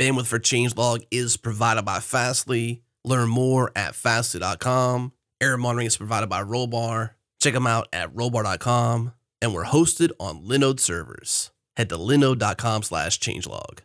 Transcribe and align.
Bandwidth 0.00 0.26
for 0.26 0.38
changelog 0.38 1.04
is 1.10 1.36
provided 1.36 1.84
by 1.84 1.98
Fastly. 1.98 2.82
Learn 3.04 3.28
more 3.28 3.72
at 3.74 3.94
fastly.com. 3.94 5.12
Error 5.40 5.56
monitoring 5.56 5.86
is 5.86 5.96
provided 5.96 6.28
by 6.28 6.42
Rollbar. 6.42 7.10
Check 7.40 7.54
them 7.54 7.66
out 7.66 7.88
at 7.92 8.14
rollbar.com. 8.14 9.12
And 9.40 9.54
we're 9.54 9.64
hosted 9.64 10.10
on 10.20 10.44
Linode 10.44 10.80
servers. 10.80 11.50
Head 11.76 11.88
to 11.90 11.96
linode.com 11.96 12.82
slash 12.82 13.18
changelog. 13.18 13.80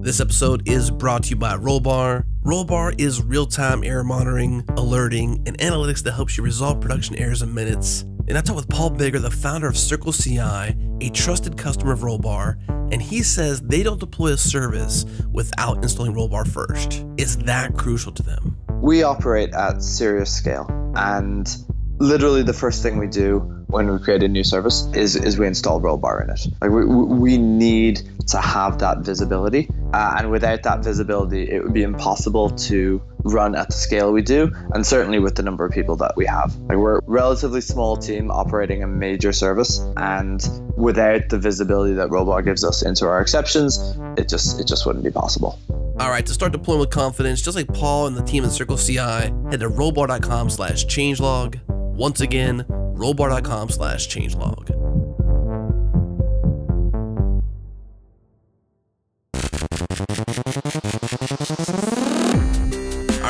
This 0.00 0.20
episode 0.20 0.68
is 0.68 0.90
brought 0.90 1.24
to 1.24 1.30
you 1.30 1.36
by 1.36 1.54
Rollbar. 1.56 2.24
Rollbar 2.44 2.98
is 3.00 3.22
real 3.22 3.46
time 3.46 3.82
error 3.84 4.04
monitoring, 4.04 4.64
alerting, 4.76 5.42
and 5.46 5.58
analytics 5.58 6.02
that 6.04 6.12
helps 6.12 6.38
you 6.38 6.44
resolve 6.44 6.80
production 6.80 7.16
errors 7.16 7.42
in 7.42 7.52
minutes. 7.52 8.04
And 8.28 8.36
I 8.36 8.42
talked 8.42 8.56
with 8.56 8.68
Paul 8.68 8.90
Biggar, 8.90 9.22
the 9.22 9.30
founder 9.30 9.68
of 9.68 9.78
Circle 9.78 10.12
CI, 10.12 10.76
a 11.00 11.10
trusted 11.14 11.56
customer 11.56 11.92
of 11.92 12.00
Rollbar, 12.00 12.58
and 12.92 13.00
he 13.00 13.22
says 13.22 13.62
they 13.62 13.82
don't 13.82 13.98
deploy 13.98 14.32
a 14.32 14.36
service 14.36 15.06
without 15.32 15.78
installing 15.78 16.12
Rollbar 16.12 16.46
first. 16.46 17.06
Is 17.16 17.38
that 17.38 17.74
crucial 17.74 18.12
to 18.12 18.22
them. 18.22 18.58
We 18.82 19.02
operate 19.02 19.54
at 19.54 19.82
serious 19.82 20.30
scale, 20.30 20.66
and 20.94 21.48
literally 21.96 22.42
the 22.42 22.52
first 22.52 22.82
thing 22.82 22.98
we 22.98 23.06
do 23.06 23.38
when 23.68 23.90
we 23.90 23.98
create 23.98 24.22
a 24.22 24.28
new 24.28 24.44
service 24.44 24.86
is, 24.94 25.16
is 25.16 25.38
we 25.38 25.46
install 25.46 25.80
Rollbar 25.80 26.24
in 26.24 26.30
it. 26.30 26.46
Like 26.60 26.70
we, 26.70 26.84
we 26.84 27.38
need 27.38 28.02
to 28.26 28.40
have 28.42 28.78
that 28.80 28.98
visibility, 28.98 29.70
uh, 29.94 30.16
and 30.18 30.30
without 30.30 30.64
that 30.64 30.84
visibility, 30.84 31.50
it 31.50 31.62
would 31.62 31.72
be 31.72 31.82
impossible 31.82 32.50
to 32.50 33.02
run 33.24 33.54
at 33.54 33.68
the 33.68 33.74
scale 33.74 34.12
we 34.12 34.22
do, 34.22 34.50
and 34.72 34.86
certainly 34.86 35.18
with 35.18 35.34
the 35.34 35.42
number 35.42 35.64
of 35.64 35.72
people 35.72 35.96
that 35.96 36.14
we 36.16 36.26
have. 36.26 36.56
Like 36.62 36.78
we're 36.78 36.98
a 36.98 37.02
relatively 37.06 37.60
small 37.60 37.96
team 37.96 38.30
operating 38.30 38.82
a 38.82 38.86
major 38.86 39.32
service, 39.32 39.80
and 39.96 40.46
without 40.76 41.28
the 41.28 41.38
visibility 41.38 41.94
that 41.94 42.08
Rollbar 42.08 42.44
gives 42.44 42.64
us 42.64 42.82
into 42.82 43.06
our 43.06 43.20
exceptions, 43.20 43.78
it 44.16 44.28
just 44.28 44.60
it 44.60 44.66
just 44.66 44.86
wouldn't 44.86 45.04
be 45.04 45.10
possible. 45.10 45.58
All 46.00 46.10
right, 46.10 46.24
to 46.26 46.32
start 46.32 46.52
deploying 46.52 46.80
with 46.80 46.90
confidence, 46.90 47.42
just 47.42 47.56
like 47.56 47.66
Paul 47.68 48.06
and 48.06 48.16
the 48.16 48.22
team 48.22 48.44
at 48.44 48.52
Circle 48.52 48.76
CI, 48.76 48.96
head 48.96 49.60
to 49.60 49.68
rollbar.com 49.68 50.50
slash 50.50 50.86
changelog. 50.86 51.58
Once 51.66 52.20
again, 52.20 52.64
rollbar.com 52.68 53.70
slash 53.70 54.08
changelog. 54.08 54.74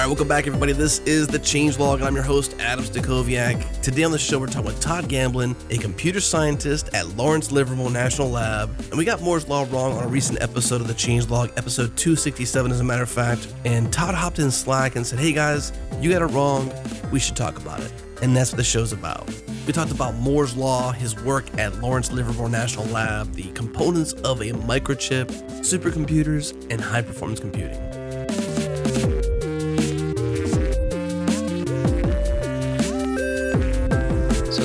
Right, 0.09 0.13
welcome 0.13 0.29
back, 0.29 0.47
everybody. 0.47 0.73
This 0.73 1.01
is 1.01 1.27
the 1.29 1.39
Changelog, 1.39 1.97
and 1.97 2.05
I'm 2.05 2.15
your 2.15 2.25
host, 2.25 2.57
Adam 2.61 2.83
Stacoviak. 2.83 3.83
Today 3.83 4.05
on 4.05 4.11
the 4.11 4.19
show, 4.19 4.39
we're 4.39 4.47
talking 4.47 4.65
with 4.65 4.81
Todd 4.81 5.07
Gamblin, 5.07 5.55
a 5.69 5.77
computer 5.77 6.19
scientist 6.19 6.89
at 6.95 7.07
Lawrence 7.09 7.53
Livermore 7.53 7.91
National 7.91 8.31
Lab. 8.31 8.71
And 8.89 8.97
we 8.97 9.05
got 9.05 9.21
Moore's 9.21 9.47
Law 9.49 9.67
wrong 9.71 9.99
on 9.99 10.05
a 10.05 10.09
recent 10.09 10.41
episode 10.41 10.81
of 10.81 10.89
the 10.89 10.95
Changelog, 10.95 11.51
episode 11.59 11.95
267, 11.99 12.73
as 12.73 12.81
a 12.81 12.85
matter 12.85 13.03
of 13.03 13.11
fact. 13.11 13.53
And 13.67 13.93
Todd 13.93 14.15
hopped 14.15 14.39
in 14.39 14.51
Slack 14.51 14.97
and 14.97 15.07
said, 15.07 15.19
Hey 15.19 15.35
guys, 15.35 15.75
you 16.01 16.11
got 16.11 16.23
it 16.23 16.33
wrong. 16.33 16.73
We 17.13 17.21
should 17.21 17.37
talk 17.37 17.59
about 17.59 17.81
it. 17.81 17.93
And 18.23 18.35
that's 18.35 18.51
what 18.51 18.57
the 18.57 18.65
show's 18.65 18.95
about. 18.95 19.29
We 19.67 19.75
talked 19.75 19.93
about 19.93 20.15
Moore's 20.15 20.57
Law, 20.57 20.91
his 20.91 21.23
work 21.23 21.45
at 21.59 21.83
Lawrence 21.83 22.11
Livermore 22.11 22.49
National 22.49 22.87
Lab, 22.87 23.35
the 23.35 23.53
components 23.53 24.15
of 24.15 24.41
a 24.41 24.53
microchip, 24.53 25.27
supercomputers, 25.61 26.55
and 26.71 26.81
high 26.81 27.03
performance 27.03 27.41
computing. 27.41 27.98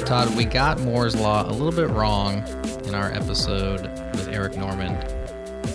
Todd, 0.06 0.36
we 0.36 0.44
got 0.44 0.82
Moore's 0.82 1.16
Law 1.16 1.50
a 1.50 1.54
little 1.54 1.72
bit 1.72 1.90
wrong 1.90 2.46
in 2.86 2.94
our 2.94 3.14
episode 3.14 3.84
with 4.12 4.28
Eric 4.28 4.58
Normand. 4.58 4.98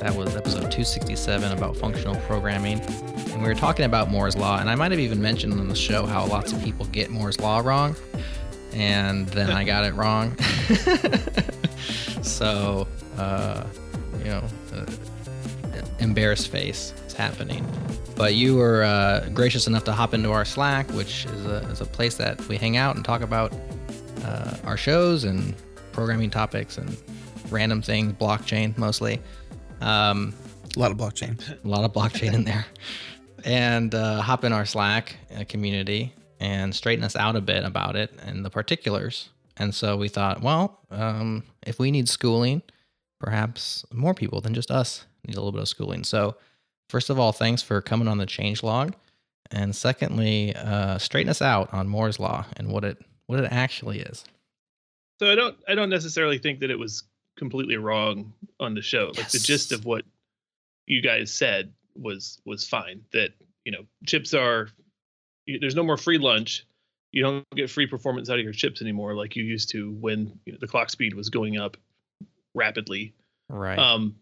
That 0.00 0.14
was 0.14 0.36
episode 0.36 0.70
267 0.70 1.50
about 1.50 1.74
functional 1.76 2.14
programming. 2.26 2.78
And 3.30 3.40
we 3.40 3.48
were 3.48 3.54
talking 3.54 3.86
about 3.86 4.10
Moore's 4.10 4.36
Law, 4.36 4.58
and 4.58 4.68
I 4.68 4.74
might 4.74 4.90
have 4.90 5.00
even 5.00 5.22
mentioned 5.22 5.54
on 5.54 5.66
the 5.68 5.74
show 5.74 6.04
how 6.04 6.26
lots 6.26 6.52
of 6.52 6.62
people 6.62 6.84
get 6.86 7.08
Moore's 7.08 7.40
Law 7.40 7.60
wrong. 7.60 7.96
And 8.74 9.26
then 9.28 9.50
I 9.50 9.64
got 9.64 9.86
it 9.86 9.94
wrong. 9.94 10.36
so, 12.22 12.86
uh, 13.16 13.64
you 14.19 14.26
know, 14.26 14.44
uh, 14.74 14.84
embarrassed 16.00 16.48
face 16.48 16.92
is 17.06 17.14
happening. 17.14 17.66
But 18.14 18.34
you 18.34 18.56
were 18.56 18.82
uh, 18.82 19.26
gracious 19.32 19.66
enough 19.66 19.84
to 19.84 19.92
hop 19.92 20.12
into 20.12 20.32
our 20.32 20.44
Slack, 20.44 20.91
which 20.91 21.24
is 21.24 21.47
a, 21.47 21.56
is 21.70 21.80
a 21.80 21.86
place 21.86 22.16
that 22.16 22.47
we 22.47 22.58
hang 22.58 22.76
out 22.76 22.94
and 22.94 23.04
talk 23.04 23.22
about 23.22 23.53
uh, 24.24 24.56
our 24.64 24.76
shows 24.76 25.24
and 25.24 25.54
programming 25.92 26.30
topics 26.30 26.78
and 26.78 26.96
random 27.50 27.82
things, 27.82 28.12
blockchain 28.14 28.76
mostly. 28.78 29.20
Um, 29.80 30.34
A 30.76 30.78
lot 30.78 30.90
of 30.90 30.96
blockchain. 30.96 31.40
a 31.64 31.68
lot 31.68 31.84
of 31.84 31.92
blockchain 31.92 32.34
in 32.34 32.44
there. 32.44 32.66
And 33.44 33.94
uh, 33.94 34.20
hop 34.20 34.44
in 34.44 34.52
our 34.52 34.66
Slack 34.66 35.16
uh, 35.36 35.44
community 35.48 36.12
and 36.40 36.74
straighten 36.74 37.04
us 37.04 37.16
out 37.16 37.36
a 37.36 37.40
bit 37.40 37.64
about 37.64 37.96
it 37.96 38.12
and 38.24 38.44
the 38.44 38.50
particulars. 38.50 39.30
And 39.56 39.74
so 39.74 39.96
we 39.96 40.08
thought, 40.08 40.42
well, 40.42 40.80
um, 40.90 41.44
if 41.66 41.78
we 41.78 41.90
need 41.90 42.08
schooling, 42.08 42.62
perhaps 43.18 43.84
more 43.92 44.14
people 44.14 44.40
than 44.40 44.54
just 44.54 44.70
us 44.70 45.04
need 45.26 45.36
a 45.36 45.40
little 45.40 45.52
bit 45.52 45.62
of 45.62 45.68
schooling. 45.68 46.04
So, 46.04 46.36
first 46.88 47.10
of 47.10 47.18
all, 47.18 47.32
thanks 47.32 47.62
for 47.62 47.80
coming 47.80 48.06
on 48.08 48.18
the 48.18 48.26
change 48.26 48.62
log. 48.62 48.94
And 49.50 49.74
secondly, 49.74 50.54
uh, 50.54 50.98
straighten 50.98 51.30
us 51.30 51.42
out 51.42 51.72
on 51.72 51.88
Moore's 51.88 52.20
law 52.20 52.46
and 52.56 52.70
what 52.70 52.84
it 52.84 52.98
what 53.28 53.39
it 53.41 53.53
actually 53.53 54.00
is. 54.00 54.25
So 55.21 55.31
I 55.31 55.37
don't 55.37 55.56
I 55.69 55.75
don't 55.77 55.91
necessarily 55.91 56.39
think 56.39 56.61
that 56.61 56.71
it 56.71 56.78
was 56.78 57.05
completely 57.37 57.77
wrong 57.77 58.33
on 58.59 58.75
the 58.75 58.83
show. 58.83 59.12
Like 59.16 59.31
the 59.31 59.39
gist 59.39 59.71
of 59.71 59.84
what 59.84 60.05
you 60.87 61.00
guys 61.00 61.33
said 61.33 61.72
was 61.94 62.41
was 62.44 62.66
fine. 62.66 63.03
That 63.12 63.31
you 63.65 63.71
know 63.72 63.84
chips 64.06 64.34
are 64.34 64.69
you- 65.47 65.61
there's 65.61 65.77
no 65.77 65.84
more 65.84 65.97
free 65.97 66.19
lunch. 66.19 66.66
You 67.12 67.22
don't 67.22 67.44
get 67.55 67.71
free 67.71 67.87
performance 67.87 68.28
out 68.28 68.39
of 68.39 68.44
your 68.44 68.53
chips 68.53 68.83
anymore 68.83 69.15
like 69.15 69.37
you 69.37 69.45
used 69.45 69.71
to 69.71 69.93
when 69.93 70.39
you 70.45 70.53
know, 70.53 70.59
the 70.60 70.66
clock 70.66 70.91
speed 70.91 71.15
was 71.15 71.31
going 71.31 71.59
up 71.59 71.77
rapidly. 72.55 73.15
Right. 73.49 73.78
Um, 73.78 74.16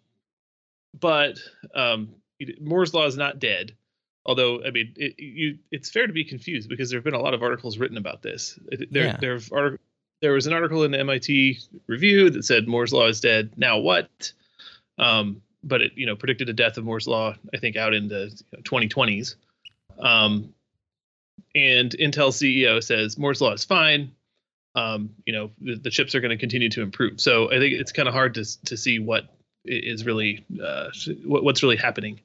but 0.99 1.39
um, 1.75 2.15
Moore's 2.61 2.95
law 2.95 3.07
is 3.07 3.17
not 3.17 3.39
dead. 3.39 3.75
Although 4.27 4.65
I 4.65 4.71
mean, 4.73 4.93
it, 4.97 5.19
you 5.19 5.59
it's 5.71 5.89
fair 5.89 6.07
to 6.07 6.13
be 6.13 6.25
confused 6.25 6.69
because 6.69 6.91
there 6.91 6.99
have 6.99 7.05
been 7.05 7.15
a 7.15 7.21
lot 7.21 7.33
of 7.33 7.43
articles 7.43 7.79
written 7.79 7.97
about 7.97 8.23
this. 8.23 8.59
There 8.91 9.07
Yeah. 9.07 9.17
there 9.21 9.39
artic- 9.53 9.81
there 10.21 10.33
was 10.33 10.47
an 10.47 10.53
article 10.53 10.83
in 10.83 10.91
the 10.91 10.99
MIT 10.99 11.59
Review 11.87 12.31
that 12.31 12.45
said 12.45 12.67
Moore's 12.67 12.93
law 12.93 13.07
is 13.07 13.21
dead. 13.21 13.53
Now 13.57 13.79
what? 13.79 14.33
Um, 14.99 15.43
but 15.63 15.81
it 15.81 15.93
you 15.95 16.07
know 16.07 16.17
predicted 16.17 16.49
the 16.49 16.53
death 16.53 16.77
of 16.77 16.85
Moore's 16.85 17.07
law. 17.07 17.35
I 17.55 17.59
think 17.59 17.77
out 17.77 17.95
in 17.95 18.09
the 18.09 18.35
you 18.53 18.59
know, 18.59 18.63
2020s. 18.63 19.37
Um, 19.99 20.53
and 21.55 21.91
Intel 21.93 22.31
CEO 22.31 22.83
says 22.83 23.17
Moore's 23.17 23.41
law 23.41 23.53
is 23.53 23.65
fine. 23.65 24.11
Um, 24.75 25.11
you 25.25 25.33
know 25.33 25.53
the, 25.61 25.77
the 25.77 25.91
chips 25.91 26.15
are 26.17 26.21
going 26.21 26.31
to 26.31 26.37
continue 26.37 26.69
to 26.71 26.83
improve. 26.83 27.21
So 27.21 27.47
I 27.53 27.59
think 27.59 27.75
it's 27.75 27.93
kind 27.93 28.09
of 28.09 28.15
hard 28.15 28.35
to 28.35 28.65
to 28.65 28.77
see 28.77 28.99
what 28.99 29.27
is 29.65 30.05
really 30.05 30.45
uh, 30.63 30.91
what, 31.25 31.45
what's 31.45 31.63
really 31.63 31.77
happening 31.77 32.21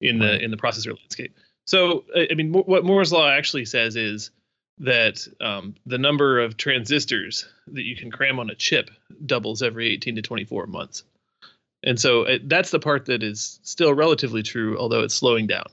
in 0.00 0.18
the 0.18 0.38
in 0.42 0.50
the 0.50 0.56
processor 0.56 0.96
landscape. 0.96 1.34
So 1.66 2.04
I 2.14 2.34
mean, 2.34 2.52
what 2.52 2.84
Moore's 2.84 3.12
law 3.12 3.28
actually 3.28 3.64
says 3.64 3.96
is 3.96 4.30
that 4.78 5.26
um, 5.40 5.74
the 5.86 5.98
number 5.98 6.38
of 6.40 6.56
transistors 6.56 7.48
that 7.68 7.82
you 7.82 7.96
can 7.96 8.10
cram 8.10 8.38
on 8.38 8.50
a 8.50 8.54
chip 8.54 8.90
doubles 9.24 9.62
every 9.62 9.88
18 9.92 10.16
to 10.16 10.22
24 10.22 10.66
months. 10.66 11.02
And 11.82 11.98
so 11.98 12.24
uh, 12.26 12.38
that's 12.44 12.70
the 12.70 12.78
part 12.78 13.06
that 13.06 13.22
is 13.22 13.58
still 13.62 13.94
relatively 13.94 14.42
true, 14.42 14.78
although 14.78 15.00
it's 15.00 15.14
slowing 15.14 15.46
down. 15.46 15.66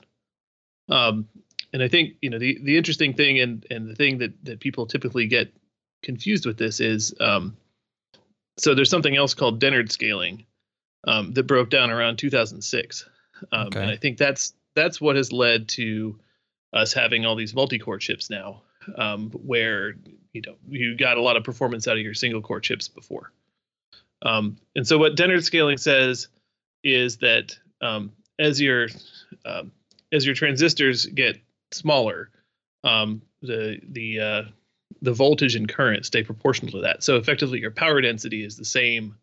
Um, 0.88 1.28
and 1.72 1.82
I 1.82 1.88
think 1.88 2.14
you 2.22 2.30
know 2.30 2.38
the 2.38 2.58
the 2.62 2.76
interesting 2.76 3.14
thing 3.14 3.40
and 3.40 3.66
and 3.70 3.88
the 3.88 3.94
thing 3.94 4.18
that 4.18 4.32
that 4.44 4.60
people 4.60 4.86
typically 4.86 5.26
get 5.26 5.52
confused 6.02 6.46
with 6.46 6.56
this 6.56 6.80
is 6.80 7.14
um, 7.20 7.56
so 8.56 8.74
there's 8.74 8.90
something 8.90 9.16
else 9.16 9.34
called 9.34 9.60
Dennard 9.60 9.90
scaling 9.90 10.46
um, 11.06 11.32
that 11.32 11.44
broke 11.44 11.70
down 11.70 11.90
around 11.90 12.18
2006, 12.18 13.08
um, 13.52 13.66
Okay. 13.68 13.80
and 13.80 13.90
I 13.90 13.96
think 13.96 14.18
that's 14.18 14.54
that's 14.74 15.00
what 15.00 15.16
has 15.16 15.32
led 15.32 15.68
to 15.70 16.18
us 16.72 16.92
having 16.92 17.24
all 17.24 17.36
these 17.36 17.54
multi-core 17.54 17.98
chips 17.98 18.30
now, 18.30 18.62
um, 18.96 19.30
where 19.30 19.94
you 20.32 20.42
know 20.42 20.56
you 20.68 20.96
got 20.96 21.16
a 21.16 21.22
lot 21.22 21.36
of 21.36 21.44
performance 21.44 21.86
out 21.86 21.96
of 21.96 22.02
your 22.02 22.14
single 22.14 22.42
core 22.42 22.60
chips 22.60 22.88
before. 22.88 23.32
Um, 24.22 24.56
and 24.74 24.86
so 24.86 24.98
what 24.98 25.16
Dennard 25.16 25.44
scaling 25.44 25.78
says 25.78 26.28
is 26.82 27.18
that 27.18 27.56
um, 27.80 28.12
as 28.38 28.60
your 28.60 28.88
um, 29.44 29.72
as 30.12 30.26
your 30.26 30.34
transistors 30.34 31.06
get 31.06 31.40
smaller, 31.72 32.30
um, 32.82 33.22
the 33.42 33.80
the 33.88 34.20
uh, 34.20 34.42
the 35.02 35.12
voltage 35.12 35.54
and 35.54 35.68
current 35.68 36.06
stay 36.06 36.22
proportional 36.22 36.72
to 36.72 36.80
that. 36.82 37.02
So 37.02 37.16
effectively, 37.16 37.60
your 37.60 37.70
power 37.70 38.00
density 38.00 38.44
is 38.44 38.56
the 38.56 38.64
same 38.64 39.16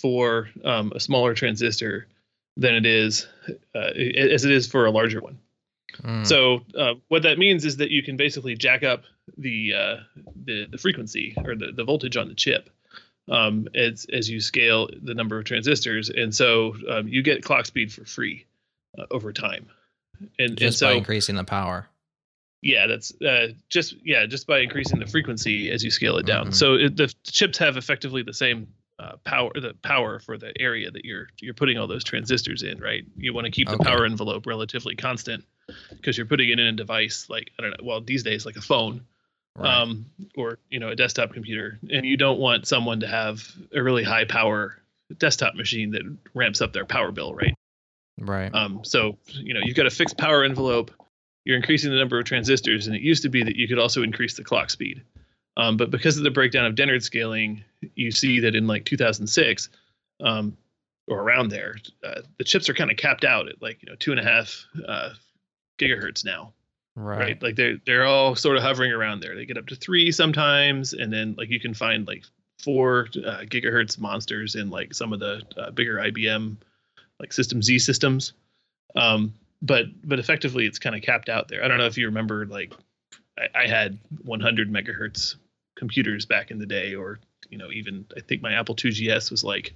for 0.00 0.48
um, 0.64 0.92
a 0.94 1.00
smaller 1.00 1.34
transistor 1.34 2.08
than 2.56 2.74
it 2.74 2.86
is 2.86 3.26
uh, 3.74 3.78
as 3.78 4.44
it 4.44 4.50
is 4.50 4.66
for 4.66 4.86
a 4.86 4.90
larger 4.90 5.20
one. 5.20 5.38
Mm. 6.02 6.26
So 6.26 6.62
uh, 6.78 6.94
what 7.08 7.22
that 7.22 7.38
means 7.38 7.64
is 7.64 7.76
that 7.78 7.90
you 7.90 8.02
can 8.02 8.16
basically 8.16 8.54
jack 8.56 8.82
up 8.82 9.04
the 9.36 9.74
uh, 9.74 9.96
the, 10.44 10.66
the 10.70 10.78
frequency 10.78 11.34
or 11.44 11.54
the, 11.54 11.72
the 11.72 11.84
voltage 11.84 12.16
on 12.16 12.28
the 12.28 12.34
chip 12.34 12.70
um, 13.30 13.68
as 13.74 14.06
as 14.12 14.28
you 14.28 14.40
scale 14.40 14.88
the 15.02 15.14
number 15.14 15.38
of 15.38 15.44
transistors, 15.44 16.10
and 16.10 16.34
so 16.34 16.74
um, 16.88 17.08
you 17.08 17.22
get 17.22 17.42
clock 17.44 17.66
speed 17.66 17.92
for 17.92 18.04
free. 18.04 18.46
uh, 18.98 19.04
over 19.10 19.32
time. 19.32 19.66
And, 20.38 20.50
and 20.50 20.58
Just 20.58 20.78
so 20.78 20.88
by 20.88 20.92
increasing 20.92 21.36
the 21.36 21.44
power. 21.44 21.88
yeah, 22.62 22.86
that's 22.86 23.12
uh, 23.22 23.48
just 23.68 23.96
yeah, 24.04 24.26
just 24.26 24.46
by 24.46 24.60
increasing 24.60 24.98
the 24.98 25.06
frequency 25.06 25.70
as 25.70 25.82
you 25.82 25.90
scale 25.90 26.16
it 26.18 26.26
down. 26.26 26.48
Mhm. 26.48 26.54
So 26.54 26.74
it, 26.74 26.96
the 26.96 27.12
chips 27.24 27.58
have 27.58 27.76
effectively 27.76 28.22
the 28.22 28.34
same 28.34 28.68
uh, 29.02 29.16
power, 29.24 29.50
the 29.54 29.74
power 29.82 30.20
for 30.20 30.38
the 30.38 30.52
area 30.60 30.90
that 30.90 31.04
you're 31.04 31.28
you're 31.40 31.54
putting 31.54 31.76
all 31.76 31.88
those 31.88 32.04
transistors 32.04 32.62
in, 32.62 32.78
right? 32.78 33.04
You 33.16 33.34
want 33.34 33.46
to 33.46 33.50
keep 33.50 33.68
the 33.68 33.74
Okay. 33.74 33.84
power 33.84 34.04
envelope 34.04 34.46
relatively 34.46 34.94
constant 34.94 35.44
because 35.90 36.16
you're 36.16 36.26
putting 36.26 36.50
it 36.50 36.60
in 36.60 36.66
a 36.66 36.72
device 36.72 37.26
like 37.28 37.50
I 37.58 37.62
don't 37.62 37.70
know, 37.72 37.84
well 37.84 38.00
these 38.00 38.22
days 38.22 38.46
like 38.46 38.56
a 38.56 38.60
phone, 38.60 39.04
Right. 39.56 39.80
um, 39.82 40.06
or 40.36 40.58
you 40.70 40.78
know 40.78 40.88
a 40.88 40.96
desktop 40.96 41.32
computer, 41.32 41.80
and 41.90 42.06
you 42.06 42.16
don't 42.16 42.38
want 42.38 42.66
someone 42.68 43.00
to 43.00 43.08
have 43.08 43.42
a 43.74 43.82
really 43.82 44.04
high 44.04 44.24
power 44.24 44.78
desktop 45.18 45.54
machine 45.56 45.90
that 45.90 46.02
ramps 46.34 46.60
up 46.60 46.72
their 46.72 46.86
power 46.86 47.10
bill, 47.12 47.34
right? 47.34 47.54
right. 48.20 48.54
Um, 48.54 48.80
so 48.84 49.18
you 49.26 49.52
know 49.52 49.60
you've 49.60 49.76
got 49.76 49.86
a 49.86 49.90
fixed 49.90 50.16
power 50.16 50.44
envelope. 50.44 50.92
You're 51.44 51.56
increasing 51.56 51.90
the 51.90 51.98
number 51.98 52.20
of 52.20 52.24
transistors, 52.24 52.86
and 52.86 52.94
it 52.94 53.02
used 53.02 53.24
to 53.24 53.28
be 53.28 53.42
that 53.42 53.56
you 53.56 53.66
could 53.66 53.80
also 53.80 54.04
increase 54.04 54.34
the 54.36 54.44
clock 54.44 54.70
speed. 54.70 55.02
Um, 55.56 55.76
but 55.76 55.90
because 55.90 56.16
of 56.16 56.22
the 56.22 56.30
breakdown 56.30 56.66
of 56.66 56.76
Dennard 56.76 57.02
scaling, 57.02 57.64
you 57.94 58.10
see 58.10 58.40
that 58.40 58.54
in 58.54 58.66
like 58.66 58.84
2006 58.84 59.68
um, 60.22 60.56
or 61.08 61.20
around 61.20 61.50
there, 61.50 61.76
uh, 62.04 62.22
the 62.38 62.44
chips 62.44 62.68
are 62.68 62.74
kind 62.74 62.90
of 62.90 62.96
capped 62.96 63.24
out 63.24 63.48
at 63.48 63.60
like 63.60 63.82
you 63.82 63.90
know 63.90 63.96
two 63.96 64.12
and 64.12 64.20
a 64.20 64.24
half 64.24 64.64
uh, 64.86 65.10
gigahertz 65.78 66.24
now, 66.24 66.52
right. 66.94 67.18
right. 67.18 67.42
Like 67.42 67.56
they're 67.56 67.78
they're 67.86 68.06
all 68.06 68.34
sort 68.34 68.56
of 68.56 68.62
hovering 68.62 68.92
around 68.92 69.20
there. 69.20 69.34
They 69.34 69.46
get 69.46 69.58
up 69.58 69.66
to 69.66 69.76
three 69.76 70.12
sometimes, 70.12 70.92
and 70.92 71.12
then 71.12 71.34
like 71.36 71.50
you 71.50 71.60
can 71.60 71.74
find 71.74 72.06
like 72.06 72.24
four 72.58 73.08
uh, 73.26 73.42
gigahertz 73.42 73.98
monsters 73.98 74.54
in 74.54 74.70
like 74.70 74.94
some 74.94 75.12
of 75.12 75.20
the 75.20 75.42
uh, 75.56 75.70
bigger 75.70 75.96
IBM 75.96 76.56
like 77.18 77.32
System 77.32 77.62
Z 77.62 77.78
systems. 77.80 78.32
Um, 78.94 79.34
but 79.62 79.86
but 80.04 80.18
effectively, 80.18 80.66
it's 80.66 80.78
kind 80.78 80.94
of 80.94 81.02
capped 81.02 81.28
out 81.28 81.48
there. 81.48 81.64
I 81.64 81.68
don't 81.68 81.78
know 81.78 81.86
if 81.86 81.96
you 81.96 82.06
remember 82.06 82.46
like 82.46 82.72
I, 83.38 83.62
I 83.62 83.66
had 83.66 83.98
100 84.24 84.70
megahertz 84.70 85.36
computers 85.76 86.26
back 86.26 86.50
in 86.50 86.58
the 86.58 86.66
day, 86.66 86.94
or 86.94 87.20
you 87.52 87.58
know 87.58 87.70
even 87.70 88.04
I 88.16 88.20
think 88.20 88.42
my 88.42 88.52
Apple 88.54 88.74
2GS 88.74 89.30
was 89.30 89.44
like 89.44 89.74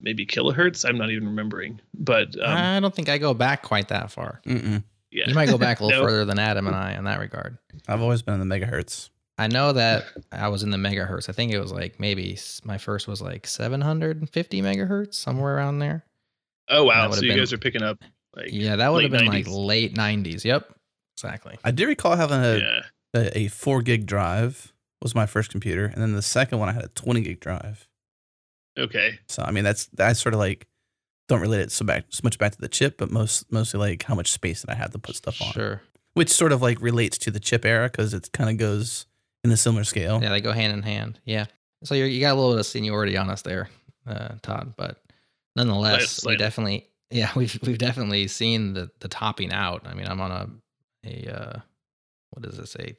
maybe 0.00 0.26
kilohertz. 0.26 0.88
I'm 0.88 0.98
not 0.98 1.10
even 1.10 1.26
remembering, 1.26 1.80
but 1.94 2.38
um, 2.40 2.56
I 2.56 2.78
don't 2.80 2.94
think 2.94 3.08
I 3.08 3.18
go 3.18 3.34
back 3.34 3.62
quite 3.62 3.88
that 3.88 4.10
far. 4.12 4.40
Mm-mm. 4.46 4.84
yeah, 5.10 5.24
You 5.28 5.34
might 5.34 5.48
go 5.48 5.58
back 5.58 5.80
a 5.80 5.84
little 5.86 6.02
No. 6.02 6.06
further 6.06 6.24
than 6.26 6.38
Adam 6.38 6.66
and 6.66 6.76
I 6.76 6.92
in 6.92 7.04
that 7.04 7.18
regard. 7.18 7.56
I've 7.88 8.02
always 8.02 8.22
been 8.22 8.40
in 8.40 8.46
the 8.48 8.54
megahertz. 8.54 9.08
I 9.38 9.48
know 9.48 9.72
that 9.72 10.04
I 10.32 10.48
was 10.48 10.62
in 10.62 10.70
the 10.70 10.76
megahertz. 10.78 11.28
I 11.28 11.32
think 11.32 11.52
it 11.52 11.58
was 11.60 11.72
like 11.72 11.98
maybe 12.00 12.38
my 12.64 12.78
first 12.78 13.06
was 13.08 13.20
like 13.20 13.46
750 13.46 14.62
megahertz, 14.62 15.14
somewhere 15.14 15.56
around 15.56 15.78
there. 15.78 16.04
Oh 16.68 16.84
wow! 16.84 17.10
So 17.10 17.22
you 17.22 17.30
been- 17.30 17.38
guys 17.38 17.52
are 17.52 17.58
picking 17.58 17.82
up 17.82 17.98
like 18.36 18.48
Yeah, 18.52 18.76
that 18.76 18.92
would 18.92 19.02
have 19.04 19.12
late 19.12 19.18
been 19.18 19.28
like 19.28 19.46
late 19.48 19.94
90s. 19.94 20.44
Yep, 20.44 20.74
exactly. 21.16 21.58
I 21.64 21.70
do 21.70 21.86
recall 21.86 22.16
having 22.16 22.38
a, 22.40 22.56
yeah. 22.58 22.80
a, 23.14 23.38
a 23.38 23.48
four 23.48 23.82
gig 23.82 24.04
drive 24.06 24.72
was 25.02 25.14
my 25.14 25.26
first 25.26 25.50
computer, 25.50 25.86
and 25.86 26.02
then 26.02 26.12
the 26.14 26.22
second 26.22 26.58
one 26.58 26.68
I 26.68 26.72
had 26.72 26.84
a 26.84 26.88
twenty 26.88 27.20
gig 27.20 27.40
drive. 27.40 27.86
Okay. 28.78 29.18
So 29.28 29.42
I 29.42 29.50
mean 29.52 29.64
that's 29.64 29.86
that's 29.86 30.20
sort 30.20 30.34
of 30.34 30.40
like 30.40 30.66
don't 31.28 31.40
relate 31.40 31.60
it 31.60 31.72
so 31.72 31.84
back 31.84 32.04
so 32.10 32.20
much 32.24 32.38
back 32.38 32.52
to 32.52 32.60
the 32.60 32.68
chip, 32.68 32.98
but 32.98 33.10
most 33.10 33.50
mostly 33.50 33.78
like 33.80 34.02
how 34.04 34.14
much 34.14 34.30
space 34.32 34.60
did 34.62 34.70
I 34.70 34.74
have 34.74 34.92
to 34.92 34.98
put 34.98 35.16
stuff 35.16 35.40
on, 35.42 35.52
Sure. 35.52 35.82
which 36.14 36.30
sort 36.30 36.52
of 36.52 36.62
like 36.62 36.80
relates 36.80 37.18
to 37.18 37.30
the 37.30 37.40
chip 37.40 37.64
era 37.64 37.88
because 37.90 38.14
it 38.14 38.30
kind 38.32 38.50
of 38.50 38.58
goes 38.58 39.06
in 39.44 39.50
a 39.50 39.56
similar 39.56 39.84
scale. 39.84 40.20
Yeah, 40.22 40.30
they 40.30 40.40
go 40.40 40.52
hand 40.52 40.72
in 40.72 40.82
hand. 40.82 41.20
Yeah. 41.24 41.46
So 41.84 41.94
you're, 41.94 42.06
you 42.06 42.20
got 42.20 42.32
a 42.32 42.36
little 42.36 42.52
bit 42.52 42.60
of 42.60 42.66
seniority 42.66 43.16
on 43.16 43.28
us 43.30 43.42
there, 43.42 43.68
uh, 44.06 44.34
Todd. 44.42 44.74
But 44.76 45.00
nonetheless, 45.56 46.00
we 46.00 46.06
Slightly. 46.06 46.36
definitely, 46.38 46.88
yeah, 47.10 47.30
we've 47.36 47.58
we've 47.62 47.78
definitely 47.78 48.28
seen 48.28 48.72
the 48.74 48.90
the 49.00 49.08
topping 49.08 49.52
out. 49.52 49.86
I 49.86 49.94
mean, 49.94 50.06
I'm 50.06 50.20
on 50.20 50.30
a 50.30 50.48
a 51.08 51.34
uh, 51.34 51.60
what 52.30 52.42
does 52.42 52.58
it 52.58 52.66
say? 52.68 52.96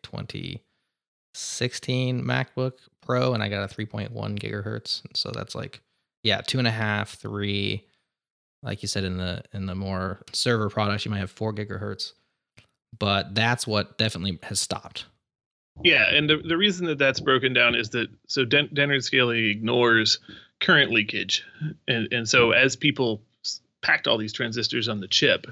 2016 1.38 2.24
MacBook 2.24 2.74
Pro, 3.02 3.34
and 3.34 3.44
I 3.44 3.50
got 3.50 3.72
a 3.72 3.74
3.1 3.74 4.12
gigahertz. 4.40 5.04
And 5.06 5.16
So 5.16 5.32
that's 5.32 5.54
like, 5.54 5.82
yeah, 6.24 6.42
two 6.42 6.58
and 6.58 6.68
a 6.68 6.72
half, 6.72 7.12
three. 7.12 7.86
Like 8.64 8.82
you 8.82 8.88
said 8.88 9.04
in 9.04 9.18
the 9.18 9.44
in 9.54 9.68
the 9.68 9.76
more 9.76 10.20
server 10.34 10.70
products, 10.70 11.06
you 11.06 11.12
might 11.12 11.20
have 11.20 11.30
four 11.30 11.54
gigahertz. 11.54 12.14
But 12.98 13.36
that's 13.36 13.68
what 13.68 13.98
definitely 13.98 14.40
has 14.44 14.60
stopped. 14.60 15.06
Yeah, 15.84 16.10
and 16.10 16.28
the, 16.28 16.38
the 16.38 16.58
reason 16.58 16.88
that 16.88 16.98
that's 16.98 17.20
broken 17.20 17.54
down 17.54 17.76
is 17.76 17.92
that 17.92 18.08
so 18.28 18.44
Den- 18.46 18.70
Dennard 18.74 19.04
scaling 19.04 19.46
ignores 19.46 20.18
current 20.60 20.92
leakage, 20.92 21.46
and 21.88 22.12
and 22.12 22.28
so 22.28 22.52
as 22.52 22.76
people 22.76 23.22
packed 23.84 24.08
all 24.08 24.18
these 24.18 24.34
transistors 24.34 24.90
on 24.90 25.02
the 25.02 25.08
chip, 25.08 25.46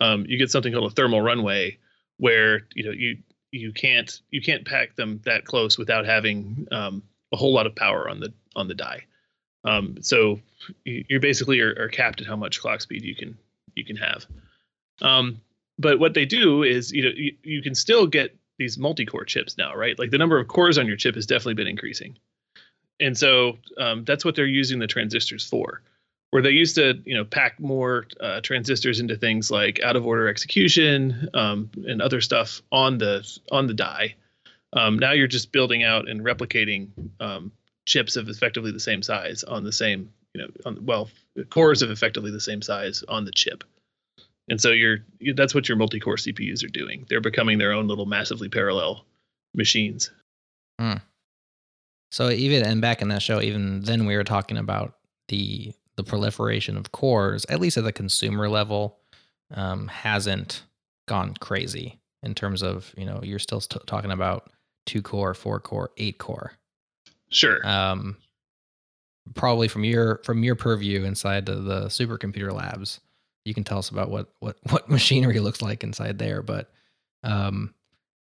um, 0.00 0.24
you 0.28 0.38
get 0.38 0.50
something 0.52 0.72
called 0.72 0.92
a 0.92 0.94
thermal 0.94 1.20
runaway, 1.20 1.76
where 2.18 2.68
you 2.72 2.84
know 2.84 2.92
you 2.92 3.16
you 3.54 3.72
can't 3.72 4.20
you 4.30 4.42
can't 4.42 4.64
pack 4.64 4.96
them 4.96 5.20
that 5.24 5.44
close 5.44 5.78
without 5.78 6.04
having 6.04 6.66
um, 6.72 7.02
a 7.32 7.36
whole 7.36 7.54
lot 7.54 7.66
of 7.66 7.74
power 7.74 8.08
on 8.08 8.18
the 8.18 8.32
on 8.56 8.66
the 8.66 8.74
die. 8.74 9.04
Um, 9.64 9.98
so 10.02 10.40
you 10.84 11.04
you 11.08 11.20
basically 11.20 11.60
are, 11.60 11.74
are 11.78 11.88
capped 11.88 12.20
at 12.20 12.26
how 12.26 12.36
much 12.36 12.60
clock 12.60 12.80
speed 12.80 13.04
you 13.04 13.14
can 13.14 13.38
you 13.74 13.84
can 13.84 13.96
have. 13.96 14.26
Um, 15.00 15.40
but 15.78 16.00
what 16.00 16.14
they 16.14 16.26
do 16.26 16.64
is 16.64 16.92
you 16.92 17.04
know 17.04 17.10
you, 17.14 17.36
you 17.42 17.62
can 17.62 17.76
still 17.76 18.06
get 18.08 18.36
these 18.58 18.76
multi-core 18.76 19.24
chips 19.24 19.56
now, 19.56 19.74
right? 19.74 19.98
Like 19.98 20.10
the 20.10 20.18
number 20.18 20.38
of 20.38 20.48
cores 20.48 20.78
on 20.78 20.86
your 20.86 20.96
chip 20.96 21.14
has 21.14 21.26
definitely 21.26 21.54
been 21.54 21.68
increasing, 21.68 22.18
and 22.98 23.16
so 23.16 23.58
um, 23.78 24.04
that's 24.04 24.24
what 24.24 24.34
they're 24.34 24.46
using 24.46 24.80
the 24.80 24.88
transistors 24.88 25.48
for. 25.48 25.80
Where 26.34 26.42
they 26.42 26.50
used 26.50 26.74
to, 26.74 27.00
you 27.04 27.14
know, 27.14 27.24
pack 27.24 27.60
more 27.60 28.08
uh, 28.20 28.40
transistors 28.40 28.98
into 28.98 29.14
things 29.14 29.52
like 29.52 29.80
out-of-order 29.84 30.26
execution 30.26 31.28
um, 31.32 31.70
and 31.86 32.02
other 32.02 32.20
stuff 32.20 32.60
on 32.72 32.98
the 32.98 33.24
on 33.52 33.68
the 33.68 33.72
die. 33.72 34.16
Um, 34.72 34.98
now 34.98 35.12
you're 35.12 35.28
just 35.28 35.52
building 35.52 35.84
out 35.84 36.08
and 36.08 36.22
replicating 36.22 36.88
um, 37.20 37.52
chips 37.86 38.16
of 38.16 38.28
effectively 38.28 38.72
the 38.72 38.80
same 38.80 39.00
size 39.00 39.44
on 39.44 39.62
the 39.62 39.70
same, 39.70 40.10
you 40.34 40.42
know, 40.42 40.48
on, 40.66 40.84
well, 40.84 41.08
cores 41.50 41.82
of 41.82 41.92
effectively 41.92 42.32
the 42.32 42.40
same 42.40 42.62
size 42.62 43.04
on 43.08 43.24
the 43.24 43.30
chip. 43.30 43.62
And 44.48 44.60
so 44.60 44.72
you're 44.72 45.04
that's 45.36 45.54
what 45.54 45.68
your 45.68 45.78
multi-core 45.78 46.16
CPUs 46.16 46.64
are 46.64 46.68
doing. 46.68 47.06
They're 47.08 47.20
becoming 47.20 47.58
their 47.58 47.70
own 47.70 47.86
little 47.86 48.06
massively 48.06 48.48
parallel 48.48 49.04
machines. 49.54 50.10
So 52.10 52.30
even 52.30 52.66
and 52.66 52.80
back 52.80 53.02
in 53.02 53.08
that 53.10 53.22
show, 53.22 53.40
even 53.40 53.82
then 53.82 54.04
we 54.04 54.16
were 54.16 54.24
talking 54.24 54.56
about 54.56 54.96
the 55.28 55.72
the 55.96 56.04
proliferation 56.04 56.76
of 56.76 56.92
cores, 56.92 57.44
at 57.48 57.60
least 57.60 57.76
at 57.76 57.84
the 57.84 57.92
consumer 57.92 58.48
level, 58.48 58.98
um, 59.52 59.88
hasn't 59.88 60.64
gone 61.06 61.34
crazy 61.40 62.00
in 62.22 62.34
terms 62.34 62.62
of 62.62 62.92
you 62.96 63.04
know 63.04 63.20
you're 63.22 63.38
still 63.38 63.60
st- 63.60 63.86
talking 63.86 64.10
about 64.10 64.50
two 64.86 65.02
core, 65.02 65.34
four 65.34 65.60
core, 65.60 65.90
eight 65.96 66.18
core. 66.18 66.52
Sure. 67.30 67.66
Um, 67.66 68.16
probably 69.34 69.68
from 69.68 69.84
your 69.84 70.20
from 70.24 70.42
your 70.42 70.54
purview 70.54 71.04
inside 71.04 71.46
the, 71.46 71.54
the 71.56 71.80
supercomputer 71.86 72.52
labs, 72.52 73.00
you 73.44 73.54
can 73.54 73.64
tell 73.64 73.78
us 73.78 73.90
about 73.90 74.10
what 74.10 74.28
what 74.40 74.56
what 74.70 74.90
machinery 74.90 75.40
looks 75.40 75.62
like 75.62 75.84
inside 75.84 76.18
there. 76.18 76.42
But 76.42 76.70
um, 77.22 77.74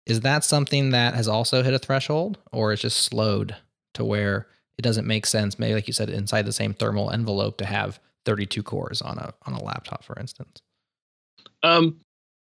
is 0.06 0.20
that 0.20 0.44
something 0.44 0.90
that 0.90 1.14
has 1.14 1.28
also 1.28 1.62
hit 1.62 1.74
a 1.74 1.78
threshold, 1.78 2.38
or 2.52 2.72
it's 2.72 2.82
just 2.82 2.98
slowed 2.98 3.56
to 3.94 4.04
where 4.04 4.46
it 4.78 4.82
doesn't 4.82 5.06
make 5.06 5.26
sense? 5.26 5.58
Maybe 5.58 5.74
like 5.74 5.86
you 5.86 5.92
said, 5.92 6.10
inside 6.10 6.46
the 6.46 6.52
same 6.52 6.74
thermal 6.74 7.10
envelope 7.10 7.58
to 7.58 7.66
have 7.66 8.00
32 8.24 8.62
cores 8.62 9.02
on 9.02 9.18
a 9.18 9.32
on 9.46 9.54
a 9.54 9.62
laptop, 9.62 10.04
for 10.04 10.18
instance. 10.18 10.60
Um, 11.62 12.00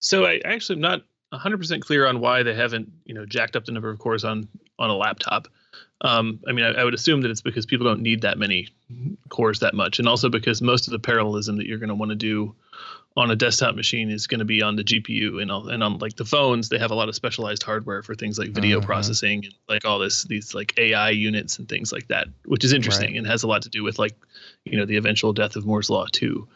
so 0.00 0.24
I 0.24 0.40
actually 0.44 0.76
am 0.76 0.82
not 0.82 1.02
100% 1.34 1.80
clear 1.80 2.06
on 2.06 2.20
why 2.20 2.42
they 2.42 2.54
haven't, 2.54 2.90
you 3.04 3.14
know, 3.14 3.26
jacked 3.26 3.56
up 3.56 3.64
the 3.64 3.72
number 3.72 3.90
of 3.90 3.98
cores 3.98 4.24
on 4.24 4.48
on 4.78 4.90
a 4.90 4.94
laptop. 4.96 5.48
Um, 6.02 6.40
I 6.46 6.52
mean, 6.52 6.64
I, 6.64 6.80
I 6.80 6.84
would 6.84 6.94
assume 6.94 7.22
that 7.22 7.30
it's 7.30 7.40
because 7.40 7.66
people 7.66 7.86
don't 7.86 8.02
need 8.02 8.22
that 8.22 8.38
many 8.38 8.68
cores 9.28 9.60
that 9.60 9.74
much, 9.74 9.98
and 9.98 10.08
also 10.08 10.28
because 10.28 10.62
most 10.62 10.86
of 10.86 10.92
the 10.92 10.98
parallelism 10.98 11.56
that 11.56 11.66
you're 11.66 11.78
going 11.78 11.88
to 11.88 11.94
want 11.94 12.10
to 12.10 12.16
do 12.16 12.54
on 13.16 13.30
a 13.30 13.36
desktop 13.36 13.74
machine 13.74 14.10
is 14.10 14.26
going 14.26 14.40
to 14.40 14.44
be 14.44 14.60
on 14.62 14.76
the 14.76 14.84
GPU, 14.84 15.40
and 15.40 15.50
all, 15.50 15.68
and 15.68 15.82
on 15.82 15.98
like 15.98 16.16
the 16.16 16.24
phones, 16.24 16.68
they 16.68 16.78
have 16.78 16.90
a 16.90 16.94
lot 16.94 17.08
of 17.08 17.14
specialized 17.14 17.62
hardware 17.62 18.02
for 18.02 18.14
things 18.14 18.38
like 18.38 18.50
video 18.50 18.80
Mhm. 18.80 18.84
processing, 18.84 19.44
and 19.44 19.54
like 19.68 19.84
all 19.86 19.98
this 19.98 20.24
these 20.24 20.54
like 20.54 20.74
AI 20.78 21.10
units 21.10 21.58
and 21.58 21.68
things 21.68 21.92
like 21.92 22.08
that, 22.08 22.28
which 22.44 22.62
is 22.64 22.72
interesting 22.74 23.10
Right. 23.12 23.16
and 23.18 23.26
has 23.26 23.42
a 23.42 23.46
lot 23.46 23.62
to 23.62 23.70
do 23.70 23.82
with 23.82 23.98
like, 23.98 24.14
you 24.64 24.76
know, 24.76 24.84
the 24.84 24.96
eventual 24.96 25.32
death 25.32 25.56
of 25.56 25.64
Moore's 25.64 25.88
law 25.90 26.06
too 26.12 26.46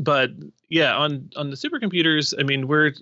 but 0.00 0.30
yeah 0.68 0.92
on 0.96 1.30
on 1.36 1.50
the 1.50 1.56
supercomputers 1.56 2.34
i 2.40 2.42
mean 2.42 2.66
we're 2.66 2.92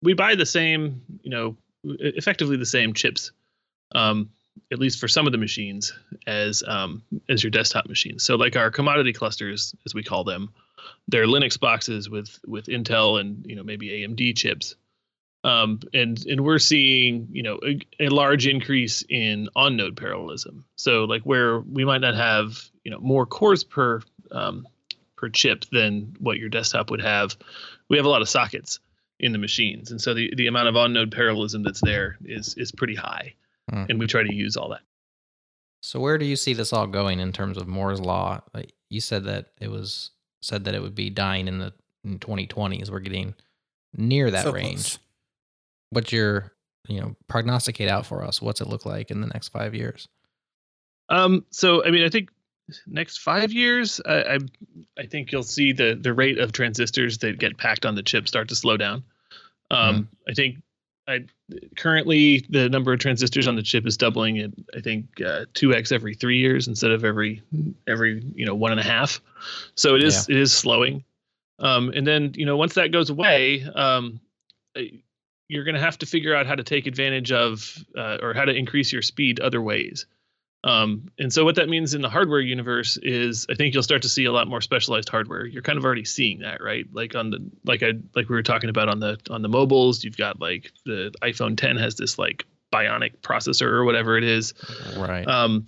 we 0.00 0.14
buy 0.14 0.34
the 0.34 0.46
same 0.46 1.02
you 1.22 1.28
know 1.28 1.54
effectively 1.84 2.56
the 2.56 2.64
same 2.64 2.94
chips 2.94 3.30
um 3.94 4.30
at 4.72 4.78
least 4.78 4.98
for 4.98 5.06
some 5.06 5.26
of 5.26 5.32
the 5.32 5.36
machines 5.38 5.92
as 6.26 6.62
um 6.66 7.02
as 7.28 7.42
your 7.44 7.50
desktop 7.50 7.86
machines 7.90 8.24
so 8.24 8.36
like 8.36 8.56
our 8.56 8.70
commodity 8.70 9.12
clusters 9.12 9.74
as 9.84 9.94
we 9.94 10.02
call 10.02 10.24
them 10.24 10.48
they're 11.08 11.26
linux 11.26 11.58
boxes 11.58 12.08
with 12.08 12.38
with 12.46 12.66
intel 12.66 13.20
and 13.20 13.44
you 13.46 13.56
know 13.56 13.62
maybe 13.62 13.88
amd 13.88 14.36
chips 14.36 14.76
um 15.44 15.80
and 15.94 16.24
and 16.26 16.42
we're 16.42 16.58
seeing 16.58 17.28
you 17.32 17.42
know 17.42 17.58
a, 17.66 17.78
a 17.98 18.08
large 18.08 18.46
increase 18.46 19.02
in 19.08 19.48
on 19.56 19.76
node 19.76 19.96
parallelism 19.96 20.64
so 20.76 21.04
like 21.04 21.22
where 21.22 21.60
we 21.60 21.84
might 21.84 22.00
not 22.00 22.14
have 22.14 22.58
you 22.84 22.90
know 22.90 23.00
more 23.00 23.26
cores 23.26 23.64
per 23.64 24.00
um, 24.30 24.66
per 25.16 25.28
chip 25.28 25.64
than 25.72 26.16
what 26.18 26.38
your 26.38 26.48
desktop 26.48 26.90
would 26.90 27.02
have. 27.02 27.36
We 27.90 27.98
have 27.98 28.06
a 28.06 28.08
lot 28.08 28.22
of 28.22 28.28
sockets 28.28 28.78
in 29.18 29.32
the 29.32 29.38
machines, 29.38 29.90
and 29.90 30.00
so 30.00 30.14
the, 30.14 30.32
the 30.34 30.46
amount 30.46 30.68
of 30.68 30.76
on-node 30.76 31.12
parallelism 31.12 31.62
that's 31.62 31.82
there 31.82 32.16
is 32.24 32.54
is 32.56 32.72
pretty 32.72 32.94
high, 32.94 33.34
Hmm. 33.70 33.84
and 33.90 33.98
we 33.98 34.06
try 34.06 34.22
to 34.22 34.34
use 34.34 34.56
all 34.56 34.70
that. 34.70 34.80
So 35.82 36.00
where 36.00 36.16
do 36.16 36.24
you 36.24 36.36
see 36.36 36.54
this 36.54 36.72
all 36.72 36.86
going 36.86 37.20
in 37.20 37.32
terms 37.32 37.58
of 37.58 37.68
Moore's 37.68 38.00
law? 38.00 38.40
You 38.88 39.00
said 39.02 39.24
that 39.24 39.48
it 39.60 39.70
was 39.70 40.10
said 40.40 40.64
that 40.64 40.74
it 40.74 40.82
would 40.82 40.94
be 40.94 41.10
dying 41.10 41.48
in 41.48 41.58
the 41.58 41.72
in 42.04 42.18
2020s. 42.18 42.90
We're 42.90 43.00
getting 43.00 43.34
near 43.94 44.30
that 44.30 44.44
So 44.44 44.52
range. 44.52 44.74
close. 44.74 44.98
What's 45.90 46.12
your 46.12 46.52
you 46.88 47.00
know 47.00 47.16
prognosticate 47.28 47.88
out 47.88 48.06
for 48.06 48.24
us? 48.24 48.40
What's 48.40 48.60
it 48.60 48.68
look 48.68 48.86
like 48.86 49.10
in 49.10 49.20
the 49.20 49.26
next 49.26 49.48
five 49.48 49.74
years? 49.74 50.08
Um, 51.08 51.44
so 51.50 51.84
I 51.84 51.90
mean, 51.90 52.04
I 52.04 52.08
think 52.08 52.30
next 52.86 53.18
five 53.18 53.52
years, 53.52 54.00
I, 54.06 54.22
I 54.22 54.38
I 54.98 55.06
think 55.06 55.32
you'll 55.32 55.42
see 55.42 55.72
the 55.72 55.98
the 56.00 56.14
rate 56.14 56.38
of 56.38 56.52
transistors 56.52 57.18
that 57.18 57.38
get 57.38 57.58
packed 57.58 57.84
on 57.84 57.94
the 57.96 58.02
chip 58.02 58.28
start 58.28 58.48
to 58.48 58.56
slow 58.56 58.76
down. 58.76 59.02
Um, 59.72 60.08
I 60.28 60.34
think 60.34 60.56
I 61.10 61.20
currently 61.76 62.46
the 62.48 62.68
number 62.68 62.92
of 62.92 63.00
transistors 63.00 63.48
on 63.48 63.56
the 63.56 63.62
chip 63.62 63.86
is 63.86 63.96
doubling 63.96 64.38
at 64.38 64.50
I 64.76 64.80
think 64.80 65.20
uh, 65.24 65.46
two 65.54 65.74
x 65.74 65.92
every 65.92 66.14
three 66.14 66.38
years 66.38 66.68
instead 66.68 66.90
of 66.90 67.04
every 67.04 67.42
every 67.88 68.22
you 68.34 68.46
know 68.46 68.54
one 68.54 68.70
and 68.70 68.80
a 68.80 68.84
half. 68.84 69.20
So 69.74 69.96
it 69.96 70.04
is 70.04 70.28
it 70.28 70.36
is 70.36 70.52
slowing. 70.52 71.04
Um, 71.58 71.92
and 71.94 72.06
then 72.06 72.32
you 72.34 72.46
know 72.46 72.56
once 72.56 72.74
that 72.74 72.92
goes 72.92 73.10
away, 73.10 73.64
um, 73.74 74.20
you're 75.48 75.64
going 75.64 75.74
to 75.74 75.80
have 75.80 75.98
to 75.98 76.06
figure 76.06 76.34
out 76.34 76.46
how 76.46 76.54
to 76.54 76.62
take 76.62 76.86
advantage 76.86 77.32
of 77.32 77.84
uh, 77.98 78.18
or 78.22 78.32
how 78.32 78.44
to 78.44 78.54
increase 78.54 78.92
your 78.92 79.02
speed 79.02 79.40
other 79.40 79.60
ways. 79.60 80.06
Um, 80.62 81.10
and 81.18 81.32
so 81.32 81.44
what 81.44 81.54
that 81.54 81.68
means 81.68 81.94
in 81.94 82.02
the 82.02 82.10
hardware 82.10 82.40
universe 82.40 82.98
is 83.02 83.46
I 83.48 83.54
think 83.54 83.72
you'll 83.72 83.82
start 83.82 84.02
to 84.02 84.08
see 84.08 84.26
a 84.26 84.32
lot 84.32 84.46
more 84.46 84.60
specialized 84.60 85.08
hardware. 85.08 85.46
You're 85.46 85.62
kind 85.62 85.78
of 85.78 85.84
already 85.84 86.04
seeing 86.04 86.40
that, 86.40 86.62
right? 86.62 86.86
Like 86.92 87.14
on 87.14 87.30
the 87.30 87.38
like 87.64 87.82
I 87.82 87.92
like 88.14 88.28
we 88.28 88.34
were 88.34 88.42
talking 88.42 88.68
about 88.68 88.88
on 88.88 89.00
the 89.00 89.18
on 89.30 89.42
the 89.42 89.48
mobiles, 89.48 90.04
you've 90.04 90.18
got 90.18 90.40
like 90.40 90.70
the 90.84 91.14
iPhone 91.22 91.56
10 91.56 91.76
has 91.78 91.94
this 91.94 92.18
like 92.18 92.44
bionic 92.72 93.18
processor 93.18 93.66
or 93.66 93.84
whatever 93.84 94.18
it 94.18 94.24
is. 94.24 94.52
Right. 94.96 95.26
Um, 95.26 95.66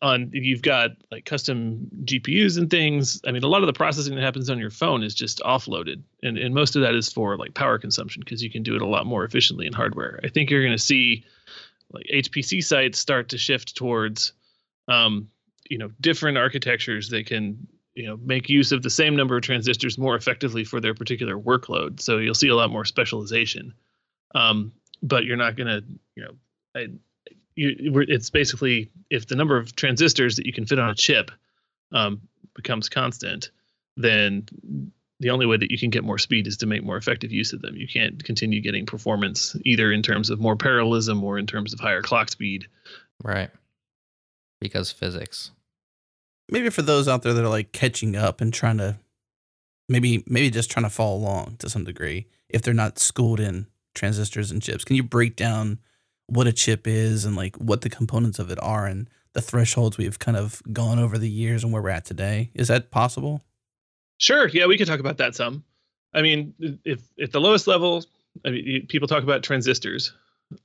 on 0.00 0.30
you've 0.32 0.62
got 0.62 0.90
like 1.10 1.24
custom 1.24 1.88
GPUs 2.04 2.58
and 2.58 2.70
things. 2.70 3.20
I 3.26 3.32
mean, 3.32 3.42
a 3.42 3.48
lot 3.48 3.62
of 3.62 3.66
the 3.66 3.72
processing 3.72 4.14
that 4.14 4.22
happens 4.22 4.48
on 4.48 4.58
your 4.58 4.70
phone 4.70 5.02
is 5.02 5.14
just 5.14 5.40
offloaded, 5.40 6.02
and 6.22 6.38
and 6.38 6.54
most 6.54 6.76
of 6.76 6.82
that 6.82 6.94
is 6.94 7.10
for 7.10 7.36
like 7.36 7.54
power 7.54 7.78
consumption 7.78 8.22
because 8.24 8.42
you 8.42 8.50
can 8.50 8.62
do 8.62 8.76
it 8.76 8.82
a 8.82 8.86
lot 8.86 9.06
more 9.06 9.24
efficiently 9.24 9.66
in 9.66 9.72
hardware. 9.72 10.20
I 10.22 10.28
think 10.28 10.50
you're 10.50 10.62
going 10.62 10.76
to 10.76 10.78
see 10.78 11.24
like 11.92 12.06
HPC 12.12 12.62
sites 12.62 12.98
start 12.98 13.30
to 13.30 13.38
shift 13.38 13.76
towards, 13.76 14.32
um, 14.88 15.28
you 15.68 15.78
know, 15.78 15.90
different 16.00 16.38
architectures 16.38 17.10
that 17.10 17.26
can 17.26 17.66
you 17.94 18.06
know 18.06 18.16
make 18.16 18.48
use 18.48 18.72
of 18.72 18.82
the 18.82 18.90
same 18.90 19.16
number 19.16 19.36
of 19.36 19.42
transistors 19.42 19.98
more 19.98 20.14
effectively 20.14 20.64
for 20.64 20.80
their 20.80 20.94
particular 20.94 21.36
workload. 21.38 22.00
So 22.00 22.18
you'll 22.18 22.34
see 22.34 22.48
a 22.48 22.54
lot 22.54 22.70
more 22.70 22.84
specialization. 22.84 23.74
Um, 24.34 24.72
but 25.02 25.24
you're 25.24 25.36
not 25.36 25.56
going 25.56 25.66
to, 25.66 25.84
you 26.16 26.22
know, 26.24 26.32
I, 26.74 26.88
you, 27.54 28.04
it's 28.08 28.30
basically 28.30 28.90
if 29.10 29.26
the 29.26 29.36
number 29.36 29.56
of 29.56 29.74
transistors 29.74 30.36
that 30.36 30.46
you 30.46 30.52
can 30.52 30.66
fit 30.66 30.78
on 30.78 30.90
a 30.90 30.94
chip 30.94 31.30
um, 31.92 32.20
becomes 32.54 32.88
constant, 32.88 33.50
then 33.96 34.46
the 35.20 35.30
only 35.30 35.46
way 35.46 35.56
that 35.56 35.70
you 35.70 35.78
can 35.78 35.90
get 35.90 36.04
more 36.04 36.18
speed 36.18 36.46
is 36.46 36.56
to 36.58 36.66
make 36.66 36.84
more 36.84 36.96
effective 36.96 37.32
use 37.32 37.52
of 37.52 37.60
them. 37.62 37.76
You 37.76 37.88
can't 37.88 38.22
continue 38.24 38.60
getting 38.60 38.86
performance 38.86 39.56
either 39.64 39.90
in 39.92 40.02
terms 40.02 40.30
of 40.30 40.38
more 40.38 40.56
parallelism 40.56 41.22
or 41.24 41.38
in 41.38 41.46
terms 41.46 41.72
of 41.72 41.80
higher 41.80 42.02
clock 42.02 42.28
speed. 42.28 42.66
right. 43.22 43.50
Because 44.60 44.90
physics. 44.90 45.52
maybe 46.50 46.68
for 46.70 46.82
those 46.82 47.06
out 47.06 47.22
there 47.22 47.32
that 47.32 47.44
are 47.44 47.48
like 47.48 47.70
catching 47.70 48.16
up 48.16 48.40
and 48.40 48.52
trying 48.52 48.78
to 48.78 48.98
maybe 49.88 50.24
maybe 50.26 50.50
just 50.50 50.70
trying 50.70 50.84
to 50.84 50.90
follow 50.90 51.16
along 51.16 51.56
to 51.58 51.70
some 51.70 51.84
degree 51.84 52.26
if 52.48 52.62
they're 52.62 52.74
not 52.74 52.98
schooled 52.98 53.38
in 53.38 53.66
transistors 53.94 54.50
and 54.50 54.60
chips 54.60 54.84
can 54.84 54.96
you 54.96 55.02
break 55.02 55.36
down 55.36 55.78
what 56.26 56.46
a 56.46 56.52
chip 56.52 56.86
is 56.86 57.24
and 57.24 57.36
like 57.36 57.56
what 57.56 57.82
the 57.82 57.88
components 57.88 58.38
of 58.38 58.50
it 58.50 58.58
are 58.60 58.86
and 58.86 59.08
the 59.32 59.40
thresholds 59.40 59.96
we've 59.96 60.18
kind 60.18 60.36
of 60.36 60.60
gone 60.72 60.98
over 60.98 61.18
the 61.18 61.30
years 61.30 61.62
and 61.62 61.72
where 61.72 61.82
we're 61.82 61.88
at 61.88 62.04
today 62.04 62.50
is 62.54 62.68
that 62.68 62.90
possible 62.90 63.42
Sure, 64.18 64.48
yeah, 64.48 64.66
we 64.66 64.76
could 64.76 64.86
talk 64.86 65.00
about 65.00 65.18
that 65.18 65.34
some. 65.34 65.64
I 66.12 66.22
mean, 66.22 66.54
if 66.84 67.00
at 67.20 67.32
the 67.32 67.40
lowest 67.40 67.66
level, 67.66 68.04
I 68.44 68.50
mean, 68.50 68.86
people 68.88 69.08
talk 69.08 69.22
about 69.22 69.42
transistors, 69.42 70.12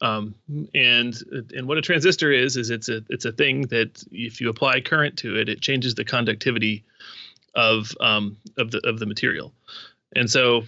um, 0.02 0.36
and 0.74 1.16
and 1.54 1.68
what 1.68 1.78
a 1.78 1.82
transistor 1.82 2.32
is 2.32 2.58
is 2.58 2.70
it's 2.70 2.90
a 2.90 3.04
it's 3.10 3.26
a 3.26 3.32
thing 3.32 3.64
that 3.64 4.04
if 4.12 4.42
you 4.42 4.50
apply 4.50 4.82
current 4.82 5.18
to 5.20 5.38
it, 5.40 5.50
it 5.50 5.62
changes 5.62 5.96
the 5.96 6.06
conductivity 6.06 6.84
of 7.56 7.96
um, 8.00 8.38
of 8.58 8.72
the 8.72 8.80
of 8.88 9.00
the 9.00 9.06
material. 9.06 9.54
And 10.16 10.30
so, 10.30 10.64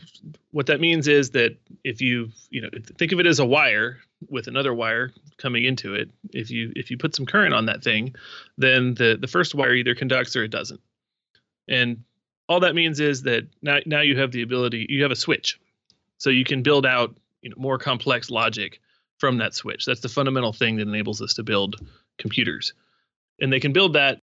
what 0.51 0.67
that 0.67 0.79
means 0.79 1.07
is 1.07 1.31
that 1.31 1.55
if 1.83 2.01
you 2.01 2.29
you 2.49 2.61
know 2.61 2.69
think 2.97 3.11
of 3.11 3.19
it 3.19 3.25
as 3.25 3.39
a 3.39 3.45
wire 3.45 3.97
with 4.29 4.47
another 4.47 4.73
wire 4.73 5.11
coming 5.37 5.65
into 5.65 5.93
it, 5.95 6.09
if 6.31 6.51
you 6.51 6.71
if 6.75 6.91
you 6.91 6.97
put 6.97 7.15
some 7.15 7.25
current 7.25 7.53
on 7.53 7.65
that 7.67 7.83
thing, 7.83 8.15
then 8.57 8.95
the 8.95 9.17
the 9.19 9.27
first 9.27 9.55
wire 9.55 9.73
either 9.73 9.95
conducts 9.95 10.35
or 10.35 10.43
it 10.43 10.51
doesn't. 10.51 10.81
And 11.67 12.03
all 12.47 12.59
that 12.61 12.75
means 12.75 12.99
is 12.99 13.23
that 13.23 13.47
now 13.61 13.79
now 13.85 14.01
you 14.01 14.17
have 14.19 14.31
the 14.31 14.41
ability 14.41 14.85
you 14.89 15.03
have 15.03 15.11
a 15.11 15.15
switch. 15.15 15.59
So 16.17 16.29
you 16.29 16.43
can 16.43 16.63
build 16.63 16.85
out 16.85 17.15
you 17.41 17.49
know 17.49 17.55
more 17.57 17.77
complex 17.77 18.29
logic 18.29 18.79
from 19.17 19.37
that 19.37 19.53
switch. 19.53 19.85
That's 19.85 20.01
the 20.01 20.09
fundamental 20.09 20.53
thing 20.53 20.77
that 20.77 20.87
enables 20.87 21.21
us 21.21 21.33
to 21.35 21.43
build 21.43 21.77
computers. 22.17 22.73
And 23.39 23.51
they 23.51 23.59
can 23.59 23.73
build 23.73 23.93
that 23.93 24.19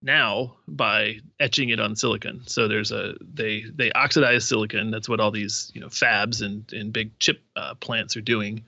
now 0.00 0.56
by 0.66 1.18
etching 1.40 1.70
it 1.70 1.80
on 1.80 1.96
silicon. 1.96 2.42
So 2.46 2.68
there's 2.68 2.92
a 2.92 3.14
they 3.20 3.64
they 3.72 3.92
oxidize 3.92 4.46
silicon. 4.48 4.90
That's 4.90 5.08
what 5.08 5.20
all 5.20 5.30
these 5.30 5.70
you 5.74 5.80
know 5.80 5.88
fabs 5.88 6.42
and 6.42 6.70
and 6.72 6.92
big 6.92 7.18
chip 7.18 7.40
uh, 7.56 7.74
plants 7.74 8.16
are 8.16 8.22
doing. 8.22 8.64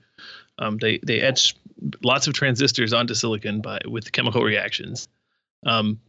Um, 0.59 0.77
they 0.77 0.99
they 1.03 1.21
etch 1.21 1.55
lots 2.03 2.27
of 2.27 2.33
transistors 2.33 2.93
onto 2.93 3.15
silicon 3.15 3.61
by 3.61 3.79
with 3.85 4.11
chemical 4.11 4.43
reactions. 4.43 5.07
Um, 5.65 5.99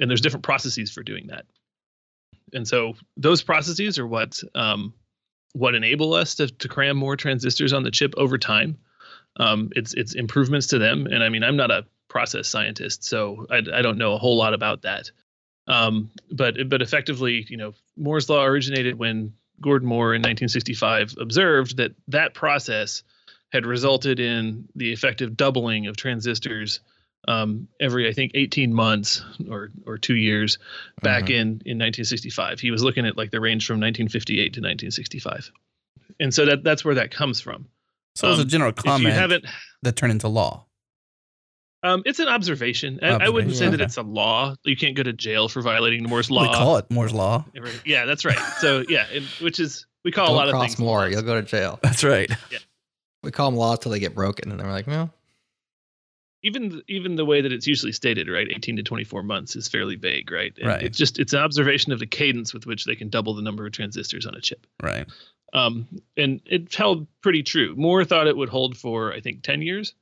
and 0.00 0.08
there's 0.08 0.22
different 0.22 0.44
processes 0.44 0.90
for 0.90 1.02
doing 1.02 1.26
that 1.26 1.44
and 2.52 2.66
so 2.66 2.94
those 3.16 3.42
processes 3.42 3.98
are 3.98 4.06
what 4.06 4.42
um, 4.54 4.94
what 5.54 5.74
enable 5.74 6.14
us 6.14 6.36
to, 6.36 6.48
to 6.48 6.68
cram 6.68 6.96
more 6.96 7.16
transistors 7.16 7.72
on 7.72 7.82
the 7.82 7.90
chip 7.90 8.14
over 8.16 8.38
time. 8.38 8.78
Um, 9.36 9.70
it's 9.74 9.94
it's 9.94 10.14
improvements 10.14 10.68
to 10.68 10.78
them, 10.78 11.06
and 11.06 11.22
I 11.22 11.28
mean 11.28 11.42
I'm 11.42 11.56
not 11.56 11.70
a 11.70 11.86
process 12.08 12.48
scientist, 12.48 13.04
so 13.04 13.46
I, 13.50 13.58
I 13.72 13.82
don't 13.82 13.98
know 13.98 14.12
a 14.12 14.18
whole 14.18 14.36
lot 14.36 14.54
about 14.54 14.82
that. 14.82 15.10
Um, 15.66 16.10
but 16.30 16.68
but 16.68 16.82
effectively, 16.82 17.46
you 17.48 17.56
know, 17.56 17.74
Moore's 17.96 18.28
law 18.28 18.44
originated 18.44 18.98
when 18.98 19.32
Gordon 19.60 19.88
Moore 19.88 20.14
in 20.14 20.20
1965 20.20 21.14
observed 21.18 21.76
that 21.76 21.92
that 22.08 22.34
process 22.34 23.02
had 23.52 23.66
resulted 23.66 24.18
in 24.18 24.68
the 24.74 24.92
effective 24.92 25.36
doubling 25.36 25.86
of 25.86 25.96
transistors 25.96 26.80
um, 27.28 27.68
every 27.80 28.08
I 28.08 28.12
think 28.12 28.32
18 28.34 28.72
months 28.74 29.22
or 29.48 29.70
or 29.86 29.96
two 29.98 30.16
years 30.16 30.58
back 31.02 31.24
Mhm. 31.24 31.30
in 31.30 31.38
in 31.64 31.78
1965. 31.78 32.58
He 32.60 32.70
was 32.70 32.82
looking 32.82 33.06
at 33.06 33.16
like 33.16 33.30
the 33.30 33.40
range 33.40 33.66
from 33.66 33.74
1958 33.80 34.54
to 34.54 34.60
1965, 34.60 35.50
and 36.20 36.32
so 36.34 36.44
that 36.46 36.64
that's 36.64 36.84
where 36.84 36.94
that 36.96 37.10
comes 37.10 37.40
from. 37.40 37.68
so 38.14 38.28
it's 38.30 38.38
a 38.38 38.42
Um, 38.42 38.48
general 38.48 38.70
If 38.70 38.78
you 38.78 38.82
comment 38.90 39.14
haven't, 39.14 39.44
that 39.82 39.96
turned 39.96 40.12
into 40.12 40.28
law 40.28 40.66
um, 41.84 42.02
it's 42.06 42.20
an 42.20 42.28
observation. 42.28 43.00
I, 43.02 43.08
I 43.08 43.28
wouldn't 43.28 43.56
say 43.56 43.66
Observation, 43.66 43.70
that 43.72 43.80
it's 43.80 43.96
a 43.96 44.02
law. 44.02 44.54
You 44.64 44.76
can't 44.76 44.94
go 44.94 45.02
to 45.02 45.12
jail 45.12 45.48
for 45.48 45.62
violating 45.62 46.04
Moore's 46.04 46.30
law. 46.30 46.42
we 46.42 46.48
call 46.54 46.76
it 46.76 46.88
moore's 46.90 47.12
law 47.12 47.44
Yeah, 47.84 48.04
that's 48.04 48.24
right. 48.24 48.38
So 48.60 48.84
yeah, 48.88 49.06
and, 49.12 49.24
which 49.40 49.58
is 49.58 49.86
we 50.04 50.12
call 50.12 50.26
Don't 50.26 50.34
a 50.34 50.38
lot 50.38 50.46
of 50.48 50.52
cross 50.52 50.62
things 50.66 50.78
more. 50.78 51.00
laws. 51.00 51.10
You'll 51.12 51.22
go 51.22 51.40
to 51.40 51.42
jail. 51.46 51.80
that's 51.82 52.04
right 52.04 52.30
We 53.24 53.30
call 53.32 53.50
them 53.50 53.58
laws 53.58 53.80
till 53.80 53.90
they 53.92 53.98
get 54.00 54.14
broken, 54.14 54.50
and 54.50 54.58
then 54.60 54.66
we're 54.66 54.72
like, 54.72 54.86
well, 54.86 55.12
even 56.42 56.82
even 56.88 57.16
the 57.16 57.24
way 57.24 57.40
that 57.40 57.52
it's 57.52 57.66
usually 57.66 57.92
stated, 57.92 58.28
right, 58.28 58.48
18 58.50 58.76
to 58.76 58.82
24 58.82 59.22
months 59.22 59.56
is 59.56 59.68
fairly 59.68 59.96
vague, 59.96 60.30
right? 60.30 60.52
And 60.58 60.68
Right. 60.68 60.82
It's 60.82 60.98
just 60.98 61.18
it's 61.18 61.32
an 61.32 61.40
observation 61.40 61.92
of 61.92 61.98
the 61.98 62.06
cadence 62.06 62.52
with 62.52 62.66
which 62.66 62.84
they 62.84 62.96
can 62.96 63.08
double 63.08 63.34
the 63.34 63.42
number 63.42 63.66
of 63.66 63.72
transistors 63.72 64.26
on 64.26 64.34
a 64.34 64.40
chip. 64.40 64.66
right 64.82 65.06
Um, 65.52 65.86
and 66.16 66.40
it 66.46 66.74
held 66.74 67.06
pretty 67.20 67.42
true. 67.42 67.74
Moore 67.76 68.04
thought 68.04 68.26
it 68.26 68.36
would 68.36 68.48
hold 68.48 68.76
for 68.76 69.12
I 69.12 69.20
think 69.20 69.42
10 69.42 69.62
years, 69.62 69.94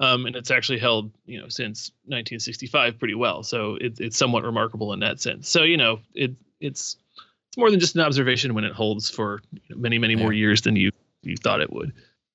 um, 0.00 0.26
and 0.26 0.36
it's 0.36 0.50
actually 0.50 0.78
held 0.78 1.10
you 1.26 1.40
know 1.40 1.48
since 1.48 1.90
1965 2.04 2.98
pretty 2.98 3.14
well. 3.14 3.42
So 3.42 3.76
it, 3.80 3.98
it's 3.98 4.16
somewhat 4.16 4.44
remarkable 4.44 4.92
in 4.92 5.00
that 5.00 5.20
sense. 5.20 5.48
So 5.48 5.62
you 5.64 5.76
know 5.76 6.00
it 6.14 6.32
it's 6.60 6.96
it's 7.48 7.56
more 7.56 7.70
than 7.70 7.80
just 7.80 7.96
an 7.96 8.02
observation 8.02 8.54
when 8.54 8.64
it 8.64 8.72
holds 8.72 9.10
for 9.10 9.40
many 9.70 9.98
many 9.98 10.14
more 10.14 10.32
years 10.32 10.62
than 10.62 10.76
you 10.76 10.92
you 11.22 11.36
thought 11.36 11.60
it 11.60 11.72
would. 11.72 11.92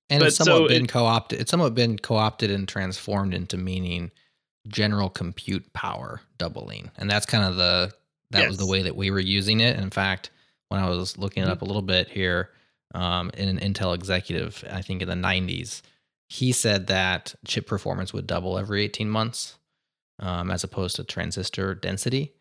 And 0.10 0.19
But 0.19 0.27
it's 0.27 0.38
somewhat 0.38 0.57
so 0.57 0.67
been 0.67 0.86
it- 0.86 0.89
co-opted. 0.89 1.39
It's 1.41 1.51
somewhat 1.51 1.75
been 1.75 1.98
co-opted 1.98 2.51
and 2.51 2.67
transformed 2.67 3.33
into 3.33 3.57
meaning 3.57 4.12
general 4.67 5.10
compute 5.10 5.72
power 5.74 6.22
doubling, 6.38 6.91
and 6.98 7.10
that's 7.10 7.25
kind 7.25 7.43
of 7.43 7.55
the 7.55 7.93
that 8.31 8.48
was 8.48 8.57
the 8.57 8.65
way 8.65 8.81
that 8.81 8.95
we 8.95 9.12
were 9.12 9.19
using 9.19 9.60
it. 9.60 9.77
In 9.77 9.89
fact, 9.91 10.31
when 10.69 10.81
I 10.81 10.89
was 10.89 11.17
looking 11.17 11.43
it 11.43 11.50
up 11.50 11.62
a 11.62 11.65
little 11.65 11.83
bit 11.83 12.10
here, 12.10 12.50
um, 12.95 13.29
in 13.36 13.48
an 13.48 13.60
Intel 13.60 13.93
executive, 13.93 14.63
I 14.72 14.81
think 14.81 15.01
in 15.01 15.07
the 15.07 15.15
'90s, 15.15 15.81
he 16.29 16.51
said 16.51 16.88
that 16.88 17.36
chip 17.45 17.67
performance 17.67 18.12
would 18.13 18.25
double 18.25 18.57
every 18.57 18.83
18 18.83 19.07
months, 19.10 19.57
um, 20.19 20.50
as 20.50 20.63
opposed 20.63 20.95
to 20.95 21.03
transistor 21.03 21.75
density, 21.75 22.33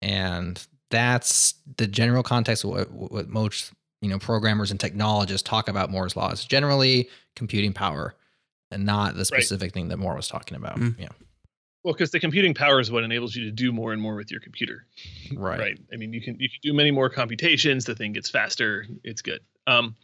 and 0.00 0.64
that's 0.90 1.54
the 1.78 1.86
general 1.86 2.22
context 2.22 2.64
of 2.64 2.70
what, 2.70 2.90
what 2.92 3.28
most 3.28 3.72
you 4.02 4.08
know 4.08 4.18
programmers 4.18 4.70
and 4.70 4.78
technologists 4.78 5.48
talk 5.48 5.68
about 5.68 5.90
Moore's 5.90 6.16
law. 6.16 6.30
It's 6.30 6.44
generally 6.44 7.08
computing 7.36 7.72
power, 7.72 8.14
and 8.70 8.84
not 8.84 9.14
the 9.14 9.24
specific 9.24 9.66
right. 9.66 9.72
thing 9.72 9.88
that 9.88 9.96
Moore 9.96 10.16
was 10.16 10.28
talking 10.28 10.56
about. 10.56 10.78
Mm. 10.78 10.98
Yeah. 10.98 11.08
Well, 11.84 11.94
because 11.94 12.10
the 12.10 12.20
computing 12.20 12.52
power 12.52 12.78
is 12.80 12.90
what 12.90 13.02
enables 13.02 13.34
you 13.34 13.44
to 13.44 13.50
do 13.50 13.72
more 13.72 13.92
and 13.92 14.02
more 14.02 14.14
with 14.14 14.30
your 14.30 14.40
computer. 14.40 14.86
Right. 15.34 15.58
Right. 15.58 15.78
I 15.92 15.96
mean, 15.96 16.12
you 16.12 16.20
can 16.20 16.38
you 16.38 16.48
can 16.48 16.58
do 16.62 16.74
many 16.74 16.90
more 16.90 17.08
computations. 17.08 17.84
The 17.84 17.94
thing 17.94 18.12
gets 18.12 18.28
faster. 18.28 18.86
It's 19.04 19.22
good. 19.22 19.40
Um, 19.66 19.96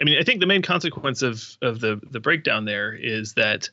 I 0.00 0.04
mean, 0.04 0.18
I 0.18 0.24
think 0.24 0.40
the 0.40 0.46
main 0.46 0.62
consequence 0.62 1.22
of 1.22 1.56
of 1.60 1.80
the 1.80 2.00
the 2.10 2.20
breakdown 2.20 2.64
there 2.64 2.94
is 2.94 3.34
that 3.34 3.68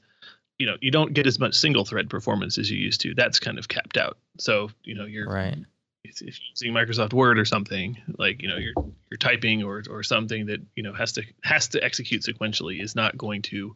you 0.57 0.67
know 0.67 0.75
you 0.81 0.91
don't 0.91 1.13
get 1.13 1.25
as 1.25 1.39
much 1.39 1.55
single 1.55 1.85
thread 1.85 2.09
performance 2.09 2.57
as 2.57 2.69
you 2.69 2.77
used 2.77 3.01
to. 3.01 3.13
That's 3.15 3.39
kind 3.39 3.57
of 3.57 3.69
capped 3.69 3.97
out. 3.97 4.17
So 4.37 4.69
you 4.83 4.93
know 4.93 5.05
you're 5.05 5.27
right. 5.27 5.57
If 6.03 6.21
you're 6.21 6.31
using 6.51 6.73
Microsoft 6.73 7.13
Word 7.13 7.37
or 7.37 7.45
something 7.45 7.97
like 8.17 8.41
you 8.41 8.47
know 8.47 8.57
you're 8.57 8.73
you're 9.09 9.17
typing 9.17 9.63
or 9.63 9.83
or 9.89 10.01
something 10.03 10.45
that 10.45 10.61
you 10.75 10.83
know 10.83 10.93
has 10.93 11.13
to 11.13 11.23
has 11.43 11.67
to 11.69 11.83
execute 11.83 12.23
sequentially 12.23 12.81
is 12.81 12.95
not 12.95 13.17
going 13.17 13.41
to 13.43 13.75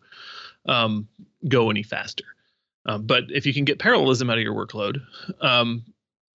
um, 0.66 1.08
go 1.48 1.70
any 1.70 1.84
faster. 1.84 2.26
Um, 2.86 3.06
but 3.06 3.26
if 3.30 3.46
you 3.46 3.54
can 3.54 3.66
get 3.66 3.80
parallelism 3.80 4.30
out 4.30 4.38
of 4.38 4.44
your 4.44 4.56
workload, 4.56 5.02
um, 5.42 5.84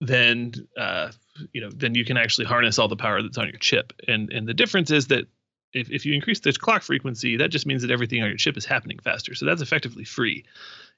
then 0.01 0.53
uh, 0.77 1.11
you 1.53 1.61
know 1.61 1.69
then 1.71 1.95
you 1.95 2.05
can 2.05 2.17
actually 2.17 2.45
harness 2.45 2.77
all 2.77 2.87
the 2.87 2.95
power 2.95 3.21
that's 3.21 3.37
on 3.37 3.47
your 3.47 3.57
chip. 3.57 3.93
And 4.07 4.31
and 4.31 4.47
the 4.47 4.53
difference 4.53 4.91
is 4.91 5.07
that 5.07 5.25
if, 5.73 5.91
if 5.91 6.05
you 6.05 6.13
increase 6.13 6.39
the 6.39 6.53
clock 6.53 6.81
frequency, 6.81 7.37
that 7.37 7.49
just 7.49 7.65
means 7.65 7.81
that 7.81 7.91
everything 7.91 8.21
on 8.21 8.29
your 8.29 8.37
chip 8.37 8.57
is 8.57 8.65
happening 8.65 8.99
faster. 8.99 9.35
So 9.35 9.45
that's 9.45 9.61
effectively 9.61 10.03
free. 10.03 10.45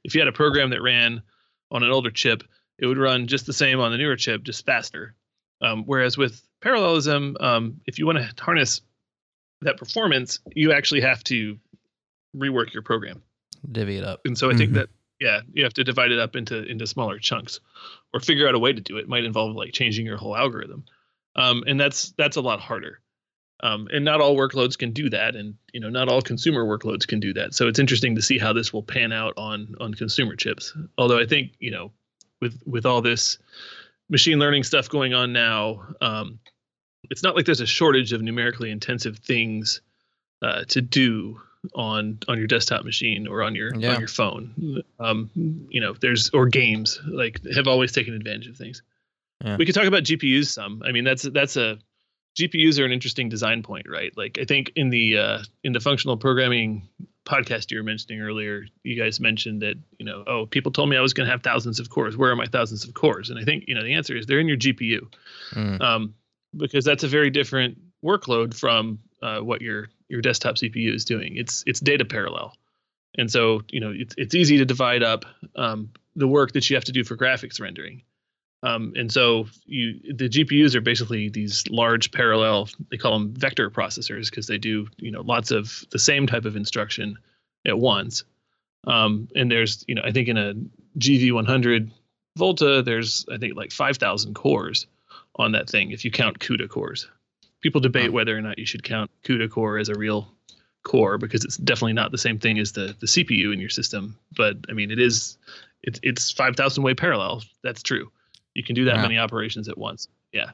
If 0.04 0.16
you 0.16 0.22
had 0.22 0.28
a 0.28 0.34
program 0.34 0.70
that 0.70 0.82
ran 0.82 1.22
on 1.70 1.84
an 1.84 1.92
older 1.92 2.12
chip, 2.12 2.44
it 2.82 2.88
would 2.88 2.98
run 2.98 3.28
just 3.28 3.46
the 3.46 3.54
same 3.54 3.80
on 3.80 3.92
the 3.92 3.98
newer 3.98 4.16
chip, 4.16 4.44
just 4.44 4.66
faster. 4.66 5.16
Um, 5.62 5.84
whereas 5.86 6.18
with 6.18 6.42
parallelism, 6.62 7.38
um, 7.40 7.80
if 7.86 8.00
you 8.00 8.06
want 8.08 8.18
to 8.18 8.44
harness 8.44 8.82
that 9.62 9.78
performance, 9.78 10.40
you 10.56 10.74
actually 10.74 11.02
have 11.02 11.24
to 11.26 11.58
rework 12.36 12.74
your 12.74 12.82
program, 12.82 13.22
divvy 13.72 13.98
it 13.98 14.04
up. 14.04 14.22
And 14.26 14.38
so 14.38 14.48
I 14.48 14.52
mm-hmm. 14.52 14.58
think 14.58 14.74
that 14.74 14.90
yeah, 15.20 15.42
you 15.54 15.64
have 15.64 15.74
to 15.74 15.84
divide 15.84 16.12
it 16.12 16.20
up 16.20 16.36
into 16.36 16.64
into 16.64 16.88
smaller 16.88 17.20
chunks, 17.20 17.60
or 18.12 18.20
figure 18.20 18.50
out 18.50 18.56
a 18.56 18.60
way 18.60 18.74
to 18.74 18.82
do 18.82 18.98
it. 18.98 19.02
it 19.02 19.08
might 19.08 19.24
involve 19.24 19.56
like 19.56 19.72
changing 19.72 20.06
your 20.06 20.18
whole 20.18 20.36
algorithm, 20.36 20.84
um, 21.36 21.64
and 21.68 21.80
that's 21.80 22.14
that's 22.18 22.38
a 22.38 22.42
lot 22.42 22.60
harder. 22.60 23.00
Um, 23.64 23.88
and 23.94 24.04
not 24.04 24.22
all 24.22 24.36
workloads 24.36 24.76
can 24.76 24.92
do 24.92 25.12
that, 25.12 25.36
and 25.36 25.54
you 25.72 25.80
know 25.80 25.90
not 25.90 26.10
all 26.10 26.24
consumer 26.24 26.66
workloads 26.66 27.08
can 27.08 27.20
do 27.20 27.34
that. 27.34 27.54
So 27.54 27.68
it's 27.68 27.78
interesting 27.78 28.16
to 28.16 28.22
see 28.24 28.40
how 28.40 28.52
this 28.52 28.74
will 28.74 28.82
pan 28.82 29.14
out 29.14 29.36
on 29.38 29.76
on 29.80 29.94
consumer 29.94 30.36
chips. 30.36 30.76
Although 30.98 31.20
I 31.20 31.28
think 31.28 31.52
you 31.60 31.70
know 31.70 31.92
with 32.42 32.62
with 32.66 32.86
all 32.86 33.02
this 33.02 33.38
machine 34.10 34.40
learning 34.40 34.64
stuff 34.64 34.90
going 34.90 35.14
on 35.14 35.32
now, 35.32 35.84
um, 36.02 36.40
it's 37.10 37.24
not 37.24 37.36
like 37.36 37.46
there's 37.46 37.62
a 37.62 37.66
shortage 37.66 38.14
of 38.14 38.22
numerically 38.22 38.72
intensive 38.72 39.18
things 39.20 39.82
uh, 40.42 40.64
to 40.70 40.82
do 40.82 41.40
on 41.76 42.20
on 42.28 42.38
your 42.38 42.48
desktop 42.48 42.84
machine 42.84 43.28
or 43.28 43.44
on 43.44 43.56
your 43.56 43.74
yeah. 43.76 43.94
on 43.94 44.00
your 44.00 44.08
phone. 44.08 44.84
Um, 45.00 45.30
you 45.70 45.80
know, 45.80 45.94
there's 46.00 46.30
or 46.32 46.48
games 46.48 47.00
like 47.06 47.40
have 47.54 47.68
always 47.68 47.92
taken 47.92 48.14
advantage 48.14 48.48
of 48.48 48.58
things. 48.58 48.82
Yeah. 49.44 49.58
We 49.58 49.66
could 49.66 49.76
talk 49.76 49.86
about 49.86 50.04
GPUs 50.04 50.48
some. 50.48 50.82
I 50.86 50.92
mean, 50.92 51.04
that's 51.04 51.24
that's 51.24 51.58
a 51.58 51.78
GPUs 52.38 52.80
are 52.80 52.86
an 52.86 52.92
interesting 52.92 53.30
design 53.30 53.64
point, 53.64 53.88
right? 53.90 54.16
Like 54.16 54.38
I 54.40 54.46
think 54.46 54.72
in 54.76 54.90
the 54.90 55.18
uh, 55.18 55.40
in 55.64 55.74
the 55.74 55.80
functional 55.80 56.18
programming 56.18 56.88
podcast 57.26 57.72
you 57.72 57.78
were 57.78 57.84
mentioning 57.84 58.22
earlier, 58.22 58.66
you 58.84 59.02
guys 59.02 59.20
mentioned 59.20 59.62
that 59.62 59.76
you 59.98 60.06
know, 60.06 60.24
oh, 60.28 60.46
people 60.46 60.72
told 60.72 60.90
me 60.90 60.98
I 60.98 61.02
was 61.02 61.14
going 61.14 61.26
to 61.26 61.32
have 61.32 61.44
thousands 61.44 61.80
of 61.80 61.90
cores. 61.90 62.18
Where 62.18 62.32
are 62.32 62.36
my 62.36 62.46
thousands 62.46 62.84
of 62.86 62.94
cores? 62.94 63.30
And 63.30 63.40
I 63.40 63.44
think 63.44 63.66
you 63.68 63.76
know 63.76 63.84
the 63.84 63.94
answer 63.94 64.16
is 64.16 64.26
they're 64.26 64.40
in 64.40 64.48
your 64.48 64.58
GPU, 64.58 65.08
mm. 65.54 65.82
um, 65.82 66.16
because 66.56 66.86
that's 66.86 67.04
a 67.04 67.08
very 67.08 67.30
different 67.30 67.78
workload 68.04 68.54
from 68.54 69.00
uh, 69.22 69.40
what 69.40 69.62
your 69.62 69.90
your 70.10 70.22
desktop 70.22 70.56
CPU 70.56 70.94
is 70.94 71.06
doing. 71.06 71.38
It's 71.38 71.64
it's 71.68 71.80
data 71.80 72.06
parallel, 72.06 72.56
and 73.18 73.32
so 73.32 73.62
you 73.70 73.80
know 73.80 73.94
it's 73.96 74.16
it's 74.18 74.36
easy 74.36 74.58
to 74.58 74.66
divide 74.66 75.04
up 75.04 75.26
um, 75.56 75.92
the 76.16 76.28
work 76.28 76.54
that 76.54 76.70
you 76.70 76.76
have 76.76 76.86
to 76.86 76.92
do 76.92 77.04
for 77.04 77.16
graphics 77.16 77.62
rendering. 77.62 78.04
Um, 78.64 78.94
and 78.96 79.12
so 79.12 79.48
you 79.66 80.00
the 80.14 80.30
GPUs 80.30 80.76
are 80.76 80.82
basically 80.82 81.30
these 81.30 81.68
large 81.70 82.12
parallel 82.12 82.70
they 82.92 82.98
call 82.98 83.14
them 83.14 83.34
vector 83.34 83.72
processors 83.72 84.30
because 84.30 84.48
they 84.48 84.60
do 84.60 84.88
you 84.98 85.12
know 85.12 85.22
lots 85.22 85.50
of 85.52 85.84
the 85.92 86.00
same 86.00 86.28
type 86.28 86.46
of 86.46 86.56
instruction 86.56 87.18
at 87.66 87.78
once. 87.78 88.24
Um, 88.86 89.28
and 89.36 89.52
there's 89.52 89.84
you 89.88 89.96
know 89.96 90.04
I 90.04 90.12
think 90.12 90.28
in 90.28 90.38
a 90.38 90.54
GV100 91.00 91.90
Volta 92.38 92.82
there's 92.84 93.26
I 93.32 93.38
think 93.38 93.56
like 93.56 93.72
5,000 93.72 94.36
cores 94.36 94.86
on 95.36 95.54
that 95.54 95.70
thing 95.70 95.92
if 95.92 96.06
you 96.06 96.12
count 96.12 96.40
CUDA 96.40 96.70
cores 96.70 97.08
people 97.62 97.82
debate 97.82 98.12
whether 98.12 98.38
or 98.38 98.42
not 98.42 98.60
you 98.60 98.66
should 98.66 98.84
count 98.84 99.10
CUDA 99.24 99.50
core 99.50 99.78
as 99.78 99.90
a 99.90 99.96
real 99.96 100.28
core 100.84 101.18
because 101.18 101.46
it's 101.46 101.58
definitely 101.58 101.94
not 101.94 102.12
the 102.12 102.18
same 102.18 102.40
thing 102.40 102.60
as 102.60 102.72
the 102.74 102.96
the 103.00 103.08
CPU 103.08 103.54
in 103.54 103.60
your 103.60 103.70
system. 103.70 104.18
But 104.36 104.58
I 104.70 104.74
mean, 104.74 104.92
it 104.92 105.00
is 105.00 105.38
it's 105.84 106.00
it's 106.04 106.32
five 106.32 106.56
thousand 106.56 106.84
way 106.84 106.94
parallel. 106.94 107.44
That's 107.64 107.84
true. 107.84 108.12
You 108.54 108.64
can 108.64 108.76
do 108.76 108.86
that 108.86 108.98
many 108.98 109.18
operations 109.18 109.68
at 109.70 109.78
once. 109.78 110.08
Yeah. 110.32 110.52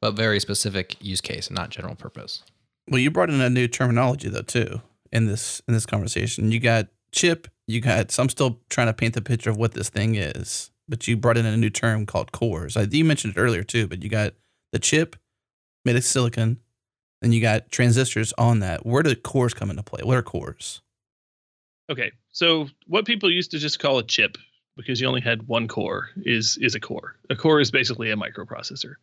But 0.00 0.12
very 0.12 0.40
specific 0.40 0.96
use 1.00 1.20
case, 1.20 1.50
not 1.50 1.70
general 1.70 1.94
purpose. 1.94 2.42
Well, 2.88 3.00
you 3.00 3.10
brought 3.10 3.30
in 3.30 3.40
a 3.40 3.50
new 3.50 3.66
terminology 3.66 4.28
though 4.28 4.42
too 4.42 4.80
in 5.12 5.26
this 5.26 5.62
in 5.66 5.74
this 5.74 5.86
conversation. 5.86 6.52
You 6.52 6.60
got 6.60 6.88
chip. 7.12 7.48
You 7.66 7.80
got. 7.80 8.10
So 8.10 8.22
I'm 8.22 8.28
still 8.28 8.60
trying 8.68 8.88
to 8.88 8.92
paint 8.92 9.14
the 9.14 9.22
picture 9.22 9.50
of 9.50 9.56
what 9.56 9.72
this 9.72 9.88
thing 9.88 10.16
is. 10.16 10.70
But 10.88 11.08
you 11.08 11.16
brought 11.16 11.38
in 11.38 11.46
a 11.46 11.56
new 11.56 11.70
term 11.70 12.04
called 12.04 12.32
cores. 12.32 12.76
I, 12.76 12.82
you 12.82 13.04
mentioned 13.04 13.36
it 13.36 13.40
earlier 13.40 13.62
too. 13.62 13.86
But 13.86 14.02
you 14.02 14.10
got 14.10 14.34
the 14.72 14.78
chip, 14.78 15.16
made 15.84 15.96
of 15.96 16.04
silicon, 16.04 16.58
and 17.22 17.32
you 17.32 17.40
got 17.40 17.70
transistors 17.70 18.34
on 18.36 18.60
that. 18.60 18.84
Where 18.84 19.02
do 19.02 19.14
cores 19.14 19.54
come 19.54 19.70
into 19.70 19.82
play? 19.82 20.02
What 20.02 20.16
are 20.16 20.22
cores? 20.22 20.82
Okay, 21.90 22.12
so 22.30 22.68
what 22.86 23.04
people 23.04 23.30
used 23.30 23.50
to 23.50 23.58
just 23.58 23.78
call 23.78 23.98
a 23.98 24.02
chip 24.02 24.38
because 24.76 25.00
you 25.00 25.06
only 25.06 25.20
had 25.20 25.46
one 25.46 25.68
core 25.68 26.10
is 26.16 26.58
is 26.60 26.74
a 26.74 26.80
core. 26.80 27.16
A 27.30 27.36
core 27.36 27.60
is 27.60 27.70
basically 27.70 28.10
a 28.10 28.16
microprocessor. 28.16 28.94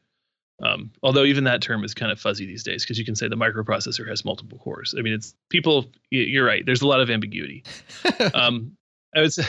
Um, 0.64 0.92
although 1.02 1.24
even 1.24 1.46
that 1.46 1.62
term 1.62 1.84
is 1.84 1.94
kind 1.94 2.12
of 2.12 2.20
fuzzy 2.20 2.46
these 2.46 2.64
days 2.64 2.84
because 2.84 3.00
you 3.00 3.06
can 3.06 3.16
say 3.16 3.28
the 3.28 3.36
microprocessor 3.36 4.08
has 4.08 4.24
multiple 4.24 4.60
cores. 4.60 4.94
I 4.98 5.02
mean, 5.02 5.14
it's 5.14 5.34
people. 5.50 5.88
You're 6.12 6.46
right. 6.46 6.64
There's 6.66 6.82
a 6.82 6.88
lot 6.88 7.02
of 7.02 7.10
ambiguity. 7.10 7.64
um, 8.34 8.78
I 9.16 9.22
would 9.22 9.34
say, 9.34 9.44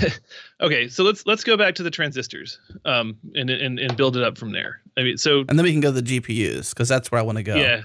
okay, 0.60 0.88
so 0.88 1.04
let's 1.04 1.26
let's 1.26 1.44
go 1.44 1.56
back 1.56 1.76
to 1.76 1.82
the 1.82 1.90
transistors, 1.90 2.58
um, 2.84 3.18
and 3.34 3.50
and 3.50 3.78
and 3.78 3.96
build 3.96 4.16
it 4.16 4.24
up 4.24 4.38
from 4.38 4.52
there. 4.52 4.80
I 4.96 5.02
mean, 5.02 5.18
so 5.18 5.40
and 5.48 5.58
then 5.58 5.64
we 5.64 5.72
can 5.72 5.80
go 5.80 5.92
to 5.92 6.00
the 6.00 6.20
GPUs 6.20 6.70
because 6.70 6.88
that's 6.88 7.12
where 7.12 7.20
I 7.20 7.24
want 7.24 7.38
to 7.38 7.44
go. 7.44 7.56
Yeah, 7.56 7.82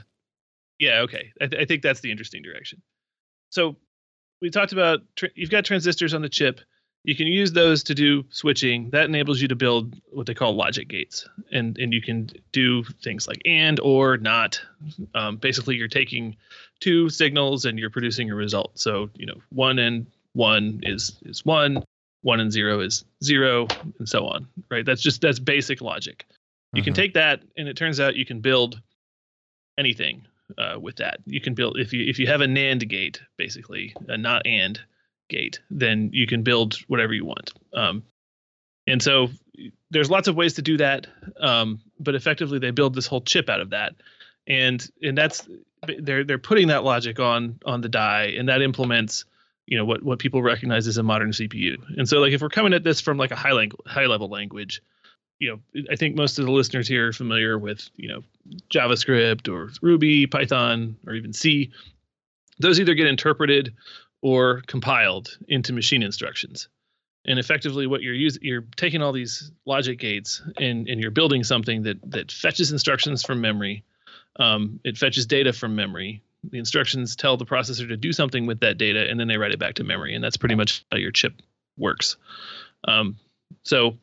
yeah, 0.80 1.02
okay. 1.02 1.32
I, 1.40 1.48
th- 1.48 1.62
I 1.62 1.66
think 1.66 1.84
that's 1.84 2.00
the 2.00 2.12
interesting 2.12 2.42
direction. 2.42 2.82
So 3.52 3.76
we 4.42 4.50
talked 4.50 4.72
about 4.72 5.02
tr- 5.16 5.28
you've 5.36 5.52
got 5.52 5.66
transistors 5.66 6.14
on 6.14 6.22
the 6.22 6.30
chip. 6.30 6.62
You 7.04 7.16
can 7.16 7.28
use 7.28 7.54
those 7.54 7.84
to 7.84 7.96
do 7.96 8.26
switching. 8.30 8.90
That 8.90 9.06
enables 9.06 9.42
you 9.42 9.48
to 9.48 9.56
build 9.56 9.96
what 10.12 10.28
they 10.28 10.34
call 10.34 10.56
logic 10.56 10.90
gates, 10.90 11.28
and 11.52 11.78
and 11.78 11.94
you 11.94 12.02
can 12.02 12.30
do 12.52 12.84
things 13.04 13.28
like 13.28 13.42
and 13.46 13.80
or 13.80 14.18
not. 14.18 14.62
Um, 15.16 15.38
basically, 15.38 15.76
you're 15.76 15.88
taking 15.88 16.36
two 16.80 17.10
signals 17.10 17.66
and 17.66 17.80
you're 17.80 17.90
producing 17.90 18.30
a 18.32 18.36
result. 18.36 18.78
So 18.78 19.10
you 19.16 19.26
know 19.26 19.42
one 19.50 19.80
and 19.80 20.08
one 20.34 20.82
is 20.84 21.18
is 21.24 21.46
one, 21.46 21.84
one 22.22 22.40
and 22.42 22.52
zero 22.52 22.82
is 22.82 23.06
zero, 23.24 23.68
and 23.98 24.08
so 24.08 24.28
on. 24.28 24.48
Right? 24.70 24.86
That's 24.86 25.02
just 25.02 25.22
that's 25.22 25.40
basic 25.40 25.82
logic. 25.82 26.26
You 26.74 26.82
mm-hmm. 26.82 26.86
can 26.86 26.94
take 26.94 27.14
that, 27.14 27.42
and 27.58 27.68
it 27.68 27.78
turns 27.78 28.00
out 28.00 28.16
you 28.16 28.26
can 28.26 28.42
build 28.42 28.82
anything 29.78 30.28
uh, 30.58 30.78
with 30.80 30.98
that. 30.98 31.20
You 31.26 31.42
can 31.42 31.54
build 31.54 31.80
if 31.80 31.94
you 31.94 32.06
if 32.06 32.20
you 32.20 32.28
have 32.28 32.42
a 32.42 32.46
NAND 32.46 32.88
gate, 32.90 33.22
basically 33.38 33.96
a 34.08 34.18
not 34.18 34.46
and 34.46 34.80
gate, 35.30 35.60
then 35.70 36.10
you 36.14 36.28
can 36.28 36.44
build 36.44 36.76
whatever 36.88 37.14
you 37.14 37.26
want. 37.26 37.54
Um, 37.74 38.04
and 38.88 39.02
so 39.02 39.30
there's 39.92 40.10
lots 40.10 40.28
of 40.28 40.36
ways 40.36 40.56
to 40.56 40.62
do 40.62 40.78
that, 40.78 41.08
um, 41.40 41.80
but 42.00 42.16
effectively 42.16 42.60
they 42.60 42.72
build 42.72 42.96
this 42.96 43.08
whole 43.08 43.22
chip 43.22 43.50
out 43.50 43.62
of 43.62 43.70
that, 43.72 43.96
and 44.48 44.86
and 45.02 45.18
that's 45.18 45.48
they're 46.00 46.24
they're 46.24 46.38
putting 46.38 46.68
that 46.68 46.84
logic 46.84 47.20
on 47.20 47.60
on 47.66 47.82
the 47.82 47.90
die, 47.90 48.34
and 48.38 48.50
that 48.50 48.62
implements 48.62 49.26
you 49.68 49.78
know 49.78 49.86
what 49.86 50.02
what 50.04 50.20
people 50.20 50.42
recognize 50.42 50.88
as 50.88 50.98
a 50.98 51.04
modern 51.04 51.32
CPU. 51.32 51.78
And 51.98 52.10
so 52.10 52.20
like 52.20 52.34
if 52.34 52.42
we're 52.42 52.50
coming 52.50 52.74
at 52.74 52.84
this 52.84 53.00
from 53.00 53.18
like 53.18 53.32
a 53.32 53.36
high 53.36 53.52
language 53.52 53.82
high 53.86 54.08
level 54.08 54.28
language, 54.28 54.82
you 55.40 55.50
know, 55.50 55.84
I 55.92 55.96
think 55.96 56.16
most 56.16 56.40
of 56.40 56.46
the 56.46 56.52
listeners 56.52 56.88
here 56.88 57.10
are 57.10 57.14
familiar 57.14 57.58
with, 57.58 57.90
you 57.96 58.10
know, 58.10 58.24
JavaScript 58.72 59.52
or 59.52 59.72
Ruby, 59.82 60.28
Python, 60.28 60.98
or 61.06 61.14
even 61.14 61.34
C. 61.34 61.72
Those 62.60 62.80
either 62.80 62.94
get 62.94 63.08
interpreted 63.08 63.74
or 64.22 64.62
compiled 64.68 65.38
into 65.48 65.74
machine 65.74 66.04
instructions. 66.04 66.68
And 67.26 67.38
effectively 67.38 67.86
what 67.86 68.02
you're 68.02 68.14
using 68.14 68.42
you're 68.44 68.66
taking 68.76 69.02
all 69.02 69.12
these 69.12 69.52
logic 69.66 70.00
gates 70.00 70.42
and, 70.58 70.88
and 70.88 71.02
you're 71.02 71.12
building 71.12 71.44
something 71.44 71.84
that 71.84 71.98
that 72.12 72.32
fetches 72.32 72.72
instructions 72.72 73.24
from 73.24 73.42
memory. 73.42 73.84
Um, 74.40 74.80
it 74.84 74.98
fetches 74.98 75.26
data 75.26 75.54
from 75.54 75.76
memory 75.76 76.22
the 76.44 76.58
instructions 76.58 77.18
tell 77.18 77.36
the 77.36 77.46
processor 77.46 77.86
to 77.86 77.98
do 77.98 78.14
something 78.14 78.46
with 78.46 78.62
that 78.62 78.78
data 78.78 79.10
and 79.10 79.20
then 79.20 79.28
they 79.28 79.36
write 79.36 79.52
it 79.52 79.60
back 79.60 79.74
to 79.74 79.84
memory 79.84 80.16
and 80.16 80.24
that's 80.24 80.38
pretty 80.38 80.56
much 80.56 80.86
how 80.90 80.98
your 80.98 81.12
chip 81.12 81.34
works 81.78 82.16
um, 82.88 83.18
so 83.64 83.98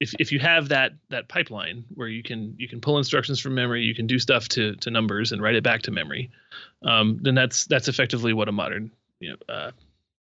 if 0.00 0.14
if 0.18 0.32
you 0.32 0.38
have 0.38 0.68
that 0.68 0.92
that 1.08 1.28
pipeline 1.28 1.84
where 1.94 2.08
you 2.08 2.22
can 2.22 2.54
you 2.58 2.68
can 2.68 2.80
pull 2.80 2.98
instructions 2.98 3.40
from 3.40 3.54
memory, 3.54 3.82
you 3.82 3.94
can 3.94 4.06
do 4.06 4.18
stuff 4.18 4.48
to 4.48 4.74
to 4.76 4.90
numbers 4.90 5.32
and 5.32 5.40
write 5.40 5.54
it 5.54 5.64
back 5.64 5.82
to 5.82 5.90
memory, 5.90 6.30
um, 6.82 7.18
then 7.22 7.34
that's 7.34 7.64
that's 7.66 7.88
effectively 7.88 8.32
what 8.32 8.48
a 8.48 8.52
modern 8.52 8.90
you 9.20 9.30
know 9.30 9.54
uh, 9.54 9.70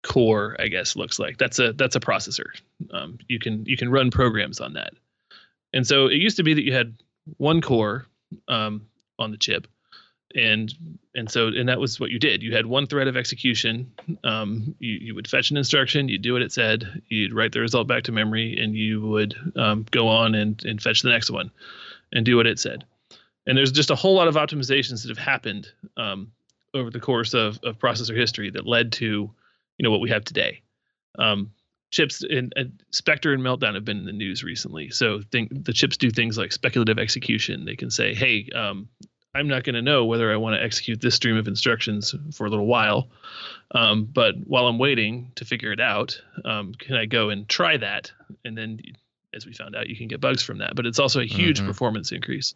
core 0.03 0.57
I 0.59 0.69
guess 0.69 0.97
looks 0.97 1.19
like. 1.19 1.39
That's 1.39 1.59
a 1.59 1.73
that's 1.73 1.97
a 1.97 2.01
processor. 2.01 2.47
Um, 2.91 3.19
you 3.29 3.39
can 3.39 3.65
you 3.67 3.77
can 3.77 3.91
run 3.91 4.11
programs 4.11 4.61
on 4.61 4.75
that, 4.75 4.93
and 5.73 5.87
so 5.87 6.07
it 6.07 6.17
used 6.17 6.37
to 6.37 6.43
be 6.43 6.55
that 6.55 6.65
you 6.65 6.73
had 6.73 6.95
one 7.37 7.61
core 7.61 8.07
um, 8.49 8.87
on 9.19 9.31
the 9.31 9.37
chip, 9.37 9.67
and 10.35 10.73
and 11.15 11.31
so 11.31 11.49
and 11.49 11.69
that 11.69 11.81
was 11.81 11.99
what 11.99 12.11
you 12.11 12.19
did 12.19 12.43
you 12.43 12.55
had 12.55 12.67
one 12.67 12.87
thread 12.87 13.09
of 13.09 13.17
execution 13.17 13.91
um, 14.25 14.75
you, 14.79 14.93
you 14.93 15.15
would 15.15 15.29
fetch 15.29 15.51
an 15.51 15.57
instruction 15.57 16.09
you'd 16.09 16.23
do 16.23 16.33
what 16.33 16.43
it 16.43 16.53
said 16.53 17.03
you'd 17.09 17.35
write 17.35 17.53
the 17.53 17.61
result 17.61 17.89
back 17.89 18.05
to 18.05 18.13
memory 18.13 18.57
and 18.61 18.75
you 18.75 19.01
would 19.01 19.35
um, 19.57 19.85
go 19.91 20.09
on 20.09 20.35
and, 20.35 20.65
and 20.65 20.81
fetch 20.81 21.03
the 21.03 21.11
next 21.11 21.31
one 21.31 21.51
and 22.13 22.25
do 22.25 22.37
what 22.37 22.47
it 22.47 22.59
said 22.59 22.85
and 23.47 23.59
there's 23.59 23.73
just 23.73 23.91
a 23.91 23.97
whole 23.97 24.15
lot 24.15 24.29
of 24.29 24.37
optimizations 24.37 25.03
that 25.03 25.09
have 25.09 25.19
happened 25.19 25.69
um, 25.97 26.31
over 26.75 26.91
the 26.91 27.01
course 27.01 27.35
of, 27.35 27.59
of 27.63 27.79
processor 27.79 28.17
history 28.17 28.51
that 28.51 28.67
led 28.67 28.93
to 28.93 29.31
you 29.79 29.83
know 29.83 29.91
what 29.91 30.01
we 30.01 30.11
have 30.11 30.25
today 30.25 30.63
um, 31.19 31.51
chips 31.91 32.23
in 32.23 32.51
uh, 32.57 32.65
spectre 32.91 33.33
and 33.33 33.43
meltdown 33.43 33.75
have 33.75 33.85
been 33.85 33.99
in 33.99 34.07
the 34.07 34.13
news 34.13 34.45
recently 34.45 34.91
so 34.91 35.21
think 35.33 35.51
the 35.65 35.73
chips 35.73 35.97
do 35.97 36.11
things 36.11 36.39
like 36.39 36.53
speculative 36.53 36.99
execution 36.99 37.65
they 37.65 37.77
can 37.77 37.91
say 37.91 38.15
hey 38.15 38.49
um, 38.55 38.89
I'm 39.35 39.49
not 39.49 39.63
going 39.63 39.75
to 39.75 39.83
know 39.83 40.07
whether 40.07 40.33
I 40.33 40.37
want 40.37 40.57
to 40.57 40.63
execute 40.63 41.01
this 41.01 41.15
stream 41.15 41.37
of 41.37 41.47
instructions 41.47 42.15
for 42.35 42.47
a 42.47 42.51
little 42.51 42.67
while. 42.67 43.11
Um, 43.73 44.09
but 44.13 44.35
while 44.45 44.67
I'm 44.67 44.79
waiting 44.79 45.31
to 45.37 45.45
figure 45.45 45.73
it 45.73 45.81
out, 45.81 46.21
um, 46.45 46.75
can 46.75 46.97
I 46.97 47.07
go 47.07 47.31
and 47.31 47.49
try 47.49 47.77
that? 47.77 48.11
And 48.45 48.59
then, 48.59 48.81
as 49.33 49.47
we 49.47 49.53
found 49.53 49.77
out, 49.77 49.89
you 49.89 49.97
can 49.97 50.09
get 50.09 50.21
bugs 50.21 50.43
from 50.43 50.59
that. 50.59 50.75
But 50.75 50.87
it's 50.87 50.99
also 50.99 51.21
a 51.21 51.27
huge 51.27 51.59
mm-hmm. 51.59 51.69
performance 51.69 52.11
increase. 52.11 52.55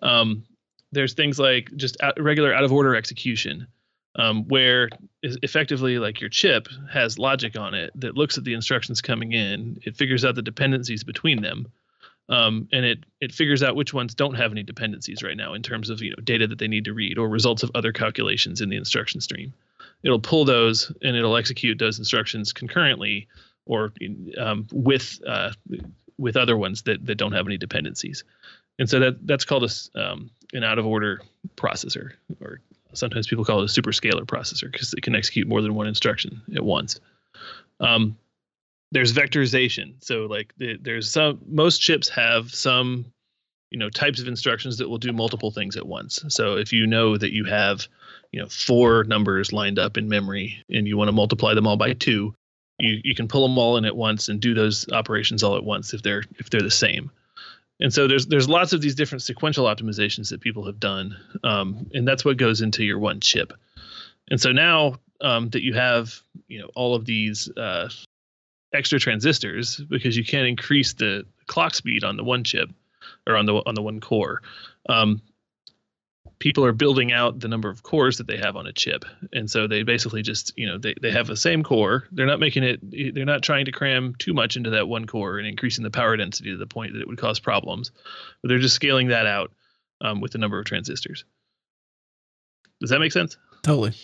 Um, 0.00 0.44
there's 0.92 1.14
things 1.14 1.38
like 1.38 1.70
just 1.76 1.96
out, 2.02 2.20
regular 2.20 2.54
out 2.54 2.64
of 2.64 2.72
order 2.72 2.96
execution, 2.96 3.66
um, 4.16 4.44
where 4.48 4.88
effectively, 5.22 5.98
like 5.98 6.20
your 6.20 6.30
chip 6.30 6.68
has 6.90 7.18
logic 7.18 7.58
on 7.58 7.74
it 7.74 7.90
that 7.94 8.16
looks 8.16 8.38
at 8.38 8.44
the 8.44 8.54
instructions 8.54 9.00
coming 9.00 9.32
in, 9.32 9.78
it 9.84 9.96
figures 9.96 10.24
out 10.24 10.34
the 10.34 10.42
dependencies 10.42 11.04
between 11.04 11.42
them 11.42 11.68
um, 12.28 12.68
and 12.72 12.84
it 12.84 13.04
it 13.20 13.32
figures 13.32 13.62
out 13.62 13.76
which 13.76 13.94
ones 13.94 14.14
don't 14.14 14.34
have 14.34 14.52
any 14.52 14.62
dependencies 14.62 15.22
right 15.22 15.36
now 15.36 15.54
in 15.54 15.62
terms 15.62 15.90
of 15.90 16.02
you 16.02 16.10
know 16.10 16.22
data 16.22 16.46
that 16.46 16.58
they 16.58 16.68
need 16.68 16.84
to 16.84 16.92
read 16.92 17.18
or 17.18 17.28
results 17.28 17.62
of 17.62 17.70
other 17.74 17.92
calculations 17.92 18.60
in 18.60 18.68
the 18.68 18.76
instruction 18.76 19.20
stream. 19.20 19.52
It'll 20.02 20.20
pull 20.20 20.44
those 20.44 20.92
and 21.02 21.16
it'll 21.16 21.36
execute 21.36 21.78
those 21.78 21.98
instructions 21.98 22.52
concurrently 22.52 23.28
or 23.66 23.92
um, 24.38 24.66
with 24.72 25.20
uh, 25.26 25.52
with 26.18 26.36
other 26.36 26.56
ones 26.56 26.82
that, 26.82 27.04
that 27.06 27.14
don't 27.14 27.32
have 27.32 27.46
any 27.46 27.56
dependencies. 27.56 28.24
And 28.78 28.90
so 28.90 29.00
that 29.00 29.26
that's 29.26 29.44
called 29.44 29.64
a, 29.64 30.00
um, 30.00 30.30
an 30.52 30.64
out 30.64 30.78
of 30.78 30.86
order 30.86 31.20
processor, 31.56 32.12
or 32.40 32.60
sometimes 32.92 33.26
people 33.26 33.44
call 33.44 33.62
it 33.62 33.70
a 33.70 33.80
superscalar 33.80 34.24
processor 34.24 34.70
because 34.70 34.94
it 34.94 35.02
can 35.02 35.14
execute 35.14 35.46
more 35.46 35.62
than 35.62 35.74
one 35.74 35.86
instruction 35.86 36.42
at 36.54 36.64
once. 36.64 37.00
Um, 37.80 38.16
there's 38.90 39.12
vectorization. 39.12 39.94
So 40.00 40.26
like 40.26 40.54
the, 40.56 40.78
there's 40.80 41.10
some 41.10 41.40
most 41.46 41.78
chips 41.78 42.08
have 42.10 42.54
some 42.54 43.06
you 43.70 43.78
know 43.78 43.90
types 43.90 44.20
of 44.20 44.28
instructions 44.28 44.78
that 44.78 44.88
will 44.88 44.98
do 44.98 45.12
multiple 45.12 45.50
things 45.50 45.76
at 45.76 45.86
once. 45.86 46.24
So 46.28 46.56
if 46.56 46.72
you 46.72 46.86
know 46.86 47.16
that 47.16 47.32
you 47.32 47.44
have 47.44 47.86
you 48.32 48.40
know 48.40 48.48
four 48.48 49.04
numbers 49.04 49.52
lined 49.52 49.78
up 49.78 49.96
in 49.96 50.08
memory 50.08 50.64
and 50.70 50.86
you 50.86 50.96
want 50.96 51.08
to 51.08 51.12
multiply 51.12 51.54
them 51.54 51.66
all 51.66 51.76
by 51.76 51.92
two, 51.92 52.34
you 52.78 53.00
you 53.04 53.14
can 53.14 53.28
pull 53.28 53.46
them 53.46 53.58
all 53.58 53.76
in 53.76 53.84
at 53.84 53.96
once 53.96 54.28
and 54.28 54.40
do 54.40 54.54
those 54.54 54.90
operations 54.90 55.42
all 55.42 55.56
at 55.56 55.64
once 55.64 55.92
if 55.92 56.02
they're 56.02 56.24
if 56.38 56.50
they're 56.50 56.60
the 56.60 56.70
same. 56.70 57.10
And 57.80 57.92
so 57.92 58.08
there's 58.08 58.26
there's 58.26 58.48
lots 58.48 58.72
of 58.72 58.80
these 58.80 58.94
different 58.94 59.22
sequential 59.22 59.66
optimizations 59.66 60.30
that 60.30 60.40
people 60.40 60.66
have 60.66 60.80
done, 60.80 61.16
um, 61.44 61.90
and 61.94 62.06
that's 62.06 62.24
what 62.24 62.36
goes 62.36 62.60
into 62.60 62.84
your 62.84 62.98
one 62.98 63.20
chip. 63.20 63.52
And 64.30 64.40
so 64.40 64.52
now 64.52 64.96
um, 65.20 65.50
that 65.50 65.62
you 65.62 65.74
have 65.74 66.20
you 66.48 66.60
know 66.60 66.70
all 66.74 66.94
of 66.94 67.04
these 67.04 67.48
uh, 67.56 67.88
extra 68.74 68.98
transistors 68.98 69.76
because 69.76 70.16
you 70.16 70.24
can't 70.24 70.48
increase 70.48 70.94
the 70.94 71.24
clock 71.46 71.74
speed 71.74 72.04
on 72.04 72.16
the 72.16 72.24
one 72.24 72.44
chip 72.44 72.70
or 73.26 73.36
on 73.36 73.46
the 73.46 73.54
on 73.54 73.74
the 73.74 73.82
one 73.82 74.00
core. 74.00 74.42
Um, 74.88 75.22
people 76.38 76.64
are 76.64 76.72
building 76.72 77.12
out 77.12 77.40
the 77.40 77.48
number 77.48 77.68
of 77.68 77.82
cores 77.82 78.18
that 78.18 78.26
they 78.26 78.36
have 78.36 78.56
on 78.56 78.66
a 78.66 78.72
chip, 78.72 79.04
and 79.32 79.50
so 79.50 79.66
they 79.66 79.82
basically 79.82 80.22
just 80.22 80.52
you 80.56 80.66
know 80.66 80.78
they 80.78 80.94
they 81.00 81.10
have 81.10 81.26
the 81.26 81.36
same 81.36 81.62
core. 81.62 82.06
They're 82.12 82.26
not 82.26 82.40
making 82.40 82.64
it. 82.64 83.14
They're 83.14 83.24
not 83.24 83.42
trying 83.42 83.64
to 83.66 83.72
cram 83.72 84.14
too 84.18 84.34
much 84.34 84.56
into 84.56 84.70
that 84.70 84.88
one 84.88 85.06
core 85.06 85.38
and 85.38 85.46
increasing 85.46 85.84
the 85.84 85.90
power 85.90 86.16
density 86.16 86.50
to 86.50 86.56
the 86.56 86.66
point 86.66 86.92
that 86.92 87.00
it 87.00 87.08
would 87.08 87.18
cause 87.18 87.40
problems. 87.40 87.90
But 88.42 88.48
they're 88.48 88.58
just 88.58 88.76
scaling 88.76 89.08
that 89.08 89.26
out 89.26 89.52
um, 90.00 90.20
with 90.20 90.32
the 90.32 90.38
number 90.38 90.58
of 90.58 90.64
transistors. 90.64 91.24
Does 92.80 92.90
that 92.90 93.00
make 93.00 93.12
sense? 93.12 93.36
Totally. 93.62 93.94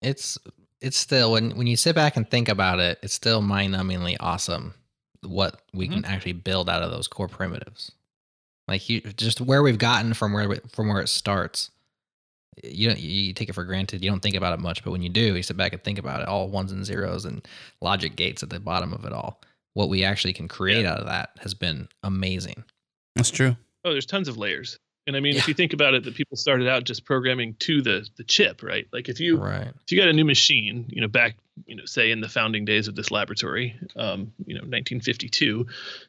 It's 0.00 0.38
it's 0.80 0.96
still 0.96 1.32
when 1.32 1.56
when 1.56 1.66
you 1.66 1.76
sit 1.76 1.94
back 1.94 2.16
and 2.16 2.28
think 2.28 2.48
about 2.48 2.80
it, 2.80 2.98
it's 3.02 3.14
still 3.14 3.42
mind-numbingly 3.42 4.16
awesome 4.20 4.74
what 5.22 5.60
we 5.72 5.86
mm-hmm. 5.86 5.94
can 5.94 6.04
actually 6.04 6.32
build 6.32 6.68
out 6.68 6.82
of 6.82 6.90
those 6.90 7.08
core 7.08 7.28
primitives. 7.28 7.92
Like 8.68 8.88
you, 8.88 9.00
just 9.00 9.40
where 9.40 9.62
we've 9.62 9.78
gotten 9.78 10.14
from 10.14 10.32
where 10.32 10.56
from 10.70 10.88
where 10.88 11.00
it 11.00 11.08
starts. 11.08 11.70
You 12.62 12.88
don't 12.88 13.00
you 13.00 13.32
take 13.32 13.48
it 13.48 13.54
for 13.54 13.64
granted. 13.64 14.04
You 14.04 14.10
don't 14.10 14.20
think 14.20 14.36
about 14.36 14.52
it 14.52 14.60
much, 14.60 14.84
but 14.84 14.90
when 14.90 15.02
you 15.02 15.08
do, 15.08 15.34
you 15.34 15.42
sit 15.42 15.56
back 15.56 15.72
and 15.72 15.82
think 15.82 15.98
about 15.98 16.20
it. 16.20 16.28
All 16.28 16.48
ones 16.48 16.70
and 16.70 16.84
zeros 16.84 17.24
and 17.24 17.46
logic 17.80 18.14
gates 18.14 18.42
at 18.42 18.50
the 18.50 18.60
bottom 18.60 18.92
of 18.92 19.04
it 19.04 19.12
all. 19.12 19.40
What 19.74 19.88
we 19.88 20.04
actually 20.04 20.34
can 20.34 20.48
create 20.48 20.82
yeah. 20.82 20.92
out 20.92 21.00
of 21.00 21.06
that 21.06 21.30
has 21.40 21.54
been 21.54 21.88
amazing. 22.02 22.62
That's 23.16 23.30
true. 23.30 23.56
Oh, 23.84 23.92
there's 23.92 24.06
tons 24.06 24.28
of 24.28 24.36
layers. 24.36 24.78
And 25.06 25.16
I 25.16 25.20
mean, 25.20 25.34
yeah. 25.34 25.40
if 25.40 25.48
you 25.48 25.54
think 25.54 25.72
about 25.72 25.94
it, 25.94 26.04
that 26.04 26.14
people 26.14 26.36
started 26.36 26.68
out 26.68 26.84
just 26.84 27.04
programming 27.04 27.54
to 27.60 27.82
the 27.82 28.08
the 28.16 28.24
chip, 28.24 28.62
right? 28.62 28.86
Like 28.92 29.08
if 29.08 29.18
you 29.18 29.38
right. 29.38 29.68
if 29.68 29.90
you 29.90 29.98
got 29.98 30.08
a 30.08 30.12
new 30.12 30.24
machine, 30.24 30.86
you 30.88 31.00
know, 31.00 31.08
back 31.08 31.36
you 31.66 31.76
know, 31.76 31.84
say 31.84 32.10
in 32.10 32.20
the 32.20 32.28
founding 32.28 32.64
days 32.64 32.88
of 32.88 32.94
this 32.94 33.10
laboratory, 33.10 33.78
um, 33.96 34.32
you 34.46 34.54
know, 34.54 34.60
1952, 34.60 35.66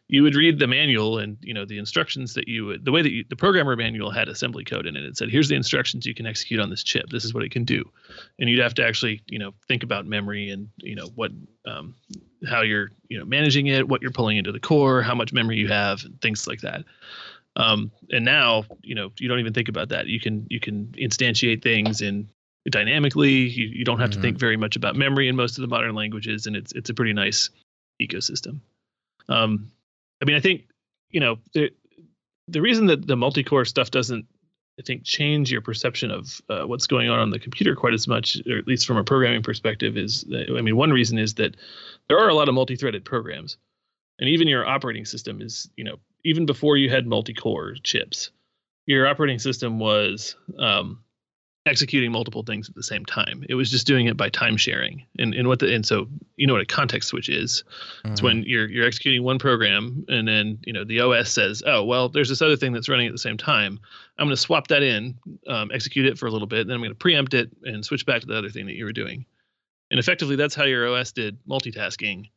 you 0.07 0.23
would 0.23 0.35
read 0.35 0.57
the 0.57 0.67
manual 0.67 1.19
and 1.19 1.37
you 1.41 1.53
know 1.53 1.65
the 1.65 1.77
instructions 1.77 2.33
that 2.35 2.47
you 2.47 2.65
would 2.65 2.85
the 2.85 2.91
way 2.91 3.01
that 3.01 3.11
you, 3.11 3.25
the 3.29 3.35
programmer 3.35 3.75
manual 3.75 4.11
had 4.11 4.29
assembly 4.29 4.63
code 4.63 4.85
in 4.85 4.95
it. 4.95 5.03
It 5.03 5.17
said, 5.17 5.29
"Here's 5.29 5.49
the 5.49 5.55
instructions 5.55 6.05
you 6.05 6.13
can 6.13 6.25
execute 6.25 6.59
on 6.59 6.69
this 6.69 6.83
chip. 6.83 7.09
This 7.09 7.25
is 7.25 7.33
what 7.33 7.43
it 7.43 7.51
can 7.51 7.65
do," 7.65 7.83
and 8.39 8.49
you'd 8.49 8.61
have 8.61 8.73
to 8.75 8.85
actually 8.85 9.21
you 9.27 9.39
know 9.39 9.53
think 9.67 9.83
about 9.83 10.05
memory 10.05 10.49
and 10.49 10.69
you 10.77 10.95
know 10.95 11.07
what 11.15 11.31
um, 11.65 11.95
how 12.47 12.61
you're 12.61 12.91
you 13.09 13.19
know 13.19 13.25
managing 13.25 13.67
it, 13.67 13.87
what 13.87 14.01
you're 14.01 14.11
pulling 14.11 14.37
into 14.37 14.51
the 14.51 14.59
core, 14.59 15.01
how 15.01 15.15
much 15.15 15.33
memory 15.33 15.57
you 15.57 15.67
have, 15.67 16.03
and 16.03 16.21
things 16.21 16.47
like 16.47 16.61
that. 16.61 16.83
Um, 17.55 17.91
and 18.11 18.25
now, 18.25 18.65
you 18.81 18.95
know, 18.95 19.11
you 19.19 19.27
don't 19.27 19.39
even 19.39 19.53
think 19.53 19.69
about 19.69 19.89
that. 19.89 20.07
You 20.07 20.19
can 20.19 20.47
you 20.49 20.59
can 20.59 20.87
instantiate 20.97 21.61
things 21.61 22.01
in 22.01 22.29
dynamically. 22.69 23.31
You, 23.31 23.67
you 23.67 23.85
don't 23.85 23.99
have 23.99 24.09
mm-hmm. 24.09 24.19
to 24.19 24.21
think 24.21 24.35
mm-hmm. 24.35 24.39
very 24.39 24.57
much 24.57 24.75
about 24.75 24.95
memory 24.95 25.27
in 25.27 25.35
most 25.35 25.57
of 25.57 25.61
the 25.61 25.67
modern 25.67 25.95
languages, 25.95 26.47
and 26.47 26.55
it's 26.55 26.71
it's 26.73 26.89
a 26.89 26.93
pretty 26.93 27.13
nice 27.13 27.49
ecosystem. 28.01 28.59
Um, 29.29 29.71
I 30.21 30.25
mean, 30.25 30.35
I 30.35 30.39
think 30.39 30.63
you 31.09 31.19
know 31.19 31.37
the 31.53 31.69
the 32.47 32.61
reason 32.61 32.87
that 32.87 33.05
the 33.05 33.15
multi-core 33.15 33.65
stuff 33.65 33.91
doesn't 33.91 34.25
I 34.79 34.81
think 34.81 35.03
change 35.03 35.51
your 35.51 35.61
perception 35.61 36.09
of 36.09 36.41
uh, 36.49 36.63
what's 36.63 36.87
going 36.87 37.09
on 37.09 37.19
on 37.19 37.29
the 37.29 37.39
computer 37.39 37.75
quite 37.75 37.93
as 37.93 38.07
much, 38.07 38.41
or 38.47 38.57
at 38.57 38.67
least 38.67 38.87
from 38.87 38.97
a 38.97 39.03
programming 39.03 39.43
perspective, 39.43 39.97
is 39.97 40.23
that, 40.29 40.49
I 40.57 40.61
mean, 40.61 40.75
one 40.75 40.89
reason 40.89 41.19
is 41.19 41.35
that 41.35 41.55
there 42.07 42.17
are 42.17 42.27
a 42.27 42.33
lot 42.33 42.49
of 42.49 42.55
multi-threaded 42.55 43.05
programs, 43.05 43.57
and 44.17 44.29
even 44.29 44.47
your 44.47 44.65
operating 44.65 45.05
system 45.05 45.41
is, 45.41 45.69
you 45.77 45.83
know, 45.83 45.99
even 46.23 46.45
before 46.45 46.77
you 46.77 46.89
had 46.89 47.07
multi-core 47.07 47.75
chips, 47.83 48.31
your 48.85 49.07
operating 49.07 49.39
system 49.39 49.79
was 49.79 50.35
um, 50.57 51.03
executing 51.65 52.11
multiple 52.11 52.43
things 52.43 52.67
at 52.67 52.75
the 52.75 52.83
same 52.83 53.05
time. 53.05 53.43
It 53.47 53.55
was 53.55 53.71
just 53.71 53.87
doing 53.87 54.07
it 54.07 54.17
by 54.17 54.29
time 54.29 54.57
sharing. 54.57 55.05
And 55.17 55.33
and 55.33 55.47
what 55.47 55.59
the 55.59 55.73
and 55.73 55.85
so 55.85 56.07
you 56.35 56.47
know 56.47 56.53
what 56.53 56.61
a 56.61 56.65
context 56.65 57.09
switch 57.09 57.29
is. 57.29 57.63
Mm-hmm. 57.99 58.11
It's 58.11 58.21
when 58.21 58.43
you're 58.43 58.69
you're 58.69 58.85
executing 58.85 59.23
one 59.23 59.39
program 59.39 60.05
and 60.09 60.27
then 60.27 60.59
you 60.65 60.73
know 60.73 60.83
the 60.83 60.99
OS 60.99 61.31
says, 61.31 61.63
oh 61.65 61.83
well, 61.83 62.09
there's 62.09 62.29
this 62.29 62.41
other 62.41 62.57
thing 62.57 62.73
that's 62.73 62.89
running 62.89 63.07
at 63.07 63.13
the 63.13 63.19
same 63.19 63.37
time. 63.37 63.79
I'm 64.17 64.27
going 64.27 64.35
to 64.35 64.41
swap 64.41 64.67
that 64.67 64.83
in, 64.83 65.17
um, 65.47 65.71
execute 65.73 66.05
it 66.05 66.17
for 66.17 66.27
a 66.27 66.31
little 66.31 66.47
bit, 66.47 66.67
then 66.67 66.75
I'm 66.75 66.81
going 66.81 66.91
to 66.91 66.95
preempt 66.95 67.33
it 67.33 67.49
and 67.63 67.83
switch 67.83 68.05
back 68.05 68.21
to 68.21 68.27
the 68.27 68.37
other 68.37 68.49
thing 68.49 68.67
that 68.67 68.75
you 68.75 68.85
were 68.85 68.93
doing. 68.93 69.25
And 69.89 69.99
effectively, 69.99 70.35
that's 70.35 70.55
how 70.55 70.65
your 70.65 70.87
OS 70.87 71.11
did 71.11 71.37
multitasking 71.47 72.29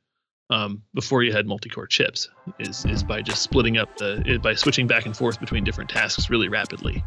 um, 0.50 0.82
before 0.94 1.22
you 1.22 1.32
had 1.32 1.46
multi-core 1.46 1.86
chips 1.86 2.30
is 2.58 2.84
is 2.86 3.02
by 3.02 3.22
just 3.22 3.42
splitting 3.42 3.78
up 3.78 3.96
the 3.96 4.38
by 4.42 4.54
switching 4.54 4.86
back 4.86 5.06
and 5.06 5.16
forth 5.16 5.40
between 5.40 5.64
different 5.64 5.90
tasks 5.90 6.30
really 6.30 6.48
rapidly. 6.48 7.04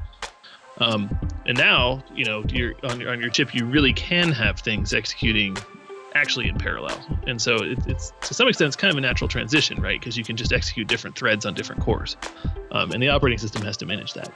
Um, 0.80 1.10
and 1.46 1.58
now 1.58 2.04
you 2.14 2.26
know 2.26 2.40
on 2.42 2.50
your 2.50 2.74
on 3.10 3.20
your 3.22 3.30
chip 3.30 3.54
you 3.54 3.66
really 3.66 3.94
can 3.94 4.32
have 4.32 4.60
things 4.60 4.94
executing 4.94 5.58
actually 6.16 6.50
in 6.50 6.58
parallel. 6.58 7.00
And 7.28 7.42
so 7.42 7.56
it, 7.56 7.78
it's 7.88 8.12
to 8.22 8.34
some 8.34 8.48
extent 8.48 8.68
it's 8.68 8.76
kind 8.76 8.92
of 8.92 8.98
a 8.98 9.02
natural 9.02 9.28
transition, 9.28 9.82
right? 9.82 10.00
Because 10.00 10.18
you 10.18 10.24
can 10.24 10.36
just 10.36 10.52
execute 10.52 10.88
different 10.88 11.18
threads 11.18 11.46
on 11.46 11.54
different 11.54 11.82
cores, 11.82 12.18
um, 12.72 12.92
and 12.92 13.02
the 13.02 13.10
operating 13.10 13.40
system 13.40 13.62
has 13.64 13.78
to 13.78 13.86
manage 13.86 14.14
that. 14.14 14.32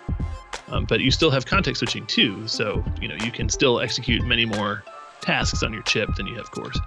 Um, 0.70 0.86
but 0.86 1.02
you 1.02 1.12
still 1.12 1.32
have 1.32 1.46
context 1.46 1.80
switching 1.80 2.06
too, 2.06 2.48
so 2.48 2.84
you 3.02 3.08
know 3.08 3.16
you 3.24 3.32
can 3.32 3.50
still 3.50 3.80
execute 3.82 4.26
many 4.26 4.46
more 4.46 4.84
tasks 5.22 5.63
on 5.63 5.74
your 5.74 5.84
chip 5.84 6.13
than 6.16 6.28
you 6.28 6.36
have 6.36 6.50
cores. 6.52 6.80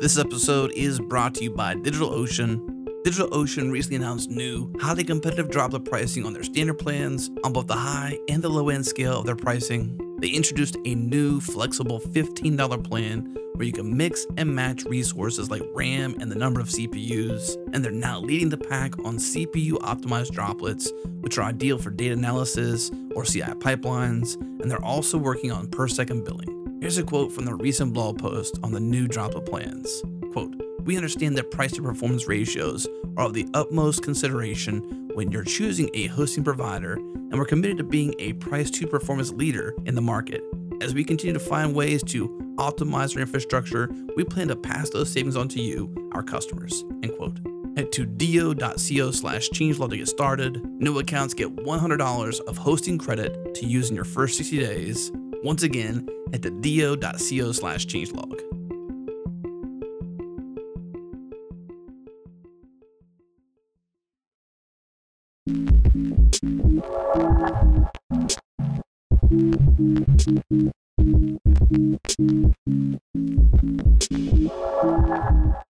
This 0.00 0.16
episode 0.16 0.72
is 0.72 0.98
brought 0.98 1.34
to 1.34 1.44
you 1.44 1.50
by 1.50 1.74
DigitalOcean. 1.74 2.86
DigitalOcean 3.04 3.70
recently 3.70 3.96
announced 3.96 4.30
new, 4.30 4.72
highly 4.80 5.04
competitive 5.04 5.50
droplet 5.50 5.84
pricing 5.84 6.24
on 6.24 6.32
their 6.32 6.42
standard 6.42 6.78
plans 6.78 7.30
on 7.44 7.52
both 7.52 7.66
the 7.66 7.74
high 7.74 8.18
and 8.26 8.42
the 8.42 8.48
low 8.48 8.70
end 8.70 8.86
scale 8.86 9.20
of 9.20 9.26
their 9.26 9.36
pricing. 9.36 10.00
They 10.18 10.28
introduced 10.28 10.78
a 10.86 10.94
new 10.94 11.38
flexible 11.38 12.00
$15 12.00 12.82
plan 12.82 13.36
where 13.52 13.66
you 13.66 13.74
can 13.74 13.94
mix 13.94 14.26
and 14.38 14.56
match 14.56 14.84
resources 14.84 15.50
like 15.50 15.62
RAM 15.74 16.16
and 16.18 16.32
the 16.32 16.38
number 16.38 16.60
of 16.60 16.68
CPUs, 16.68 17.56
and 17.74 17.84
they're 17.84 17.92
now 17.92 18.20
leading 18.20 18.48
the 18.48 18.56
pack 18.56 18.98
on 19.04 19.18
CPU 19.18 19.72
optimized 19.80 20.30
droplets, 20.30 20.90
which 21.20 21.36
are 21.36 21.42
ideal 21.42 21.76
for 21.76 21.90
data 21.90 22.14
analysis 22.14 22.90
or 23.14 23.24
CI 23.24 23.42
pipelines, 23.42 24.36
and 24.62 24.70
they're 24.70 24.82
also 24.82 25.18
working 25.18 25.52
on 25.52 25.68
per 25.68 25.86
second 25.88 26.24
billing. 26.24 26.59
Here's 26.80 26.96
a 26.96 27.02
quote 27.02 27.30
from 27.30 27.44
the 27.44 27.54
recent 27.54 27.92
blog 27.92 28.18
post 28.18 28.58
on 28.62 28.72
the 28.72 28.80
new 28.80 29.06
droplet 29.06 29.44
plans. 29.44 30.02
Quote, 30.32 30.54
we 30.84 30.96
understand 30.96 31.36
that 31.36 31.50
price 31.50 31.72
to 31.72 31.82
performance 31.82 32.26
ratios 32.26 32.88
are 33.18 33.26
of 33.26 33.34
the 33.34 33.46
utmost 33.52 34.02
consideration 34.02 35.10
when 35.12 35.30
you're 35.30 35.44
choosing 35.44 35.90
a 35.92 36.06
hosting 36.06 36.42
provider, 36.42 36.94
and 36.94 37.34
we're 37.34 37.44
committed 37.44 37.76
to 37.76 37.84
being 37.84 38.14
a 38.18 38.32
price 38.32 38.70
to 38.70 38.86
performance 38.86 39.30
leader 39.30 39.74
in 39.84 39.94
the 39.94 40.00
market. 40.00 40.42
As 40.80 40.94
we 40.94 41.04
continue 41.04 41.34
to 41.34 41.38
find 41.38 41.74
ways 41.74 42.02
to 42.04 42.30
optimize 42.56 43.14
our 43.14 43.20
infrastructure, 43.20 43.90
we 44.16 44.24
plan 44.24 44.48
to 44.48 44.56
pass 44.56 44.88
those 44.88 45.12
savings 45.12 45.36
on 45.36 45.48
to 45.48 45.60
you, 45.60 46.10
our 46.12 46.22
customers. 46.22 46.82
End 47.02 47.12
quote. 47.14 47.38
Head 47.76 47.92
to 47.92 48.06
do.co 48.06 49.10
slash 49.10 49.50
changelog 49.50 49.90
to 49.90 49.98
get 49.98 50.08
started. 50.08 50.64
New 50.80 50.98
accounts 50.98 51.34
get 51.34 51.54
$100 51.54 52.40
of 52.40 52.56
hosting 52.56 52.96
credit 52.96 53.54
to 53.56 53.66
use 53.66 53.90
in 53.90 53.96
your 53.96 54.06
first 54.06 54.38
60 54.38 54.58
days. 54.58 55.12
Once 55.42 55.62
again, 55.62 56.06
at 56.32 56.42
the 56.42 56.50
do.co 56.50 57.52
slash 57.52 57.86
changelog. 57.86 58.38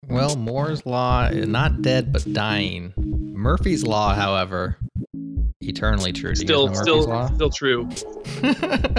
Well, 0.09 0.35
Moore's 0.35 0.85
Law 0.85 1.27
is 1.27 1.47
not 1.47 1.81
dead 1.81 2.11
but 2.11 2.31
dying. 2.33 2.93
Murphy's 2.97 3.83
Law, 3.83 4.13
however, 4.13 4.77
eternally 5.61 6.11
true. 6.11 6.33
Do 6.33 6.41
you 6.41 6.47
Still, 6.47 6.67
guys 6.67 6.77
know 6.77 6.83
still, 6.83 7.03
Law? 7.07 7.27
still 7.33 7.49
true. 7.49 7.89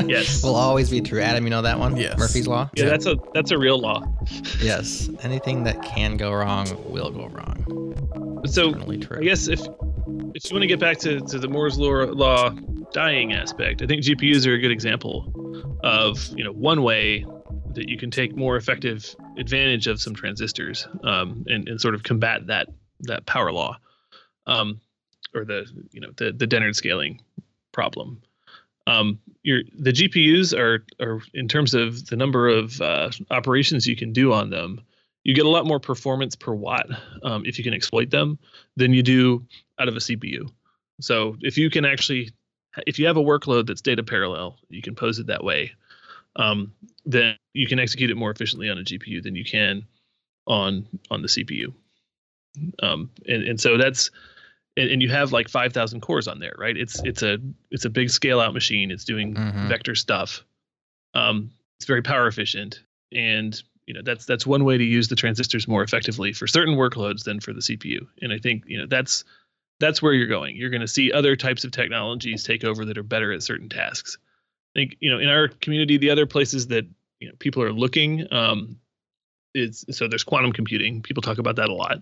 Yes. 0.06 0.42
Will 0.42 0.56
always 0.56 0.90
be 0.90 1.00
true. 1.00 1.20
Adam, 1.20 1.44
you 1.44 1.50
know 1.50 1.62
that 1.62 1.78
one? 1.78 1.96
Yes. 1.96 2.18
Murphy's 2.18 2.46
Law? 2.46 2.68
Yeah, 2.74 2.86
that's 2.86 3.06
a 3.06 3.16
that's 3.34 3.50
a 3.50 3.58
real 3.58 3.78
law. 3.78 4.02
Yes. 4.60 5.08
Anything 5.22 5.64
that 5.64 5.82
can 5.82 6.16
go 6.16 6.32
wrong 6.32 6.66
will 6.84 7.10
go 7.10 7.26
wrong. 7.28 8.42
So 8.46 8.72
true. 8.72 9.18
I 9.18 9.22
guess 9.22 9.48
if 9.48 9.60
if 10.34 10.50
you 10.50 10.54
want 10.54 10.62
to 10.62 10.66
get 10.66 10.80
back 10.80 10.98
to, 10.98 11.20
to 11.20 11.38
the 11.38 11.48
Moore's 11.48 11.78
law, 11.78 12.04
law 12.04 12.50
dying 12.92 13.32
aspect, 13.32 13.82
I 13.82 13.86
think 13.86 14.02
GPUs 14.02 14.46
are 14.46 14.54
a 14.54 14.58
good 14.58 14.70
example 14.70 15.78
of 15.82 16.28
you 16.36 16.44
know 16.44 16.52
one 16.52 16.82
way 16.82 17.24
that 17.74 17.88
you 17.88 17.96
can 17.96 18.10
take 18.10 18.36
more 18.36 18.56
effective 18.56 19.14
advantage 19.38 19.86
of 19.86 20.00
some 20.00 20.14
transistors 20.14 20.86
um, 21.04 21.44
and, 21.46 21.68
and 21.68 21.80
sort 21.80 21.94
of 21.94 22.02
combat 22.02 22.46
that 22.46 22.68
that 23.00 23.26
power 23.26 23.50
law 23.52 23.76
um, 24.46 24.80
or 25.34 25.44
the 25.44 25.66
you 25.92 26.00
know 26.00 26.10
the 26.16 26.32
the 26.32 26.46
Dennard 26.46 26.76
scaling 26.76 27.20
problem. 27.72 28.22
Um, 28.86 29.18
your 29.42 29.60
the 29.78 29.92
GPUs 29.92 30.56
are 30.56 30.84
are 31.00 31.20
in 31.34 31.48
terms 31.48 31.74
of 31.74 32.06
the 32.06 32.16
number 32.16 32.48
of 32.48 32.80
uh, 32.80 33.10
operations 33.30 33.86
you 33.86 33.96
can 33.96 34.12
do 34.12 34.32
on 34.32 34.50
them. 34.50 34.80
You 35.24 35.34
get 35.34 35.46
a 35.46 35.50
lot 35.50 35.66
more 35.66 35.78
performance 35.78 36.34
per 36.34 36.52
watt 36.52 36.86
um, 37.22 37.44
if 37.46 37.56
you 37.56 37.64
can 37.64 37.74
exploit 37.74 38.10
them 38.10 38.38
than 38.76 38.92
you 38.92 39.02
do 39.04 39.46
out 39.78 39.88
of 39.88 39.94
a 39.94 40.00
CPU. 40.00 40.50
So 41.00 41.36
if 41.40 41.56
you 41.56 41.70
can 41.70 41.84
actually, 41.84 42.30
if 42.88 42.98
you 42.98 43.06
have 43.06 43.16
a 43.16 43.22
workload 43.22 43.66
that's 43.68 43.80
data 43.80 44.02
parallel, 44.02 44.58
you 44.68 44.82
can 44.82 44.96
pose 44.96 45.20
it 45.20 45.28
that 45.28 45.44
way. 45.44 45.72
Um, 46.34 46.72
then 47.04 47.36
you 47.52 47.68
can 47.68 47.78
execute 47.78 48.10
it 48.10 48.16
more 48.16 48.30
efficiently 48.30 48.68
on 48.68 48.78
a 48.78 48.82
GPU 48.82 49.22
than 49.22 49.36
you 49.36 49.44
can 49.44 49.86
on 50.46 50.88
on 51.10 51.22
the 51.22 51.28
CPU. 51.28 51.72
Um, 52.82 53.10
and 53.28 53.42
and 53.44 53.60
so 53.60 53.78
that's 53.78 54.10
and, 54.76 54.90
and 54.90 55.02
you 55.02 55.08
have 55.10 55.32
like 55.32 55.48
5,000 55.48 56.00
cores 56.00 56.28
on 56.28 56.38
there, 56.38 56.54
right? 56.58 56.76
It's 56.76 57.02
it's 57.04 57.22
a 57.22 57.38
it's 57.70 57.84
a 57.84 57.90
big 57.90 58.10
scale 58.10 58.40
out 58.40 58.54
machine. 58.54 58.90
It's 58.90 59.04
doing 59.04 59.34
Mhm. 59.34 59.68
vector 59.68 59.94
stuff. 59.94 60.44
Um, 61.14 61.50
it's 61.78 61.86
very 61.86 62.02
power 62.02 62.26
efficient, 62.26 62.82
and 63.12 63.60
you 63.86 63.94
know 63.94 64.02
that's 64.02 64.24
that's 64.24 64.46
one 64.46 64.64
way 64.64 64.78
to 64.78 64.84
use 64.84 65.08
the 65.08 65.16
transistors 65.16 65.66
more 65.68 65.82
effectively 65.82 66.32
for 66.32 66.46
certain 66.46 66.76
workloads 66.76 67.24
than 67.24 67.40
for 67.40 67.52
the 67.52 67.60
CPU. 67.60 68.06
And 68.22 68.32
I 68.32 68.38
think 68.38 68.64
you 68.66 68.78
know 68.78 68.86
that's 68.86 69.24
that's 69.80 70.00
where 70.00 70.12
you're 70.12 70.28
going. 70.28 70.56
You're 70.56 70.70
going 70.70 70.80
to 70.80 70.88
see 70.88 71.12
other 71.12 71.34
types 71.36 71.64
of 71.64 71.72
technologies 71.72 72.44
take 72.44 72.62
over 72.64 72.84
that 72.84 72.96
are 72.96 73.02
better 73.02 73.32
at 73.32 73.42
certain 73.42 73.68
tasks. 73.68 74.16
I 74.74 74.80
think 74.80 74.96
you 75.00 75.10
know 75.10 75.18
in 75.18 75.28
our 75.28 75.48
community, 75.48 75.98
the 75.98 76.10
other 76.10 76.24
places 76.24 76.68
that 76.68 76.86
you 77.20 77.28
know 77.28 77.34
people 77.40 77.62
are 77.62 77.72
looking 77.72 78.32
um, 78.32 78.78
is 79.54 79.84
so 79.90 80.08
there's 80.08 80.24
quantum 80.24 80.52
computing. 80.52 81.02
People 81.02 81.22
talk 81.22 81.38
about 81.38 81.56
that 81.56 81.68
a 81.68 81.74
lot. 81.74 82.00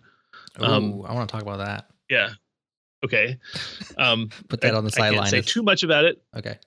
Ooh, 0.61 0.65
um, 0.65 1.03
I 1.07 1.15
want 1.15 1.29
to 1.29 1.33
talk 1.33 1.43
about 1.43 1.59
that. 1.59 1.91
Yeah. 2.09 2.31
Okay. 3.05 3.39
Um, 3.99 4.29
Put 4.49 4.61
that 4.63 4.75
I- 4.75 4.77
on 4.77 4.85
the 4.85 4.91
sideline. 4.91 5.13
I 5.27 5.31
can't 5.31 5.45
say 5.47 5.53
too 5.53 5.63
much 5.63 5.83
about 5.83 6.05
it. 6.05 6.23
Okay. 6.37 6.59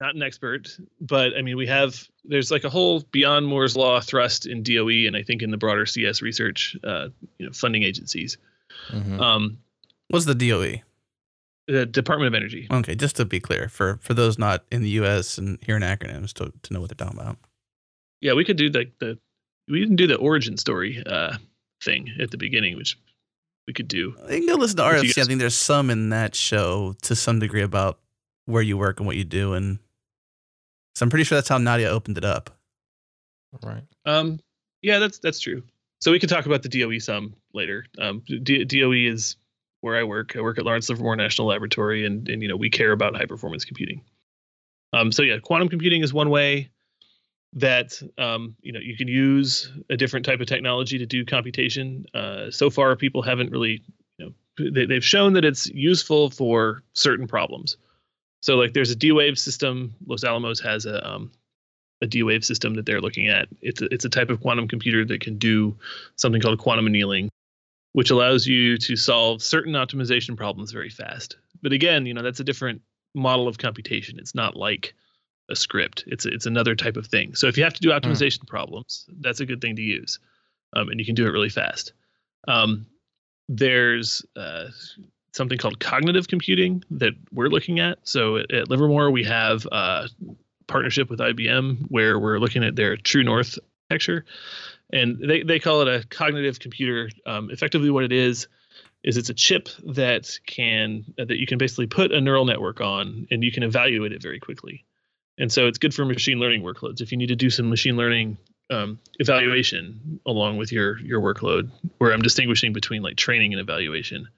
Not 0.00 0.14
an 0.14 0.22
expert, 0.22 0.76
but 1.00 1.34
I 1.36 1.40
mean, 1.42 1.56
we 1.56 1.66
have 1.68 2.06
there's 2.24 2.50
like 2.50 2.64
a 2.64 2.68
whole 2.68 3.00
beyond 3.12 3.46
Moore's 3.46 3.76
law 3.76 3.98
thrust 4.00 4.44
in 4.46 4.62
DOE, 4.62 5.06
and 5.06 5.16
I 5.16 5.22
think 5.22 5.40
in 5.42 5.50
the 5.50 5.56
broader 5.56 5.86
CS 5.86 6.20
research, 6.20 6.76
uh, 6.84 7.08
you 7.38 7.46
know, 7.46 7.52
funding 7.52 7.82
agencies. 7.82 8.36
Mhm. 8.90 9.18
Um, 9.20 9.58
What's 10.08 10.26
the 10.26 10.34
DOE? 10.34 10.82
the 11.66 11.84
Department 11.86 12.28
of 12.28 12.34
Energy. 12.34 12.68
Okay, 12.70 12.94
just 12.94 13.16
to 13.16 13.24
be 13.24 13.40
clear, 13.40 13.68
for 13.70 13.98
for 14.02 14.12
those 14.12 14.38
not 14.38 14.64
in 14.70 14.82
the 14.82 14.90
U.S. 14.90 15.38
and 15.38 15.58
hearing 15.62 15.82
acronyms 15.82 16.32
to, 16.34 16.52
to 16.62 16.72
know 16.74 16.80
what 16.80 16.90
they're 16.90 17.06
talking 17.06 17.18
about. 17.18 17.38
Yeah, 18.20 18.34
we 18.34 18.44
could 18.44 18.56
do 18.58 18.68
like 18.68 18.92
the 19.00 19.18
we 19.66 19.80
didn't 19.80 19.96
do 19.96 20.06
the 20.06 20.16
origin 20.16 20.58
story 20.58 21.02
uh, 21.06 21.38
thing 21.82 22.12
at 22.20 22.30
the 22.30 22.36
beginning, 22.36 22.76
which 22.76 22.98
we 23.66 23.72
could 23.72 23.88
do. 23.88 24.14
You 24.28 24.38
can 24.38 24.46
go 24.46 24.54
listen 24.54 24.76
to 24.76 24.96
If 24.96 25.04
you 25.04 25.10
RFC. 25.10 25.22
I 25.22 25.24
think 25.24 25.38
there's 25.40 25.54
some 25.54 25.90
in 25.90 26.10
that 26.10 26.34
show 26.34 26.94
to 27.02 27.16
some 27.16 27.38
degree 27.38 27.62
about 27.62 27.98
where 28.46 28.62
you 28.62 28.76
work 28.76 29.00
and 29.00 29.06
what 29.06 29.16
you 29.16 29.24
do, 29.24 29.54
and 29.54 29.78
so 30.94 31.04
I'm 31.04 31.10
pretty 31.10 31.24
sure 31.24 31.36
that's 31.36 31.48
how 31.48 31.58
Nadia 31.58 31.90
opened 31.90 32.18
it 32.18 32.24
up. 32.24 32.50
Right. 33.62 33.82
Um, 34.04 34.40
yeah, 34.82 34.98
that's 34.98 35.18
that's 35.18 35.40
true. 35.40 35.62
So 36.00 36.12
we 36.12 36.18
could 36.18 36.28
talk 36.28 36.46
about 36.46 36.62
the 36.62 36.68
DOE 36.68 36.98
some 36.98 37.34
later. 37.54 37.86
Um, 37.98 38.22
D- 38.26 38.64
DOE 38.64 38.92
is 38.92 39.36
where 39.80 39.96
I 39.96 40.04
work. 40.04 40.36
I 40.36 40.40
work 40.40 40.58
at 40.58 40.64
Lawrence 40.64 40.88
Livermore 40.88 41.16
National 41.16 41.48
Laboratory, 41.48 42.06
and 42.06 42.28
and 42.28 42.42
you 42.42 42.48
know 42.48 42.56
we 42.56 42.70
care 42.70 42.92
about 42.92 43.16
high 43.16 43.26
performance 43.26 43.64
computing. 43.64 44.02
Um, 44.92 45.10
so 45.10 45.22
yeah, 45.22 45.38
quantum 45.38 45.68
computing 45.68 46.02
is 46.02 46.14
one 46.14 46.30
way 46.30 46.70
that 47.52 48.00
um, 48.18 48.56
you 48.60 48.72
know 48.72 48.80
you 48.80 48.96
can 48.96 49.08
use 49.08 49.70
a 49.90 49.96
different 49.96 50.26
type 50.26 50.40
of 50.40 50.46
technology 50.46 50.98
to 50.98 51.06
do 51.06 51.24
computation. 51.24 52.06
Uh, 52.14 52.50
so 52.50 52.70
far, 52.70 52.94
people 52.96 53.22
haven't 53.22 53.50
really 53.50 53.82
you 54.18 54.26
know 54.26 54.70
they, 54.70 54.86
they've 54.86 55.04
shown 55.04 55.32
that 55.34 55.44
it's 55.44 55.66
useful 55.68 56.30
for 56.30 56.82
certain 56.92 57.26
problems. 57.26 57.76
So 58.42 58.56
like 58.56 58.74
there's 58.74 58.90
a 58.90 58.96
D-Wave 58.96 59.38
system. 59.38 59.94
Los 60.06 60.22
Alamos 60.22 60.60
has 60.60 60.86
a 60.86 61.06
um, 61.08 61.32
a 62.02 62.06
D-Wave 62.06 62.44
system 62.44 62.74
that 62.74 62.84
they're 62.84 63.00
looking 63.00 63.28
at. 63.28 63.48
It's 63.62 63.80
a, 63.80 63.86
it's 63.86 64.04
a 64.04 64.10
type 64.10 64.28
of 64.28 64.40
quantum 64.40 64.68
computer 64.68 65.04
that 65.06 65.20
can 65.20 65.38
do 65.38 65.76
something 66.16 66.40
called 66.40 66.58
quantum 66.58 66.86
annealing, 66.86 67.30
which 67.92 68.10
allows 68.10 68.46
you 68.46 68.76
to 68.78 68.96
solve 68.96 69.42
certain 69.42 69.72
optimization 69.72 70.36
problems 70.36 70.72
very 70.72 70.90
fast. 70.90 71.36
But 71.62 71.72
again, 71.72 72.04
you 72.06 72.12
know 72.12 72.22
that's 72.22 72.40
a 72.40 72.44
different 72.44 72.82
model 73.14 73.48
of 73.48 73.56
computation. 73.56 74.18
It's 74.18 74.34
not 74.34 74.56
like 74.56 74.94
a 75.48 75.56
script. 75.56 76.04
It's 76.06 76.26
it's 76.26 76.46
another 76.46 76.74
type 76.74 76.96
of 76.96 77.06
thing. 77.06 77.34
So 77.34 77.46
if 77.46 77.56
you 77.56 77.64
have 77.64 77.74
to 77.74 77.80
do 77.80 77.90
optimization 77.90 78.46
problems, 78.46 79.06
that's 79.20 79.40
a 79.40 79.46
good 79.46 79.60
thing 79.60 79.76
to 79.76 79.82
use, 79.82 80.18
um, 80.74 80.88
and 80.88 80.98
you 80.98 81.06
can 81.06 81.14
do 81.14 81.26
it 81.26 81.30
really 81.30 81.48
fast. 81.48 81.92
Um, 82.48 82.86
there's 83.48 84.24
uh, 84.34 84.66
something 85.32 85.58
called 85.58 85.78
cognitive 85.78 86.28
computing 86.28 86.82
that 86.90 87.12
we're 87.32 87.48
looking 87.48 87.78
at. 87.78 87.98
So 88.02 88.38
at, 88.38 88.52
at 88.52 88.70
Livermore, 88.70 89.10
we 89.10 89.24
have 89.24 89.66
a 89.66 90.08
partnership 90.66 91.10
with 91.10 91.20
IBM 91.20 91.86
where 91.88 92.18
we're 92.18 92.38
looking 92.38 92.64
at 92.64 92.76
their 92.76 92.96
True 92.96 93.22
North 93.22 93.58
architecture, 93.90 94.24
and 94.92 95.18
they 95.18 95.42
they 95.42 95.58
call 95.58 95.82
it 95.82 95.88
a 95.88 96.06
cognitive 96.08 96.58
computer. 96.58 97.10
Um, 97.24 97.50
effectively, 97.50 97.90
what 97.90 98.04
it 98.04 98.12
is 98.12 98.48
is 99.04 99.16
it's 99.16 99.30
a 99.30 99.34
chip 99.34 99.68
that 99.84 100.38
can 100.46 101.04
that 101.16 101.38
you 101.38 101.46
can 101.46 101.58
basically 101.58 101.86
put 101.86 102.12
a 102.12 102.20
neural 102.20 102.44
network 102.44 102.80
on, 102.80 103.28
and 103.30 103.44
you 103.44 103.52
can 103.52 103.62
evaluate 103.62 104.12
it 104.12 104.22
very 104.22 104.40
quickly. 104.40 104.84
And 105.38 105.52
so 105.52 105.66
it's 105.66 105.78
good 105.78 105.94
for 105.94 106.04
machine 106.04 106.38
learning 106.38 106.62
workloads. 106.62 107.00
If 107.00 107.12
you 107.12 107.18
need 107.18 107.28
to 107.28 107.36
do 107.36 107.50
some 107.50 107.68
machine 107.68 107.96
learning 107.96 108.38
um, 108.70 108.98
evaluation 109.18 110.20
along 110.26 110.56
with 110.56 110.72
your 110.72 110.98
your 110.98 111.20
workload, 111.20 111.70
where 111.98 112.12
I'm 112.12 112.22
distinguishing 112.22 112.72
between 112.72 113.02
like 113.02 113.16
training 113.16 113.52
and 113.52 113.60
evaluation, 113.60 114.28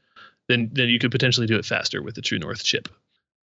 then 0.49 0.71
then 0.73 0.89
you 0.89 0.99
could 0.99 1.11
potentially 1.13 1.47
do 1.47 1.57
it 1.57 1.65
faster 1.65 2.03
with 2.03 2.15
the 2.15 2.23
True 2.23 2.39
North 2.39 2.63
chip. 2.65 2.89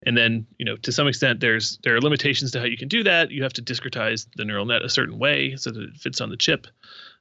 And 0.04 0.16
then, 0.16 0.46
you 0.58 0.66
know, 0.66 0.76
to 0.76 0.92
some 0.92 1.08
extent, 1.08 1.40
there's 1.40 1.78
there 1.82 1.96
are 1.96 2.00
limitations 2.00 2.50
to 2.52 2.58
how 2.60 2.66
you 2.66 2.76
can 2.76 2.88
do 2.88 3.02
that. 3.04 3.30
You 3.30 3.42
have 3.44 3.54
to 3.54 3.62
discretize 3.62 4.26
the 4.36 4.44
neural 4.44 4.66
net 4.66 4.82
a 4.82 4.90
certain 4.90 5.18
way 5.18 5.56
so 5.56 5.70
that 5.70 5.82
it 5.82 5.96
fits 5.96 6.20
on 6.20 6.28
the 6.28 6.36
chip. 6.36 6.66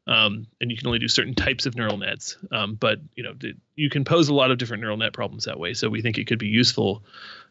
um, 0.08 0.48
and 0.62 0.69
you 0.69 0.78
can 0.78 0.88
only 0.88 1.00
do 1.00 1.08
certain 1.08 1.34
types 1.36 1.65
of 1.65 1.76
neural 1.76 1.98
nets. 1.98 2.38
Um, 2.52 2.76
but 2.76 3.00
you 3.15 3.24
know, 3.24 3.34
you 3.76 3.89
can 3.89 4.04
pose 4.04 4.30
a 4.30 4.34
lot 4.34 4.52
of 4.52 4.58
different 4.58 4.82
neural 4.82 4.98
net 4.98 5.13
problems 5.13 5.45
that 5.45 5.60
way. 5.60 5.74
So 5.74 5.89
we 5.89 6.02
think 6.02 6.17
it 6.17 6.28
could 6.28 6.39
be 6.39 6.48
useful 6.48 7.04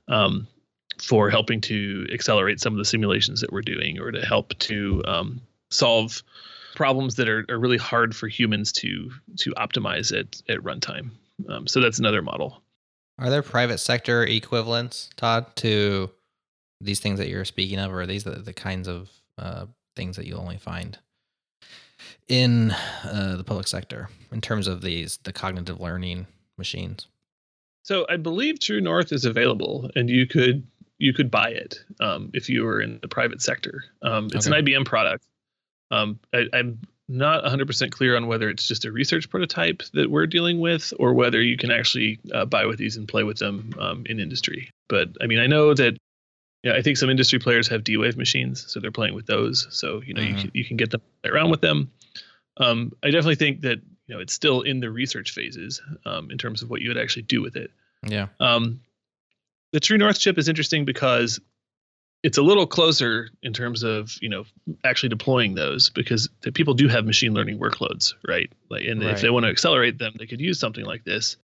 um, 0.09 0.47
for 0.98 1.30
helping 1.30 1.61
to 1.62 2.07
accelerate 2.12 2.61
some 2.61 2.72
of 2.72 2.78
the 2.78 2.85
simulations 2.85 3.40
that 3.40 3.52
we're 3.52 3.62
doing, 3.62 3.98
or 3.98 4.11
to 4.11 4.20
help 4.24 4.59
to 4.59 5.02
um, 5.07 5.40
solve 5.70 6.22
problems 6.74 7.14
that 7.16 7.28
are, 7.28 7.44
are 7.48 7.59
really 7.59 7.76
hard 7.76 8.14
for 8.16 8.28
humans 8.28 8.72
to 8.72 9.11
to 9.38 9.52
optimize 9.52 10.18
at 10.18 10.40
at 10.48 10.61
runtime. 10.62 11.11
Um, 11.48 11.66
so 11.66 11.80
that's 11.80 11.98
another 11.98 12.22
model. 12.22 12.62
Are 13.18 13.30
there 13.30 13.42
private 13.42 13.78
sector 13.78 14.24
equivalents, 14.24 15.11
Todd, 15.16 15.54
to 15.57 16.11
these 16.80 17.00
things 17.00 17.18
that 17.18 17.28
you're 17.28 17.44
speaking 17.44 17.78
of, 17.78 17.92
or 17.92 18.02
are 18.02 18.07
these 18.07 18.24
the, 18.24 18.33
the 18.33 18.52
kinds 18.52 18.88
of 18.88 19.11
uh, 19.38 19.66
things 19.96 20.16
that 20.16 20.26
you 20.26 20.37
only 20.37 20.59
find 20.59 20.98
in 22.28 22.72
uh, 23.04 23.37
the 23.37 23.44
public 23.44 23.68
sector 23.68 24.09
in 24.33 24.40
terms 24.40 24.66
of 24.66 24.83
these 24.83 25.18
the 25.22 25.33
cognitive 25.33 25.80
learning 25.80 26.26
machines? 26.59 27.07
So 27.85 28.07
I 28.09 28.16
believe 28.16 28.61
True 28.61 28.80
North 28.80 29.12
is 29.12 29.24
available, 29.24 29.90
and 29.94 30.09
you 30.09 30.26
could 30.26 30.66
you 30.98 31.12
could 31.12 31.30
buy 31.30 31.50
it 31.50 31.78
um, 32.00 32.30
if 32.35 32.48
you 32.48 32.64
were 32.64 32.80
in 32.80 32.98
the 33.02 33.09
private 33.09 33.42
sector. 33.42 33.85
Um, 34.02 34.26
it's 34.33 34.46
Okay. 34.46 34.59
an 34.59 34.64
IBM 34.64 34.85
product. 34.85 35.24
Um, 35.90 36.18
I, 36.33 36.46
I'm 36.52 36.80
not 37.09 37.44
100% 37.44 37.90
clear 37.90 38.16
on 38.16 38.26
whether 38.26 38.48
it's 38.48 38.66
just 38.66 38.85
a 38.85 38.92
research 38.92 39.28
prototype 39.28 39.83
that 39.92 40.11
we're 40.11 40.26
dealing 40.26 40.61
with, 40.61 40.92
or 40.98 41.12
whether 41.12 41.42
you 41.42 41.57
can 41.57 41.70
actually 41.70 42.18
uh, 42.33 42.44
buy 42.46 42.64
with 42.64 42.78
these 42.78 42.96
and 42.96 43.07
play 43.07 43.22
with 43.24 43.38
them 43.38 43.74
um, 43.78 44.04
in 44.07 44.18
industry. 44.20 44.70
But 44.88 45.09
I 45.20 45.26
mean, 45.26 45.38
I 45.38 45.46
know 45.46 45.74
that. 45.74 45.96
Yeah, 46.62 46.72
I 46.72 46.80
think 46.80 46.96
some 46.96 47.11
industry 47.11 47.38
players 47.38 47.68
have 47.68 47.85
D-Wave 47.85 48.16
machines, 48.16 48.64
so 48.72 48.80
they're 48.80 48.90
playing 48.90 49.12
with 49.14 49.26
those. 49.26 49.66
So 49.70 50.00
you 50.00 50.14
know, 50.14 50.22
you 50.22 50.35
Mhm. 50.35 50.40
can, 50.40 50.50
you 50.54 50.64
can 50.64 50.78
get 50.78 50.90
them 50.92 51.02
play 51.22 51.30
around 51.30 51.50
with 51.50 51.61
them. 51.61 51.90
Um, 52.57 52.92
I 53.02 53.11
definitely 53.11 53.35
think 53.35 53.61
that 53.61 53.80
you 54.07 54.14
know 54.14 54.18
it's 54.18 54.33
still 54.33 54.62
in 54.62 54.80
the 54.80 54.90
research 54.90 55.33
phases 55.33 55.83
um, 56.07 56.30
in 56.30 56.38
terms 56.38 56.62
of 56.62 56.70
what 56.70 56.80
you 56.80 56.88
would 56.88 56.96
actually 56.96 57.22
do 57.24 57.42
with 57.42 57.57
it. 57.57 57.70
Yeah. 58.09 58.28
Um, 58.40 58.80
the 59.74 59.80
True 59.80 59.98
North 59.98 60.20
chip 60.20 60.38
is 60.38 60.48
interesting 60.48 60.84
because 60.84 61.40
it's 62.22 62.38
a 62.38 62.42
little 62.42 62.66
closer 62.66 63.28
in 63.42 63.52
terms 63.52 63.82
of 63.82 64.16
you 64.22 64.28
know 64.28 64.44
actually 64.84 65.08
deploying 65.08 65.56
those 65.56 65.90
because 65.90 66.30
the 66.42 66.52
people 66.52 66.74
do 66.74 66.87
have 66.87 67.04
machine 67.04 67.34
learning 67.34 67.58
workloads, 67.58 68.14
right? 68.26 68.50
Like, 68.70 68.84
and 68.84 69.02
Right. 69.02 69.10
if 69.10 69.20
they 69.20 69.30
want 69.30 69.44
to 69.44 69.50
accelerate 69.50 69.98
them, 69.98 70.14
they 70.16 70.26
could 70.26 70.40
use 70.40 70.60
something 70.60 70.84
like 70.84 71.02
this 71.02 71.37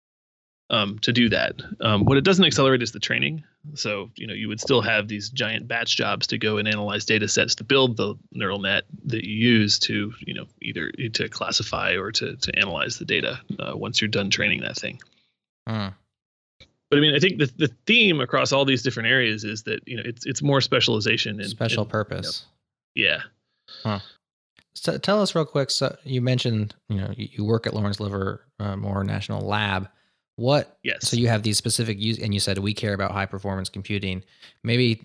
um, 0.69 0.99
to 0.99 1.11
do 1.11 1.29
that. 1.29 1.55
Um, 1.81 2.05
what 2.05 2.17
it 2.17 2.23
doesn't 2.23 2.45
accelerate 2.45 2.83
is 2.83 2.91
the 2.91 2.99
training. 2.99 3.43
So 3.73 4.11
you 4.15 4.27
know 4.27 4.35
you 4.35 4.47
would 4.47 4.61
still 4.61 4.81
have 4.81 5.07
these 5.07 5.29
giant 5.31 5.67
batch 5.67 5.97
jobs 5.97 6.27
to 6.27 6.37
go 6.37 6.57
and 6.57 6.67
analyze 6.67 7.05
data 7.05 7.27
sets 7.27 7.55
to 7.55 7.63
build 7.63 7.97
the 7.97 8.13
neural 8.31 8.59
net 8.59 8.83
that 9.05 9.25
you 9.25 9.35
use 9.35 9.79
to 9.79 10.13
you 10.19 10.35
know 10.35 10.45
either 10.61 10.91
to 10.91 11.29
classify 11.29 11.95
or 11.95 12.11
to 12.11 12.35
to 12.35 12.55
analyze 12.59 12.99
the 12.99 13.05
data 13.05 13.41
uh, 13.57 13.75
once 13.75 13.99
you're 13.99 14.07
done 14.07 14.29
training 14.29 14.61
that 14.61 14.75
thing 14.75 14.99
Hmm. 15.67 15.89
But 16.89 16.97
I 16.97 17.01
mean, 17.01 17.15
I 17.15 17.19
think 17.19 17.37
the 17.39 17.51
the 17.57 17.69
theme 17.85 18.19
across 18.21 18.51
all 18.51 18.65
these 18.65 18.81
different 18.83 19.09
areas 19.09 19.43
is 19.43 19.63
that 19.63 19.79
you 19.87 19.95
know 19.97 20.03
it's 20.05 20.25
it's 20.25 20.41
more 20.41 20.61
specialization 20.61 21.39
and 21.39 21.49
Special 21.49 21.83
and- 21.83 21.91
purpose. 21.91 22.45
yeah. 22.95 23.21
So 24.73 24.97
tell 24.97 25.21
us 25.21 25.35
real 25.35 25.45
quick. 25.45 25.69
So 25.71 25.95
you 26.03 26.21
mentioned, 26.21 26.73
you 26.87 26.97
know, 27.01 27.11
you, 27.15 27.27
you 27.31 27.43
work 27.43 27.67
at 27.67 27.73
Lawrence 27.73 27.99
Livermore 27.99 29.03
National 29.03 29.41
Lab. 29.41 29.89
What? 30.37 30.77
Yes. 30.83 31.07
So 31.09 31.17
you 31.17 31.27
have 31.27 31.43
these 31.43 31.57
specific 31.57 31.99
use, 31.99 32.17
and 32.17 32.33
you 32.33 32.39
said 32.39 32.57
we 32.59 32.73
care 32.73 32.93
about 32.93 33.11
high 33.11 33.25
performance 33.25 33.67
computing. 33.67 34.23
Maybe 34.63 35.01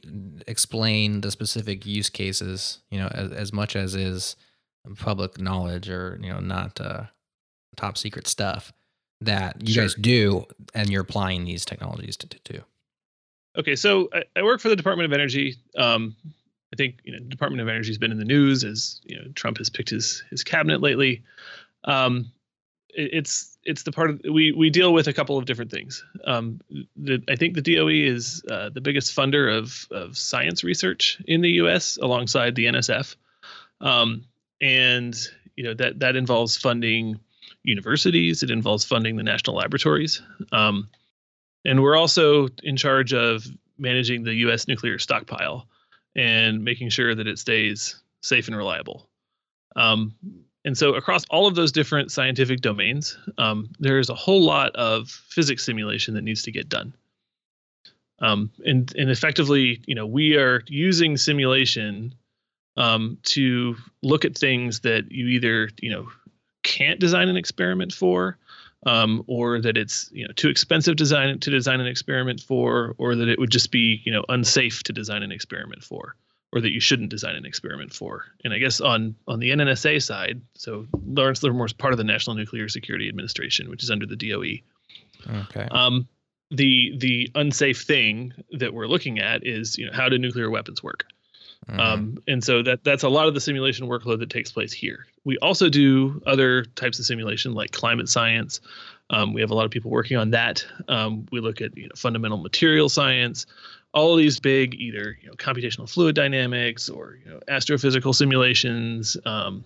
explain 0.47 1.23
the 1.23 1.31
specific 1.33 1.85
use 1.85 2.09
cases. 2.09 2.79
You 2.91 2.99
know, 3.01 3.09
as, 3.09 3.33
as 3.33 3.53
much 3.53 3.75
as 3.75 3.97
is 3.97 4.37
public 4.97 5.41
knowledge 5.41 5.89
or 5.89 6.21
you 6.23 6.33
know 6.33 6.39
not 6.41 6.81
uh, 6.81 7.05
top 7.77 7.99
secret 7.99 8.29
stuff 8.29 8.73
that 9.21 9.67
you 9.67 9.75
guys 9.75 9.95
do, 9.95 10.45
and 10.75 10.91
you're 10.91 11.03
applying 11.03 11.45
these 11.45 11.65
technologies 11.65 12.17
to 12.19 12.29
to. 12.29 12.39
to. 12.41 12.65
Okay, 13.57 13.77
so 13.77 14.09
I, 14.13 14.25
I 14.37 14.43
work 14.43 14.61
for 14.61 14.69
the 14.69 14.77
Department 14.77 15.07
of 15.07 15.13
Energy. 15.13 15.57
Um, 15.79 16.17
I 16.73 16.77
think 16.77 16.99
you 17.05 17.13
know, 17.13 17.21
Department 17.21 17.63
of 17.63 17.69
Energy 17.69 17.91
has 17.91 17.99
been 17.99 18.11
in 18.11 18.19
the 18.19 18.25
news 18.25 18.65
as 18.65 19.01
you 19.05 19.17
know 19.17 19.25
Trump 19.35 19.59
has 19.59 19.71
picked 19.71 19.91
his 19.91 20.25
his 20.31 20.43
cabinet 20.43 20.81
lately. 20.81 21.23
Um, 21.85 22.33
it, 22.91 23.11
it's 23.13 23.57
it's 23.65 23.85
the 23.85 23.93
part 23.93 24.11
of 24.11 24.21
we 24.25 24.53
we 24.53 24.71
deal 24.71 24.93
with 24.93 25.07
a 25.07 25.13
couple 25.13 25.39
of 25.39 25.45
different 25.45 25.71
things. 25.71 26.05
Um, 26.25 26.61
the, 26.97 27.23
I 27.29 27.37
think 27.37 27.55
the 27.55 27.63
DOE 27.63 27.89
is 27.89 28.43
uh, 28.51 28.71
the 28.71 28.81
biggest 28.81 29.17
funder 29.17 29.57
of 29.57 29.87
of 29.91 30.19
science 30.19 30.65
research 30.65 31.23
in 31.27 31.41
the 31.41 31.51
U.S. 31.51 31.97
alongside 32.03 32.55
the 32.57 32.67
NSF, 32.67 33.15
um, 33.81 34.25
and 34.61 35.17
you 35.57 35.65
know 35.65 35.75
that 35.75 36.01
that 36.01 36.17
involves 36.17 36.57
funding 36.57 37.21
universities. 37.65 38.43
It 38.43 38.51
involves 38.51 38.85
funding 38.85 39.17
the 39.17 39.23
national 39.23 39.57
laboratories. 39.57 40.23
Um, 40.53 40.89
and 41.65 41.83
we're 41.83 41.97
also 41.97 42.49
in 42.63 42.77
charge 42.77 43.13
of 43.13 43.47
managing 43.79 44.23
the 44.23 44.35
U.S. 44.35 44.69
nuclear 44.69 44.99
stockpile 44.99 45.67
and 46.15 46.63
making 46.63 46.91
sure 46.91 47.15
that 47.15 47.27
it 47.27 47.39
stays 47.39 48.01
safe 48.23 48.47
and 48.49 48.57
reliable. 48.57 49.09
Um, 49.75 50.15
and 50.65 50.79
so, 50.79 50.95
across 50.95 51.25
all 51.31 51.47
of 51.47 51.55
those 51.55 51.73
different 51.73 52.11
scientific 52.11 52.61
domains, 52.61 53.19
um, 53.37 53.71
there's 53.79 54.09
a 54.09 54.15
whole 54.15 54.43
lot 54.43 54.75
of 54.77 55.09
physics 55.09 55.65
simulation 55.65 56.15
that 56.15 56.23
needs 56.23 56.43
to 56.43 56.53
get 56.53 56.69
done. 56.69 56.95
Um, 58.21 58.51
and 58.65 58.95
and 58.97 59.11
effectively, 59.11 59.83
you 59.87 59.95
know, 59.95 60.07
we 60.07 60.37
are 60.37 60.63
using 60.69 61.17
simulation 61.17 62.15
um, 62.77 63.19
to 63.25 63.77
look 64.03 64.25
at 64.25 64.39
things 64.39 64.81
that 64.81 65.11
you 65.11 65.27
either 65.29 65.69
you 65.81 65.91
know 65.91 66.09
can't 66.65 66.99
design 66.99 67.29
an 67.29 67.37
experiment 67.37 67.93
for, 67.93 68.37
um, 68.87 69.23
or 69.29 69.61
that 69.61 69.77
it's 69.77 70.11
you 70.13 70.27
know 70.27 70.33
too 70.35 70.49
expensive 70.49 70.97
design 70.97 71.39
to 71.39 71.51
design 71.51 71.81
an 71.81 71.87
experiment 71.87 72.41
for, 72.41 72.95
or 72.99 73.15
that 73.15 73.29
it 73.29 73.39
would 73.39 73.51
just 73.51 73.71
be 73.71 74.01
you 74.05 74.13
know 74.13 74.25
unsafe 74.29 74.83
to 74.83 74.93
design 74.93 75.23
an 75.23 75.31
experiment 75.31 75.85
for, 75.85 76.17
or 76.53 76.61
that 76.61 76.73
you 76.73 76.81
shouldn't 76.81 77.11
design 77.11 77.37
an 77.37 77.47
experiment 77.47 77.93
for. 77.93 78.25
And 78.43 78.53
I 78.53 78.59
guess 78.59 78.81
on 78.81 79.15
on 79.29 79.39
the 79.39 79.51
NNSA 79.51 80.03
side, 80.03 80.41
so 80.55 80.87
Lawrence 81.07 81.43
Livermore 81.43 81.67
is 81.67 81.73
part 81.73 81.95
of 81.95 81.99
the 81.99 82.05
National 82.05 82.35
Nuclear 82.35 82.69
Security 82.69 83.09
Administration, 83.09 83.71
which 83.71 83.83
is 83.83 83.91
under 83.91 84.07
the 84.07 84.17
DOE. 84.17 84.59
Okay. 85.45 85.69
Um, 85.71 86.09
the 86.51 86.95
the 86.99 87.31
unsafe 87.35 87.83
thing 87.83 88.33
that 88.53 88.75
we're 88.75 88.87
looking 88.87 89.19
at 89.19 89.47
is 89.47 89.79
you 89.79 89.87
know 89.87 89.93
how 89.93 90.09
do 90.09 90.19
nuclear 90.19 90.51
weapons 90.51 90.83
work? 90.83 91.05
Mhm. 91.69 91.81
Um, 91.81 92.19
and 92.29 92.45
so 92.45 92.63
that 92.63 92.85
that's 92.85 93.03
a 93.03 93.09
lot 93.09 93.27
of 93.27 93.35
the 93.35 93.41
simulation 93.41 93.87
workload 93.87 94.19
that 94.19 94.31
takes 94.31 94.53
place 94.53 94.73
here. 94.73 95.07
We 95.25 95.39
also 95.39 95.69
do 95.69 96.23
other 96.27 96.65
types 96.65 96.99
of 96.99 97.07
simulation 97.07 97.55
like 97.55 97.73
climate 97.73 98.09
science. 98.09 98.61
Um, 99.11 99.33
we 99.33 99.41
have 99.41 99.51
a 99.51 99.55
lot 99.55 99.65
of 99.65 99.71
people 99.71 99.91
working 99.91 100.17
on 100.17 100.31
that. 100.31 100.65
Um, 100.89 101.27
we 101.33 101.41
look 101.41 101.61
at 101.61 101.77
you 101.77 101.85
know 101.85 101.95
fundamental 101.97 102.39
material 102.39 102.89
science, 102.89 103.47
all 103.93 104.17
these 104.17 104.41
big 104.41 104.75
either 104.75 105.17
you 105.23 105.29
know 105.29 105.35
computational 105.35 105.89
fluid 105.89 106.15
dynamics 106.15 106.89
or 106.89 107.19
you 107.25 107.31
know 107.31 107.41
astrophysical 107.49 108.15
simulations, 108.15 109.17
um, 109.25 109.65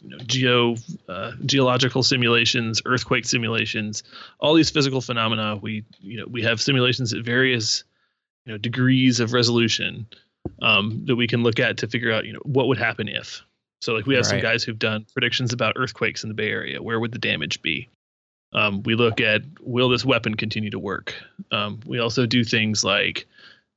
you 0.00 0.10
know 0.10 0.18
geo 0.18 0.76
uh, 1.08 1.32
geological 1.44 2.04
simulations, 2.04 2.80
earthquake 2.84 3.24
simulations, 3.24 4.04
all 4.38 4.54
these 4.54 4.70
physical 4.70 5.00
phenomena. 5.00 5.56
We 5.56 5.84
you 6.00 6.18
know 6.18 6.26
we 6.28 6.42
have 6.42 6.62
simulations 6.62 7.12
at 7.12 7.24
various 7.24 7.82
you 8.46 8.52
know 8.52 8.58
degrees 8.58 9.18
of 9.18 9.32
resolution 9.32 10.06
um, 10.60 11.04
that 11.06 11.16
we 11.16 11.26
can 11.26 11.42
look 11.42 11.58
at 11.60 11.78
to 11.78 11.88
figure 11.88 12.12
out, 12.12 12.24
you 12.24 12.32
know, 12.32 12.40
what 12.44 12.68
would 12.68 12.78
happen 12.78 13.08
if. 13.08 13.42
So, 13.80 13.94
like, 13.94 14.06
we 14.06 14.14
have 14.14 14.24
some 14.26 14.38
guys 14.40 14.62
who've 14.62 14.78
done 14.78 15.06
predictions 15.12 15.52
about 15.52 15.74
earthquakes 15.76 16.22
in 16.22 16.28
the 16.28 16.34
Bay 16.34 16.50
Area. 16.50 16.80
Where 16.80 17.00
would 17.00 17.10
the 17.12 17.18
damage 17.18 17.62
be? 17.62 17.88
Um, 18.52 18.82
we 18.84 18.94
look 18.94 19.20
at 19.20 19.42
will 19.60 19.88
this 19.88 20.04
weapon 20.04 20.36
continue 20.36 20.70
to 20.70 20.78
work? 20.78 21.14
Um, 21.50 21.80
we 21.84 21.98
also 21.98 22.26
do 22.26 22.44
things 22.44 22.84
like 22.84 23.26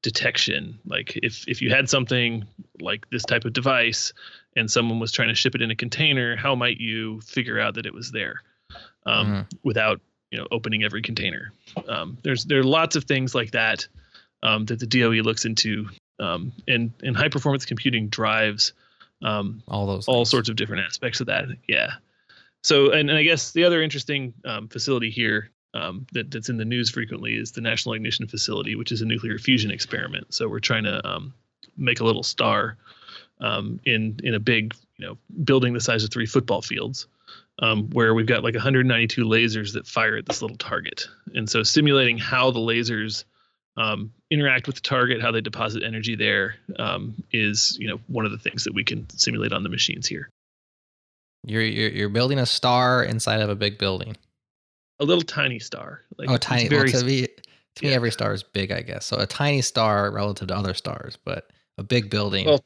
detection. 0.03 0.77
Like, 0.85 1.17
if 1.23 1.47
if 1.47 1.61
you 1.61 1.71
had 1.71 1.89
something 1.89 2.45
like 2.79 3.09
this 3.09 3.23
type 3.23 3.45
of 3.45 3.53
device 3.53 4.13
and 4.55 4.69
someone 4.69 4.99
was 4.99 5.11
trying 5.11 5.29
to 5.29 5.35
ship 5.35 5.55
it 5.55 5.61
in 5.61 5.71
a 5.71 5.75
container, 5.75 6.35
how 6.35 6.53
might 6.55 6.79
you 6.79 7.21
figure 7.21 7.59
out 7.59 7.75
that 7.75 7.85
it 7.87 7.93
was 7.93 8.11
there 8.11 8.41
um, 9.07 9.27
Mhm. 9.27 9.57
without 9.63 10.01
you 10.29 10.37
know 10.37 10.47
opening 10.51 10.83
every 10.83 11.01
container? 11.01 11.51
Um, 11.87 12.17
there's 12.21 12.45
there 12.45 12.59
are 12.59 12.63
lots 12.63 12.95
of 12.95 13.05
things 13.05 13.33
like 13.33 13.51
that 13.51 13.87
um, 14.43 14.65
that 14.65 14.79
the 14.79 14.85
DOE 14.87 15.23
looks 15.23 15.45
into 15.45 15.89
um, 16.19 16.53
and 16.67 16.91
and 17.03 17.15
high 17.15 17.29
performance 17.29 17.65
computing 17.65 18.07
drives 18.09 18.73
um, 19.21 19.63
all 19.67 19.87
those. 19.87 20.07
all 20.07 20.19
things. 20.19 20.29
sorts 20.29 20.49
of 20.49 20.55
different 20.55 20.85
aspects 20.85 21.19
of 21.19 21.27
that. 21.27 21.45
Yeah. 21.67 21.93
So 22.63 22.91
and, 22.91 23.09
and 23.09 23.17
I 23.17 23.23
guess 23.23 23.51
the 23.51 23.63
other 23.63 23.81
interesting 23.81 24.33
um, 24.43 24.67
facility 24.67 25.09
here 25.09 25.51
um, 25.73 26.07
that, 26.13 26.31
that's 26.31 26.49
in 26.49 26.57
the 26.57 26.65
news 26.65 26.89
frequently 26.89 27.33
is 27.35 27.51
the 27.51 27.61
National 27.61 27.93
Ignition 27.93 28.27
Facility, 28.27 28.75
which 28.75 28.91
is 28.91 29.01
a 29.01 29.05
nuclear 29.05 29.37
fusion 29.37 29.71
experiment. 29.71 30.33
So 30.33 30.47
we're 30.47 30.59
trying 30.59 30.85
to 30.85 31.05
um, 31.07 31.33
make 31.77 31.99
a 31.99 32.05
little 32.05 32.23
star 32.23 32.77
um, 33.41 33.79
in 33.85 34.19
in 34.23 34.33
a 34.33 34.39
big 34.39 34.73
you 34.97 35.05
know 35.05 35.17
building 35.43 35.73
the 35.73 35.81
size 35.81 36.03
of 36.03 36.11
three 36.11 36.25
football 36.25 36.61
fields. 36.61 37.07
Um, 37.59 37.89
where 37.91 38.13
we've 38.13 38.25
got 38.25 38.43
like 38.43 38.53
192 38.53 39.23
lasers 39.23 39.71
that 39.73 39.87
fire 39.87 40.17
at 40.17 40.25
this 40.25 40.41
little 40.41 40.57
target, 40.57 41.07
and 41.35 41.49
so 41.49 41.63
simulating 41.63 42.17
how 42.17 42.51
the 42.51 42.59
lasers 42.59 43.23
um, 43.77 44.11
interact 44.31 44.67
with 44.67 44.75
the 44.75 44.81
target, 44.81 45.21
how 45.21 45.31
they 45.31 45.41
deposit 45.41 45.83
energy 45.83 46.15
there, 46.15 46.55
um, 46.77 47.15
is 47.31 47.77
you 47.79 47.87
know 47.87 47.99
one 48.07 48.25
of 48.25 48.31
the 48.31 48.37
things 48.37 48.63
that 48.63 48.73
we 48.73 48.83
can 48.83 49.07
simulate 49.09 49.51
on 49.51 49.63
the 49.63 49.69
machines 49.69 50.07
here. 50.07 50.29
You're, 51.45 51.61
you're 51.61 51.89
you're 51.89 52.09
building 52.09 52.39
a 52.39 52.45
star 52.45 53.03
inside 53.03 53.41
of 53.41 53.49
a 53.49 53.55
big 53.55 53.77
building. 53.77 54.15
A 54.99 55.05
little 55.05 55.23
tiny 55.23 55.59
star. 55.59 56.01
Like 56.17 56.29
oh, 56.29 56.37
tiny. 56.37 56.69
Very, 56.69 56.89
well, 56.91 57.01
to 57.01 57.05
me, 57.05 57.27
to 57.75 57.85
me, 57.85 57.93
every 57.93 58.11
star 58.11 58.33
is 58.33 58.43
big, 58.43 58.71
I 58.71 58.81
guess. 58.81 59.05
So 59.05 59.17
a 59.17 59.25
tiny 59.25 59.61
star 59.61 60.09
relative 60.09 60.47
to 60.47 60.55
other 60.55 60.73
stars, 60.73 61.17
but 61.23 61.49
a 61.77 61.83
big 61.83 62.09
building. 62.09 62.47
Well, 62.47 62.63